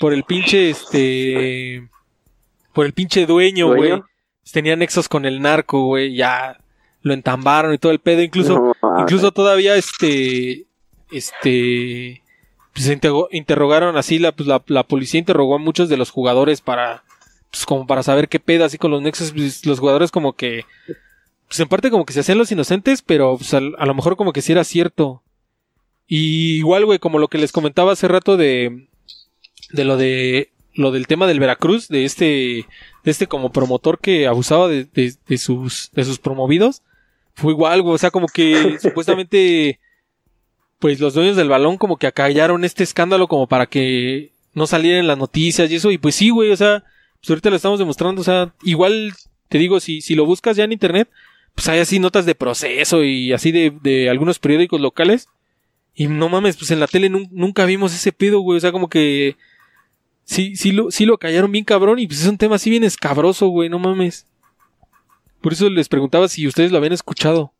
por 0.00 0.12
el 0.12 0.24
pinche, 0.24 0.70
este, 0.70 1.88
por 2.72 2.86
el 2.86 2.92
pinche 2.92 3.24
dueño, 3.26 3.68
güey. 3.68 3.90
Pues 4.42 4.52
tenía 4.52 4.74
nexos 4.76 5.08
con 5.08 5.24
el 5.26 5.40
narco, 5.40 5.84
güey. 5.86 6.14
Ya 6.16 6.58
lo 7.02 7.14
entambaron 7.14 7.72
y 7.74 7.78
todo 7.78 7.92
el 7.92 8.00
pedo. 8.00 8.20
Incluso, 8.22 8.74
No, 8.82 9.00
incluso 9.00 9.30
todavía 9.32 9.76
este, 9.76 10.66
este, 11.12 12.22
pues 12.72 12.88
interro- 12.90 13.28
interrogaron 13.30 13.96
así, 13.96 14.18
la, 14.18 14.32
pues 14.32 14.46
la, 14.48 14.62
la 14.66 14.82
policía 14.82 15.18
interrogó 15.20 15.54
a 15.56 15.58
muchos 15.58 15.88
de 15.88 15.96
los 15.96 16.10
jugadores 16.10 16.60
para, 16.60 17.04
pues 17.50 17.64
como 17.64 17.86
para 17.86 18.02
saber 18.02 18.28
qué 18.28 18.40
pedo, 18.40 18.64
así 18.64 18.76
con 18.78 18.90
los 18.90 19.02
nexos, 19.02 19.32
pues, 19.32 19.64
los 19.66 19.78
jugadores 19.78 20.10
como 20.10 20.32
que, 20.34 20.64
pues 21.48 21.60
en 21.60 21.68
parte 21.68 21.90
como 21.90 22.04
que 22.04 22.12
se 22.12 22.20
hacían 22.20 22.38
los 22.38 22.50
inocentes, 22.52 23.02
pero 23.02 23.36
pues, 23.38 23.54
al- 23.54 23.74
a, 23.78 23.86
lo 23.86 23.94
mejor 23.94 24.16
como 24.16 24.32
que 24.32 24.42
sí 24.42 24.52
era 24.52 24.64
cierto. 24.64 25.22
Y 26.06 26.56
igual, 26.58 26.84
güey, 26.84 26.98
como 26.98 27.18
lo 27.18 27.28
que 27.28 27.38
les 27.38 27.52
comentaba 27.52 27.92
hace 27.92 28.08
rato 28.08 28.36
de, 28.36 28.88
de 29.72 29.84
lo 29.84 29.96
de, 29.96 30.50
lo 30.74 30.92
del 30.92 31.06
tema 31.06 31.26
del 31.26 31.40
Veracruz, 31.40 31.88
de 31.88 32.04
este, 32.04 32.24
de 33.04 33.10
este 33.10 33.26
como 33.26 33.50
promotor 33.52 33.98
que 33.98 34.26
abusaba 34.26 34.68
de, 34.68 34.84
de, 34.84 35.14
de 35.26 35.38
sus, 35.38 35.90
de 35.92 36.04
sus 36.04 36.18
promovidos, 36.18 36.82
fue 37.34 37.52
igual, 37.52 37.82
güey, 37.82 37.94
o 37.94 37.98
sea, 37.98 38.10
como 38.10 38.28
que 38.28 38.78
supuestamente, 38.82 39.78
pues 40.78 41.00
los 41.00 41.14
dueños 41.14 41.36
del 41.36 41.48
balón 41.48 41.76
como 41.76 41.96
que 41.96 42.06
acallaron 42.06 42.64
este 42.64 42.84
escándalo 42.84 43.28
como 43.28 43.46
para 43.46 43.66
que 43.66 44.32
no 44.54 44.66
saliera 44.66 44.98
en 44.98 45.06
las 45.06 45.18
noticias 45.18 45.70
y 45.70 45.76
eso, 45.76 45.90
y 45.90 45.98
pues 45.98 46.14
sí, 46.14 46.30
güey, 46.30 46.50
o 46.50 46.56
sea, 46.56 46.84
pues 47.20 47.30
ahorita 47.30 47.50
lo 47.50 47.56
estamos 47.56 47.78
demostrando, 47.78 48.20
o 48.20 48.24
sea, 48.24 48.54
igual 48.62 49.12
te 49.48 49.58
digo, 49.58 49.80
si, 49.80 50.00
si 50.00 50.14
lo 50.14 50.24
buscas 50.24 50.56
ya 50.56 50.64
en 50.64 50.72
internet, 50.72 51.08
pues 51.56 51.68
hay 51.68 51.80
así 51.80 51.98
notas 51.98 52.24
de 52.26 52.36
proceso 52.36 53.02
y 53.02 53.32
así 53.32 53.50
de, 53.50 53.72
de 53.82 54.08
algunos 54.08 54.38
periódicos 54.38 54.80
locales. 54.80 55.28
Y 55.94 56.06
no 56.06 56.28
mames, 56.28 56.56
pues 56.56 56.70
en 56.70 56.78
la 56.78 56.86
tele 56.86 57.10
nun- 57.10 57.28
nunca 57.32 57.64
vimos 57.64 57.92
ese 57.94 58.12
pedo, 58.12 58.40
güey. 58.40 58.58
O 58.58 58.60
sea, 58.60 58.70
como 58.70 58.88
que 58.88 59.36
sí, 60.24 60.54
sí 60.54 60.70
lo, 60.72 60.90
sí 60.92 61.06
lo 61.06 61.18
callaron 61.18 61.50
bien 61.50 61.64
cabrón. 61.64 61.98
Y 61.98 62.06
pues 62.06 62.20
es 62.20 62.28
un 62.28 62.38
tema 62.38 62.56
así 62.56 62.70
bien 62.70 62.84
escabroso, 62.84 63.48
güey, 63.48 63.68
no 63.68 63.78
mames. 63.80 64.26
Por 65.40 65.54
eso 65.54 65.68
les 65.70 65.88
preguntaba 65.88 66.28
si 66.28 66.46
ustedes 66.46 66.70
lo 66.70 66.76
habían 66.78 66.92
escuchado. 66.92 67.52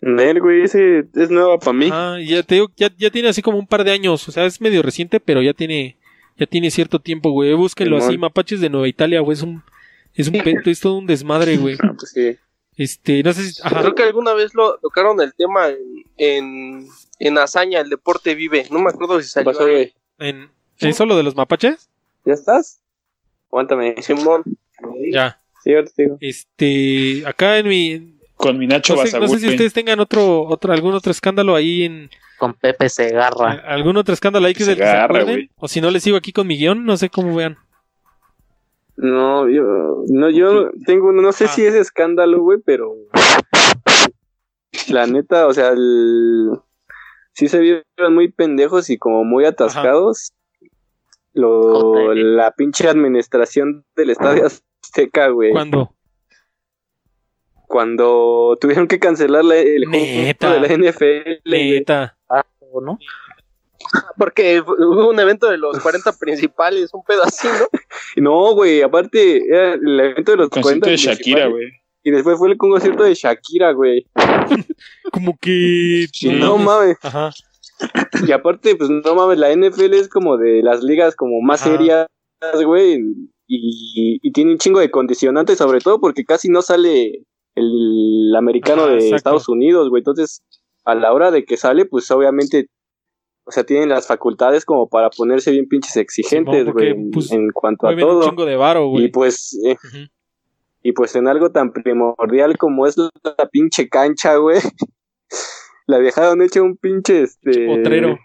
Nel, 0.00 0.40
güey, 0.40 0.62
ese 0.62 1.04
es 1.14 1.30
nueva 1.30 1.58
para 1.58 1.72
mí. 1.72 1.88
Ah, 1.92 2.16
ya 2.20 2.42
te 2.42 2.56
digo, 2.56 2.72
ya, 2.76 2.90
ya 2.98 3.10
tiene 3.10 3.28
así 3.28 3.40
como 3.40 3.58
un 3.58 3.68
par 3.68 3.84
de 3.84 3.92
años. 3.92 4.28
O 4.28 4.32
sea, 4.32 4.46
es 4.46 4.60
medio 4.60 4.82
reciente, 4.82 5.20
pero 5.20 5.42
ya 5.42 5.52
tiene, 5.52 5.96
ya 6.36 6.46
tiene 6.46 6.72
cierto 6.72 6.98
tiempo, 6.98 7.30
güey. 7.30 7.52
Búsquenlo 7.54 7.98
así, 7.98 8.18
mapaches 8.18 8.60
de 8.60 8.68
Nueva 8.68 8.88
Italia, 8.88 9.20
güey. 9.20 9.36
Es 9.36 9.42
un, 9.42 9.62
es 10.14 10.28
un 10.28 10.42
pedo, 10.42 10.60
es 10.64 10.80
todo 10.80 10.98
un 10.98 11.06
desmadre, 11.06 11.56
güey. 11.56 11.76
Ah, 11.82 11.94
pues 11.96 12.10
sí. 12.12 12.36
Este, 12.76 13.22
no 13.22 13.32
sé 13.32 13.44
si. 13.44 13.62
Ajá. 13.62 13.80
Creo 13.80 13.94
que 13.94 14.02
alguna 14.02 14.32
vez 14.34 14.54
lo 14.54 14.78
tocaron 14.78 15.20
el 15.20 15.34
tema 15.34 15.68
en, 15.68 16.04
en, 16.16 16.86
en 17.18 17.38
Hazaña, 17.38 17.80
el 17.80 17.90
deporte 17.90 18.34
vive. 18.34 18.66
No 18.70 18.78
me 18.78 18.90
acuerdo 18.90 19.20
si 19.20 19.26
¿Qué 19.26 19.30
salió. 19.30 19.52
pasó, 19.52 19.64
güey? 19.64 19.94
En, 20.18 20.50
¿Eso 20.78 21.06
lo 21.06 21.16
de 21.16 21.22
los 21.22 21.36
mapaches? 21.36 21.90
¿Ya 22.24 22.34
estás? 22.34 22.80
Aguántame. 23.50 23.94
Simón. 24.02 24.42
Ya. 25.10 25.38
Sí, 25.62 25.74
ahorita 25.74 25.92
te 25.94 26.02
digo. 26.02 26.18
Este, 26.20 27.22
acá 27.26 27.58
en 27.58 27.68
mi. 27.68 28.18
Con 28.34 28.58
mi 28.58 28.66
Nacho 28.66 28.96
No 28.96 29.06
sé, 29.06 29.20
no 29.20 29.28
sé 29.28 29.38
si 29.38 29.48
ustedes 29.48 29.72
tengan 29.72 30.00
otro, 30.00 30.42
otro, 30.42 30.72
algún 30.72 30.94
otro 30.94 31.12
escándalo 31.12 31.54
ahí 31.54 31.84
en. 31.84 32.10
Con 32.38 32.54
Pepe 32.54 32.88
Segarra. 32.88 33.62
¿Algún 33.66 33.96
otro 33.96 34.14
escándalo 34.14 34.46
ahí 34.46 34.54
que, 34.54 34.64
Se 34.64 34.76
que 34.76 34.84
acuerden? 34.84 35.50
O 35.56 35.68
si 35.68 35.80
no 35.80 35.90
les 35.92 36.02
sigo 36.02 36.16
aquí 36.16 36.32
con 36.32 36.46
mi 36.46 36.56
guion, 36.56 36.84
no 36.84 36.96
sé 36.96 37.08
cómo 37.08 37.36
vean. 37.36 37.56
No, 38.96 39.48
yo, 39.48 40.04
no, 40.08 40.30
yo 40.30 40.70
tengo, 40.86 41.12
no 41.12 41.32
sé 41.32 41.44
Ah. 41.46 41.48
si 41.48 41.64
es 41.64 41.74
escándalo, 41.74 42.40
güey, 42.42 42.58
pero 42.64 42.94
la 44.88 45.06
neta, 45.06 45.46
o 45.46 45.54
sea, 45.54 45.70
el, 45.70 46.50
sí 47.32 47.48
se 47.48 47.58
vieron 47.60 48.14
muy 48.14 48.30
pendejos 48.30 48.90
y 48.90 48.98
como 48.98 49.24
muy 49.24 49.44
atascados. 49.44 50.32
Lo, 51.34 52.12
la 52.12 52.50
pinche 52.52 52.88
administración 52.88 53.86
del 53.96 54.10
Estadio 54.10 54.44
Azteca, 54.46 55.28
güey. 55.28 55.52
¿Cuándo? 55.52 55.94
Cuando 57.66 58.58
tuvieron 58.60 58.86
que 58.86 58.98
cancelar 58.98 59.44
la- 59.44 59.56
el 59.56 59.84
Neta. 59.90 60.48
juego 60.50 60.62
de 60.62 60.68
la 60.68 60.74
NFL. 60.74 61.40
Neta. 61.46 62.18
¿O 62.70 62.80
no? 62.82 62.98
Porque 64.16 64.60
hubo 64.60 65.10
un 65.10 65.20
evento 65.20 65.48
de 65.48 65.58
los 65.58 65.78
40 65.80 66.12
principales, 66.20 66.90
un 66.92 67.04
pedo 67.04 67.22
así, 67.24 67.48
¿no? 68.16 68.30
No, 68.30 68.54
güey, 68.54 68.82
aparte 68.82 69.42
era 69.46 69.74
el 69.74 70.00
evento 70.00 70.32
de 70.32 70.38
los 70.38 70.48
Concierto 70.48 70.86
40 70.86 70.90
de 70.90 70.96
Shakira, 70.96 71.16
principales, 71.16 71.50
güey. 71.50 71.82
Y 72.04 72.10
después 72.10 72.38
fue 72.38 72.50
el 72.50 72.56
concierto 72.56 73.04
de 73.04 73.14
Shakira, 73.14 73.72
güey. 73.72 74.06
Como 75.12 75.36
que. 75.40 76.06
No 76.24 76.58
mames. 76.58 76.96
Ajá. 77.02 77.30
Y 78.26 78.32
aparte, 78.32 78.74
pues 78.76 78.90
no 78.90 79.14
mames, 79.14 79.38
la 79.38 79.54
NFL 79.54 79.94
es 79.94 80.08
como 80.08 80.36
de 80.36 80.62
las 80.62 80.82
ligas 80.84 81.16
como 81.16 81.40
más 81.40 81.62
Ajá. 81.62 81.70
serias, 81.70 82.06
güey. 82.64 83.00
Y, 83.48 84.20
y 84.22 84.32
tiene 84.32 84.52
un 84.52 84.58
chingo 84.58 84.80
de 84.80 84.90
condicionantes, 84.90 85.58
sobre 85.58 85.80
todo 85.80 86.00
porque 86.00 86.24
casi 86.24 86.48
no 86.48 86.62
sale 86.62 87.24
el 87.54 88.34
americano 88.36 88.82
Ajá, 88.82 88.92
de 88.92 88.96
exacto. 88.96 89.16
Estados 89.16 89.48
Unidos, 89.48 89.88
güey. 89.88 90.00
Entonces, 90.00 90.42
a 90.84 90.94
la 90.94 91.12
hora 91.12 91.30
de 91.30 91.44
que 91.44 91.56
sale, 91.56 91.84
pues 91.84 92.10
obviamente, 92.10 92.68
o 93.44 93.50
sea, 93.50 93.64
tienen 93.64 93.88
las 93.88 94.06
facultades 94.06 94.64
como 94.64 94.88
para 94.88 95.10
ponerse 95.10 95.50
bien 95.50 95.68
pinches 95.68 95.96
exigentes, 95.96 96.66
güey, 96.72 96.90
en- 96.90 97.10
pues, 97.10 97.32
en 97.32 97.50
cuanto 97.50 97.86
a 97.88 97.90
un 97.92 97.98
todo. 97.98 98.28
chingo 98.28 98.44
de 98.44 98.56
varo, 98.56 98.88
güey. 98.88 99.04
Y 99.04 99.08
pues, 99.08 99.58
eh, 99.66 99.76
y 100.82 100.92
pues 100.92 101.14
en 101.16 101.28
algo 101.28 101.50
tan 101.50 101.72
primordial 101.72 102.56
como 102.58 102.86
es 102.86 102.96
la 102.96 103.48
pinche 103.50 103.88
cancha, 103.88 104.36
güey. 104.36 104.58
La 105.88 105.98
dejaron 105.98 106.40
hecha 106.42 106.62
un 106.62 106.76
pinche 106.76 107.22
este. 107.22 107.66
Potrero. 107.66 108.16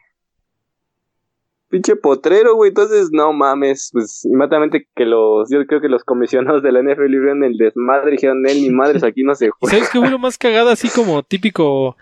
Pinche 1.70 1.96
potrero, 1.98 2.56
güey. 2.56 2.70
Entonces, 2.70 3.10
no 3.12 3.34
mames. 3.34 3.90
Pues 3.92 4.24
inmediatamente 4.26 4.88
que 4.96 5.06
los. 5.06 5.50
Yo 5.50 5.66
creo 5.66 5.82
que 5.82 5.90
los 5.90 6.04
comisionados 6.04 6.62
de 6.64 6.72
la 6.72 6.80
NFL 6.82 7.08
vieron 7.10 7.44
el 7.44 7.58
desmadre 7.58 8.10
y 8.10 8.12
dijeron, 8.14 8.48
él 8.48 8.62
ni 8.62 8.70
madres, 8.70 9.04
aquí 9.04 9.24
no 9.24 9.36
se 9.36 9.46
¿Y 9.48 9.50
juega. 9.60 9.76
sabes 9.76 9.90
qué 9.90 10.00
fue 10.00 10.10
lo 10.10 10.20
más 10.20 10.38
cagado? 10.38 10.70
Así 10.70 10.88
como 10.90 11.24
típico. 11.24 11.98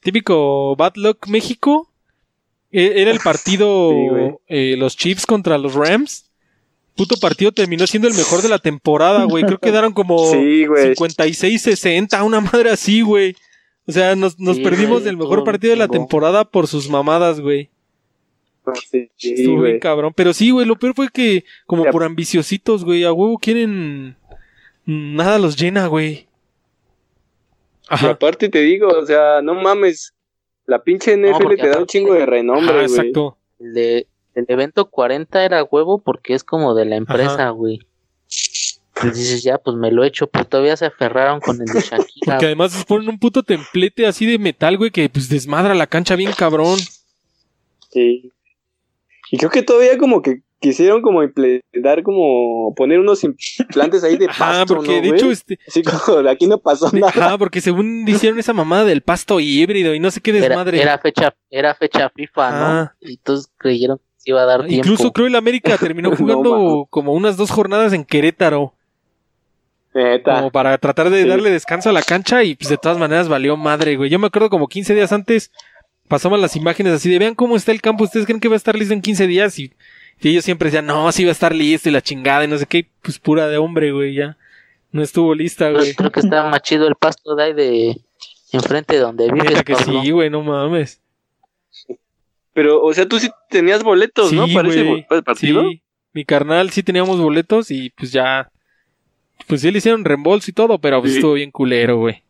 Típico 0.00 0.74
Bad 0.76 0.94
Luck 0.96 1.26
México. 1.28 1.89
E- 2.72 3.02
Era 3.02 3.10
el 3.10 3.20
partido. 3.24 3.90
Sí, 3.92 4.34
eh, 4.48 4.76
los 4.78 4.96
Chiefs 4.96 5.26
contra 5.26 5.58
los 5.58 5.74
Rams. 5.74 6.26
Puto 6.96 7.16
partido 7.18 7.52
terminó 7.52 7.86
siendo 7.86 8.08
el 8.08 8.14
mejor 8.14 8.42
de 8.42 8.48
la 8.48 8.58
temporada, 8.58 9.24
güey. 9.24 9.44
Creo 9.44 9.58
que 9.58 9.70
daron 9.72 9.92
como. 9.92 10.18
Sí, 10.32 10.66
güey. 10.66 10.94
56-60, 10.94 12.24
una 12.24 12.40
madre 12.40 12.70
así, 12.70 13.00
güey. 13.00 13.34
O 13.86 13.92
sea, 13.92 14.14
nos, 14.14 14.38
nos 14.38 14.56
Sí, 14.56 14.62
perdimos 14.62 15.00
güey, 15.00 15.04
del 15.04 15.16
mejor 15.16 15.42
partido 15.44 15.70
de 15.72 15.76
la 15.76 15.88
temporada 15.88 16.44
por 16.44 16.66
sus 16.66 16.88
mamadas, 16.88 17.40
güey. 17.40 17.70
Sí, 18.90 19.10
sí, 19.16 19.32
Estuvo 19.34 19.54
bien 19.54 19.58
güey. 19.60 19.80
cabrón. 19.80 20.12
Pero 20.14 20.32
sí, 20.32 20.50
güey, 20.50 20.66
lo 20.66 20.76
peor 20.78 20.94
fue 20.94 21.08
que, 21.08 21.44
como 21.66 21.84
Ya. 21.86 21.90
por 21.90 22.04
ambiciositos, 22.04 22.84
güey, 22.84 23.02
a 23.04 23.12
huevo 23.12 23.38
quieren. 23.38 24.16
Nada 24.84 25.38
los 25.38 25.56
llena, 25.56 25.86
güey. 25.86 26.10
Y 26.12 26.26
Ajá. 27.88 28.10
aparte 28.10 28.48
te 28.48 28.60
digo, 28.60 28.88
o 28.88 29.04
sea, 29.06 29.40
no 29.42 29.54
mames. 29.54 30.14
La 30.70 30.84
pinche 30.84 31.16
NFL 31.16 31.56
te 31.56 31.68
da 31.68 31.78
un 31.80 31.86
chingo 31.86 32.14
de 32.14 32.26
renombre, 32.26 32.72
güey. 32.72 32.84
exacto. 32.84 33.36
El, 33.58 33.74
de, 33.74 34.06
el 34.36 34.44
evento 34.46 34.88
40 34.88 35.44
era 35.44 35.64
huevo 35.64 35.98
porque 35.98 36.32
es 36.32 36.44
como 36.44 36.76
de 36.76 36.84
la 36.84 36.94
empresa, 36.94 37.50
güey. 37.50 37.80
Pues 38.94 39.16
dices, 39.16 39.42
ya, 39.42 39.58
pues 39.58 39.76
me 39.76 39.90
lo 39.90 40.04
he 40.04 40.06
hecho, 40.06 40.28
pero 40.28 40.44
todavía 40.44 40.76
se 40.76 40.86
aferraron 40.86 41.40
con 41.40 41.56
el 41.60 41.66
de 41.66 41.80
Shakira. 41.80 42.06
Porque 42.24 42.46
además 42.46 42.72
les 42.72 42.84
ponen 42.84 43.08
un 43.08 43.18
puto 43.18 43.42
templete 43.42 44.06
así 44.06 44.26
de 44.26 44.38
metal, 44.38 44.78
güey, 44.78 44.92
que 44.92 45.08
pues 45.08 45.28
desmadra 45.28 45.74
la 45.74 45.88
cancha 45.88 46.14
bien 46.14 46.30
cabrón. 46.38 46.78
Sí. 47.90 48.30
Y 49.32 49.36
creo 49.36 49.50
que 49.50 49.64
todavía 49.64 49.98
como 49.98 50.22
que 50.22 50.42
quisieron 50.60 51.02
como 51.02 51.22
implementar 51.22 52.02
como 52.02 52.74
poner 52.76 53.00
unos 53.00 53.24
implantes 53.24 54.04
ahí 54.04 54.16
de 54.16 54.26
Ajá, 54.26 54.60
pasto, 54.60 54.76
porque 54.76 54.96
¿no, 54.96 55.02
de 55.02 55.08
hecho, 55.16 55.30
este. 55.30 55.58
Así 55.66 55.82
como 55.82 56.22
de 56.22 56.30
aquí 56.30 56.46
no 56.46 56.58
pasó 56.58 56.90
nada. 56.92 57.08
Ajá, 57.08 57.38
porque 57.38 57.60
según 57.60 58.04
hicieron 58.06 58.38
esa 58.38 58.52
mamada 58.52 58.84
del 58.84 59.00
pasto 59.02 59.40
híbrido 59.40 59.94
y 59.94 60.00
no 60.00 60.10
sé 60.10 60.20
qué 60.20 60.30
Era, 60.30 60.48
desmadre. 60.48 60.80
era 60.80 60.98
fecha, 60.98 61.34
era 61.50 61.74
fecha 61.74 62.10
FIFA, 62.14 62.50
¿no? 62.50 62.56
Ah. 62.66 62.94
Y 63.00 63.16
todos 63.16 63.48
creyeron 63.56 63.98
que 63.98 64.04
se 64.18 64.30
iba 64.30 64.42
a 64.42 64.46
dar 64.46 64.66
tiempo. 64.66 64.86
Incluso 64.86 65.12
creo 65.12 65.26
el 65.26 65.34
América 65.36 65.76
terminó 65.78 66.10
jugando 66.16 66.86
como 66.90 67.12
unas 67.14 67.36
dos 67.36 67.50
jornadas 67.50 67.92
en 67.92 68.04
Querétaro. 68.04 68.74
Neta. 69.92 70.36
Como 70.36 70.50
para 70.52 70.78
tratar 70.78 71.10
de 71.10 71.22
Sí. 71.22 71.28
darle 71.28 71.50
descanso 71.50 71.90
a 71.90 71.92
la 71.92 72.02
cancha 72.02 72.44
y 72.44 72.54
pues 72.54 72.68
de 72.68 72.76
todas 72.76 72.96
maneras 72.98 73.28
valió 73.28 73.56
madre, 73.56 73.96
güey. 73.96 74.08
Yo 74.08 74.18
me 74.20 74.28
acuerdo 74.28 74.48
como 74.50 74.68
15 74.68 74.94
días 74.94 75.12
antes 75.12 75.50
pasaban 76.06 76.40
las 76.40 76.54
imágenes 76.56 76.92
así 76.92 77.08
de 77.10 77.18
vean 77.18 77.34
cómo 77.34 77.56
está 77.56 77.70
el 77.72 77.80
campo, 77.80 78.04
ustedes 78.04 78.26
creen 78.26 78.40
que 78.40 78.48
va 78.48 78.54
a 78.54 78.56
estar 78.56 78.76
listo 78.76 78.92
en 78.94 79.00
15 79.00 79.26
días 79.28 79.58
y, 79.60 79.72
y 80.20 80.28
ellos 80.30 80.44
siempre 80.44 80.66
decían, 80.66 80.86
no, 80.86 81.10
sí 81.12 81.24
va 81.24 81.30
a 81.30 81.32
estar 81.32 81.54
listo 81.54 81.88
y 81.88 81.92
la 81.92 82.02
chingada 82.02 82.44
y 82.44 82.48
no 82.48 82.58
sé 82.58 82.66
qué, 82.66 82.86
pues 83.02 83.18
pura 83.18 83.48
de 83.48 83.58
hombre, 83.58 83.92
güey, 83.92 84.14
ya. 84.14 84.36
No 84.92 85.02
estuvo 85.02 85.34
lista, 85.34 85.66
Creo, 85.68 85.78
güey. 85.78 85.94
creo 85.94 86.10
que 86.10 86.20
está 86.20 86.48
más 86.48 86.62
chido 86.62 86.86
el 86.88 86.96
pasto 86.96 87.34
de 87.36 87.42
ahí 87.44 87.52
de 87.52 88.00
enfrente 88.52 88.94
de 88.96 89.00
donde 89.00 89.26
vives, 89.30 89.44
Neta 89.50 89.62
que 89.62 89.74
cabrón. 89.74 90.02
sí, 90.04 90.10
güey, 90.10 90.30
no 90.30 90.42
mames. 90.42 91.00
Pero, 92.52 92.82
o 92.82 92.92
sea, 92.92 93.06
tú 93.06 93.18
sí 93.20 93.30
tenías 93.48 93.82
boletos, 93.84 94.30
Sí, 94.30 94.36
¿no? 94.36 94.46
Para 94.52 94.68
ese 94.68 94.82
güey. 94.82 95.06
bo- 95.08 95.22
partido. 95.22 95.62
Sí, 95.70 95.82
mi 96.12 96.24
carnal 96.24 96.70
sí 96.70 96.82
teníamos 96.82 97.20
boletos 97.20 97.70
y 97.70 97.90
pues 97.90 98.10
ya, 98.12 98.50
pues 99.46 99.60
sí 99.60 99.70
le 99.70 99.78
hicieron 99.78 100.04
reembolso 100.04 100.50
y 100.50 100.54
todo, 100.54 100.78
pero 100.80 101.00
pues 101.00 101.12
Sí. 101.12 101.18
estuvo 101.18 101.34
bien 101.34 101.52
culero, 101.52 101.98
güey. 101.98 102.22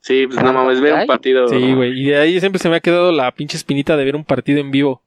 Sí, 0.00 0.26
pues 0.28 0.40
no 0.42 0.52
mames, 0.52 0.80
ver 0.80 0.94
un 0.94 1.06
partido. 1.06 1.48
Sí, 1.48 1.74
güey. 1.74 2.00
Y 2.00 2.04
de 2.06 2.16
ahí 2.16 2.38
siempre 2.40 2.60
se 2.60 2.68
me 2.68 2.76
ha 2.76 2.80
quedado 2.80 3.10
la 3.12 3.30
pinche 3.32 3.56
espinita 3.56 3.96
de 3.96 4.04
ver 4.04 4.14
un 4.16 4.24
partido 4.24 4.60
en 4.60 4.70
vivo. 4.70 5.02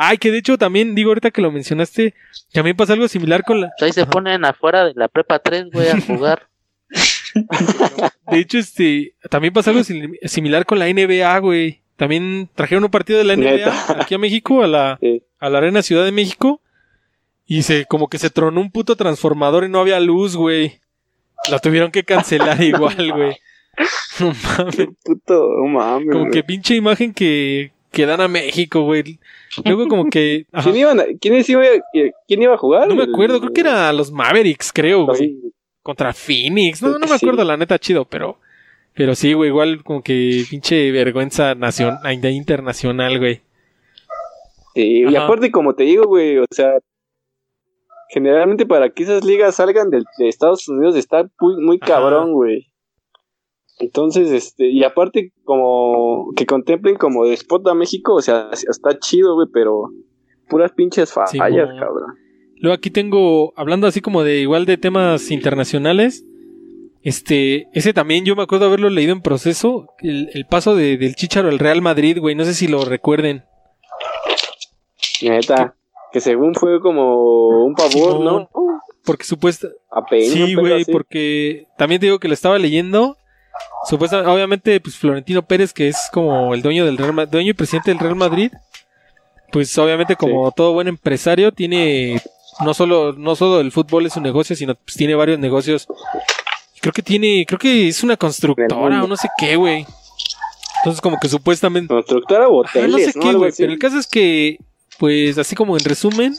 Ay, 0.00 0.16
que 0.18 0.30
de 0.30 0.38
hecho 0.38 0.56
también, 0.56 0.94
digo, 0.94 1.10
ahorita 1.10 1.32
que 1.32 1.42
lo 1.42 1.50
mencionaste, 1.50 2.14
también 2.52 2.76
pasa 2.76 2.92
algo 2.92 3.08
similar 3.08 3.42
con 3.42 3.60
la. 3.60 3.72
Ahí 3.80 3.92
se 3.92 4.06
ponen 4.06 4.44
afuera 4.44 4.84
de 4.84 4.92
la 4.94 5.08
prepa 5.08 5.40
3, 5.40 5.70
güey, 5.72 5.88
a 5.88 6.00
jugar. 6.00 6.46
De 8.30 8.38
hecho, 8.38 8.58
este, 8.58 9.14
también 9.28 9.52
pasa 9.52 9.70
algo 9.70 9.82
sim- 9.82 10.14
similar 10.24 10.64
con 10.66 10.78
la 10.78 10.86
NBA, 10.86 11.36
güey. 11.40 11.82
También 11.96 12.48
trajeron 12.54 12.84
un 12.84 12.90
partido 12.90 13.18
de 13.18 13.24
la 13.24 13.34
NBA 13.36 13.50
Neta. 13.50 13.86
aquí 14.00 14.14
a 14.14 14.18
México, 14.18 14.62
a 14.62 14.68
la, 14.68 14.98
Sí. 15.00 15.22
a 15.40 15.50
la 15.50 15.58
Arena 15.58 15.82
Ciudad 15.82 16.04
de 16.04 16.12
México. 16.12 16.60
Y 17.44 17.62
se, 17.62 17.86
como 17.86 18.08
que 18.08 18.18
se 18.18 18.30
tronó 18.30 18.60
un 18.60 18.70
puto 18.70 18.94
transformador 18.94 19.64
y 19.64 19.68
no 19.68 19.80
había 19.80 19.98
luz, 20.00 20.36
güey. 20.36 20.80
La 21.50 21.58
tuvieron 21.58 21.90
que 21.90 22.04
cancelar 22.04 22.62
igual, 22.62 23.12
güey. 23.12 23.36
No 24.20 24.32
mames. 24.58 24.88
Puto, 25.04 25.48
no 25.58 25.66
mames. 25.66 26.08
Como 26.10 26.20
güey. 26.26 26.32
que 26.32 26.44
pinche 26.44 26.74
imagen 26.76 27.12
que, 27.14 27.72
que 27.90 28.06
dan 28.06 28.20
a 28.20 28.28
México, 28.28 28.82
güey. 28.82 29.18
Luego 29.64 29.88
como 29.88 30.10
que... 30.10 30.46
¿Quién, 30.62 30.76
iban 30.76 31.00
a- 31.00 31.04
quiénes 31.20 31.48
iba, 31.48 31.62
¿Quién 32.26 32.42
iba 32.42 32.54
a 32.54 32.58
jugar? 32.58 32.88
No 32.88 32.94
me 32.94 33.04
acuerdo, 33.04 33.40
creo 33.40 33.52
que 33.52 33.60
era 33.62 33.92
los 33.92 34.10
Mavericks, 34.12 34.72
creo, 34.72 35.06
güey. 35.06 35.16
Sí. 35.18 35.52
Contra 35.82 36.12
Phoenix. 36.12 36.82
No, 36.82 36.98
no 36.98 37.06
me 37.06 37.14
acuerdo, 37.14 37.42
sí. 37.42 37.48
la 37.48 37.56
neta, 37.56 37.78
chido, 37.78 38.04
pero... 38.04 38.38
Pero 38.94 39.14
sí, 39.14 39.32
güey, 39.32 39.50
igual 39.50 39.84
como 39.84 40.02
que 40.02 40.44
pinche 40.50 40.90
vergüenza 40.90 41.54
nacion- 41.54 42.00
internacional, 42.32 43.18
güey. 43.20 43.42
Sí, 44.74 45.02
y 45.08 45.14
Ajá. 45.14 45.24
aparte, 45.26 45.52
como 45.52 45.74
te 45.74 45.84
digo, 45.84 46.04
güey, 46.06 46.38
o 46.38 46.44
sea, 46.50 46.78
generalmente 48.08 48.66
para 48.66 48.90
que 48.90 49.04
esas 49.04 49.24
ligas 49.24 49.56
salgan 49.56 49.90
del- 49.90 50.04
de, 50.18 50.28
Estados 50.28 50.66
Unidos 50.68 50.96
está 50.96 51.28
muy, 51.40 51.62
muy 51.62 51.78
cabrón, 51.78 52.32
güey. 52.32 52.66
Entonces, 53.80 54.30
este, 54.32 54.68
y 54.70 54.82
aparte, 54.84 55.32
como 55.44 56.32
que 56.36 56.46
contemplen 56.46 56.96
como 56.96 57.24
de 57.26 57.34
spot 57.34 57.66
a 57.68 57.74
México, 57.74 58.14
o 58.14 58.22
sea, 58.22 58.50
está 58.52 58.98
chido, 58.98 59.34
güey, 59.34 59.46
pero 59.52 59.90
puras 60.48 60.72
pinches 60.72 61.12
fallas, 61.12 61.68
cabrón. 61.78 62.14
Luego 62.56 62.74
aquí 62.74 62.90
tengo, 62.90 63.52
hablando 63.56 63.86
así 63.86 64.00
como 64.00 64.24
de 64.24 64.40
igual 64.40 64.66
de 64.66 64.78
temas 64.78 65.30
internacionales, 65.30 66.24
este, 67.02 67.68
ese 67.72 67.92
también 67.94 68.24
yo 68.24 68.34
me 68.34 68.42
acuerdo 68.42 68.66
haberlo 68.66 68.90
leído 68.90 69.12
en 69.12 69.22
proceso, 69.22 69.86
el, 70.00 70.28
el 70.34 70.44
paso 70.46 70.74
de- 70.74 70.96
del 70.96 71.14
Chicharo 71.14 71.48
al 71.48 71.60
Real 71.60 71.80
Madrid, 71.80 72.18
güey, 72.18 72.34
no 72.34 72.44
sé 72.44 72.54
si 72.54 72.66
lo 72.66 72.84
recuerden. 72.84 73.44
Neta, 75.22 75.74
que 76.12 76.20
según 76.20 76.54
fue 76.54 76.80
como 76.80 77.64
un 77.64 77.74
pavor, 77.74 78.20
¿no? 78.20 78.48
Porque 79.04 79.24
supuesta, 79.24 79.68
Apenas. 79.90 80.28
sí, 80.28 80.54
güey, 80.54 80.84
porque 80.84 81.66
también 81.76 82.00
te 82.00 82.06
digo 82.06 82.18
que 82.18 82.28
lo 82.28 82.34
estaba 82.34 82.58
leyendo. 82.58 83.16
Supuestamente, 83.86 84.30
obviamente, 84.30 84.80
pues 84.80 84.96
Florentino 84.96 85.42
Pérez, 85.42 85.72
que 85.72 85.88
es 85.88 85.96
como 86.12 86.54
el 86.54 86.62
dueño 86.62 86.84
del 86.84 86.98
Real 86.98 87.12
Ma- 87.12 87.26
dueño 87.26 87.50
y 87.50 87.54
presidente 87.54 87.90
del 87.90 88.00
Real 88.00 88.16
Madrid, 88.16 88.50
pues 89.52 89.76
obviamente 89.78 90.16
como 90.16 90.50
todo 90.52 90.72
buen 90.72 90.88
empresario 90.88 91.52
tiene 91.52 92.20
no 92.60 92.74
solo 92.74 93.12
no 93.12 93.34
solo 93.36 93.60
el 93.60 93.70
fútbol 93.72 94.04
es 94.06 94.12
su 94.14 94.20
negocio, 94.20 94.54
sino 94.56 94.74
pues 94.74 94.96
tiene 94.96 95.14
varios 95.14 95.38
negocios. 95.38 95.86
Creo 96.80 96.92
que 96.92 97.02
tiene, 97.02 97.44
creo 97.46 97.58
que 97.58 97.88
es 97.88 98.02
una 98.02 98.16
constructora 98.16 99.04
o 99.04 99.06
no 99.06 99.16
sé 99.16 99.28
qué, 99.38 99.56
güey. 99.56 99.86
Entonces 100.78 101.00
como 101.00 101.18
que 101.18 101.28
supuestamente 101.28 101.88
Constructora 101.92 102.46
o 102.48 102.64
Ajá, 102.64 102.78
hoteles, 102.80 102.90
no 102.90 102.98
sé 102.98 103.12
¿no? 103.18 103.22
qué, 103.22 103.32
güey, 103.34 103.52
pero 103.56 103.72
el 103.72 103.78
caso 103.78 103.98
es 103.98 104.06
que, 104.06 104.58
pues, 104.98 105.36
así 105.38 105.56
como 105.56 105.76
en 105.76 105.84
resumen, 105.84 106.36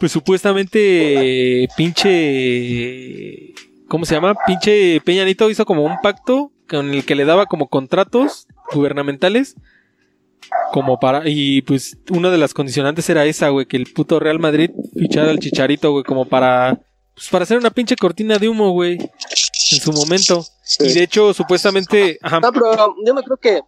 pues 0.00 0.12
supuestamente, 0.12 1.66
pinche, 1.76 3.54
¿cómo 3.92 4.06
se 4.06 4.14
llama? 4.14 4.34
Pinche 4.46 5.02
Peña 5.02 5.22
Nieto 5.26 5.50
hizo 5.50 5.66
como 5.66 5.84
un 5.84 6.00
pacto 6.00 6.50
con 6.66 6.94
el 6.94 7.04
que 7.04 7.14
le 7.14 7.26
daba 7.26 7.44
como 7.44 7.68
contratos 7.68 8.46
gubernamentales, 8.72 9.54
como 10.72 10.98
para, 10.98 11.28
y 11.28 11.60
pues 11.60 11.98
una 12.10 12.30
de 12.30 12.38
las 12.38 12.54
condicionantes 12.54 13.10
era 13.10 13.26
esa, 13.26 13.50
güey, 13.50 13.66
que 13.66 13.76
el 13.76 13.92
puto 13.92 14.18
Real 14.18 14.38
Madrid 14.38 14.70
fichara 14.94 15.30
al 15.30 15.40
Chicharito, 15.40 15.92
güey, 15.92 16.04
como 16.04 16.24
para, 16.24 16.80
pues 17.14 17.28
para 17.28 17.42
hacer 17.42 17.58
una 17.58 17.68
pinche 17.68 17.94
cortina 17.96 18.38
de 18.38 18.48
humo, 18.48 18.70
güey, 18.70 18.96
en 18.96 19.80
su 19.80 19.92
momento. 19.92 20.42
Y 20.80 20.94
de 20.94 21.02
hecho, 21.02 21.34
supuestamente, 21.34 22.18
ajá, 22.22 22.40
No, 22.40 22.50
pero 22.50 22.94
yo 23.04 23.12
no 23.12 23.22
creo 23.22 23.36
que. 23.36 23.60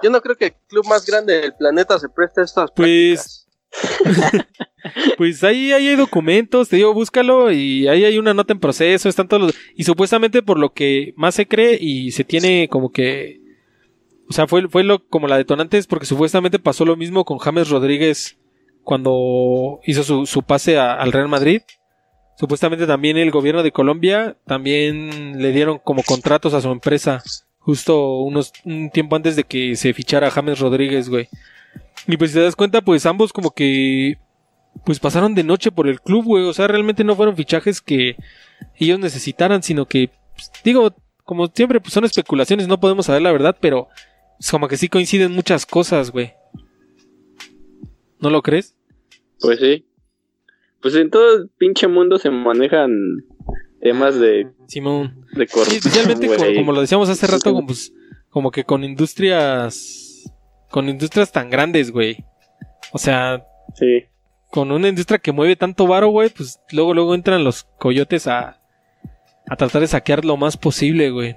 Yo 0.00 0.10
no 0.10 0.20
creo 0.20 0.36
que 0.36 0.44
el 0.44 0.54
club 0.68 0.86
más 0.86 1.04
grande 1.04 1.40
del 1.40 1.54
planeta 1.54 1.98
se 1.98 2.08
preste 2.08 2.40
a 2.40 2.44
estas 2.44 2.70
Pues, 2.70 3.16
prácticas. 3.16 3.37
Pues 5.16 5.42
ahí, 5.44 5.72
ahí 5.72 5.88
hay 5.88 5.96
documentos, 5.96 6.68
te 6.68 6.76
digo, 6.76 6.94
búscalo 6.94 7.50
y 7.52 7.88
ahí 7.88 8.04
hay 8.04 8.16
una 8.18 8.32
nota 8.32 8.52
en 8.52 8.60
proceso, 8.60 9.08
están 9.08 9.28
todos 9.28 9.42
los... 9.42 9.54
Y 9.74 9.84
supuestamente 9.84 10.40
por 10.42 10.58
lo 10.58 10.72
que 10.72 11.12
más 11.16 11.34
se 11.34 11.46
cree 11.46 11.76
y 11.80 12.12
se 12.12 12.24
tiene 12.24 12.68
como 12.68 12.90
que... 12.92 13.40
O 14.28 14.32
sea, 14.32 14.46
fue, 14.46 14.68
fue 14.68 14.84
lo, 14.84 15.04
como 15.08 15.26
la 15.26 15.36
detonante 15.36 15.78
es 15.78 15.86
porque 15.86 16.06
supuestamente 16.06 16.58
pasó 16.58 16.84
lo 16.84 16.96
mismo 16.96 17.24
con 17.24 17.38
James 17.38 17.68
Rodríguez 17.68 18.38
cuando 18.84 19.80
hizo 19.84 20.04
su, 20.04 20.26
su 20.26 20.42
pase 20.42 20.78
a- 20.78 20.94
al 20.94 21.12
Real 21.12 21.28
Madrid. 21.28 21.62
Supuestamente 22.38 22.86
también 22.86 23.16
el 23.16 23.30
gobierno 23.32 23.62
de 23.62 23.72
Colombia 23.72 24.36
también 24.46 25.42
le 25.42 25.52
dieron 25.52 25.78
como 25.82 26.02
contratos 26.04 26.54
a 26.54 26.60
su 26.60 26.70
empresa 26.70 27.22
justo 27.58 28.20
unos 28.20 28.52
un 28.64 28.90
tiempo 28.90 29.16
antes 29.16 29.36
de 29.36 29.44
que 29.44 29.76
se 29.76 29.92
fichara 29.92 30.30
James 30.30 30.58
Rodríguez, 30.60 31.08
güey. 31.08 31.28
Y 32.06 32.16
pues 32.16 32.30
si 32.30 32.36
te 32.38 32.42
das 32.42 32.56
cuenta, 32.56 32.80
pues 32.82 33.04
ambos 33.06 33.32
como 33.32 33.50
que 33.50 34.18
pues 34.84 34.98
pasaron 35.00 35.34
de 35.34 35.44
noche 35.44 35.72
por 35.72 35.88
el 35.88 36.00
club, 36.00 36.24
güey. 36.24 36.44
O 36.44 36.52
sea, 36.52 36.66
realmente 36.68 37.04
no 37.04 37.16
fueron 37.16 37.36
fichajes 37.36 37.80
que 37.80 38.16
ellos 38.76 38.98
necesitaran, 38.98 39.62
sino 39.62 39.86
que, 39.86 40.10
pues, 40.34 40.50
digo, 40.64 40.94
como 41.24 41.46
siempre, 41.48 41.80
pues 41.80 41.92
son 41.92 42.04
especulaciones, 42.04 42.68
no 42.68 42.80
podemos 42.80 43.06
saber 43.06 43.22
la 43.22 43.32
verdad, 43.32 43.56
pero 43.60 43.88
es 44.38 44.50
como 44.50 44.68
que 44.68 44.76
sí 44.76 44.88
coinciden 44.88 45.32
muchas 45.32 45.66
cosas, 45.66 46.10
güey. 46.10 46.32
¿No 48.20 48.30
lo 48.30 48.42
crees? 48.42 48.74
Pues 49.40 49.60
sí. 49.60 49.84
Pues 50.80 50.94
en 50.94 51.10
todo 51.10 51.36
el 51.36 51.48
pinche 51.58 51.88
mundo 51.88 52.18
se 52.18 52.30
manejan 52.30 52.90
temas 53.80 54.18
de, 54.18 54.48
Simón. 54.66 55.26
de 55.34 55.46
Sí, 55.46 55.76
especialmente 55.76 56.28
güey. 56.28 56.56
como 56.56 56.72
lo 56.72 56.80
decíamos 56.80 57.08
hace 57.08 57.26
rato, 57.26 57.52
como, 57.52 57.66
pues, 57.66 57.92
como 58.30 58.50
que 58.50 58.64
con 58.64 58.84
industrias, 58.84 60.07
con 60.70 60.88
industrias 60.88 61.32
tan 61.32 61.50
grandes, 61.50 61.90
güey. 61.90 62.24
O 62.92 62.98
sea, 62.98 63.44
Sí. 63.74 64.04
con 64.50 64.72
una 64.72 64.88
industria 64.88 65.18
que 65.18 65.32
mueve 65.32 65.56
tanto 65.56 65.86
varo, 65.86 66.08
güey, 66.08 66.30
pues 66.30 66.60
luego, 66.70 66.94
luego 66.94 67.14
entran 67.14 67.44
los 67.44 67.64
coyotes 67.78 68.26
a, 68.26 68.60
a 69.48 69.56
tratar 69.56 69.80
de 69.82 69.86
saquear 69.88 70.24
lo 70.24 70.36
más 70.36 70.56
posible, 70.56 71.10
güey. 71.10 71.36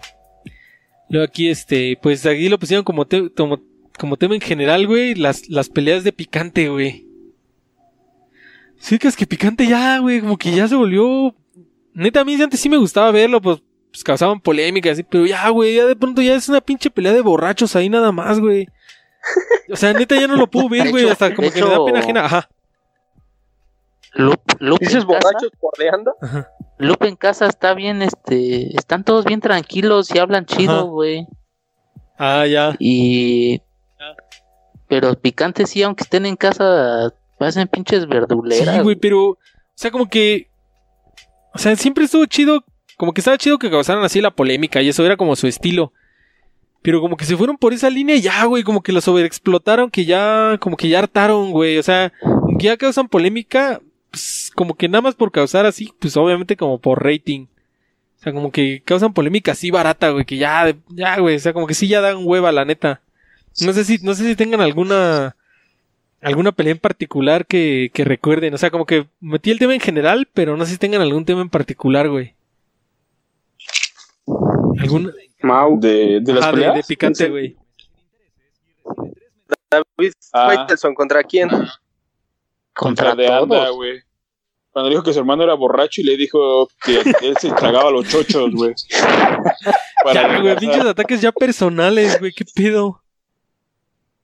Luego 1.10 1.26
aquí, 1.26 1.50
este, 1.50 1.98
pues 2.02 2.26
aquí 2.26 2.48
lo 2.50 2.58
pusieron 2.58 2.86
como, 2.86 3.06
te- 3.06 3.34
como, 3.34 3.60
como 4.00 4.16
tema 4.18 4.36
en 4.36 4.42
general, 4.42 4.88
güey, 4.88 5.14
las, 5.16 5.50
las 5.50 5.68
peleas 5.70 6.04
de 6.06 6.14
picante, 6.14 6.70
güey. 6.70 7.06
Sí, 8.80 8.98
que 8.98 9.08
es 9.08 9.16
que 9.16 9.28
picante 9.28 9.68
ya, 9.68 10.00
güey, 10.00 10.22
como 10.22 10.38
que 10.38 10.52
ya 10.52 10.68
se 10.68 10.76
volvió... 10.76 11.36
Neta, 11.94 12.22
a 12.22 12.26
mí 12.26 12.42
antes 12.42 12.60
sí 12.60 12.70
me 12.70 12.78
gustaba 12.78 13.12
verlo, 13.12 13.42
pues, 13.42 13.62
pues 13.92 14.04
causaban 14.04 14.40
polémicas, 14.40 14.94
así, 14.94 15.04
pero 15.04 15.26
ya, 15.26 15.48
güey, 15.50 15.76
ya 15.76 15.86
de 15.86 15.96
pronto 15.98 16.22
ya 16.22 16.36
es 16.36 16.48
una 16.48 16.62
pinche 16.62 16.90
pelea 16.90 17.12
de 17.12 17.20
borrachos 17.22 17.76
ahí 17.76 17.90
nada 17.90 18.12
más, 18.14 18.40
güey. 18.40 18.68
O 19.72 19.76
sea, 19.76 19.94
neta 19.94 20.16
ya 20.16 20.28
no 20.28 20.36
lo 20.36 20.50
puedo 20.50 20.70
ver, 20.70 20.90
güey, 20.90 21.10
hasta 21.10 21.34
como 21.34 21.52
que 21.52 21.64
me 21.64 21.70
da 21.70 21.86
pena 21.86 22.00
ajena. 22.00 22.26
Ajá. 22.26 22.50
Lupe, 24.14 24.56
Lupe 24.60 24.86
Dices 24.86 25.06
borrachos 25.06 25.52
pordeando. 25.60 26.16
Lupe 26.78 27.08
en 27.08 27.16
casa 27.16 27.46
está 27.46 27.74
bien, 27.74 28.02
este, 28.02 28.76
están 28.76 29.04
todos 29.04 29.26
bien 29.26 29.40
tranquilos 29.40 30.14
y 30.14 30.20
hablan 30.20 30.46
Ajá. 30.50 30.58
chido, 30.58 30.88
güey. 30.88 31.28
Ah, 32.18 32.46
ya. 32.46 32.76
Y... 32.80 33.62
Pero 34.88 35.14
picante 35.16 35.66
sí, 35.66 35.82
aunque 35.84 36.04
estén 36.04 36.26
en 36.26 36.36
casa, 36.36 37.14
hacen 37.40 37.68
pinches 37.70 38.08
verduleras. 38.08 38.76
Sí, 38.76 38.82
güey, 38.82 38.98
pero, 38.98 39.30
o 39.30 39.38
sea, 39.74 39.90
como 39.90 40.10
que, 40.10 40.50
o 41.54 41.58
sea, 41.58 41.76
siempre 41.78 42.04
estuvo 42.04 42.26
chido, 42.26 42.66
como 42.98 43.14
que 43.14 43.22
estaba 43.22 43.38
chido 43.38 43.58
que 43.58 43.72
causaran 43.72 44.04
así 44.04 44.20
la 44.20 44.32
polémica 44.32 44.82
y 44.82 44.90
eso 44.90 45.06
era 45.06 45.16
como 45.16 45.36
su 45.38 45.48
estilo. 45.48 45.94
Pero 46.82 47.00
como 47.00 47.16
que 47.16 47.26
se 47.26 47.38
fueron 47.38 47.58
por 47.58 47.74
esa 47.74 47.90
línea 47.90 48.16
ya, 48.18 48.44
güey, 48.46 48.64
como 48.64 48.82
que 48.82 48.92
lo 48.92 49.02
sobreexplotaron, 49.02 49.92
que 49.92 50.06
ya, 50.06 50.58
como 50.60 50.78
que 50.78 50.90
ya 50.90 51.00
hartaron, 51.00 51.52
güey, 51.52 51.78
o 51.78 51.84
sea, 51.84 52.12
ya 52.58 52.78
causan 52.78 53.08
polémica, 53.08 53.82
pues, 54.10 54.52
como 54.56 54.74
que 54.74 54.90
nada 54.90 55.02
más 55.02 55.16
por 55.16 55.32
causar 55.32 55.66
así, 55.66 55.94
pues 56.00 56.18
obviamente 56.18 56.58
como 56.58 56.80
por 56.80 57.04
rating. 57.04 57.46
O 58.20 58.24
sea, 58.24 58.34
como 58.34 58.52
que 58.52 58.82
causan 58.86 59.14
polémica 59.14 59.54
así 59.54 59.72
barata, 59.72 60.10
güey, 60.10 60.26
que 60.26 60.38
ya, 60.38 60.76
ya, 60.90 61.20
güey, 61.20 61.36
o 61.36 61.40
sea, 61.40 61.54
como 61.54 61.68
que 61.68 61.74
sí 61.74 61.88
ya 61.88 62.02
dan 62.02 62.18
hueva, 62.22 62.52
la 62.52 62.66
neta. 62.66 63.02
No 63.60 63.74
sé 63.74 63.84
si, 63.84 63.98
no 64.00 64.14
sé 64.14 64.26
si 64.26 64.36
tengan 64.36 64.62
alguna, 64.62 65.36
alguna 66.22 66.52
pelea 66.52 66.74
en 66.74 66.80
particular 66.80 67.46
que, 67.46 67.92
que 67.94 68.06
recuerden. 68.06 68.54
O 68.54 68.58
sea, 68.58 68.70
como 68.72 68.86
que 68.86 69.08
metí 69.20 69.52
el 69.52 69.60
tema 69.60 69.74
en 69.74 69.80
general, 69.80 70.28
pero 70.34 70.56
no 70.56 70.66
sé 70.66 70.74
si 70.74 70.78
tengan 70.78 71.02
algún 71.02 71.26
tema 71.26 71.42
en 71.42 71.50
particular, 71.50 72.10
güey. 72.10 72.36
¿Algún? 74.80 75.12
Mau. 75.44 75.80
De, 75.80 76.20
de 76.22 76.34
las 76.34 76.44
Ah, 76.44 76.48
de, 76.48 76.54
peleas. 76.54 76.76
de 76.76 76.84
picante, 76.84 77.30
güey. 77.30 77.56
David 79.70 80.14
Ah. 80.34 80.48
Faitelson, 80.48 80.94
¿contra 80.94 81.24
quién? 81.24 81.50
Contra 82.74 83.16
de 83.16 83.28
Anda, 83.28 83.70
güey. 83.70 84.02
Cuando 84.72 84.90
dijo 84.90 85.04
que 85.04 85.12
su 85.12 85.20
hermano 85.20 85.44
era 85.44 85.54
borracho 85.54 86.00
y 86.02 86.06
le 86.06 86.16
dijo 86.16 86.70
que 86.84 87.02
él 87.22 87.36
se 87.38 87.52
tragaba 87.52 87.92
los 87.92 88.08
chochos, 88.08 88.52
güey. 88.54 88.74
Para 90.04 90.22
Ya, 90.36 90.42
güey, 90.42 90.56
pinches 90.56 90.86
ataques 90.86 91.22
ya 91.22 91.32
personales, 91.32 92.18
güey, 92.20 92.32
qué 92.32 92.46
pedo. 92.56 93.02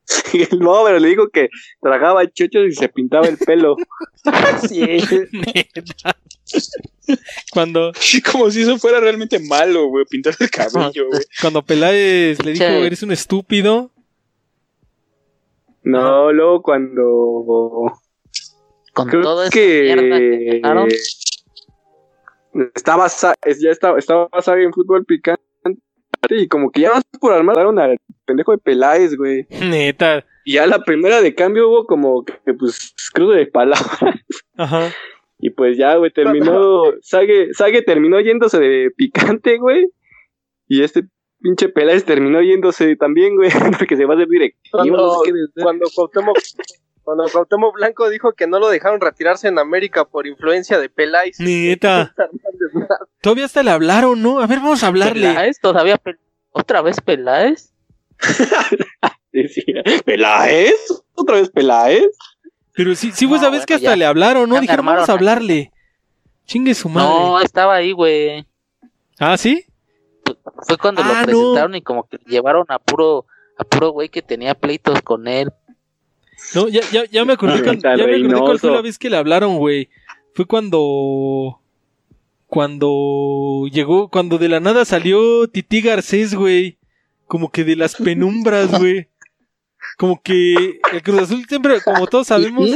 no, 0.59 0.83
pero 0.85 0.99
le 0.99 1.09
dijo 1.09 1.27
que 1.29 1.49
tragaba 1.81 2.25
chochos 2.31 2.63
y 2.69 2.71
se 2.73 2.87
pintaba 2.89 3.27
el 3.27 3.37
pelo. 3.37 3.75
Sí. 4.67 4.99
Neta. 5.31 6.15
Cuando, 7.51 7.91
Como 8.31 8.51
si 8.51 8.61
eso 8.61 8.77
fuera 8.77 8.99
realmente 8.99 9.39
malo, 9.39 9.87
güey, 9.87 10.05
pintar 10.05 10.35
el 10.39 10.49
cabello, 10.49 11.07
güey. 11.07 11.21
cuando 11.41 11.63
Peláez 11.63 12.43
le 12.43 12.53
dijo, 12.53 12.65
eres 12.65 13.03
un 13.03 13.11
estúpido. 13.11 13.91
No, 15.83 16.33
luego 16.33 16.61
cuando 16.61 17.93
Con 18.93 19.07
creo 19.07 19.21
toda 19.21 19.45
esa 19.45 19.53
que 19.53 19.83
mierda 19.83 20.17
que 20.17 20.29
dejaron. 20.55 20.89
estaba 22.75 23.07
ya 23.07 23.71
estaba 23.71 23.97
estaba 23.97 24.27
Saga 24.41 24.63
en 24.63 24.73
fútbol 24.73 25.05
picante 25.05 25.41
y 26.29 26.47
como 26.49 26.71
que 26.71 26.81
ya 26.81 26.91
más 26.91 27.03
por 27.21 27.31
armar 27.31 27.55
daron 27.55 27.79
al 27.79 27.97
pendejo 28.25 28.51
de 28.51 28.57
Peláez, 28.57 29.15
güey. 29.15 29.47
Neta. 29.61 30.25
Y 30.43 30.53
ya 30.53 30.67
la 30.67 30.83
primera 30.83 31.21
de 31.21 31.35
cambio 31.35 31.69
hubo 31.69 31.85
como 31.85 32.25
que 32.25 32.53
pues 32.53 32.93
crudo 33.13 33.31
de 33.31 33.45
palabras 33.45 34.15
Ajá. 34.57 34.93
Y 35.39 35.51
pues 35.51 35.77
ya, 35.77 35.95
güey, 35.95 36.11
terminó 36.11 36.83
Sague 37.01 37.53
Sague 37.53 37.81
terminó 37.81 38.19
yéndose 38.19 38.59
de 38.59 38.91
picante, 38.95 39.57
güey. 39.57 39.87
Y 40.67 40.83
este 40.83 41.03
pinche 41.39 41.69
Peláez 41.69 42.03
terminó 42.03 42.41
yéndose 42.41 42.95
también, 42.95 43.35
güey, 43.35 43.49
porque 43.79 43.95
se 43.95 44.05
va 44.05 44.13
a 44.13 44.17
hacer 44.17 44.27
directivo. 44.27 44.71
Cuando, 44.71 44.97
no 44.97 45.19
sé 45.23 45.31
cuando 45.61 45.85
Cuauhtémoc, 45.93 46.37
cuando 47.03 47.25
Cuauhtémoc 47.31 47.75
Blanco 47.75 48.09
dijo 48.09 48.33
que 48.33 48.47
no 48.47 48.59
lo 48.59 48.69
dejaron 48.69 48.99
retirarse 48.99 49.47
en 49.47 49.59
América 49.59 50.05
por 50.05 50.27
influencia 50.27 50.79
de 50.79 50.89
Peláez. 50.89 51.39
Neta. 51.39 52.13
Todavía 53.21 53.45
hasta 53.45 53.63
le 53.63 53.71
hablaron, 53.71 54.21
¿no? 54.21 54.39
A 54.39 54.47
ver, 54.47 54.59
vamos 54.59 54.83
a 54.83 54.87
hablarle. 54.87 55.27
¿Peláez? 55.27 55.59
¿Todavía 55.61 55.97
Pel- 55.97 56.19
¿Otra 56.51 56.81
vez 56.81 56.99
Peláez? 56.99 57.73
Decía, 59.31 59.83
¿Peláez? 60.05 60.73
¿Otra 61.13 61.35
vez 61.35 61.49
Peláez? 61.49 62.07
Pero 62.77 62.95
sí, 62.95 63.11
sí, 63.13 63.27
pues 63.27 63.41
No, 63.41 63.47
sabes 63.47 63.65
que 63.65 63.73
hasta 63.73 63.89
ya. 63.89 63.95
le 63.97 64.05
hablaron, 64.05 64.47
¿no? 64.49 64.61
Dijeron, 64.61 64.85
vamos 64.85 65.09
a 65.09 65.13
hablarle. 65.13 65.71
Chingue 66.45 66.73
su 66.75 66.87
madre. 66.87 67.09
No, 67.09 67.41
estaba 67.41 67.75
ahí, 67.75 67.91
güey. 67.91 68.45
¿Ah, 69.19 69.35
sí? 69.35 69.65
Fue 70.67 70.77
cuando 70.77 71.01
Ah, 71.03 71.07
lo 71.07 71.13
no. 71.13 71.23
presentaron 71.25 71.75
y 71.75 71.81
como 71.81 72.07
que 72.07 72.17
llevaron 72.25 72.65
a 72.69 72.79
puro 72.79 73.25
a 73.57 73.63
puro 73.63 73.89
güey 73.89 74.07
que 74.09 74.21
tenía 74.21 74.53
pleitos 74.53 75.01
con 75.01 75.27
él. 75.27 75.51
No, 76.53 76.67
ya, 76.69 76.81
ya, 76.91 77.03
ya 77.05 77.25
me 77.25 77.33
acordé, 77.33 77.63
con- 77.63 77.79
ya 77.81 77.95
me 77.97 78.03
acordé 78.03 78.39
cuál 78.39 78.59
fue 78.59 78.71
la 78.71 78.81
vez 78.81 78.99
que 78.99 79.09
le 79.09 79.17
hablaron, 79.17 79.57
güey. 79.57 79.89
Fue 80.35 80.45
cuando. 80.45 81.59
Cuando 82.45 83.65
llegó, 83.71 84.09
cuando 84.09 84.37
de 84.37 84.47
la 84.47 84.59
nada 84.61 84.85
salió 84.85 85.47
Titi 85.47 85.81
Garcés, 85.81 86.33
güey. 86.35 86.77
Como 87.25 87.51
que 87.51 87.63
de 87.65 87.75
las 87.75 87.95
penumbras, 87.95 88.77
güey. 88.79 89.07
Como 89.97 90.21
que 90.21 90.79
el 90.93 91.03
Cruz 91.03 91.19
Azul 91.23 91.45
siempre, 91.49 91.81
como 91.81 92.07
todos 92.07 92.27
sabemos, 92.27 92.69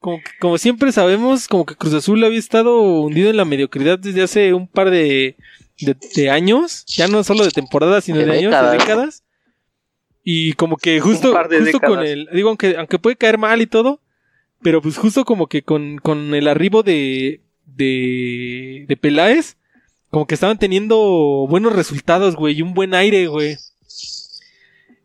como, 0.00 0.18
que- 0.18 0.30
como 0.40 0.58
siempre 0.58 0.90
sabemos, 0.92 1.46
como 1.46 1.64
que 1.66 1.76
Cruz 1.76 1.94
Azul 1.94 2.24
había 2.24 2.38
estado 2.38 2.80
hundido 2.80 3.30
en 3.30 3.36
la 3.36 3.44
mediocridad 3.44 3.98
desde 3.98 4.22
hace 4.22 4.52
un 4.54 4.66
par 4.66 4.90
de, 4.90 5.36
de, 5.80 5.96
de 6.16 6.30
años. 6.30 6.84
Ya 6.86 7.06
no 7.06 7.22
solo 7.22 7.44
de 7.44 7.50
temporadas, 7.50 8.04
sino 8.04 8.18
de, 8.18 8.24
De 8.26 8.38
años, 8.38 8.50
de 8.72 8.78
décadas. 8.78 9.22
Y 10.24 10.52
como 10.54 10.76
que 10.76 11.00
justo, 11.00 11.32
justo 11.72 11.78
con 11.80 11.98
el, 12.06 12.28
digo, 12.32 12.48
aunque, 12.48 12.76
aunque 12.76 12.98
puede 12.98 13.16
caer 13.16 13.38
mal 13.38 13.60
y 13.60 13.66
todo, 13.66 14.00
pero 14.62 14.80
pues 14.80 14.96
justo 14.96 15.24
como 15.24 15.48
que 15.48 15.62
con, 15.62 15.98
con 15.98 16.34
el 16.34 16.46
arribo 16.48 16.82
de, 16.84 17.40
de, 17.66 18.84
de 18.88 18.96
Peláez, 18.96 19.56
como 20.10 20.26
que 20.26 20.34
estaban 20.34 20.58
teniendo 20.58 20.96
buenos 21.48 21.72
resultados, 21.74 22.36
güey, 22.36 22.56
y 22.58 22.62
un 22.62 22.72
buen 22.74 22.94
aire, 22.94 23.26
güey. 23.26 23.56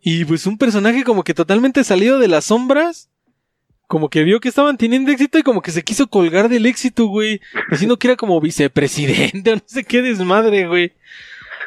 Y 0.01 0.25
pues 0.25 0.45
un 0.45 0.57
personaje 0.57 1.03
como 1.03 1.23
que 1.23 1.33
totalmente 1.33 1.83
salido 1.83 2.19
de 2.19 2.27
las 2.27 2.45
sombras, 2.45 3.09
como 3.87 4.09
que 4.09 4.23
vio 4.23 4.39
que 4.39 4.49
estaban 4.49 4.77
teniendo 4.77 5.11
éxito 5.11 5.37
y 5.39 5.43
como 5.43 5.61
que 5.61 5.71
se 5.71 5.83
quiso 5.83 6.07
colgar 6.07 6.49
del 6.49 6.65
éxito, 6.65 7.05
güey, 7.07 7.41
diciendo 7.71 7.97
que 7.97 8.07
era 8.07 8.15
como 8.17 8.39
vicepresidente 8.41 9.51
o 9.53 9.55
no 9.55 9.61
sé 9.65 9.83
qué 9.83 10.01
desmadre, 10.01 10.67
güey. 10.67 10.93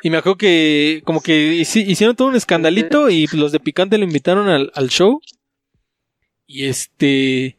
Y 0.02 0.09
me 0.11 0.16
acuerdo 0.16 0.39
que 0.39 1.02
como 1.05 1.20
que 1.20 1.61
hici- 1.61 1.85
hicieron 1.86 2.16
todo 2.16 2.28
un 2.28 2.36
escandalito 2.36 3.11
y 3.11 3.27
pues, 3.27 3.39
los 3.39 3.52
de 3.52 3.61
Picante 3.61 3.98
lo 3.98 4.05
invitaron 4.05 4.48
al, 4.48 4.70
al 4.74 4.89
show. 4.89 5.20
Y 6.47 6.65
este... 6.66 7.57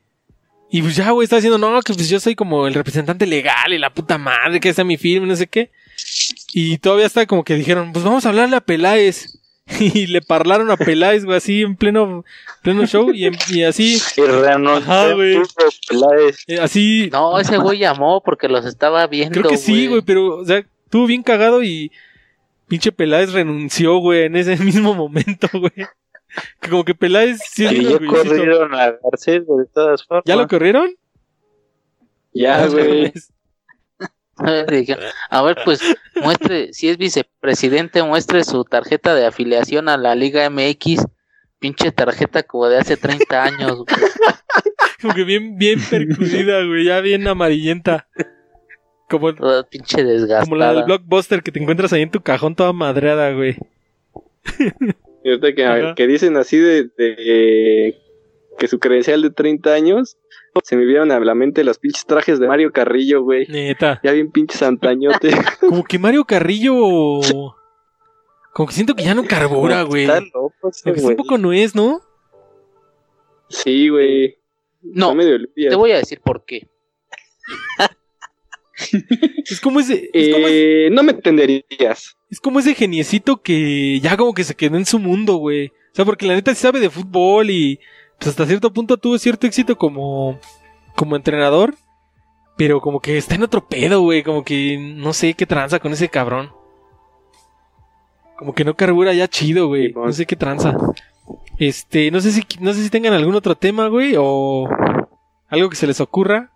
Y 0.73 0.81
pues 0.81 0.95
ya, 0.95 1.11
güey, 1.11 1.25
está 1.25 1.35
diciendo, 1.35 1.57
no, 1.57 1.81
que 1.81 1.93
pues 1.93 2.07
yo 2.09 2.19
soy 2.21 2.33
como 2.33 2.65
el 2.65 2.73
representante 2.73 3.27
legal 3.27 3.73
y 3.73 3.77
la 3.77 3.93
puta 3.93 4.17
madre, 4.17 4.59
que 4.61 4.69
está 4.69 4.85
mi 4.85 4.95
firma, 4.97 5.27
no 5.27 5.35
sé 5.35 5.47
qué. 5.47 5.69
Y 6.53 6.77
todavía 6.77 7.05
está 7.07 7.25
como 7.25 7.43
que 7.43 7.55
dijeron, 7.55 7.91
pues 7.91 8.05
vamos 8.05 8.25
a 8.25 8.29
hablarle 8.29 8.55
a 8.55 8.61
Peláez. 8.61 9.37
Y 9.79 10.07
le 10.07 10.21
parlaron 10.21 10.69
a 10.71 10.77
Peláez, 10.77 11.23
güey, 11.25 11.37
así 11.37 11.61
en 11.61 11.75
pleno, 11.75 12.23
pleno 12.61 12.85
show. 12.85 13.11
Y, 13.13 13.25
en- 13.25 13.37
y 13.49 13.63
así, 13.63 13.99
Y 14.17 14.21
renunció 14.21 14.91
Ajá, 14.91 15.13
güey. 15.13 15.37
Peláez. 15.87 16.43
eh, 16.47 16.59
así... 16.59 17.09
No, 17.11 17.39
ese 17.39 17.57
güey 17.57 17.79
llamó 17.79 18.21
porque 18.23 18.47
los 18.47 18.65
estaba 18.65 19.07
viendo. 19.07 19.39
Creo 19.39 19.49
que 19.51 19.57
sí, 19.57 19.87
güey, 19.87 20.01
pero, 20.01 20.37
o 20.37 20.45
sea, 20.45 20.57
estuvo 20.85 21.05
bien 21.07 21.23
cagado 21.23 21.63
y 21.63 21.91
pinche 22.67 22.91
Peláez 22.91 23.31
renunció, 23.33 23.97
güey, 23.97 24.23
en 24.25 24.35
ese 24.35 24.55
mismo 24.63 24.93
momento, 24.93 25.47
güey. 25.53 25.71
Que 26.61 26.69
como 26.69 26.85
que 26.85 26.95
Peláez 26.95 27.39
sí 27.51 27.65
es 27.65 27.71
ya 27.89 27.97
corrieron 28.07 28.73
a 28.73 28.91
Garcés, 29.03 29.45
güey, 29.45 29.65
de 29.65 29.71
todas 29.73 30.05
formas. 30.05 30.23
¿Ya 30.25 30.35
lo 30.37 30.47
corrieron? 30.47 30.89
Ya, 32.33 32.65
güey. 32.67 33.11
A 35.29 35.41
ver, 35.43 35.57
pues 35.63 35.81
muestre, 36.21 36.73
si 36.73 36.89
es 36.89 36.97
vicepresidente, 36.97 38.03
muestre 38.03 38.43
su 38.43 38.63
tarjeta 38.63 39.13
de 39.15 39.25
afiliación 39.25 39.89
a 39.89 39.97
la 39.97 40.15
Liga 40.15 40.49
MX. 40.49 41.05
Pinche 41.59 41.91
tarjeta 41.91 42.41
como 42.43 42.67
de 42.69 42.77
hace 42.79 42.97
30 42.97 43.43
años, 43.43 43.77
güey. 43.77 43.85
Como 45.01 45.13
que 45.13 45.23
bien, 45.23 45.57
bien 45.57 45.79
percudida, 45.89 46.63
güey, 46.65 46.85
ya 46.85 47.01
bien 47.01 47.27
amarillenta. 47.27 48.07
Como, 49.09 49.35
Toda 49.35 49.63
pinche 49.69 50.03
desgastada. 50.03 50.43
como 50.45 50.55
la 50.55 50.73
del 50.73 50.83
blockbuster 50.85 51.43
que 51.43 51.51
te 51.51 51.59
encuentras 51.61 51.93
ahí 51.93 52.01
en 52.01 52.09
tu 52.11 52.21
cajón 52.21 52.55
toda 52.55 52.73
madreada, 52.73 53.31
güey. 53.33 53.57
Y 55.23 55.29
ahorita 55.29 55.53
que, 55.53 55.65
Ajá. 55.65 55.95
que 55.95 56.07
dicen 56.07 56.35
así 56.37 56.57
de, 56.57 56.85
de- 56.97 57.97
que 58.57 58.67
su 58.67 58.79
credencial 58.79 59.21
de 59.21 59.29
30 59.31 59.73
años, 59.73 60.17
se 60.63 60.75
me 60.75 60.85
vieron 60.85 61.11
a 61.11 61.19
la 61.19 61.35
mente 61.35 61.63
los 61.63 61.77
pinches 61.79 62.05
trajes 62.05 62.39
de 62.39 62.47
Mario 62.47 62.71
Carrillo, 62.71 63.23
güey. 63.23 63.47
Neta. 63.47 63.99
Ya 64.03 64.11
bien 64.11 64.31
pinches 64.31 64.61
antañote. 64.61 65.31
Como 65.59 65.83
que 65.83 65.97
Mario 65.99 66.25
Carrillo. 66.25 66.73
Como 68.53 68.67
que 68.67 68.73
siento 68.73 68.95
que 68.95 69.03
ya 69.03 69.15
no 69.15 69.23
carbura, 69.25 69.83
güey. 69.83 70.03
Está 70.03 70.19
loco 70.21 70.71
que 70.83 70.91
güey. 70.91 71.05
un 71.05 71.15
poco 71.15 71.37
no 71.37 71.53
es, 71.53 71.73
¿no? 71.75 72.01
sí, 73.49 73.89
güey. 73.89 74.37
No, 74.81 75.07
Está 75.11 75.15
medio 75.15 75.37
limpia. 75.37 75.69
te 75.69 75.75
voy 75.75 75.91
a 75.91 75.97
decir 75.97 76.19
por 76.21 76.43
qué. 76.43 76.67
Es 79.49 79.59
como 79.61 79.79
ese. 79.79 80.09
Es 80.13 80.33
como 80.33 80.47
ese- 80.47 80.87
Eh, 80.87 80.89
no 80.89 81.03
me 81.03 81.11
entenderías. 81.11 82.17
Es 82.29 82.39
como 82.39 82.59
ese 82.59 82.73
geniecito 82.73 83.41
que 83.41 83.99
ya 83.99 84.17
como 84.17 84.33
que 84.33 84.43
se 84.43 84.55
quedó 84.55 84.77
en 84.77 84.85
su 84.85 84.97
mundo, 84.99 85.35
güey. 85.35 85.67
O 85.67 85.93
sea, 85.95 86.05
porque 86.05 86.25
la 86.25 86.33
neta 86.33 86.55
sí 86.55 86.61
sabe 86.61 86.79
de 86.79 86.89
fútbol 86.89 87.49
y 87.51 87.79
hasta 88.29 88.45
cierto 88.45 88.71
punto 88.71 88.97
tuvo 88.97 89.17
cierto 89.17 89.47
éxito 89.47 89.77
como, 89.77 90.39
como 90.95 91.15
entrenador. 91.15 91.75
Pero 92.57 92.81
como 92.81 92.99
que 92.99 93.17
está 93.17 93.35
en 93.35 93.43
otro 93.43 93.65
pedo, 93.65 94.01
güey. 94.01 94.23
Como 94.23 94.43
que 94.43 94.77
no 94.77 95.13
sé 95.13 95.33
qué 95.33 95.45
tranza 95.45 95.79
con 95.79 95.93
ese 95.93 96.09
cabrón. 96.09 96.51
Como 98.37 98.53
que 98.53 98.65
no 98.65 98.75
carbura 98.75 99.13
ya 99.13 99.27
chido, 99.27 99.67
güey. 99.67 99.93
No 99.93 100.11
sé 100.11 100.25
qué 100.25 100.35
tranza. 100.35 100.75
Este, 101.57 102.11
no 102.11 102.21
sé 102.21 102.31
si, 102.31 102.43
no 102.59 102.73
sé 102.73 102.83
si 102.83 102.89
tengan 102.89 103.13
algún 103.13 103.35
otro 103.35 103.55
tema, 103.55 103.87
güey, 103.87 104.15
o 104.17 104.67
algo 105.47 105.69
que 105.69 105.75
se 105.75 105.87
les 105.87 106.01
ocurra. 106.01 106.51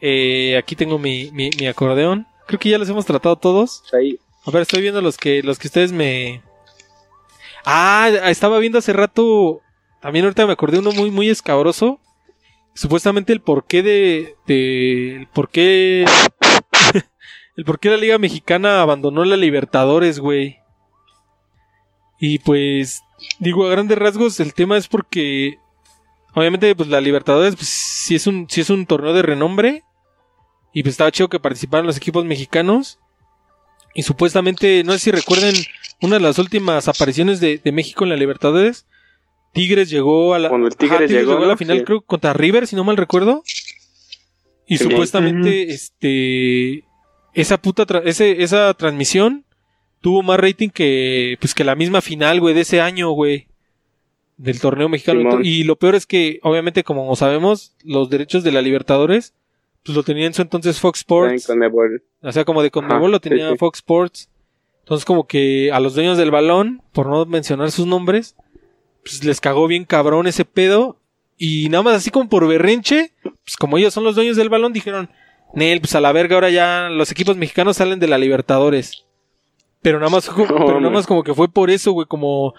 Eh, 0.00 0.56
aquí 0.56 0.76
tengo 0.76 0.98
mi, 0.98 1.30
mi, 1.32 1.50
mi 1.58 1.66
acordeón. 1.66 2.26
Creo 2.46 2.58
que 2.58 2.68
ya 2.68 2.78
los 2.78 2.88
hemos 2.88 3.06
tratado 3.06 3.36
todos. 3.36 3.84
Ahí. 3.92 4.18
A 4.46 4.50
ver, 4.50 4.62
estoy 4.62 4.82
viendo 4.82 5.00
los 5.00 5.16
que, 5.16 5.42
los 5.42 5.58
que 5.58 5.68
ustedes 5.68 5.92
me. 5.92 6.42
Ah, 7.64 8.08
estaba 8.26 8.58
viendo 8.58 8.78
hace 8.78 8.92
rato. 8.92 9.60
También 10.00 10.24
ahorita 10.24 10.46
me 10.46 10.52
acordé 10.52 10.78
uno 10.78 10.92
muy, 10.92 11.10
muy 11.10 11.28
escabroso. 11.28 12.00
Supuestamente 12.74 13.32
el 13.32 13.40
porqué 13.40 13.82
de. 13.82 14.36
de 14.46 15.16
el 15.16 15.26
porqué. 15.26 16.04
el 17.56 17.64
porqué 17.64 17.90
la 17.90 17.96
Liga 17.96 18.18
Mexicana 18.18 18.80
abandonó 18.80 19.24
la 19.24 19.36
Libertadores, 19.36 20.18
güey. 20.18 20.58
Y 22.18 22.38
pues. 22.38 23.02
Digo, 23.38 23.66
a 23.66 23.70
grandes 23.70 23.98
rasgos, 23.98 24.40
el 24.40 24.54
tema 24.54 24.76
es 24.76 24.88
porque. 24.88 25.58
Obviamente, 26.34 26.74
pues 26.74 26.88
la 26.88 27.00
Libertadores, 27.00 27.56
pues 27.56 27.68
sí 27.68 28.14
es 28.14 28.26
un, 28.26 28.46
sí 28.48 28.60
es 28.60 28.70
un 28.70 28.86
torneo 28.86 29.12
de 29.12 29.22
renombre. 29.22 29.82
Y 30.72 30.82
pues 30.82 30.94
estaba 30.94 31.10
chido 31.10 31.28
que 31.28 31.40
participaran 31.40 31.86
los 31.86 31.96
equipos 31.96 32.24
mexicanos. 32.24 33.00
Y 33.94 34.04
supuestamente, 34.04 34.84
no 34.84 34.92
sé 34.92 34.98
si 35.00 35.10
recuerden 35.10 35.54
una 36.00 36.16
de 36.16 36.22
las 36.22 36.38
últimas 36.38 36.86
apariciones 36.86 37.40
de, 37.40 37.58
de 37.58 37.72
México 37.72 38.04
en 38.04 38.10
la 38.10 38.16
Libertadores. 38.16 38.86
Tigres 39.52 39.90
llegó 39.90 40.34
a 40.34 40.38
la, 40.38 40.48
Cuando 40.48 40.68
el 40.68 40.76
Tigres 40.76 41.10
llegó, 41.10 41.36
a 41.36 41.40
la 41.40 41.46
¿no? 41.48 41.56
final, 41.56 41.78
Sí. 41.78 41.84
creo, 41.84 42.00
contra 42.02 42.32
River, 42.32 42.66
si 42.66 42.76
no 42.76 42.84
mal 42.84 42.96
recuerdo. 42.96 43.42
Y 44.66 44.78
Sí. 44.78 44.84
supuestamente, 44.84 45.70
este, 45.70 46.84
esa 47.34 47.60
puta, 47.60 47.86
tra- 47.86 48.02
ese, 48.04 48.42
esa 48.42 48.72
transmisión 48.74 49.44
tuvo 50.00 50.22
más 50.22 50.38
rating 50.38 50.68
que, 50.70 51.36
pues, 51.40 51.54
que 51.54 51.64
la 51.64 51.74
misma 51.74 52.00
final, 52.00 52.40
güey, 52.40 52.54
de 52.54 52.60
ese 52.62 52.80
año, 52.80 53.10
güey. 53.10 53.46
del 54.36 54.58
torneo 54.58 54.88
mexicano. 54.88 55.20
Simón. 55.20 55.42
Y 55.44 55.64
lo 55.64 55.76
peor 55.76 55.94
es 55.94 56.06
que, 56.06 56.40
obviamente, 56.42 56.82
como 56.82 57.14
sabemos, 57.14 57.74
los 57.84 58.08
derechos 58.08 58.42
de 58.42 58.50
la 58.52 58.62
Libertadores, 58.62 59.34
pues 59.84 59.94
lo 59.94 60.02
tenía 60.02 60.24
en 60.26 60.32
su 60.32 60.40
entonces 60.40 60.80
Fox 60.80 61.00
Sports. 61.00 61.46
O 62.22 62.32
sea, 62.32 62.46
como 62.46 62.62
de 62.62 62.70
Conmebol 62.70 63.10
lo 63.10 63.20
tenía 63.20 63.50
sí. 63.50 63.58
Fox 63.58 63.80
Sports. 63.80 64.30
Entonces, 64.78 65.04
como 65.04 65.26
que 65.26 65.70
a 65.72 65.78
los 65.78 65.94
dueños 65.94 66.16
del 66.16 66.30
balón, 66.30 66.80
por 66.94 67.06
no 67.06 67.26
mencionar 67.26 67.70
sus 67.70 67.86
nombres, 67.86 68.34
pues 69.04 69.24
les 69.24 69.40
cagó 69.40 69.66
bien 69.66 69.84
cabrón 69.84 70.26
ese 70.26 70.44
pedo. 70.44 70.96
Y 71.36 71.68
nada 71.70 71.82
más 71.82 71.94
así 71.96 72.10
como 72.10 72.28
por 72.28 72.46
berrinche, 72.46 73.12
pues 73.22 73.56
como 73.58 73.78
ellos 73.78 73.94
son 73.94 74.04
los 74.04 74.14
dueños 74.14 74.36
del 74.36 74.50
balón, 74.50 74.72
dijeron, 74.74 75.08
Nel, 75.54 75.80
pues 75.80 75.94
a 75.94 76.00
la 76.00 76.12
verga, 76.12 76.34
ahora 76.34 76.50
ya 76.50 76.88
los 76.90 77.10
equipos 77.10 77.36
mexicanos 77.36 77.78
salen 77.78 77.98
de 77.98 78.08
la 78.08 78.18
Libertadores. 78.18 79.04
Pero 79.82 79.98
nada 79.98 80.10
más, 80.10 80.28
No, 80.36 80.46
pero 80.46 80.80
nada 80.80 80.92
más 80.92 81.06
como 81.06 81.22
que 81.24 81.32
fue 81.32 81.48
por 81.50 81.70
eso, 81.70 81.92
güey, 81.92 82.06
como 82.06 82.54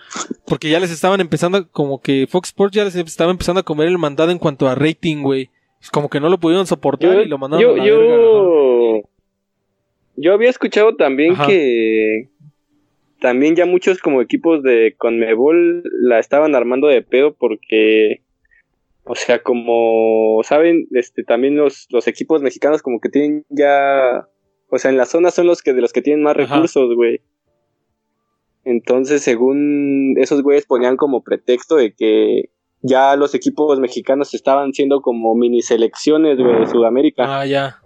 porque 0.47 0.69
ya 0.69 0.79
les 0.79 0.89
estaban 0.89 1.21
empezando, 1.21 1.69
como 1.69 2.01
que 2.01 2.25
Fox 2.27 2.49
Sports 2.49 2.75
ya 2.75 2.83
les 2.83 2.95
estaba 2.95 3.29
empezando 3.29 3.59
a 3.59 3.63
comer 3.63 3.87
el 3.87 3.99
mandado 3.99 4.31
en 4.31 4.39
cuanto 4.39 4.67
a 4.67 4.73
rating, 4.73 5.21
güey. 5.21 5.51
Como 5.91 6.09
que 6.09 6.19
no 6.19 6.29
lo 6.29 6.39
pudieron 6.39 6.65
soportar 6.65 7.13
Yo, 7.13 7.21
y 7.21 7.27
lo 7.27 7.37
mandaron 7.37 7.63
yo, 7.63 7.73
a 7.73 7.77
la 7.77 7.85
yo, 7.85 7.99
verga. 7.99 9.07
yo 10.15 10.33
había 10.33 10.49
escuchado 10.49 10.95
también 10.95 11.33
Ajá. 11.33 11.45
que 11.45 12.29
también 13.21 13.55
ya 13.55 13.67
muchos 13.67 13.99
como 13.99 14.19
equipos 14.21 14.63
de 14.63 14.95
Conmebol 14.97 15.83
la 16.01 16.19
estaban 16.19 16.55
armando 16.55 16.87
de 16.87 17.03
pedo 17.03 17.35
porque, 17.35 18.23
o 19.03 19.15
sea, 19.15 19.43
como 19.43 20.41
saben, 20.43 20.87
este, 20.91 21.23
también 21.23 21.55
los, 21.55 21.87
los 21.91 22.07
equipos 22.07 22.41
mexicanos 22.41 22.81
como 22.81 22.99
que 22.99 23.09
tienen 23.09 23.45
ya, 23.49 24.27
o 24.69 24.77
sea, 24.79 24.89
en 24.89 24.97
la 24.97 25.05
zona 25.05 25.29
son 25.29 25.45
los 25.45 25.61
que 25.61 25.73
de 25.73 25.81
los 25.81 25.93
que 25.93 26.01
tienen 26.01 26.23
más 26.23 26.35
Ajá. 26.35 26.55
recursos, 26.55 26.95
güey. 26.95 27.21
Entonces, 28.65 29.21
según 29.21 30.15
esos 30.17 30.41
güeyes 30.41 30.65
ponían 30.65 30.97
como 30.97 31.23
pretexto 31.23 31.75
de 31.75 31.93
que 31.93 32.49
ya 32.81 33.15
los 33.15 33.35
equipos 33.35 33.79
mexicanos 33.79 34.33
estaban 34.33 34.73
siendo 34.73 35.01
como 35.01 35.35
mini 35.35 35.61
selecciones, 35.61 36.39
güey, 36.39 36.59
de 36.59 36.67
Sudamérica. 36.67 37.41
Ah, 37.41 37.45
ya. 37.45 37.81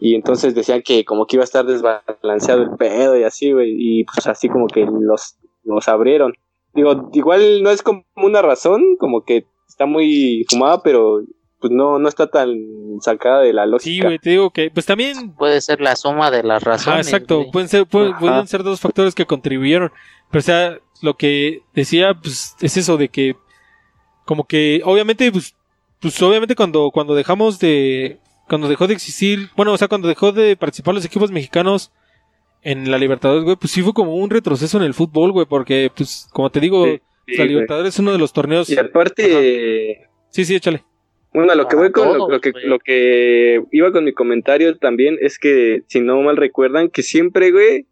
Y 0.00 0.14
entonces 0.14 0.54
decían 0.54 0.82
que 0.82 1.04
como 1.04 1.26
que 1.26 1.36
iba 1.36 1.42
a 1.42 1.44
estar 1.44 1.64
desbalanceado 1.66 2.62
el 2.62 2.70
pedo 2.76 3.18
y 3.18 3.24
así, 3.24 3.52
güey. 3.52 3.74
Y 3.76 4.04
pues 4.04 4.26
así 4.26 4.48
como 4.48 4.66
que 4.68 4.86
los, 4.86 5.36
los 5.64 5.88
abrieron. 5.88 6.34
Digo, 6.74 7.10
igual 7.12 7.62
no 7.62 7.70
es 7.70 7.82
como 7.82 8.04
una 8.16 8.40
razón, 8.42 8.96
como 8.98 9.24
que 9.24 9.46
está 9.68 9.86
muy 9.86 10.44
fumada, 10.48 10.82
pero 10.82 11.22
pues 11.60 11.72
no, 11.72 11.98
no 11.98 12.08
está 12.08 12.28
tan 12.28 12.56
sacada 13.00 13.40
de 13.40 13.52
la 13.52 13.64
Sí, 13.64 13.70
lógica. 13.70 14.06
güey, 14.06 14.18
te 14.20 14.30
digo 14.30 14.50
que, 14.50 14.70
pues 14.70 14.86
también, 14.86 15.34
Puede 15.34 15.60
ser 15.60 15.80
la 15.80 15.96
suma 15.96 16.30
de 16.30 16.44
las 16.44 16.62
razones. 16.62 16.88
ajá, 17.08 17.16
exacto, 17.16 17.38
güey. 17.38 17.50
pueden 17.50 17.68
ser, 17.68 17.86
pueden, 17.86 18.16
pueden 18.16 18.46
ser 18.46 18.62
dos 18.62 18.78
factores 18.80 19.14
que 19.16 19.26
contribuyeron, 19.26 19.90
pero 20.30 20.38
o 20.38 20.42
sea, 20.42 20.78
lo 21.02 21.16
que 21.16 21.62
decía, 21.74 22.14
pues, 22.14 22.54
es 22.60 22.76
eso 22.76 22.96
de 22.96 23.08
que, 23.08 23.34
como 24.24 24.44
que, 24.46 24.82
obviamente, 24.84 25.32
pues, 25.32 25.56
pues 26.00 26.22
obviamente 26.22 26.54
cuando, 26.54 26.92
cuando 26.92 27.16
dejamos 27.16 27.58
de, 27.58 28.20
cuando 28.48 28.68
dejó 28.68 28.86
de 28.86 28.94
existir, 28.94 29.48
bueno, 29.56 29.72
o 29.72 29.76
sea, 29.76 29.88
cuando 29.88 30.08
dejó 30.08 30.32
de 30.32 30.56
participar 30.56 30.94
los 30.94 31.04
equipos 31.04 31.30
mexicanos 31.30 31.92
en 32.62 32.90
la 32.90 32.98
Libertadores, 32.98 33.44
güey, 33.44 33.56
pues 33.56 33.70
sí 33.72 33.82
fue 33.82 33.92
como 33.92 34.14
un 34.16 34.30
retroceso 34.30 34.78
en 34.78 34.84
el 34.84 34.94
fútbol, 34.94 35.32
güey, 35.32 35.46
porque, 35.46 35.90
pues, 35.96 36.28
como 36.32 36.50
te 36.50 36.60
digo, 36.60 36.84
Sí, 36.84 37.00
sí, 37.26 37.32
la 37.36 37.44
güey. 37.44 37.48
Libertadores 37.50 37.94
es 37.94 38.00
uno 38.00 38.12
de 38.12 38.18
los 38.18 38.32
torneos, 38.32 38.68
Y 38.70 38.78
aparte, 38.78 40.08
sí, 40.30 40.44
sí, 40.44 40.54
échale, 40.56 40.82
bueno, 41.32 41.52
a 41.52 41.54
lo 41.54 41.68
que 41.68 41.76
voy 41.76 41.92
con 41.92 42.08
lo, 42.08 42.14
todos, 42.14 42.30
lo 42.30 42.40
que, 42.40 42.50
güey. 42.52 42.66
lo 42.66 42.78
que 42.78 43.62
iba 43.70 43.92
con 43.92 44.04
mi 44.04 44.12
comentario 44.12 44.76
también 44.78 45.18
es 45.20 45.38
que, 45.38 45.82
si 45.86 46.00
no 46.00 46.20
mal 46.22 46.36
recuerdan, 46.36 46.88
que 46.88 47.02
siempre, 47.02 47.52
güey, 47.52 47.86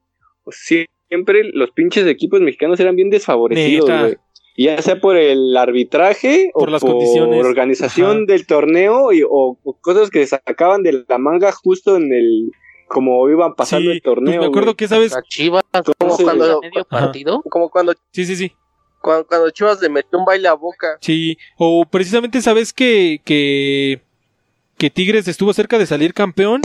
siempre 0.50 1.44
los 1.52 1.70
pinches 1.72 2.06
equipos 2.06 2.40
mexicanos 2.40 2.80
eran 2.80 2.96
bien 2.96 3.10
desfavorecidos, 3.10 3.88
Neta. 3.88 4.02
güey. 4.02 4.16
Ya 4.56 4.80
sea 4.80 5.00
por 5.00 5.16
el 5.16 5.56
arbitraje 5.56 6.50
Por 6.54 6.68
o 6.68 6.72
las 6.72 6.80
por 6.80 6.92
condiciones. 6.92 7.44
organización 7.44 8.10
Ajá. 8.16 8.24
del 8.26 8.46
torneo 8.46 9.12
y, 9.12 9.22
o, 9.22 9.58
o 9.62 9.72
cosas 9.80 10.08
que 10.10 10.26
sacaban 10.26 10.82
de 10.82 11.04
la 11.08 11.18
manga 11.18 11.52
justo 11.52 11.96
en 11.96 12.12
el 12.12 12.50
como 12.88 13.28
iban 13.28 13.54
pasando 13.54 13.90
sí, 13.90 13.96
el 13.96 14.02
torneo. 14.02 14.34
pues 14.34 14.40
me 14.40 14.46
acuerdo 14.46 14.66
güey. 14.68 14.76
que, 14.76 14.88
¿sabes? 14.88 15.12
Chivas, 15.28 15.64
Como 15.98 16.16
cuando, 16.16 16.60
medio 16.60 16.86
Ajá. 16.88 17.06
partido. 17.06 17.42
como 17.50 17.68
cuando, 17.68 17.92
Sí, 18.12 18.24
sí, 18.24 18.36
sí. 18.36 18.52
cuando, 19.02 19.26
cuando 19.26 19.50
Chivas 19.50 19.82
le 19.82 19.88
metió 19.88 20.18
un 20.18 20.24
baile 20.24 20.46
a 20.48 20.54
boca. 20.54 20.96
Sí, 21.00 21.36
o 21.58 21.84
precisamente 21.84 22.40
sabes 22.40 22.72
que, 22.72 23.20
que, 23.24 24.00
que 24.78 24.88
Tigres 24.90 25.26
estuvo 25.28 25.52
cerca 25.52 25.78
de 25.78 25.86
salir 25.86 26.14
campeón. 26.14 26.62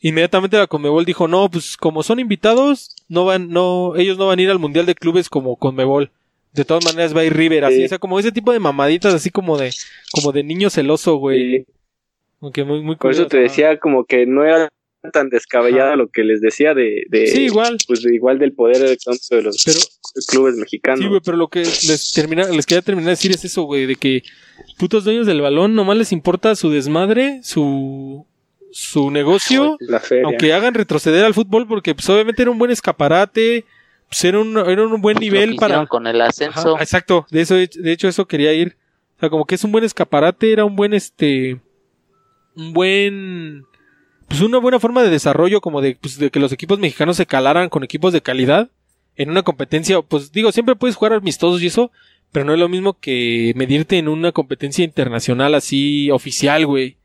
Inmediatamente 0.00 0.56
la 0.58 0.66
Conmebol 0.66 1.04
dijo, 1.04 1.28
no, 1.28 1.48
pues 1.50 1.76
como 1.76 2.02
son 2.02 2.18
invitados, 2.20 2.94
no 3.08 3.24
van, 3.24 3.50
no, 3.50 3.94
ellos 3.96 4.18
no 4.18 4.26
van 4.28 4.38
a 4.38 4.42
ir 4.42 4.50
al 4.50 4.58
Mundial 4.58 4.86
de 4.86 4.94
Clubes 4.94 5.28
como 5.28 5.56
Conmebol. 5.56 6.10
De 6.52 6.64
todas 6.64 6.84
maneras 6.84 7.16
va 7.16 7.20
a 7.20 7.24
ir 7.24 7.34
River, 7.34 7.64
así, 7.64 7.76
Sí. 7.76 7.84
o 7.84 7.88
sea, 7.88 7.98
como 7.98 8.18
ese 8.18 8.30
tipo 8.32 8.52
de 8.52 8.58
mamaditas, 8.58 9.14
así 9.14 9.30
como 9.30 9.56
de, 9.58 9.72
como 10.12 10.32
de 10.32 10.42
niño 10.44 10.68
celoso, 10.70 11.16
güey. 11.16 11.58
Sí. 11.58 11.64
Aunque 12.40 12.64
muy, 12.64 12.82
muy 12.82 12.96
Por 12.96 13.10
eso 13.12 13.26
te 13.26 13.38
decía 13.38 13.78
como 13.78 14.04
que 14.04 14.26
no 14.26 14.44
era 14.44 14.68
tan 15.12 15.30
descabellado 15.30 15.88
Ajá. 15.88 15.96
lo 15.96 16.08
que 16.08 16.22
les 16.24 16.40
decía 16.40 16.74
de, 16.74 17.04
de 17.08 17.26
Sí, 17.26 17.44
igual. 17.46 17.76
pues 17.88 18.02
de 18.02 18.14
igual 18.14 18.38
del 18.38 18.52
poder 18.52 18.76
económico 18.76 19.34
de 19.36 19.42
los 19.42 19.62
Pero, 19.64 19.78
clubes 20.28 20.54
mexicanos. 20.56 21.00
Sí, 21.00 21.06
güey, 21.08 21.20
pero 21.24 21.36
lo 21.36 21.48
que 21.48 21.60
les 21.60 22.12
termina, 22.14 22.44
les 22.48 22.66
quería 22.66 22.82
terminar 22.82 23.06
de 23.06 23.12
decir 23.12 23.30
es 23.32 23.44
eso, 23.44 23.62
güey, 23.62 23.86
de 23.86 23.96
que 23.96 24.22
putos 24.78 25.04
dueños 25.04 25.26
del 25.26 25.40
balón 25.40 25.74
nomás 25.74 25.96
les 25.96 26.12
importa 26.12 26.54
su 26.54 26.70
desmadre, 26.70 27.40
su 27.42 28.26
su 28.74 29.10
negocio, 29.10 29.76
la 29.80 30.00
feria. 30.00 30.24
aunque 30.24 30.52
hagan 30.54 30.72
retroceder 30.74 31.24
al 31.24 31.34
fútbol 31.34 31.66
porque 31.68 31.94
pues 31.94 32.08
obviamente 32.08 32.40
era 32.42 32.50
un 32.50 32.58
buen 32.58 32.70
escaparate, 32.70 33.64
pues 34.12 34.24
era 34.24 34.38
un, 34.40 34.58
era 34.58 34.86
un 34.86 35.00
buen 35.00 35.14
Lo 35.14 35.20
que 35.20 35.24
nivel 35.24 35.56
para 35.56 35.86
con 35.86 36.06
el 36.06 36.20
ascenso. 36.20 36.74
Ajá, 36.74 36.82
exacto, 36.84 37.26
de 37.30 37.40
eso 37.40 37.54
de 37.54 37.70
hecho 37.92 38.08
eso 38.08 38.26
quería 38.26 38.52
ir. 38.52 38.76
O 39.16 39.20
sea, 39.20 39.30
como 39.30 39.46
que 39.46 39.54
es 39.54 39.64
un 39.64 39.72
buen 39.72 39.84
escaparate, 39.84 40.52
era 40.52 40.66
un 40.66 40.76
buen 40.76 40.92
este 40.92 41.58
un 42.54 42.74
buen 42.74 43.64
pues 44.28 44.42
una 44.42 44.58
buena 44.58 44.78
forma 44.78 45.02
de 45.02 45.08
desarrollo 45.08 45.62
como 45.62 45.80
de, 45.80 45.96
pues, 45.98 46.18
de 46.18 46.30
que 46.30 46.40
los 46.40 46.52
equipos 46.52 46.78
mexicanos 46.78 47.16
se 47.16 47.24
calaran 47.24 47.70
con 47.70 47.84
equipos 47.84 48.12
de 48.12 48.20
calidad 48.20 48.68
en 49.16 49.30
una 49.30 49.42
competencia, 49.42 50.02
pues 50.02 50.30
digo, 50.30 50.52
siempre 50.52 50.76
puedes 50.76 50.96
jugar 50.96 51.14
amistosos 51.14 51.62
y 51.62 51.68
eso, 51.68 51.90
pero 52.32 52.44
no 52.44 52.52
es 52.52 52.58
lo 52.60 52.68
mismo 52.68 52.98
que 52.98 53.52
medirte 53.56 53.96
en 53.96 54.08
una 54.08 54.32
competencia 54.32 54.84
internacional 54.84 55.54
así 55.54 56.10
oficial, 56.10 56.66
güey. 56.66 56.96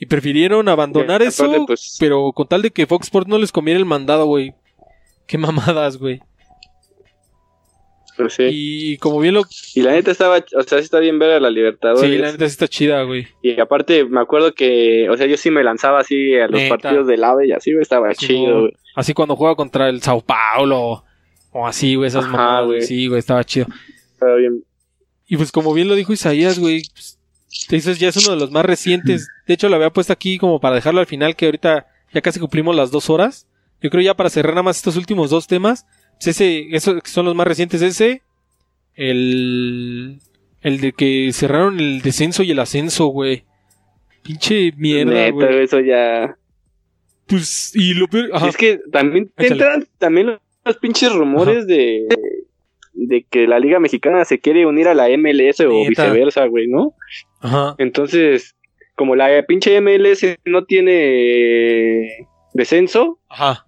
Y 0.00 0.06
prefirieron 0.06 0.68
abandonar 0.68 1.22
eso, 1.22 1.44
aparte, 1.44 1.64
pues- 1.66 1.96
pero 2.00 2.32
con 2.32 2.46
tal 2.48 2.62
de 2.62 2.70
que 2.70 2.86
Fox 2.86 3.06
Sports 3.06 3.28
no 3.28 3.38
les 3.38 3.52
conviene 3.52 3.78
el 3.80 3.86
mandado, 3.86 4.26
güey. 4.26 4.54
Qué 5.26 5.36
mamadas, 5.38 5.96
güey. 5.98 6.20
Pues 8.18 8.34
sí. 8.34 8.42
Y 8.50 8.96
como 8.98 9.20
bien 9.20 9.34
lo... 9.34 9.44
Y 9.74 9.82
la 9.82 9.92
neta 9.92 10.10
estaba, 10.10 10.38
o 10.38 10.62
sea, 10.64 10.78
sí 10.78 10.84
está 10.84 10.98
bien 10.98 11.18
ver 11.20 11.30
a 11.30 11.40
la 11.40 11.50
Libertadores. 11.50 12.10
Sí, 12.10 12.18
la 12.18 12.32
neta 12.32 12.44
sí 12.46 12.50
está 12.50 12.66
chida, 12.68 13.02
güey. 13.04 13.28
Y 13.42 13.60
aparte 13.60 14.04
me 14.04 14.20
acuerdo 14.20 14.52
que, 14.52 15.08
o 15.08 15.16
sea, 15.16 15.26
yo 15.26 15.36
sí 15.36 15.50
me 15.52 15.62
lanzaba 15.62 16.00
así 16.00 16.34
a 16.34 16.48
los 16.48 16.60
Neta. 16.60 16.76
partidos 16.76 17.06
del 17.06 17.22
AVE 17.22 17.46
y 17.46 17.52
así, 17.52 17.72
güey, 17.72 17.82
estaba 17.82 18.12
chido, 18.14 18.62
güey. 18.62 18.72
Así 18.96 19.14
cuando 19.14 19.36
juega 19.36 19.54
contra 19.54 19.88
el 19.88 20.02
Sao 20.02 20.20
Paulo 20.20 21.04
o 21.52 21.66
así, 21.66 21.94
güey, 21.94 22.08
esas 22.08 22.24
Ajá, 22.24 22.32
mamadas. 22.36 22.66
güey. 22.66 22.82
Sí, 22.82 23.06
güey, 23.06 23.20
estaba 23.20 23.44
chido. 23.44 23.66
Estaba 24.12 24.34
bien. 24.34 24.64
Y 25.28 25.36
pues 25.36 25.52
como 25.52 25.72
bien 25.72 25.86
lo 25.88 25.94
dijo 25.94 26.12
Isaías, 26.12 26.58
güey, 26.58 26.82
pues, 26.92 27.18
eso 27.70 27.92
ya 27.92 28.08
es 28.08 28.16
uno 28.26 28.34
de 28.34 28.40
los 28.40 28.50
más 28.50 28.64
recientes. 28.64 29.28
De 29.46 29.54
hecho, 29.54 29.68
lo 29.68 29.76
había 29.76 29.90
puesto 29.90 30.12
aquí 30.12 30.38
como 30.38 30.58
para 30.60 30.74
dejarlo 30.74 31.00
al 31.00 31.06
final, 31.06 31.36
que 31.36 31.44
ahorita 31.46 31.86
ya 32.12 32.20
casi 32.20 32.40
cumplimos 32.40 32.74
las 32.74 32.90
dos 32.90 33.10
horas. 33.10 33.46
Yo 33.80 33.90
creo 33.90 34.02
ya 34.02 34.14
para 34.16 34.28
cerrar 34.28 34.54
nada 34.54 34.64
más 34.64 34.78
estos 34.78 34.96
últimos 34.96 35.30
dos 35.30 35.46
temas. 35.46 35.86
Ese, 36.24 36.68
esos 36.74 37.00
son 37.04 37.26
los 37.26 37.34
más 37.34 37.46
recientes, 37.46 37.80
ese, 37.82 38.22
el, 38.94 40.18
el 40.62 40.80
de 40.80 40.92
que 40.92 41.30
cerraron 41.32 41.78
el 41.78 42.02
descenso 42.02 42.42
y 42.42 42.50
el 42.50 42.58
ascenso, 42.58 43.06
güey. 43.06 43.44
Pinche 44.22 44.72
mierda, 44.76 45.30
güey. 45.30 45.62
eso 45.62 45.80
ya. 45.80 46.36
Pues, 47.26 47.72
y 47.74 47.94
lo 47.94 48.08
peor, 48.08 48.30
ajá. 48.32 48.48
Es 48.48 48.56
que 48.56 48.80
también 48.90 49.30
te 49.36 49.46
entran 49.48 49.86
también 49.98 50.38
los, 50.64 50.76
pinches 50.78 51.12
rumores 51.12 51.66
de, 51.66 52.08
de 52.92 53.24
que 53.30 53.46
la 53.46 53.58
Liga 53.58 53.78
Mexicana 53.78 54.24
se 54.24 54.38
quiere 54.40 54.66
unir 54.66 54.88
a 54.88 54.94
la 54.94 55.08
MLS 55.16 55.60
o 55.60 55.68
Neta. 55.68 55.88
viceversa, 55.88 56.46
güey, 56.46 56.66
¿no? 56.66 56.94
Ajá. 57.40 57.74
Entonces, 57.78 58.56
como 58.96 59.14
la 59.14 59.44
pinche 59.46 59.80
MLS 59.80 60.26
no 60.44 60.64
tiene 60.64 62.26
descenso, 62.54 63.20
Ajá. 63.28 63.67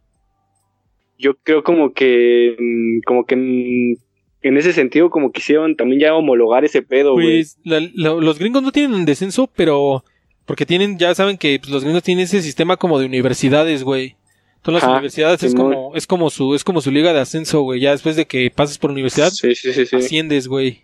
Yo 1.21 1.35
creo 1.43 1.63
como 1.63 1.93
que 1.93 2.57
mm, 2.59 3.01
como 3.07 3.25
que 3.27 3.37
mm, 3.37 3.97
en 4.43 4.57
ese 4.57 4.73
sentido 4.73 5.11
como 5.11 5.33
quisieron 5.33 5.77
también 5.77 6.01
ya 6.01 6.15
homologar 6.15 6.65
ese 6.65 6.83
pedo, 6.83 7.13
güey. 7.13 7.39
Pues 7.43 7.59
la- 7.65 7.81
la- 7.81 8.15
los 8.21 8.39
gringos 8.39 8.63
no 8.63 8.73
tienen 8.73 9.05
descenso, 9.05 9.49
pero 9.55 10.03
porque 10.47 10.67
tienen, 10.67 10.99
ya 10.99 11.15
saben 11.15 11.37
que 11.39 11.59
pues, 11.61 11.71
los 11.71 11.85
gringos 11.85 12.03
tienen 12.03 12.25
ese 12.25 12.43
sistema 12.43 12.77
como 12.77 12.99
de 12.99 13.07
universidades, 13.07 13.85
güey. 13.85 14.17
Entonces 14.57 14.83
las 14.83 14.91
universidades 14.93 15.43
es 15.43 15.55
como, 15.55 15.95
es 15.97 16.07
como 16.07 16.29
su, 16.29 16.55
es 16.55 16.65
como 16.65 16.81
su 16.83 16.91
liga 16.91 17.13
de 17.15 17.21
ascenso, 17.21 17.63
güey. 17.63 17.81
Ya 17.81 17.93
después 17.93 18.15
de 18.17 18.27
que 18.27 18.51
pases 18.51 18.77
por 18.77 18.91
universidad, 18.91 19.31
Sí, 19.31 19.55
sí, 19.55 19.73
sí, 19.73 19.87
sí. 19.87 19.97
asciendes, 19.97 20.49
güey. 20.49 20.83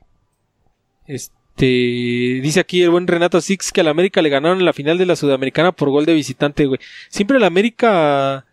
Este 1.07 2.41
dice 2.43 2.61
aquí 2.61 2.83
el 2.83 2.91
buen 2.91 3.07
Renato 3.07 3.41
Six 3.41 3.73
que 3.73 3.81
al 3.83 3.89
América 3.89 4.23
le 4.23 4.29
ganaron 4.31 4.59
en 4.61 4.65
la 4.65 4.73
final 4.73 4.97
de 4.99 5.07
la 5.07 5.15
Sudamericana 5.17 5.73
por 5.73 5.91
gol 5.91 6.07
de 6.07 6.15
visitante, 6.15 6.65
güey. 6.67 6.81
Siempre 7.11 7.37
el 7.37 7.45
América 7.45 8.46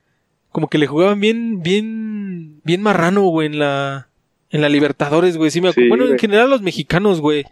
como 0.53 0.69
que 0.69 0.77
le 0.77 0.88
jugaban 0.88 1.19
bien, 1.19 1.61
bien, 1.61 2.61
bien 2.63 2.81
marrano, 2.81 3.23
güey, 3.23 3.47
en 3.47 3.59
la, 3.59 4.07
En 4.49 4.61
la 4.61 4.69
Libertadores, 4.69 5.35
güey, 5.35 5.51
sí 5.51 5.59
me 5.59 5.69
acuerdo. 5.69 5.84
Sí, 5.85 5.89
bueno, 5.89 6.05
en 6.05 6.17
general 6.19 6.49
los 6.49 6.61
mexicanos, 6.61 7.19
güey. 7.19 7.43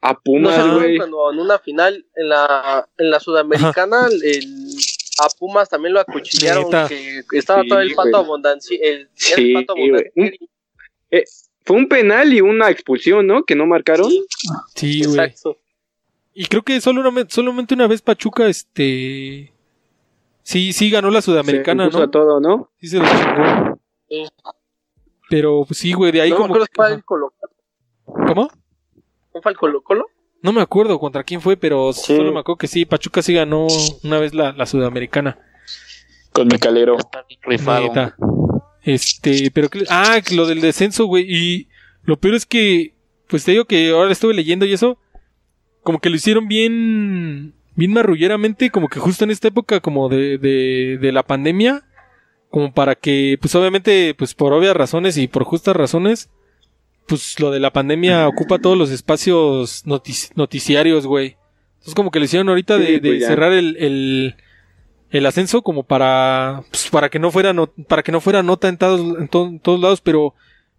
A 0.00 0.14
Pumas, 0.18 0.74
güey. 0.74 0.96
cuando 0.98 1.32
en 1.32 1.38
una 1.40 1.58
final 1.58 2.04
en 2.14 2.28
la, 2.28 2.88
en 2.98 3.10
la 3.10 3.18
Sudamericana, 3.20 4.06
el, 4.22 4.68
a 5.18 5.28
Pumas 5.38 5.68
también 5.68 5.94
lo 5.94 6.00
acuchillaron. 6.00 6.64
Neta. 6.64 6.88
Que 6.88 7.22
estaba 7.32 7.62
Sí, 7.62 7.68
todo 7.68 7.80
el 7.80 7.94
pato 7.94 8.16
abundancia. 8.16 8.78
El, 8.82 9.08
el 9.36 9.52
pato 9.54 9.72
abundancia. 9.72 10.10
Fue 11.64 11.76
un 11.76 11.88
penal 11.88 12.32
y 12.32 12.40
una 12.40 12.70
expulsión, 12.70 13.26
¿no? 13.26 13.44
Que 13.44 13.54
no 13.54 13.66
marcaron. 13.66 14.10
Sí, 14.10 14.24
Sí, 14.74 15.04
güey. 15.04 15.18
exacto. 15.20 15.56
Y 16.34 16.46
creo 16.46 16.62
que 16.62 16.80
solo 16.80 17.08
una, 17.08 17.26
solamente 17.28 17.74
una 17.74 17.86
vez 17.86 18.02
Pachuca, 18.02 18.46
este. 18.48 19.51
Sí, 20.42 20.72
sí 20.72 20.90
ganó 20.90 21.10
la 21.10 21.22
Sudamericana, 21.22 21.90
Se 21.90 21.96
¿no? 21.98 22.04
a 22.04 22.10
todo, 22.10 22.40
¿no? 22.40 22.70
Sí 22.80 22.88
se 22.88 22.98
lo 22.98 23.04
chingó. 23.04 23.78
Sí. 24.08 24.24
Pero 25.30 25.64
pues, 25.66 25.78
sí, 25.78 25.92
güey, 25.92 26.12
de 26.12 26.20
ahí 26.20 26.30
no 26.30 26.36
me 26.36 26.42
como. 26.42 26.54
acuerdo 26.54 26.66
que- 26.88 26.94
el 26.94 27.04
Colo 27.04 27.32
¿Cómo? 28.04 28.50
¿Cuál 29.30 29.42
fue 29.42 29.52
el 29.52 29.58
Colo 29.58 29.82
Colo? 29.82 30.06
No 30.42 30.52
me 30.52 30.60
acuerdo 30.60 30.98
contra 30.98 31.22
quién 31.24 31.40
fue, 31.40 31.56
pero 31.56 31.92
Sí. 31.92 32.16
solo 32.16 32.32
me 32.32 32.40
acuerdo 32.40 32.58
que 32.58 32.66
sí, 32.66 32.84
Pachuca 32.84 33.22
sí 33.22 33.32
ganó 33.32 33.66
una 34.02 34.18
vez 34.18 34.34
la, 34.34 34.52
la 34.52 34.66
Sudamericana. 34.66 35.38
Con 36.32 36.48
mi 36.48 36.58
calero. 36.58 36.96
Está 36.98 37.24
bien 37.28 37.40
rifado. 37.44 37.82
Neta. 37.88 38.16
Este, 38.82 39.50
pero 39.54 39.68
que- 39.70 39.84
ah, 39.88 40.20
que 40.26 40.34
lo 40.34 40.46
del 40.46 40.60
descenso, 40.60 41.06
güey. 41.06 41.24
Y 41.28 41.68
lo 42.02 42.16
peor 42.18 42.34
es 42.34 42.44
que, 42.46 42.94
pues 43.28 43.44
te 43.44 43.52
digo 43.52 43.64
que 43.66 43.90
ahora 43.90 44.10
estuve 44.10 44.34
leyendo 44.34 44.66
y 44.66 44.72
eso, 44.72 44.98
como 45.82 46.00
que 46.00 46.10
lo 46.10 46.16
hicieron 46.16 46.48
bien, 46.48 47.54
bien 47.74 47.92
marrulleramente, 47.92 48.70
como 48.70 48.88
que 48.88 49.00
justo 49.00 49.24
en 49.24 49.30
esta 49.30 49.48
época 49.48 49.80
como 49.80 50.08
de, 50.08 50.38
de, 50.38 50.98
de 51.00 51.12
la 51.12 51.22
pandemia, 51.22 51.84
como 52.50 52.72
para 52.74 52.94
que, 52.94 53.38
pues 53.40 53.54
obviamente, 53.54 54.14
pues 54.14 54.34
por 54.34 54.52
obvias 54.52 54.76
razones 54.76 55.16
y 55.16 55.26
por 55.28 55.44
justas 55.44 55.74
razones, 55.76 56.28
pues 57.06 57.38
lo 57.40 57.50
de 57.50 57.60
la 57.60 57.72
pandemia 57.72 58.28
ocupa 58.28 58.58
todos 58.58 58.76
los 58.76 58.90
espacios 58.90 59.84
notic- 59.86 60.32
noticiarios, 60.34 61.06
güey. 61.06 61.36
Entonces 61.74 61.94
como 61.94 62.10
que 62.10 62.18
lo 62.18 62.26
hicieron 62.26 62.48
ahorita 62.48 62.78
de, 62.78 62.86
Sí, 62.86 62.92
de 63.00 63.10
pues 63.10 63.26
cerrar 63.26 63.52
el, 63.52 63.76
el, 63.78 64.36
el 65.10 65.26
ascenso 65.26 65.62
como 65.62 65.82
para, 65.82 66.62
pues, 66.70 66.88
para 66.90 67.08
que 67.08 67.18
no 67.18 67.30
fuera, 67.30 67.52
no- 67.52 67.72
para 67.88 68.02
que 68.02 68.12
no 68.12 68.20
fuera 68.20 68.42
nota 68.42 68.68
en 68.68 68.76
todos, 68.76 69.18
en 69.18 69.28
to- 69.28 69.46
en 69.46 69.58
todos 69.60 69.80
lados, 69.80 70.00
pero 70.00 70.34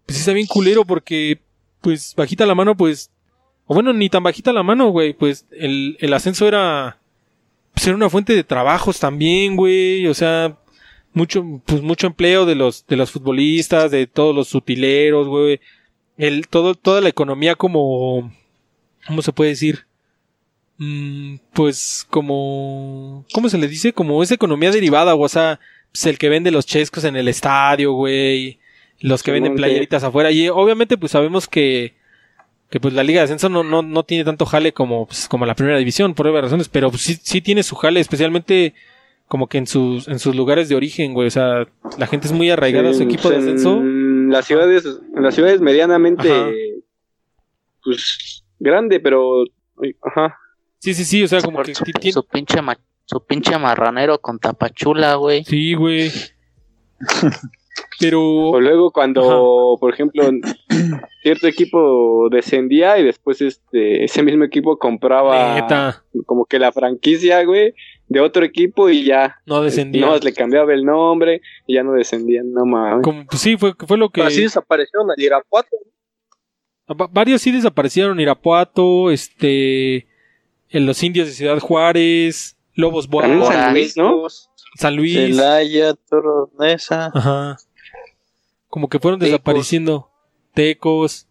pues 0.06 0.16
sí 0.16 0.20
está 0.20 0.32
bien 0.32 0.46
culero 0.46 0.84
porque, 0.84 1.40
pues 1.80 2.14
bajita 2.16 2.46
la 2.46 2.54
mano, 2.54 2.76
pues, 2.76 3.10
o 3.66 3.74
bueno, 3.74 3.92
ni 3.92 4.08
tan 4.10 4.22
bajita 4.22 4.52
la 4.52 4.62
mano, 4.62 4.88
güey, 4.88 5.14
pues 5.14 5.46
el, 5.50 5.96
el 6.00 6.12
ascenso 6.12 6.46
era, 6.46 6.98
pues 7.72 7.86
era 7.86 7.96
una 7.96 8.10
fuente 8.10 8.34
de 8.34 8.44
trabajos 8.44 9.00
también, 9.00 9.56
güey, 9.56 10.06
o 10.06 10.14
sea, 10.14 10.58
mucho, 11.14 11.62
pues 11.64 11.80
mucho 11.80 12.06
empleo 12.06 12.44
de 12.44 12.54
los, 12.54 12.86
de 12.86 12.96
los 12.96 13.10
futbolistas, 13.10 13.90
de 13.90 14.06
todos 14.06 14.34
los 14.34 14.54
utileros, 14.54 15.28
güey, 15.28 15.60
el, 16.18 16.46
todo, 16.48 16.74
toda 16.74 17.00
la 17.00 17.08
economía 17.08 17.54
como, 17.54 18.32
¿cómo 19.06 19.22
se 19.22 19.32
puede 19.32 19.50
decir? 19.50 19.86
Mm, 20.76 21.36
pues 21.52 22.06
como, 22.10 23.24
¿cómo 23.32 23.48
se 23.48 23.58
le 23.58 23.68
dice? 23.68 23.92
Como 23.92 24.22
esa 24.22 24.34
economía 24.34 24.70
derivada, 24.70 25.14
o 25.14 25.28
sea, 25.28 25.60
pues 25.92 26.04
el 26.06 26.18
que 26.18 26.28
vende 26.28 26.50
los 26.50 26.66
chescos 26.66 27.04
en 27.04 27.16
el 27.16 27.28
estadio, 27.28 27.92
güey, 27.92 28.58
los 29.00 29.22
que 29.22 29.30
venden 29.30 29.54
playeritas 29.54 30.04
afuera, 30.04 30.30
y 30.32 30.48
obviamente 30.48 30.98
pues 30.98 31.12
sabemos 31.12 31.48
que, 31.48 31.94
que 32.70 32.80
pues 32.80 32.92
la 32.94 33.02
Liga 33.04 33.20
de 33.20 33.24
Ascenso 33.24 33.48
no, 33.48 33.62
no, 33.62 33.82
no 33.82 34.02
tiene 34.04 34.24
tanto 34.24 34.46
jale 34.46 34.72
como, 34.72 35.06
pues, 35.06 35.28
como 35.28 35.46
la 35.46 35.54
primera 35.54 35.78
división, 35.78 36.14
por 36.14 36.26
obvias 36.26 36.44
razones, 36.44 36.68
pero 36.68 36.90
pues, 36.90 37.02
sí, 37.02 37.18
sí 37.22 37.40
tiene 37.40 37.62
su 37.62 37.76
jale, 37.76 38.00
especialmente 38.00 38.74
como 39.28 39.46
que 39.48 39.58
en 39.58 39.66
sus, 39.66 40.06
en 40.08 40.18
sus 40.18 40.34
lugares 40.34 40.68
de 40.68 40.74
origen, 40.74 41.14
güey, 41.14 41.28
o 41.28 41.30
sea, 41.30 41.66
la 41.98 42.06
gente 42.06 42.26
es 42.26 42.32
muy 42.32 42.50
arraigada 42.50 42.90
a 42.90 42.94
su 42.94 43.02
En- 43.02 43.08
equipo 43.10 43.30
de 43.30 43.36
en 43.36 43.42
ascenso. 43.42 43.80
las 43.82 44.44
ciudades, 44.46 44.84
en 45.16 45.22
las 45.22 45.34
ciudades 45.34 45.60
medianamente, 45.60 46.30
Ajá. 46.30 46.50
pues, 47.82 48.44
grande, 48.58 49.00
pero, 49.00 49.44
ajá. 50.02 50.36
Sí, 50.78 50.92
sí, 50.94 51.04
sí, 51.04 51.22
o 51.22 51.28
sea, 51.28 51.40
como 51.40 51.58
Por 51.58 51.66
que 51.66 51.74
su, 51.74 51.84
su 52.12 52.26
pinche 52.26 52.60
ma- 52.60 52.78
su 53.06 53.24
pinche 53.24 53.56
marranero 53.58 54.18
con 54.20 54.38
tapachula, 54.38 55.14
güey. 55.14 55.44
Sí, 55.44 55.74
güey. 55.74 56.10
Pero... 57.98 58.20
O 58.22 58.60
luego 58.60 58.90
cuando, 58.90 59.76
por 59.80 59.92
ejemplo, 59.92 60.24
cierto 61.22 61.46
equipo 61.46 62.28
descendía 62.30 62.98
y 62.98 63.04
después 63.04 63.40
este 63.40 64.04
ese 64.04 64.22
mismo 64.22 64.44
equipo 64.44 64.78
compraba 64.78 65.54
Neta, 65.54 66.04
como 66.26 66.44
que 66.44 66.58
la 66.58 66.72
franquicia, 66.72 67.44
güey, 67.44 67.74
de 68.08 68.20
otro 68.20 68.44
equipo 68.44 68.88
y 68.90 69.04
ya 69.04 69.36
no 69.46 69.62
descendía. 69.62 70.06
no 70.06 70.16
le 70.16 70.32
cambiaba 70.32 70.72
el 70.74 70.84
nombre 70.84 71.40
y 71.66 71.74
ya 71.74 71.82
no 71.82 71.92
descendían, 71.92 72.52
no 72.52 72.64
mames. 72.66 73.02
Como, 73.04 73.24
pues 73.26 73.40
sí, 73.40 73.56
fue, 73.56 73.72
fue 73.86 73.96
lo 73.96 74.10
que... 74.10 74.22
Así 74.22 74.42
desaparecieron 74.42 75.10
al 75.10 75.20
Irapuato. 75.22 75.76
Va- 76.90 77.08
Varios 77.10 77.40
sí 77.42 77.50
desaparecieron. 77.50 78.20
Irapuato, 78.20 79.10
este... 79.10 80.06
En 80.70 80.86
los 80.86 81.02
indios 81.04 81.28
de 81.28 81.32
Ciudad 81.34 81.58
Juárez, 81.60 82.56
Lobos 82.74 83.08
San 83.46 83.72
Luis, 83.72 83.96
¿no? 83.96 84.26
San 84.76 84.96
Luis. 84.96 85.14
Celaya, 85.14 85.94
Toronesa. 86.08 87.10
Ajá. 87.14 87.56
Como 88.68 88.88
que 88.88 88.98
fueron 88.98 89.20
Tecos. 89.20 89.32
desapareciendo. 89.32 90.10
Tecos, 90.54 91.26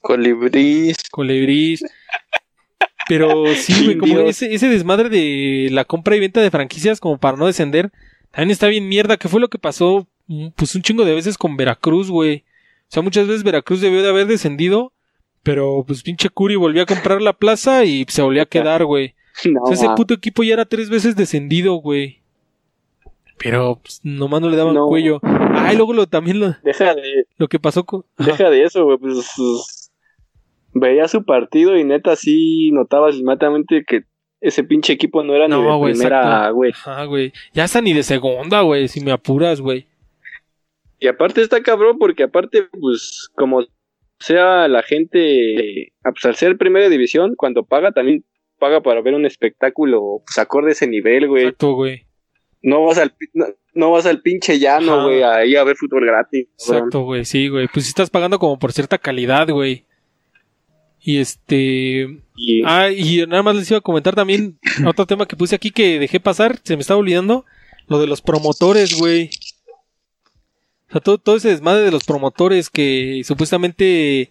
Colibrís. 0.00 0.96
Colibrís. 1.10 1.84
Pero 3.08 3.44
sí, 3.54 3.84
güey, 3.84 3.98
como 3.98 4.20
ese, 4.20 4.54
ese 4.54 4.68
desmadre 4.68 5.08
de 5.08 5.68
la 5.72 5.84
compra 5.84 6.16
y 6.16 6.20
venta 6.20 6.40
de 6.40 6.50
franquicias 6.50 7.00
como 7.00 7.18
para 7.18 7.36
no 7.36 7.46
descender, 7.46 7.90
también 8.30 8.50
está 8.52 8.68
bien 8.68 8.88
mierda. 8.88 9.16
¿Qué 9.16 9.28
fue 9.28 9.40
lo 9.40 9.48
que 9.48 9.58
pasó? 9.58 10.06
Mm, 10.28 10.48
Pues 10.54 10.74
un 10.74 10.82
chingo 10.82 11.04
de 11.04 11.14
veces 11.14 11.36
con 11.36 11.56
Veracruz, 11.56 12.08
güey. 12.10 12.44
O 12.88 12.92
sea, 12.92 13.02
muchas 13.02 13.26
veces 13.26 13.42
Veracruz 13.42 13.80
debió 13.80 14.02
de 14.02 14.08
haber 14.08 14.26
descendido, 14.26 14.92
pero 15.42 15.84
pues 15.86 16.02
pinche 16.02 16.28
Curi 16.30 16.56
volvió 16.56 16.82
a 16.82 16.86
comprar 16.86 17.20
la 17.20 17.32
plaza 17.32 17.84
y 17.84 18.04
se 18.08 18.22
volvió 18.22 18.42
a 18.42 18.46
quedar, 18.46 18.84
güey. 18.84 19.14
No, 19.44 19.62
O 19.62 19.66
sea, 19.66 19.74
ese 19.74 19.88
puto 19.96 20.14
equipo 20.14 20.42
ya 20.42 20.54
era 20.54 20.64
tres 20.64 20.88
veces 20.88 21.16
descendido, 21.16 21.74
güey. 21.74 22.19
Pero 23.42 23.80
pues, 23.82 24.00
nomás 24.04 24.40
no 24.40 24.50
le 24.50 24.56
daban 24.56 24.74
No. 24.74 24.86
cuello. 24.86 25.18
Ah, 25.22 25.70
y 25.72 25.76
luego 25.76 25.94
lo, 25.94 26.06
también 26.06 26.40
lo, 26.40 26.54
Deja 26.62 26.94
de, 26.94 27.24
lo 27.36 27.48
que 27.48 27.58
pasó 27.58 27.84
con... 27.84 28.04
Ajá. 28.16 28.30
deja 28.30 28.50
de 28.50 28.64
eso, 28.64 28.84
güey, 28.84 28.98
pues 28.98 29.90
veía 30.72 31.08
su 31.08 31.24
partido 31.24 31.76
y 31.76 31.84
neta 31.84 32.14
sí 32.16 32.70
notabas 32.72 33.16
inmediatamente 33.16 33.84
que 33.86 34.04
ese 34.40 34.64
pinche 34.64 34.92
equipo 34.92 35.22
no 35.22 35.34
era 35.34 35.48
ni 35.48 35.54
de 35.54 35.92
primera, 35.92 36.50
güey. 36.50 36.72
Ajá, 36.72 37.04
güey. 37.04 37.32
Ya 37.52 37.64
está 37.64 37.80
ni 37.80 37.92
de 37.92 38.02
segunda, 38.02 38.62
güey, 38.62 38.88
si 38.88 39.00
me 39.00 39.12
apuras, 39.12 39.60
güey. 39.60 39.86
Y 40.98 41.08
aparte 41.08 41.42
está 41.42 41.62
cabrón 41.62 41.98
porque 41.98 42.24
aparte, 42.24 42.68
pues, 42.78 43.30
como 43.34 43.64
sea 44.18 44.68
la 44.68 44.82
gente, 44.82 45.92
ah, 46.04 46.12
pues 46.12 46.24
al 46.26 46.36
ser 46.36 46.56
primera 46.58 46.88
división, 46.88 47.34
cuando 47.36 47.64
paga 47.64 47.92
también 47.92 48.24
paga 48.58 48.82
para 48.82 49.00
ver 49.00 49.14
un 49.14 49.24
espectáculo, 49.24 50.22
pues 50.26 50.38
acorde 50.38 50.68
a 50.68 50.72
ese 50.72 50.86
nivel, 50.86 51.26
güey. 51.28 51.44
Exacto, 51.44 51.72
güey. 51.72 52.06
No 52.62 52.84
vas 52.84 52.98
al 52.98 53.14
no, 53.32 53.46
no 53.74 53.90
vas 53.92 54.06
al 54.06 54.20
pinche 54.20 54.58
llano, 54.58 55.04
güey, 55.04 55.22
ahí 55.22 55.56
a 55.56 55.64
ver 55.64 55.76
fútbol 55.76 56.04
gratis. 56.06 56.46
Exacto, 56.58 57.02
güey. 57.02 57.24
Sí, 57.24 57.48
güey. 57.48 57.68
Pues 57.72 57.86
sí 57.86 57.90
estás 57.90 58.10
pagando 58.10 58.38
como 58.38 58.58
por 58.58 58.72
cierta 58.72 58.98
calidad, 58.98 59.48
güey. 59.48 59.86
Y 61.02 61.18
este... 61.18 62.20
Ah, 62.66 62.90
y 62.90 63.24
nada 63.26 63.42
más 63.42 63.56
les 63.56 63.70
iba 63.70 63.78
a 63.78 63.82
comentar 63.82 64.14
también 64.14 64.58
otro 64.86 65.06
tema 65.06 65.26
que 65.26 65.36
puse 65.36 65.54
aquí 65.54 65.70
que 65.70 65.98
dejé 65.98 66.20
pasar, 66.20 66.58
se 66.62 66.76
me 66.76 66.82
estaba 66.82 67.00
olvidando, 67.00 67.46
lo 67.88 67.98
de 67.98 68.06
los 68.06 68.20
promotores, 68.20 68.98
güey. 68.98 69.30
O 70.88 70.92
sea, 70.92 71.00
todo, 71.00 71.16
todo 71.18 71.36
ese 71.36 71.48
desmadre 71.48 71.84
de 71.84 71.90
los 71.90 72.04
promotores 72.04 72.68
que 72.68 73.22
supuestamente 73.24 74.30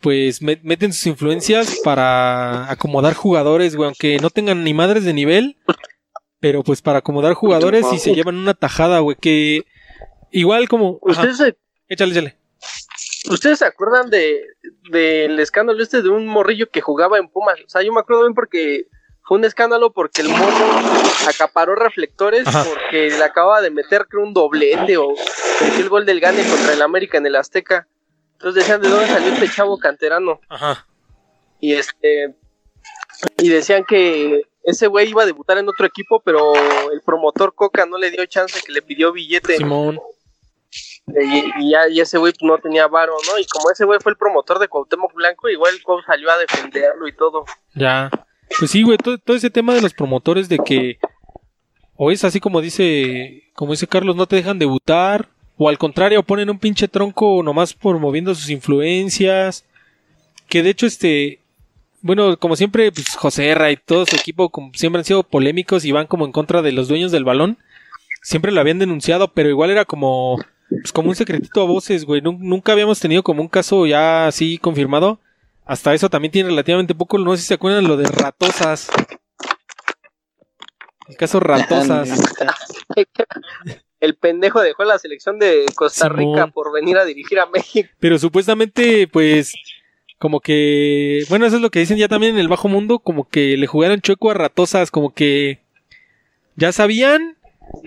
pues 0.00 0.42
me- 0.42 0.60
meten 0.62 0.92
sus 0.92 1.06
influencias 1.06 1.80
para 1.82 2.70
acomodar 2.70 3.14
jugadores, 3.14 3.74
güey, 3.74 3.86
aunque 3.88 4.18
no 4.20 4.28
tengan 4.30 4.62
ni 4.62 4.74
madres 4.74 5.04
de 5.04 5.14
nivel, 5.14 5.56
pero 6.44 6.62
pues 6.62 6.82
para 6.82 6.98
acomodar 6.98 7.32
jugadores 7.32 7.86
y 7.90 7.98
se 7.98 8.14
llevan 8.14 8.36
una 8.36 8.52
tajada, 8.52 8.98
güey, 8.98 9.16
que 9.18 9.64
igual 10.30 10.68
como... 10.68 10.98
¿Ustedes 11.00 11.38
se, 11.38 11.56
échale, 11.88 12.12
échale. 12.12 12.36
¿Ustedes 13.30 13.60
se 13.60 13.64
acuerdan 13.64 14.10
de 14.10 14.42
del 14.90 15.40
escándalo 15.40 15.82
este 15.82 16.02
de 16.02 16.10
un 16.10 16.26
morrillo 16.26 16.68
que 16.68 16.82
jugaba 16.82 17.16
en 17.16 17.28
Pumas? 17.28 17.58
O 17.64 17.68
sea, 17.70 17.80
yo 17.80 17.94
me 17.94 18.00
acuerdo 18.00 18.24
bien 18.24 18.34
porque 18.34 18.88
fue 19.22 19.38
un 19.38 19.46
escándalo 19.46 19.94
porque 19.94 20.20
el 20.20 20.28
morro 20.28 20.66
acaparó 21.26 21.76
reflectores 21.76 22.46
Ajá. 22.46 22.64
porque 22.64 23.08
le 23.08 23.24
acababa 23.24 23.62
de 23.62 23.70
meter 23.70 24.06
creo 24.06 24.22
un 24.22 24.34
doblete 24.34 24.98
o 24.98 25.14
metió 25.62 25.80
el 25.80 25.88
gol 25.88 26.04
del 26.04 26.20
Gane 26.20 26.46
contra 26.46 26.74
el 26.74 26.82
América 26.82 27.16
en 27.16 27.24
el 27.24 27.36
Azteca. 27.36 27.88
Entonces 28.34 28.64
decían 28.64 28.82
de 28.82 28.90
dónde 28.90 29.06
salió 29.06 29.32
este 29.32 29.48
chavo 29.48 29.78
canterano 29.78 30.42
Ajá. 30.50 30.86
y 31.58 31.72
este 31.72 32.34
y 33.38 33.48
decían 33.48 33.86
que 33.86 34.42
ese 34.64 34.86
güey 34.86 35.10
iba 35.10 35.22
a 35.22 35.26
debutar 35.26 35.58
en 35.58 35.68
otro 35.68 35.86
equipo, 35.86 36.20
pero 36.24 36.54
el 36.92 37.00
promotor 37.04 37.54
Coca 37.54 37.86
no 37.86 37.98
le 37.98 38.10
dio 38.10 38.24
chance 38.26 38.60
que 38.64 38.72
le 38.72 38.82
pidió 38.82 39.12
billete. 39.12 39.56
Simón. 39.56 39.98
Y, 41.06 41.62
y 41.62 41.70
ya 41.70 41.88
y 41.88 42.00
ese 42.00 42.18
güey 42.18 42.32
no 42.40 42.58
tenía 42.58 42.88
varo, 42.88 43.12
¿no? 43.30 43.38
Y 43.38 43.46
como 43.46 43.70
ese 43.70 43.84
güey 43.84 44.00
fue 44.00 44.12
el 44.12 44.18
promotor 44.18 44.58
de 44.58 44.68
Cuauhtémoc 44.68 45.12
Blanco, 45.14 45.48
igual 45.48 45.74
el 45.74 45.82
Cuau 45.82 46.02
salió 46.02 46.30
a 46.30 46.38
defenderlo 46.38 47.06
y 47.06 47.14
todo. 47.14 47.44
Ya. 47.74 48.10
Pues 48.58 48.70
sí, 48.70 48.82
güey, 48.82 48.98
todo, 48.98 49.18
todo 49.18 49.36
ese 49.36 49.50
tema 49.50 49.74
de 49.74 49.82
los 49.82 49.94
promotores 49.94 50.48
de 50.48 50.58
que 50.58 50.98
o 51.96 52.10
es 52.10 52.24
así 52.24 52.40
como 52.40 52.60
dice, 52.60 53.44
como 53.54 53.72
dice 53.72 53.86
Carlos, 53.86 54.16
no 54.16 54.26
te 54.26 54.36
dejan 54.36 54.58
debutar, 54.58 55.28
O 55.56 55.68
al 55.68 55.78
contrario, 55.78 56.24
ponen 56.24 56.50
un 56.50 56.58
pinche 56.58 56.88
tronco 56.88 57.42
nomás 57.42 57.74
por 57.74 57.98
moviendo 58.00 58.34
sus 58.34 58.50
influencias. 58.50 59.64
Que 60.48 60.62
de 60.62 60.70
hecho, 60.70 60.86
este. 60.86 61.38
Bueno, 62.06 62.36
como 62.38 62.54
siempre, 62.54 62.92
pues 62.92 63.16
José 63.16 63.48
Herra 63.48 63.70
y 63.70 63.78
todo 63.78 64.04
su 64.04 64.14
equipo 64.14 64.50
como 64.50 64.70
siempre 64.74 64.98
han 64.98 65.06
sido 65.06 65.22
polémicos 65.22 65.86
y 65.86 65.92
van 65.92 66.06
como 66.06 66.26
en 66.26 66.32
contra 66.32 66.60
de 66.60 66.70
los 66.70 66.86
dueños 66.86 67.10
del 67.12 67.24
balón. 67.24 67.56
Siempre 68.22 68.52
lo 68.52 68.60
habían 68.60 68.78
denunciado, 68.78 69.32
pero 69.32 69.48
igual 69.48 69.70
era 69.70 69.86
como. 69.86 70.38
Pues 70.68 70.92
como 70.92 71.08
un 71.08 71.14
secretito 71.14 71.62
a 71.62 71.64
voces, 71.64 72.04
güey. 72.04 72.20
Nun- 72.20 72.40
Nunca 72.40 72.72
habíamos 72.72 73.00
tenido 73.00 73.22
como 73.22 73.40
un 73.40 73.48
caso 73.48 73.86
ya 73.86 74.26
así 74.26 74.58
confirmado. 74.58 75.18
Hasta 75.64 75.94
eso 75.94 76.10
también 76.10 76.30
tiene 76.32 76.50
relativamente 76.50 76.94
poco. 76.94 77.16
No 77.16 77.34
sé 77.36 77.40
si 77.42 77.48
se 77.48 77.54
acuerdan 77.54 77.88
lo 77.88 77.96
de 77.96 78.04
Ratosas. 78.06 78.90
El 81.08 81.16
caso 81.16 81.40
Ratosas. 81.40 82.10
El 84.00 84.14
pendejo 84.16 84.60
dejó 84.60 84.84
la 84.84 84.98
selección 84.98 85.38
de 85.38 85.64
Costa. 85.74 86.10
Rica 86.10 86.48
por 86.48 86.70
venir 86.70 86.98
a 86.98 87.06
dirigir 87.06 87.38
a 87.40 87.46
México. 87.46 87.88
Pero 87.98 88.18
supuestamente, 88.18 89.08
pues, 89.08 89.54
como 90.24 90.40
que, 90.40 91.22
bueno, 91.28 91.44
eso 91.44 91.56
es 91.56 91.60
lo 91.60 91.68
que 91.68 91.80
dicen 91.80 91.98
ya 91.98 92.08
también 92.08 92.32
en 92.32 92.40
el 92.40 92.48
bajo 92.48 92.66
mundo, 92.66 92.98
como 92.98 93.28
que 93.28 93.58
le 93.58 93.66
jugaron 93.66 94.00
chueco 94.00 94.30
a 94.30 94.34
ratosas, 94.34 94.90
como 94.90 95.12
que 95.12 95.58
ya 96.56 96.72
sabían, 96.72 97.36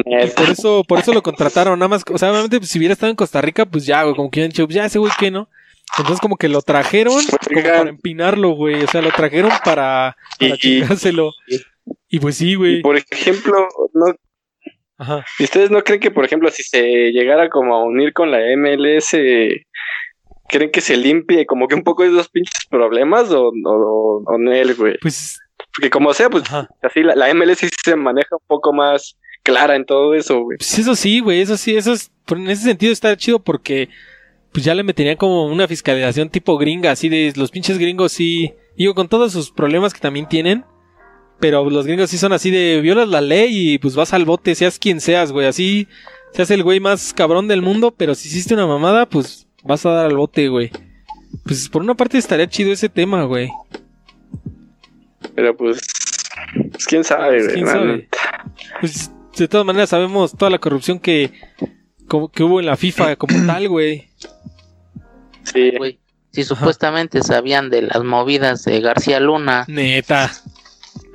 y 0.06 0.28
por 0.28 0.48
eso, 0.48 0.84
por 0.88 1.00
eso 1.00 1.14
lo 1.16 1.24
contrataron, 1.24 1.80
nada 1.80 1.90
más, 1.90 2.04
o 2.08 2.16
sea, 2.20 2.30
obviamente, 2.30 2.60
pues, 2.60 2.70
si 2.70 2.78
hubiera 2.78 2.94
estado 2.94 3.10
en 3.10 3.16
Costa 3.16 3.42
Rica, 3.42 3.66
pues 3.66 3.88
ya, 3.88 4.04
güey, 4.04 4.16
como 4.16 4.30
que 4.30 4.38
hubieran 4.40 4.52
dicho, 4.52 4.66
pues, 4.68 4.76
ya 4.76 4.86
ese 4.86 5.00
güey 5.00 5.12
que 5.20 5.32
no. 5.32 5.50
Entonces 5.98 6.22
como 6.22 6.38
que 6.38 6.48
lo 6.48 6.62
trajeron 6.62 7.16
como 7.26 7.64
para 7.64 7.90
empinarlo, 7.90 8.52
güey. 8.52 8.84
O 8.84 8.88
sea, 8.88 9.02
lo 9.02 9.10
trajeron 9.10 9.50
para, 9.66 10.16
para 10.40 10.54
Y- 10.54 10.58
chingárselo. 10.60 11.32
Y 12.08 12.20
pues 12.20 12.36
sí, 12.38 12.54
güey. 12.54 12.84
por 12.84 12.98
ejemplo, 12.98 13.68
¿no, 13.96 14.06
Ajá. 15.00 15.26
¿y 15.40 15.46
¿ustedes 15.46 15.72
no 15.72 15.84
creen 15.84 16.00
que, 16.02 16.12
por 16.12 16.24
ejemplo, 16.24 16.52
si 16.52 16.62
se 16.62 17.12
llegara 17.12 17.50
como 17.50 17.74
a 17.76 17.84
unir 17.84 18.14
con 18.14 18.30
la 18.30 18.40
MLS, 18.56 19.16
creen 20.50 20.72
que 20.72 20.82
se 20.82 20.98
limpie 20.98 21.46
como 21.46 21.68
que 21.68 21.76
un 21.76 21.84
poco 21.84 22.04
esos 22.04 22.30
pinches 22.30 22.66
problemas 22.70 23.32
o, 23.32 23.50
o, 23.50 24.24
o 24.26 24.38
no, 24.38 24.54
él, 24.54 24.76
güey? 24.76 24.98
Pues, 25.02 25.40
Porque 25.74 25.90
como 25.90 26.14
sea, 26.14 26.30
pues 26.30 26.44
ajá. 26.46 26.70
así 26.82 27.02
la, 27.04 27.16
la 27.16 27.34
MLS 27.34 27.60
sí 27.60 27.70
se 27.84 27.96
maneja 27.96 28.36
un 28.36 28.48
poco 28.48 28.74
más 28.74 29.18
clara 29.44 29.76
en 29.76 29.86
todo 29.86 30.14
eso, 30.14 30.42
güey. 30.42 30.58
Pues 30.58 30.78
eso 30.80 30.96
sí, 30.96 31.20
güey, 31.20 31.42
eso 31.42 31.58
sí, 31.58 31.76
eso 31.76 31.94
es, 31.94 32.12
en 32.30 32.50
ese 32.50 32.64
sentido 32.64 32.92
está 32.92 33.16
chido 33.16 33.40
porque 33.40 33.90
pues 34.52 34.66
ya 34.66 34.74
le 34.74 34.84
meterían 34.84 35.18
como 35.18 35.46
una 35.46 35.68
fiscalización 35.68 36.30
tipo 36.30 36.58
gringa, 36.58 36.92
así 36.92 37.10
de 37.10 37.34
los 37.36 37.52
pinches 37.52 37.78
gringos 37.78 38.12
sí, 38.12 38.54
digo, 38.76 38.96
con 38.96 39.08
todos 39.08 39.32
sus 39.32 39.52
problemas 39.52 39.94
que 39.94 40.00
también 40.00 40.28
tienen, 40.28 40.66
pero 41.40 41.70
los 41.70 41.86
gringos 41.86 42.10
sí 42.10 42.18
son 42.18 42.34
así 42.34 42.50
de 42.50 42.82
violas 42.82 43.08
la 43.08 43.22
ley 43.22 43.74
y 43.74 43.78
pues 43.78 43.96
vas 43.96 44.14
al 44.14 44.26
bote, 44.26 44.56
seas 44.56 44.80
quien 44.80 45.00
seas, 45.00 45.32
güey, 45.32 45.48
así 45.48 45.88
seas 46.34 46.52
el 46.52 46.64
güey 46.64 46.80
más 46.80 47.14
cabrón 47.14 47.48
del 47.48 47.62
mundo, 47.62 47.94
pero 47.96 48.16
si 48.16 48.30
hiciste 48.30 48.54
una 48.54 48.68
mamada, 48.68 49.08
pues 49.08 49.47
vas 49.68 49.86
a 49.86 49.92
dar 49.92 50.06
al 50.08 50.16
bote, 50.18 50.48
güey. 50.48 50.72
Pues 51.44 51.70
por 51.70 51.82
una 51.82 51.94
parte 51.96 52.18
estaría 52.18 52.48
chido 52.48 52.72
ese 52.72 52.90
tema, 52.90 53.24
güey. 53.24 53.50
Pero 55.36 55.56
pues, 55.56 55.80
pues 56.72 56.86
quién 56.88 57.04
sabe, 57.04 57.42
güey. 57.44 57.54
¿Quién 57.54 57.66
la 57.66 57.72
sabe? 57.74 57.86
neta. 57.98 58.18
Pues 58.80 59.12
de 59.38 59.48
todas 59.48 59.66
maneras 59.66 59.90
sabemos 59.90 60.36
toda 60.36 60.50
la 60.50 60.60
corrupción 60.60 61.00
que, 61.00 61.32
como- 62.08 62.30
que 62.30 62.44
hubo 62.44 62.60
en 62.60 62.66
la 62.66 62.78
FIFA 62.78 63.16
como 63.18 63.46
tal, 63.46 63.70
güey. 63.70 64.10
Sí, 65.44 65.72
güey. 65.78 66.00
Si 66.32 66.44
supuestamente 66.44 67.22
sabían 67.24 67.70
de 67.70 67.84
las 67.84 68.04
movidas 68.04 68.64
de 68.64 68.80
García 68.82 69.20
Luna, 69.20 69.66
Neta. 69.68 70.32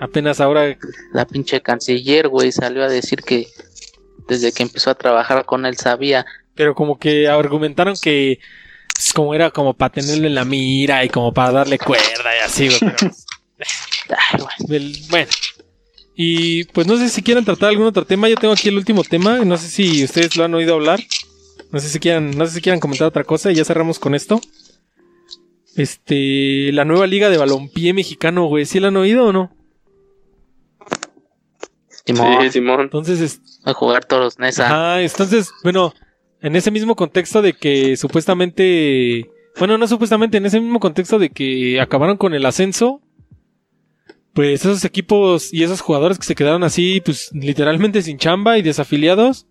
Apenas 0.00 0.40
ahora. 0.40 0.76
la 1.12 1.26
pinche 1.26 1.60
canciller, 1.60 2.28
güey, 2.28 2.50
salió 2.50 2.82
a 2.84 2.88
decir 2.88 3.22
que 3.22 3.46
desde 4.28 4.52
que 4.52 4.62
empezó 4.64 4.90
a 4.90 4.94
trabajar 4.94 5.44
con 5.44 5.64
él 5.66 5.76
sabía. 5.76 6.24
Pero 6.54 6.74
como 6.74 6.98
que 6.98 7.28
argumentaron 7.28 7.94
que. 8.00 8.38
pues, 8.94 9.12
como 9.12 9.34
era 9.34 9.50
como 9.50 9.74
para 9.74 9.92
tenerle 9.92 10.26
en 10.28 10.34
la 10.34 10.44
mira 10.44 11.04
y 11.04 11.08
como 11.08 11.32
para 11.32 11.52
darle 11.52 11.78
cuerda 11.78 12.04
y 12.40 12.44
así, 12.44 12.68
güey. 12.68 12.80
Pero, 12.80 13.12
Ay, 14.68 15.06
bueno. 15.10 15.30
Y 16.14 16.64
pues 16.64 16.86
no 16.86 16.98
sé 16.98 17.08
si 17.08 17.22
quieran 17.22 17.44
tratar 17.44 17.70
algún 17.70 17.86
otro 17.86 18.04
tema. 18.04 18.28
Yo 18.28 18.36
tengo 18.36 18.52
aquí 18.52 18.68
el 18.68 18.76
último 18.76 19.02
tema. 19.02 19.44
No 19.44 19.56
sé 19.56 19.68
si 19.68 20.04
ustedes 20.04 20.36
lo 20.36 20.44
han 20.44 20.54
oído 20.54 20.74
hablar. 20.74 21.00
No 21.70 21.80
sé 21.80 21.88
si 21.88 21.98
quieran, 22.00 22.32
no 22.36 22.44
sé 22.46 22.52
si 22.52 22.60
quieran 22.60 22.80
comentar 22.80 23.08
otra 23.08 23.24
cosa 23.24 23.50
y 23.50 23.54
ya 23.54 23.64
cerramos 23.64 23.98
con 23.98 24.14
esto. 24.14 24.38
Este, 25.74 26.70
la 26.72 26.84
nueva 26.84 27.06
liga 27.06 27.30
de 27.30 27.38
balompié 27.38 27.94
mexicano, 27.94 28.44
güey. 28.44 28.66
¿Sí 28.66 28.78
la 28.78 28.88
han 28.88 28.96
oído 28.98 29.24
o 29.24 29.32
no? 29.32 29.56
Simón, 32.04 32.42
sí, 32.42 32.50
Simón. 32.50 32.80
Entonces, 32.82 33.20
es- 33.20 33.40
a 33.64 33.72
jugar 33.72 34.04
toros 34.04 34.38
Nesa. 34.38 34.66
Ajá, 34.66 35.00
entonces, 35.00 35.50
bueno, 35.62 35.94
en 36.42 36.56
ese 36.56 36.70
mismo 36.70 36.96
contexto 36.96 37.40
de 37.40 37.52
que 37.52 37.96
supuestamente, 37.96 39.30
bueno, 39.58 39.78
no 39.78 39.86
supuestamente, 39.86 40.38
en 40.38 40.46
ese 40.46 40.60
mismo 40.60 40.80
contexto 40.80 41.18
de 41.18 41.30
que 41.30 41.80
acabaron 41.80 42.16
con 42.16 42.34
el 42.34 42.44
ascenso, 42.44 43.00
pues 44.32 44.60
esos 44.60 44.84
equipos 44.84 45.52
y 45.52 45.62
esos 45.62 45.80
jugadores 45.80 46.18
que 46.18 46.24
se 46.26 46.34
quedaron 46.34 46.64
así, 46.64 47.00
pues 47.04 47.30
literalmente 47.32 48.02
sin 48.02 48.18
chamba 48.18 48.58
y 48.58 48.62
desafiliados, 48.62 49.46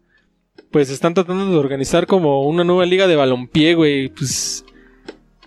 pues 0.72 0.90
están 0.90 1.14
tratando 1.14 1.50
de 1.50 1.58
organizar 1.58 2.08
como 2.08 2.46
una 2.48 2.64
nueva 2.64 2.86
liga 2.86 3.08
de 3.08 3.16
balompié, 3.16 3.76
güey, 3.76 4.10
pues, 4.10 4.66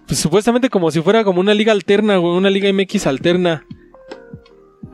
pues 0.06 0.18
supuestamente 0.18 0.70
como 0.70 0.90
si 0.90 1.02
fuera 1.02 1.24
como 1.24 1.40
una 1.40 1.54
liga 1.54 1.72
alterna, 1.72 2.16
güey, 2.16 2.32
una 2.32 2.50
liga 2.50 2.72
MX 2.72 3.06
alterna. 3.06 3.66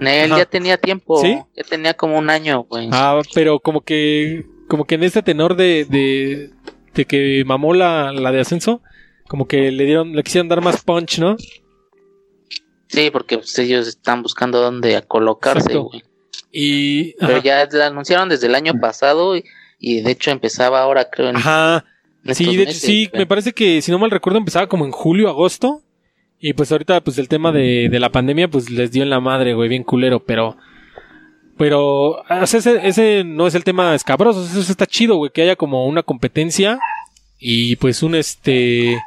Él 0.01 0.32
Ajá. 0.32 0.39
ya 0.39 0.47
tenía 0.47 0.78
tiempo, 0.78 1.20
¿Sí? 1.20 1.39
ya 1.55 1.62
tenía 1.64 1.94
como 1.94 2.18
un 2.18 2.31
año, 2.31 2.62
güey. 2.62 2.89
Ah, 2.93 3.20
pero 3.35 3.60
como 3.60 3.82
que, 3.82 4.47
como 4.70 4.84
que 4.84 4.94
en 4.94 5.02
este 5.02 5.22
tenor 5.24 5.56
de, 5.56 5.84
de, 5.84 6.51
de 6.94 7.05
que 7.05 7.42
mamó 7.44 7.74
la, 7.74 8.12
la 8.12 8.30
de 8.30 8.40
ascenso, 8.40 8.80
como 9.26 9.48
que 9.48 9.72
le 9.72 9.84
dieron, 9.84 10.14
le 10.14 10.22
quisieron 10.22 10.48
dar 10.48 10.62
más 10.62 10.84
punch, 10.84 11.18
¿no? 11.18 11.36
Sí, 12.86 13.10
porque 13.10 13.38
pues, 13.38 13.59
ellos 13.59 13.88
están 13.88 14.22
buscando 14.22 14.60
dónde 14.60 15.02
colocarse, 15.09 15.76
güey. 15.76 16.05
Y, 16.52 17.14
Pero 17.14 17.38
ajá, 17.38 17.42
ya 17.42 17.68
la 17.72 17.88
anunciaron 17.88 18.28
desde 18.28 18.47
el 18.47 18.55
año 18.55 18.74
pasado 18.80 19.36
y, 19.36 19.44
y 19.80 20.02
de 20.02 20.12
hecho 20.12 20.30
empezaba 20.30 20.80
ahora, 20.80 21.10
creo, 21.10 21.30
en 21.30 21.36
ajá, 21.36 21.84
en 22.24 22.34
sí, 22.36 22.56
de 22.56 22.62
hecho 22.62 22.72
sí, 22.74 23.10
me 23.12 23.26
parece 23.26 23.52
que 23.52 23.82
si 23.82 23.90
no 23.90 23.98
mal 23.98 24.12
recuerdo 24.12 24.38
empezaba 24.38 24.68
como 24.68 24.84
en 24.84 24.92
julio, 24.92 25.28
agosto, 25.28 25.82
y 26.38 26.52
pues 26.52 26.70
ahorita 26.70 27.02
pues 27.02 27.18
el 27.18 27.28
tema 27.28 27.51
de, 27.51 27.88
de 27.90 28.01
la 28.01 28.12
pandemia 28.12 28.47
pues 28.47 28.70
les 28.70 28.92
dio 28.92 29.02
en 29.02 29.10
la 29.10 29.18
madre, 29.18 29.55
güey, 29.55 29.68
bien 29.68 29.82
culero, 29.82 30.24
pero, 30.24 30.56
pero, 31.61 32.23
sea, 32.47 32.59
ese, 32.59 32.89
ese 32.89 33.23
no 33.23 33.47
es 33.47 33.55
el 33.55 33.65
tema 33.65 33.95
escabroso, 33.95 34.43
eso 34.47 34.73
está 34.73 34.87
chido, 34.87 35.16
güey, 35.16 35.31
que 35.31 35.43
haya 35.43 35.57
como 35.57 35.85
una 35.85 36.03
competencia 36.03 36.78
y 37.39 37.77
pues 37.77 38.03
un 38.03 38.15
este, 38.15 38.99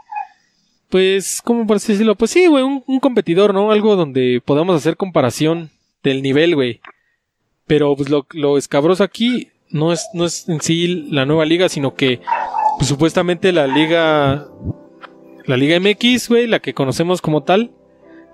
pues, 0.88 1.42
¿cómo 1.44 1.66
por 1.66 1.78
así 1.78 1.94
decirlo? 1.94 2.14
Pues 2.14 2.30
sí, 2.30 2.46
güey, 2.46 2.64
un, 2.64 2.84
un 2.86 3.00
competidor, 3.00 3.56
¿no? 3.56 3.72
Algo 3.72 3.96
donde 3.96 4.40
podamos 4.46 4.76
hacer 4.76 4.98
comparación 4.98 5.72
del 6.04 6.22
nivel, 6.22 6.54
güey. 6.54 6.80
Pero 7.66 7.96
pues 7.96 8.12
lo, 8.12 8.28
lo 8.34 8.60
escabroso 8.60 9.04
aquí 9.04 9.48
no 9.72 9.92
es, 9.92 10.08
no 10.14 10.24
es 10.24 10.48
en 10.48 10.62
sí 10.62 11.08
la 11.10 11.26
nueva 11.26 11.46
liga, 11.46 11.70
sino 11.70 11.96
que 11.96 12.22
pues, 12.78 12.88
supuestamente 12.88 13.52
la 13.52 13.66
liga, 13.66 14.48
la 15.48 15.58
liga 15.58 15.80
MX, 15.80 16.30
güey, 16.30 16.46
la 16.46 16.60
que 16.60 16.76
conocemos 16.76 17.20
como 17.20 17.42
tal, 17.42 17.72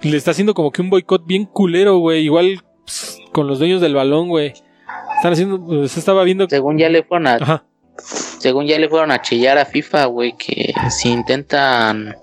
le 0.02 0.18
está 0.18 0.32
haciendo 0.32 0.54
como 0.54 0.72
que 0.74 0.82
un 0.82 0.90
boicot 0.90 1.26
bien 1.26 1.46
culero, 1.46 2.00
güey. 2.00 2.26
Igual 2.26 2.66
con 3.32 3.48
los 3.48 3.60
dueños 3.60 3.82
del 3.82 3.96
balón, 3.96 4.30
güey. 4.30 4.54
Están 5.18 5.34
haciendo, 5.34 5.64
pues, 5.64 5.98
estaba 5.98 6.24
viendo. 6.24 6.48
Según 6.50 6.78
ya 6.78 6.90
le 6.90 7.04
fueron 7.04 7.28
a, 7.28 7.36
Ajá. 7.36 7.64
según 8.40 8.66
ya 8.66 8.80
le 8.80 8.90
fueron 8.90 9.12
a 9.12 9.22
chillar 9.22 9.58
a 9.58 9.66
FIFA, 9.66 10.06
güey, 10.06 10.36
que 10.38 10.74
si 10.90 11.10
intentan 11.10 12.16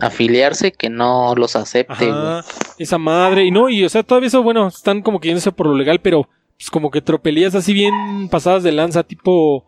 afiliarse, 0.00 0.72
que 0.72 0.88
no 0.90 1.34
los 1.34 1.56
acepte, 1.56 2.06
güey. 2.06 2.10
Ajá, 2.10 2.44
esa 2.78 2.98
madre. 2.98 3.44
Y 3.44 3.50
no, 3.50 3.68
y 3.68 3.84
o 3.84 3.88
sea, 3.88 4.02
todavía 4.02 4.28
eso, 4.28 4.42
bueno, 4.42 4.68
están 4.68 5.02
como 5.02 5.20
que 5.20 5.28
yéndose 5.28 5.52
por 5.52 5.66
lo 5.66 5.74
legal, 5.74 6.00
pero 6.00 6.28
pues 6.56 6.70
como 6.70 6.90
que 6.90 7.00
tropelías 7.00 7.54
así 7.54 7.72
bien 7.72 8.28
pasadas 8.30 8.62
de 8.62 8.72
lanza, 8.72 9.02
tipo. 9.02 9.66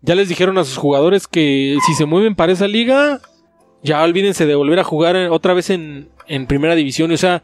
Ya 0.00 0.14
les 0.14 0.28
dijeron 0.28 0.58
a 0.58 0.64
sus 0.64 0.76
jugadores 0.76 1.26
que 1.26 1.76
si 1.84 1.94
se 1.94 2.04
mueven 2.04 2.36
para 2.36 2.52
esa 2.52 2.68
liga, 2.68 3.20
ya 3.82 4.02
olvídense 4.02 4.46
de 4.46 4.54
volver 4.54 4.78
a 4.78 4.84
jugar 4.84 5.16
otra 5.30 5.54
vez 5.54 5.70
en, 5.70 6.08
en 6.28 6.46
primera 6.46 6.76
división. 6.76 7.10
O 7.10 7.16
sea, 7.16 7.42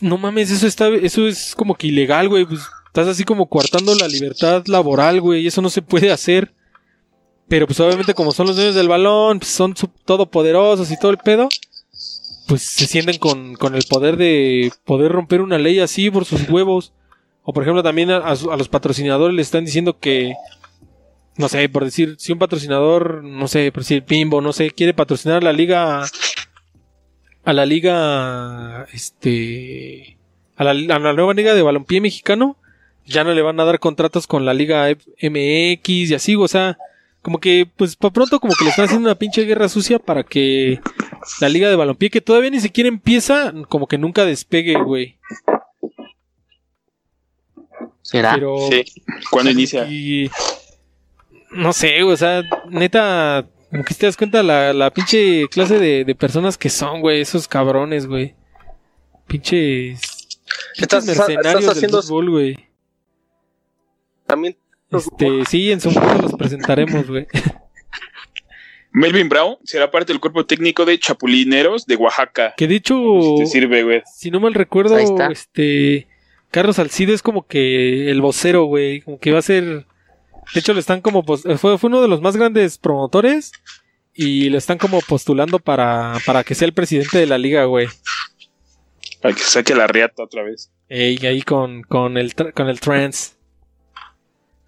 no 0.00 0.18
mames, 0.18 0.50
eso 0.50 0.66
está, 0.66 0.88
eso 0.88 1.26
es 1.26 1.54
como 1.54 1.74
que 1.74 1.88
ilegal, 1.88 2.28
güey. 2.28 2.44
Pues 2.44 2.60
estás 2.86 3.08
así 3.08 3.24
como 3.24 3.48
coartando 3.48 3.94
la 3.94 4.08
libertad 4.08 4.64
laboral, 4.66 5.20
güey. 5.20 5.42
Y 5.42 5.46
eso 5.46 5.62
no 5.62 5.70
se 5.70 5.82
puede 5.82 6.10
hacer. 6.10 6.52
Pero 7.48 7.66
pues 7.66 7.78
obviamente 7.80 8.14
como 8.14 8.32
son 8.32 8.46
los 8.46 8.56
dueños 8.56 8.74
del 8.74 8.88
balón, 8.88 9.38
pues, 9.38 9.50
son 9.50 9.74
todopoderosos 10.04 10.90
y 10.90 10.98
todo 10.98 11.10
el 11.10 11.18
pedo, 11.18 11.48
pues 12.48 12.62
se 12.62 12.86
sienten 12.86 13.18
con, 13.18 13.54
con 13.54 13.74
el 13.74 13.84
poder 13.88 14.16
de 14.16 14.72
poder 14.84 15.12
romper 15.12 15.40
una 15.40 15.58
ley 15.58 15.80
así 15.80 16.10
por 16.10 16.24
sus 16.24 16.48
huevos. 16.48 16.92
O 17.42 17.52
por 17.52 17.62
ejemplo 17.62 17.82
también 17.82 18.10
a, 18.10 18.34
los 18.34 18.68
patrocinadores 18.68 19.36
les 19.36 19.48
están 19.48 19.66
diciendo 19.66 19.98
que, 19.98 20.32
no 21.36 21.48
sé, 21.50 21.68
por 21.68 21.84
decir, 21.84 22.16
si 22.18 22.32
un 22.32 22.38
patrocinador, 22.38 23.22
no 23.22 23.48
sé, 23.48 23.70
por 23.70 23.82
decir 23.82 24.04
Pimbo, 24.04 24.40
no 24.40 24.54
sé, 24.54 24.70
quiere 24.70 24.94
patrocinar 24.94 25.44
la 25.44 25.52
liga, 25.52 26.06
a 27.44 27.52
la 27.52 27.66
liga, 27.66 28.86
este, 28.92 30.16
a 30.56 30.64
la, 30.64 30.70
a 30.70 30.98
la 30.98 31.12
nueva 31.12 31.34
liga 31.34 31.54
de 31.54 31.62
balompié 31.62 32.00
mexicano, 32.00 32.56
ya 33.06 33.24
no 33.24 33.32
le 33.34 33.42
van 33.42 33.60
a 33.60 33.64
dar 33.64 33.78
contratos 33.78 34.26
con 34.26 34.44
la 34.44 34.54
liga 34.54 34.88
MX 35.20 35.88
y 35.88 36.14
así, 36.14 36.36
o 36.36 36.48
sea, 36.48 36.78
como 37.22 37.38
que, 37.38 37.66
pues, 37.76 37.96
para 37.96 38.12
pronto, 38.12 38.40
como 38.40 38.54
que 38.54 38.64
le 38.64 38.70
están 38.70 38.86
haciendo 38.86 39.08
una 39.08 39.18
pinche 39.18 39.44
guerra 39.44 39.68
sucia 39.68 39.98
para 39.98 40.24
que 40.24 40.80
la 41.40 41.48
liga 41.48 41.68
de 41.68 41.76
balompié, 41.76 42.10
que 42.10 42.20
todavía 42.20 42.50
ni 42.50 42.60
siquiera 42.60 42.88
empieza, 42.88 43.52
como 43.68 43.86
que 43.86 43.98
nunca 43.98 44.24
despegue, 44.24 44.74
güey. 44.82 45.16
¿Será? 48.02 48.34
Pero. 48.34 48.56
Sí. 48.70 48.84
¿Cuándo 49.30 49.50
inicia? 49.50 49.86
Y 49.86 50.30
no 51.50 51.72
sé, 51.72 52.02
o 52.02 52.16
sea, 52.16 52.42
neta, 52.68 53.46
como 53.74 53.84
que 53.84 53.94
te 53.94 54.06
das 54.06 54.16
cuenta 54.16 54.40
la, 54.44 54.72
la 54.72 54.92
pinche 54.92 55.48
clase 55.48 55.80
de, 55.80 56.04
de 56.04 56.14
personas 56.14 56.56
que 56.56 56.70
son, 56.70 57.00
güey, 57.00 57.20
esos 57.20 57.48
cabrones, 57.48 58.06
güey. 58.06 58.36
Pinches, 59.26 60.00
Estás, 60.76 61.04
pinches 61.04 61.08
estás 61.08 61.28
mercenarios 61.28 61.60
del 61.62 61.70
haciendo 61.70 62.00
fútbol, 62.02 62.30
güey. 62.30 62.68
también. 64.26 64.56
Este, 64.92 65.44
sí, 65.46 65.72
en 65.72 65.80
su 65.80 65.90
momento 65.90 66.22
los 66.22 66.34
presentaremos, 66.34 67.08
güey. 67.08 67.26
Melvin 68.92 69.28
Brown 69.28 69.56
será 69.64 69.90
parte 69.90 70.12
del 70.12 70.20
cuerpo 70.20 70.46
técnico 70.46 70.84
de 70.84 70.96
Chapulineros 71.00 71.84
de 71.86 71.96
Oaxaca. 71.96 72.54
Que 72.56 72.68
de 72.68 72.76
hecho, 72.76 72.94
Si 73.20 73.38
te 73.38 73.46
sirve, 73.46 73.82
güey. 73.82 74.02
si 74.14 74.30
no 74.30 74.38
mal 74.38 74.54
recuerdo, 74.54 74.96
este, 74.98 76.06
Carlos 76.52 76.76
Salcido 76.76 77.12
es 77.12 77.20
como 77.22 77.44
que 77.44 78.08
el 78.08 78.20
vocero, 78.20 78.66
güey, 78.66 79.00
como 79.00 79.18
que 79.18 79.32
va 79.32 79.40
a 79.40 79.42
ser, 79.42 79.86
de 80.52 80.60
hecho 80.60 80.74
le 80.74 80.80
están 80.80 81.00
como, 81.00 81.24
pos- 81.24 81.42
fue, 81.58 81.78
fue 81.78 81.88
uno 81.88 82.02
de 82.02 82.08
los 82.08 82.20
más 82.20 82.36
grandes 82.36 82.78
promotores 82.78 83.52
y 84.12 84.48
lo 84.50 84.58
están 84.58 84.78
como 84.78 85.00
postulando 85.00 85.58
para, 85.58 86.14
para 86.26 86.44
que 86.44 86.54
sea 86.54 86.66
el 86.66 86.74
presidente 86.74 87.18
de 87.18 87.26
la 87.26 87.38
liga, 87.38 87.64
güey. 87.64 87.88
Para 89.22 89.34
que 89.34 89.42
saque 89.42 89.74
la 89.74 89.86
riata 89.86 90.22
otra 90.22 90.42
vez. 90.42 90.70
Ey, 90.88 91.18
ahí 91.26 91.42
con, 91.42 91.82
con 91.82 92.16
el 92.18 92.34
con 92.34 92.68
el 92.68 92.78
trans. 92.80 93.36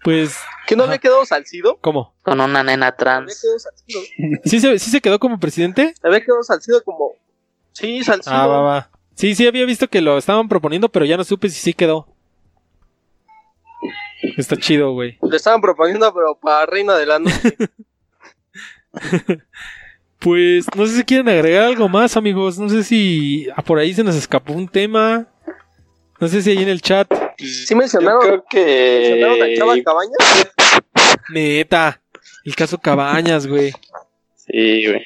Pues, 0.03 0.37
¿Que 0.67 0.75
no 0.75 0.83
había 0.83 0.99
quedado 0.99 1.25
Salcido? 1.25 1.77
¿cómo? 1.81 2.15
Con 2.23 2.39
una 2.39 2.63
nena 2.63 2.95
trans. 2.95 3.41
Salcido. 3.57 4.01
¿Sí 4.45 4.59
se, 4.59 4.79
sí 4.79 4.89
se 4.89 5.01
quedó 5.01 5.19
como 5.19 5.39
presidente? 5.39 5.93
Había 6.03 6.21
quedado 6.23 6.43
Salcido 6.43 6.81
como. 6.83 7.11
Sí, 7.73 8.03
Salcido. 8.03 8.35
Ah, 8.35 8.47
va, 8.47 8.61
va. 8.61 8.89
Sí, 9.15 9.35
sí 9.35 9.45
había 9.47 9.65
visto 9.65 9.87
que 9.89 10.01
lo 10.01 10.17
estaban 10.17 10.47
proponiendo, 10.47 10.89
pero 10.89 11.05
ya 11.05 11.17
no 11.17 11.23
supe 11.23 11.49
si 11.49 11.59
sí 11.59 11.73
quedó. 11.73 12.07
Está 14.37 14.57
chido, 14.57 14.93
güey. 14.93 15.17
Le 15.21 15.37
estaban 15.37 15.61
proponiendo, 15.61 16.13
pero 16.13 16.37
para 16.39 16.65
Reina 16.65 16.95
de 16.95 17.05
la 17.05 17.19
Noche. 17.19 17.55
Pues 20.19 20.65
no 20.75 20.87
sé 20.87 20.97
si 20.97 21.03
quieren 21.03 21.29
agregar 21.29 21.65
algo 21.65 21.87
más, 21.87 22.17
amigos. 22.17 22.57
No 22.57 22.69
sé 22.69 22.83
si 22.83 23.47
ah, 23.55 23.61
por 23.61 23.77
ahí 23.77 23.93
se 23.93 24.03
nos 24.03 24.15
escapó 24.15 24.53
un 24.53 24.67
tema. 24.67 25.27
No 26.19 26.27
sé 26.27 26.41
si 26.41 26.49
ahí 26.49 26.63
en 26.63 26.69
el 26.69 26.81
chat. 26.81 27.07
Sí 27.37 27.75
mencionaron, 27.75 28.23
Yo 28.23 28.43
creo 28.45 28.65
mencionaron 28.65 29.41
a 29.43 29.55
Chava 29.55 29.75
que. 29.75 29.83
Cabañas. 29.83 30.51
Neta. 31.29 32.01
El 32.43 32.55
caso 32.55 32.79
Cabañas, 32.79 33.45
güey. 33.45 33.71
Sí, 34.35 34.87
güey. 34.87 35.05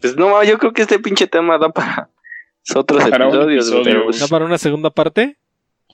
Pues 0.00 0.16
no, 0.16 0.42
yo 0.42 0.58
creo 0.58 0.72
que 0.72 0.82
este 0.82 0.98
pinche 0.98 1.26
tema 1.26 1.56
da 1.56 1.68
para 1.70 2.10
otros 2.74 3.08
Para 3.08 3.26
episodios, 3.26 3.66
episodio, 3.66 3.84
pero 3.84 4.04
pues, 4.04 4.18
¿Da 4.18 4.26
para 4.26 4.44
una 4.44 4.58
segunda 4.58 4.90
parte? 4.90 5.38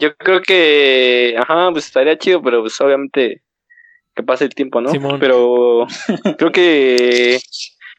Yo 0.00 0.16
creo 0.16 0.40
que, 0.40 1.34
ajá, 1.38 1.70
pues 1.72 1.86
estaría 1.86 2.18
chido, 2.18 2.42
pero 2.42 2.62
pues 2.62 2.80
obviamente 2.80 3.42
que 4.14 4.22
pase 4.22 4.44
el 4.44 4.54
tiempo, 4.54 4.80
¿no? 4.80 4.90
Simón. 4.90 5.20
Pero 5.20 5.86
creo 6.38 6.50
que 6.52 7.38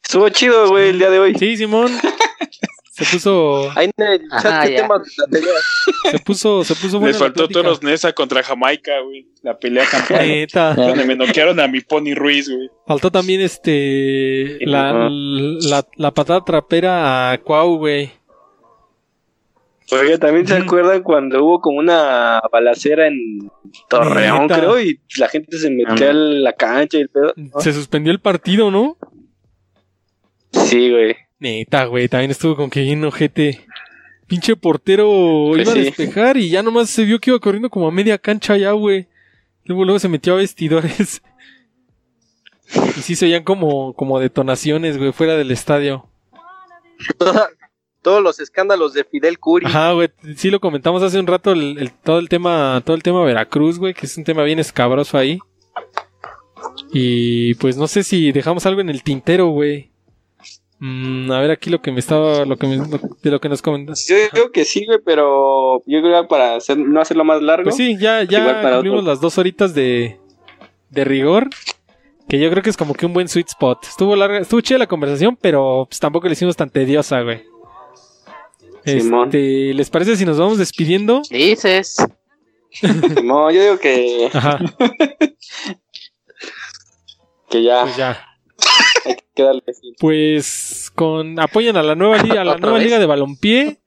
estuvo 0.03 0.27
chido, 0.29 0.69
güey, 0.69 0.89
el 0.89 0.99
día 0.99 1.09
de 1.09 1.19
hoy. 1.19 1.35
Sí, 1.35 1.55
Simón. 1.57 1.91
Se 2.91 3.05
puso. 3.05 3.71
Ahí 3.75 3.89
en 3.97 4.05
el 4.05 4.29
chat, 4.29 4.45
Ajá, 4.45 4.65
¿qué 4.67 4.73
ya. 4.73 4.81
temas 4.81 5.01
plantearías? 5.15 5.63
Se 6.11 6.19
puso. 6.19 6.63
Se 6.63 6.75
puso 6.75 6.99
buena 6.99 7.13
Les 7.13 7.19
la 7.21 7.25
faltó 7.25 7.47
plática. 7.47 7.61
Toros 7.61 7.81
Nesa 7.81 8.13
contra 8.13 8.43
Jamaica, 8.43 8.99
güey. 8.99 9.27
La 9.41 9.57
pelea 9.57 9.85
campal. 9.85 10.27
Neta. 10.27 10.73
Donde 10.75 11.05
me 11.05 11.15
noquearon 11.15 11.59
a 11.59 11.67
mi 11.67 11.79
Pony 11.81 12.13
Ruiz, 12.13 12.49
güey. 12.49 12.69
Faltó 12.85 13.09
también 13.09 13.41
este. 13.41 14.57
La, 14.61 15.07
la, 15.09 15.87
la 15.95 16.11
patada 16.13 16.43
trapera 16.43 17.31
a 17.31 17.37
Cuau, 17.39 17.77
güey. 17.77 18.11
Oiga, 19.91 20.17
también 20.17 20.47
se 20.47 20.55
acuerdan 20.55 21.03
cuando 21.03 21.43
hubo 21.43 21.59
como 21.59 21.79
una 21.79 22.41
balacera 22.49 23.07
en 23.07 23.51
Torreón, 23.89 24.43
Neta. 24.43 24.57
creo, 24.57 24.79
y 24.79 25.01
la 25.17 25.27
gente 25.27 25.57
se 25.57 25.69
metió 25.69 26.09
a 26.09 26.13
la 26.13 26.53
cancha 26.53 26.97
y 26.97 27.01
el 27.01 27.09
pedo. 27.09 27.33
Se 27.59 27.73
suspendió 27.73 28.13
el 28.13 28.19
partido, 28.19 28.71
¿no? 28.71 28.97
Sí, 30.51 30.89
güey. 30.89 31.17
Neta, 31.39 31.85
güey, 31.85 32.07
también 32.07 32.31
estuvo 32.31 32.55
con 32.55 32.69
que 32.69 32.81
bien 32.81 33.03
ojete. 33.03 33.65
Pinche 34.27 34.55
portero 34.55 35.47
Pues 35.49 35.63
iba 35.63 35.73
a 35.73 35.75
despejar 35.75 36.37
y 36.37 36.49
ya 36.49 36.63
nomás 36.63 36.89
se 36.89 37.03
vio 37.03 37.19
que 37.19 37.31
iba 37.31 37.39
corriendo 37.39 37.69
como 37.69 37.89
a 37.89 37.91
media 37.91 38.17
cancha 38.17 38.55
ya, 38.55 38.71
güey. 38.71 39.07
Luego, 39.65 39.83
luego 39.83 39.99
se 39.99 40.07
metió 40.07 40.33
a 40.33 40.37
vestidores. 40.37 41.21
y 42.97 43.01
sí 43.01 43.17
se 43.17 43.25
oían 43.25 43.43
como, 43.43 43.93
como 43.93 44.19
detonaciones, 44.19 44.97
güey, 44.97 45.11
fuera 45.11 45.35
del 45.35 45.51
estadio. 45.51 46.07
Todos 48.01 48.21
los 48.23 48.39
escándalos 48.39 48.93
de 48.93 49.03
Fidel 49.03 49.37
Curi. 49.39 49.65
Ajá, 49.67 49.91
güey, 49.93 50.09
sí 50.35 50.49
lo 50.49 50.59
comentamos 50.59 51.03
hace 51.03 51.19
un 51.19 51.27
rato 51.27 51.51
el, 51.51 51.77
el- 51.77 51.91
todo 51.91 52.19
el 52.19 52.29
tema, 52.29 52.81
todo 52.85 52.95
el 52.95 53.03
tema 53.03 53.23
Veracruz, 53.23 53.77
güey, 53.79 53.93
que 53.93 54.05
es 54.07 54.17
un 54.17 54.23
tema 54.23 54.43
bien 54.43 54.59
escabroso 54.59 55.17
ahí. 55.17 55.39
Y 56.93 57.53
pues 57.55 57.77
no 57.77 57.87
sé 57.87 58.03
si 58.03 58.31
dejamos 58.31 58.65
algo 58.65 58.81
en 58.81 58.89
el 58.89 59.03
tintero, 59.03 59.47
güey. 59.47 59.91
Mm, 60.79 61.31
a 61.31 61.39
ver 61.41 61.51
aquí 61.51 61.69
lo 61.69 61.81
que 61.81 61.91
me 61.91 61.99
estaba, 61.99 62.43
lo 62.45 62.57
que 62.57 62.65
me- 62.67 62.77
lo- 62.77 62.99
de 63.21 63.31
lo 63.31 63.39
que 63.39 63.49
nos 63.49 63.61
comentas. 63.61 64.07
Yo 64.07 64.15
creo 64.31 64.51
que 64.51 64.65
sí, 64.65 64.85
güey, 64.85 64.99
pero 65.05 65.81
yo 65.85 66.01
creo 66.01 66.21
que 66.23 66.27
para 66.27 66.55
hacer, 66.55 66.77
no 66.77 66.99
hacerlo 67.01 67.23
más 67.23 67.41
largo. 67.41 67.65
Pues 67.65 67.75
sí, 67.77 67.97
ya, 67.99 68.23
ya 68.23 68.39
Igual 68.39 68.61
para 68.61 68.75
cumplimos 68.77 68.99
otro. 69.01 69.11
las 69.11 69.21
dos 69.21 69.37
horitas 69.37 69.75
de, 69.75 70.17
de 70.89 71.03
rigor. 71.05 71.49
Que 72.27 72.39
yo 72.39 72.49
creo 72.49 72.63
que 72.63 72.69
es 72.69 72.77
como 72.77 72.93
que 72.93 73.05
un 73.05 73.13
buen 73.13 73.27
sweet 73.27 73.49
spot. 73.49 73.85
Estuvo 73.85 74.15
larga, 74.15 74.39
estuvo 74.39 74.61
chida 74.61 74.77
la 74.77 74.87
conversación, 74.87 75.37
pero 75.39 75.85
pues 75.89 75.99
tampoco 75.99 76.27
le 76.27 76.33
hicimos 76.33 76.55
tan 76.55 76.69
tediosa, 76.69 77.21
güey. 77.21 77.43
Simón. 78.85 79.27
Este, 79.29 79.73
¿les 79.73 79.89
parece 79.89 80.15
si 80.15 80.25
nos 80.25 80.37
vamos 80.39 80.57
despidiendo? 80.57 81.21
Dices. 81.29 81.97
No, 83.23 83.51
yo 83.51 83.61
digo 83.61 83.79
que, 83.79 84.29
Ajá, 84.33 84.57
que 87.49 87.63
ya 87.63 87.81
pues 87.83 87.97
ya. 87.97 88.25
hay 89.05 89.17
que 89.35 89.43
darle. 89.43 89.63
Pues 89.99 90.91
con 90.95 91.37
apoyan 91.39 91.75
a 91.77 91.83
la 91.83 91.95
nueva 91.95 92.17
liga, 92.23 92.41
a 92.41 92.45
la 92.45 92.51
¿Otra 92.53 92.61
nueva 92.61 92.77
vez? 92.77 92.85
liga 92.85 92.99
de 92.99 93.05
balompié. 93.05 93.81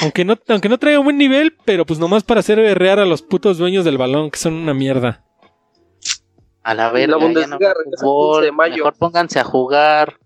Aunque 0.00 0.24
no, 0.24 0.36
aunque 0.48 0.68
no 0.68 0.78
traiga 0.78 0.98
buen 1.00 1.18
nivel, 1.18 1.56
pero 1.64 1.84
pues 1.86 1.98
nomás 1.98 2.22
para 2.24 2.40
hacer 2.40 2.58
berrear 2.58 2.98
a 3.00 3.04
los 3.06 3.22
putos 3.22 3.58
dueños 3.58 3.84
del 3.84 3.98
balón, 3.98 4.30
que 4.30 4.38
son 4.38 4.54
una 4.54 4.74
mierda. 4.74 5.24
A 6.62 6.74
la 6.74 6.84
La 6.86 6.90
verga, 6.92 7.18
ya 7.18 7.24
Bundesliga 7.24 7.58
no 7.58 7.66
hay 7.66 7.74
regresa 7.74 7.90
el 7.90 7.98
fútbol. 8.00 8.34
15 8.40 8.44
de 8.46 8.52
mayo. 8.52 8.76
Mejor 8.76 8.94
pónganse 8.98 9.38
a 9.40 9.44
jugar. 9.44 10.18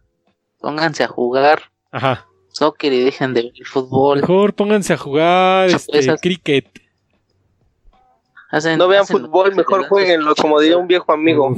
Pónganse 0.61 1.03
a 1.05 1.09
jugar 1.09 1.63
Ajá. 1.91 2.27
Soccer 2.53 2.93
y 2.93 3.01
dejen 3.05 3.35
de 3.35 3.43
ver 3.43 3.53
el 3.57 3.67
fútbol. 3.67 4.21
Mejor 4.21 4.55
pónganse 4.55 4.93
a 4.93 4.97
jugar 4.97 5.69
este, 5.71 6.17
cricket. 6.21 6.67
Hacen- 8.51 8.79
No 8.79 8.89
vean 8.89 9.03
hacen 9.03 9.19
fútbol, 9.19 9.55
mejor 9.55 9.87
jueguenlo, 9.87 10.35
como 10.35 10.61
diría 10.61 10.77
un 10.77 10.89
viejo 10.89 11.13
amigo. 11.13 11.55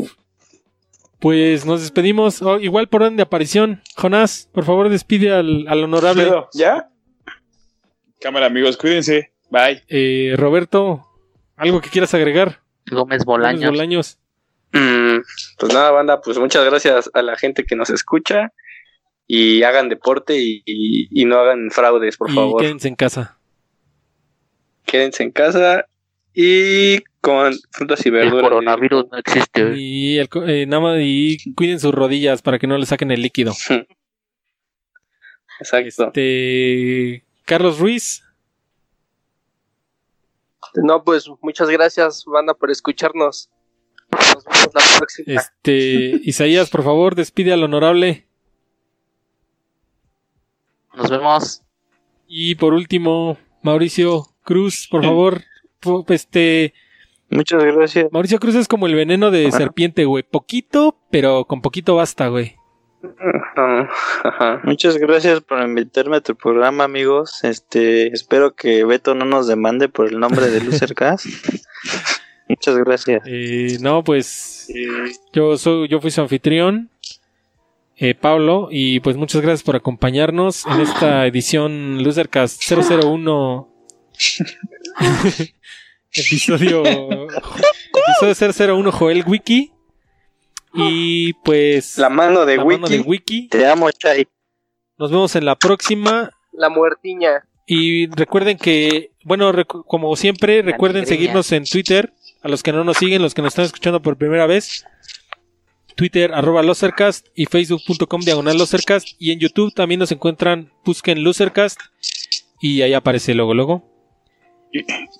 Pues 1.18 1.64
nos 1.64 1.80
despedimos. 1.80 2.42
Oh, 2.42 2.58
igual 2.58 2.88
por 2.88 3.02
orden 3.02 3.16
de 3.16 3.22
aparición. 3.22 3.80
Jonás, 3.96 4.48
por 4.52 4.64
favor 4.64 4.88
despide 4.88 5.32
al, 5.32 5.66
al 5.68 5.84
honorable. 5.84 6.30
¿Ya? 6.52 6.88
Cámara, 8.20 8.46
amigos, 8.46 8.76
cuídense. 8.76 9.32
Bye. 9.48 9.82
Eh, 9.88 10.34
Roberto, 10.36 11.06
¿algo 11.56 11.80
que 11.80 11.90
quieras 11.90 12.12
agregar? 12.14 12.60
Gómez 12.90 13.24
Gómez 13.24 13.24
Bolaños. 13.24 13.70
Bolaños. 13.70 14.18
Mm, 14.72 15.18
pues 15.58 15.72
nada, 15.74 15.90
banda, 15.92 16.20
pues 16.20 16.38
muchas 16.38 16.64
gracias 16.64 17.10
a 17.14 17.22
la 17.22 17.36
gente 17.36 17.64
que 17.64 17.76
nos 17.76 17.90
escucha 17.90 18.52
y 19.26 19.62
hagan 19.62 19.88
deporte 19.88 20.38
y, 20.38 20.62
y- 20.66 21.08
y 21.10 21.24
no 21.24 21.38
hagan 21.38 21.70
fraudes, 21.70 22.16
por 22.16 22.30
y 22.30 22.34
favor. 22.34 22.60
quédense 22.60 22.88
en 22.88 22.96
casa. 22.96 23.38
Quédense 24.84 25.22
en 25.22 25.30
casa 25.30 25.86
y 26.34 27.00
con 27.20 27.54
frutas 27.70 28.04
y 28.04 28.08
El 28.08 28.14
verduras. 28.16 28.42
coronavirus 28.42 29.06
no 29.10 29.18
existe. 29.18 29.74
Y, 29.76 30.18
el 30.18 30.28
eh, 30.46 30.66
nada 30.66 30.82
más, 30.82 30.98
y 31.00 31.54
cuiden 31.54 31.78
sus 31.80 31.94
rodillas 31.94 32.42
para 32.42 32.58
que 32.58 32.66
no 32.66 32.76
le 32.78 32.86
saquen 32.86 33.10
el 33.10 33.22
líquido. 33.22 33.52
Exacto. 35.60 36.06
Este, 36.08 37.24
Carlos 37.44 37.78
Ruiz. 37.78 38.24
No, 40.74 41.04
pues 41.04 41.28
muchas 41.42 41.68
gracias, 41.68 42.24
banda, 42.26 42.54
por 42.54 42.70
escucharnos. 42.70 43.50
Nos 44.10 44.44
vemos 44.44 44.70
la 44.74 44.98
próxima. 44.98 45.40
Este, 45.40 46.20
Isaías, 46.24 46.70
por 46.70 46.82
favor, 46.82 47.14
despide 47.14 47.52
al 47.52 47.62
honorable. 47.62 48.26
Nos 50.94 51.10
vemos. 51.10 51.62
Y 52.26 52.54
por 52.54 52.74
último, 52.74 53.38
Mauricio 53.62 54.26
Cruz, 54.42 54.88
por 54.90 55.04
favor. 55.04 55.42
Este, 56.08 56.74
Muchas 57.30 57.64
gracias. 57.64 58.12
Mauricio 58.12 58.38
Cruz 58.38 58.54
es 58.54 58.68
como 58.68 58.86
el 58.86 58.94
veneno 58.94 59.30
de 59.30 59.50
serpiente, 59.52 60.04
güey. 60.04 60.22
Poquito, 60.22 60.96
pero 61.10 61.46
con 61.46 61.62
poquito 61.62 61.96
basta, 61.96 62.28
güey. 62.28 62.56
Ajá. 63.56 64.60
Muchas 64.64 64.96
gracias 64.98 65.40
por 65.40 65.60
invitarme 65.62 66.18
a 66.18 66.20
tu 66.20 66.36
programa, 66.36 66.84
amigos. 66.84 67.42
Este, 67.42 68.08
espero 68.08 68.54
que 68.54 68.84
Beto 68.84 69.14
no 69.14 69.24
nos 69.24 69.46
demande 69.46 69.88
por 69.88 70.08
el 70.08 70.20
nombre 70.20 70.48
de 70.48 70.62
Losercast. 70.62 71.26
Muchas 72.48 72.76
gracias. 72.76 73.22
Eh, 73.26 73.78
no, 73.80 74.04
pues 74.04 74.70
yo 75.32 75.56
soy, 75.56 75.88
yo 75.88 76.00
fui 76.00 76.10
su 76.10 76.20
anfitrión, 76.20 76.90
eh, 78.02 78.14
Pablo, 78.14 78.68
y 78.70 78.98
pues 79.00 79.16
muchas 79.16 79.42
gracias 79.42 79.62
por 79.62 79.76
acompañarnos 79.76 80.66
en 80.66 80.80
esta 80.80 81.24
edición 81.28 82.02
Losercast 82.02 82.60
001. 82.68 83.68
episodio, 86.12 86.82
episodio 86.84 88.76
001 88.76 88.92
Joel 88.92 89.24
Wiki. 89.26 89.72
Y 90.74 91.34
pues 91.44 91.98
La 91.98 92.08
mano 92.08 92.44
de 92.46 92.56
la 92.56 92.64
Wiki. 92.64 92.80
mano 92.80 92.92
de 92.92 93.00
Wiki. 93.00 93.48
Te 93.48 93.66
amo, 93.66 93.90
Chay. 93.90 94.26
Nos 94.98 95.10
vemos 95.10 95.36
en 95.36 95.44
la 95.44 95.56
próxima. 95.56 96.30
La 96.52 96.68
muertiña. 96.70 97.46
Y 97.66 98.06
recuerden 98.08 98.56
que, 98.58 99.12
bueno, 99.24 99.52
recu- 99.52 99.84
como 99.86 100.14
siempre, 100.16 100.62
recuerden 100.62 101.06
seguirnos 101.06 101.52
en 101.52 101.64
Twitter. 101.64 102.12
A 102.42 102.48
los 102.48 102.62
que 102.64 102.72
no 102.72 102.82
nos 102.82 102.96
siguen, 102.96 103.22
los 103.22 103.34
que 103.34 103.42
nos 103.42 103.52
están 103.52 103.66
escuchando 103.66 104.02
por 104.02 104.16
primera 104.16 104.46
vez. 104.46 104.84
Twitter, 105.94 106.32
arroba 106.34 106.62
Losercast 106.62 107.26
y 107.34 107.46
facebook.com 107.46 108.22
diagonal 108.22 108.58
Losercast. 108.58 109.08
Y 109.18 109.32
en 109.32 109.38
YouTube 109.38 109.72
también 109.74 110.00
nos 110.00 110.12
encuentran, 110.12 110.72
busquen 110.84 111.22
Losercast. 111.22 111.78
Y 112.60 112.82
ahí 112.82 112.94
aparece 112.94 113.34
luego, 113.34 113.54
luego. 113.54 113.88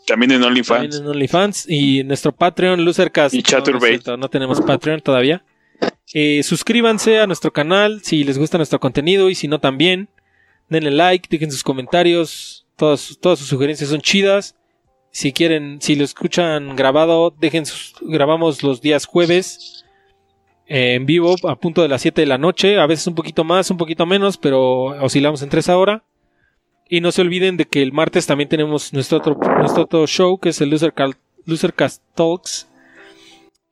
También 0.07 0.33
en 0.33 0.41
También 0.41 0.45
OnlyFans. 0.45 0.97
en 0.97 1.07
OnlyFans 1.07 1.67
y 1.69 2.01
en 2.01 2.09
nuestro 2.09 2.33
Patreon, 2.33 2.85
Losercast. 2.85 3.35
Y 3.35 3.39
no, 3.39 3.43
Chaturbate. 3.43 4.17
no 4.17 4.29
tenemos 4.29 4.61
Patreon 4.61 5.01
todavía. 5.01 5.45
Eh, 6.15 6.43
suscríbanse 6.43 7.19
a 7.19 7.27
nuestro 7.27 7.53
canal 7.53 8.01
si 8.03 8.25
les 8.25 8.39
gusta 8.39 8.57
nuestro 8.59 8.81
contenido 8.81 9.31
y 9.31 9.35
si 9.35 9.49
no 9.49 9.61
también. 9.61 10.09
Denle 10.69 10.91
like, 10.91 11.29
dejen 11.31 11.51
sus 11.51 11.63
comentarios. 11.63 12.67
Todas, 12.77 13.19
todas 13.21 13.39
sus 13.39 13.49
sugerencias 13.49 13.91
son 13.91 14.01
chidas. 14.01 14.57
Si 15.11 15.33
quieren, 15.33 15.79
si 15.83 15.95
lo 15.95 16.05
escuchan 16.05 16.75
grabado, 16.75 17.35
dejen 17.39 17.67
sus, 17.67 17.95
grabamos 18.01 18.63
los 18.63 18.81
días 18.81 19.05
jueves 19.05 19.82
en 20.67 21.07
vivo 21.07 21.35
a 21.49 21.57
punto 21.57 21.83
de 21.83 21.89
las 21.89 22.03
7 22.03 22.21
de 22.21 22.27
la 22.27 22.39
noche. 22.39 22.79
A 22.79 22.87
veces 22.87 23.07
un 23.07 23.15
poquito 23.15 23.45
más, 23.45 23.71
un 23.71 23.77
poquito 23.77 24.07
menos, 24.07 24.37
pero 24.39 24.85
oscilamos 25.03 25.43
entre 25.43 25.61
esa 25.61 25.77
hora. 25.77 26.05
Y 26.89 27.01
no 27.01 27.13
se 27.13 27.23
olviden 27.23 27.57
de 27.57 27.67
que 27.67 27.83
el 27.83 27.93
martes 27.93 28.27
también 28.27 28.49
tenemos 28.49 28.93
nuestro 28.93 29.19
otro, 29.19 29.39
nuestro 29.59 29.85
otro 29.85 30.07
show, 30.07 30.39
que 30.39 30.51
es 30.51 30.61
el 30.61 30.71
Losercast, 30.71 31.15
Losercast 31.47 32.03
Talks, 32.15 32.69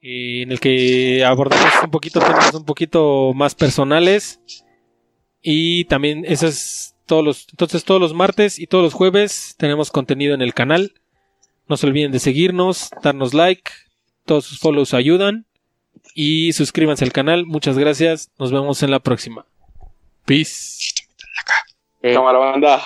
eh, 0.01 0.43
en 0.43 0.53
el 0.53 0.61
que 0.61 1.25
abordamos 1.25 1.73
un 1.85 1.91
poquito 1.91 2.21
temas 2.21 2.55
un 2.55 2.65
poquito 2.65 3.33
más 3.35 3.55
personales. 3.55 4.41
Y 5.43 5.85
también 5.85 6.25
eso 6.27 6.47
es 6.47 6.95
todos 7.07 7.25
los, 7.25 7.47
entonces 7.51 7.85
todos 7.85 8.01
los 8.01 8.15
martes 8.15 8.59
y 8.59 8.67
todos 8.67 8.85
los 8.85 8.95
jueves 8.95 9.55
tenemos 9.59 9.91
contenido 9.91 10.35
en 10.35 10.43
el 10.43 10.55
canal. 10.55 10.95
No 11.69 11.77
se 11.77 11.87
olviden 11.87 12.13
de 12.13 12.19
seguirnos, 12.19 12.91
darnos 13.03 13.35
like, 13.35 13.71
todos 14.25 14.45
sus 14.45 14.59
follows 14.59 14.95
ayudan. 14.95 15.47
Y 16.15 16.53
suscríbanse 16.53 17.05
al 17.05 17.13
canal. 17.13 17.47
Muchas 17.47 17.79
gracias. 17.79 18.31
Nos 18.39 18.53
vemos 18.53 18.83
en 18.83 18.91
la 18.91 19.01
próxima. 19.01 19.47
Peace. 20.25 20.95
Eh, 22.03 22.15
Cámara 22.15 22.39
banda. 22.39 22.83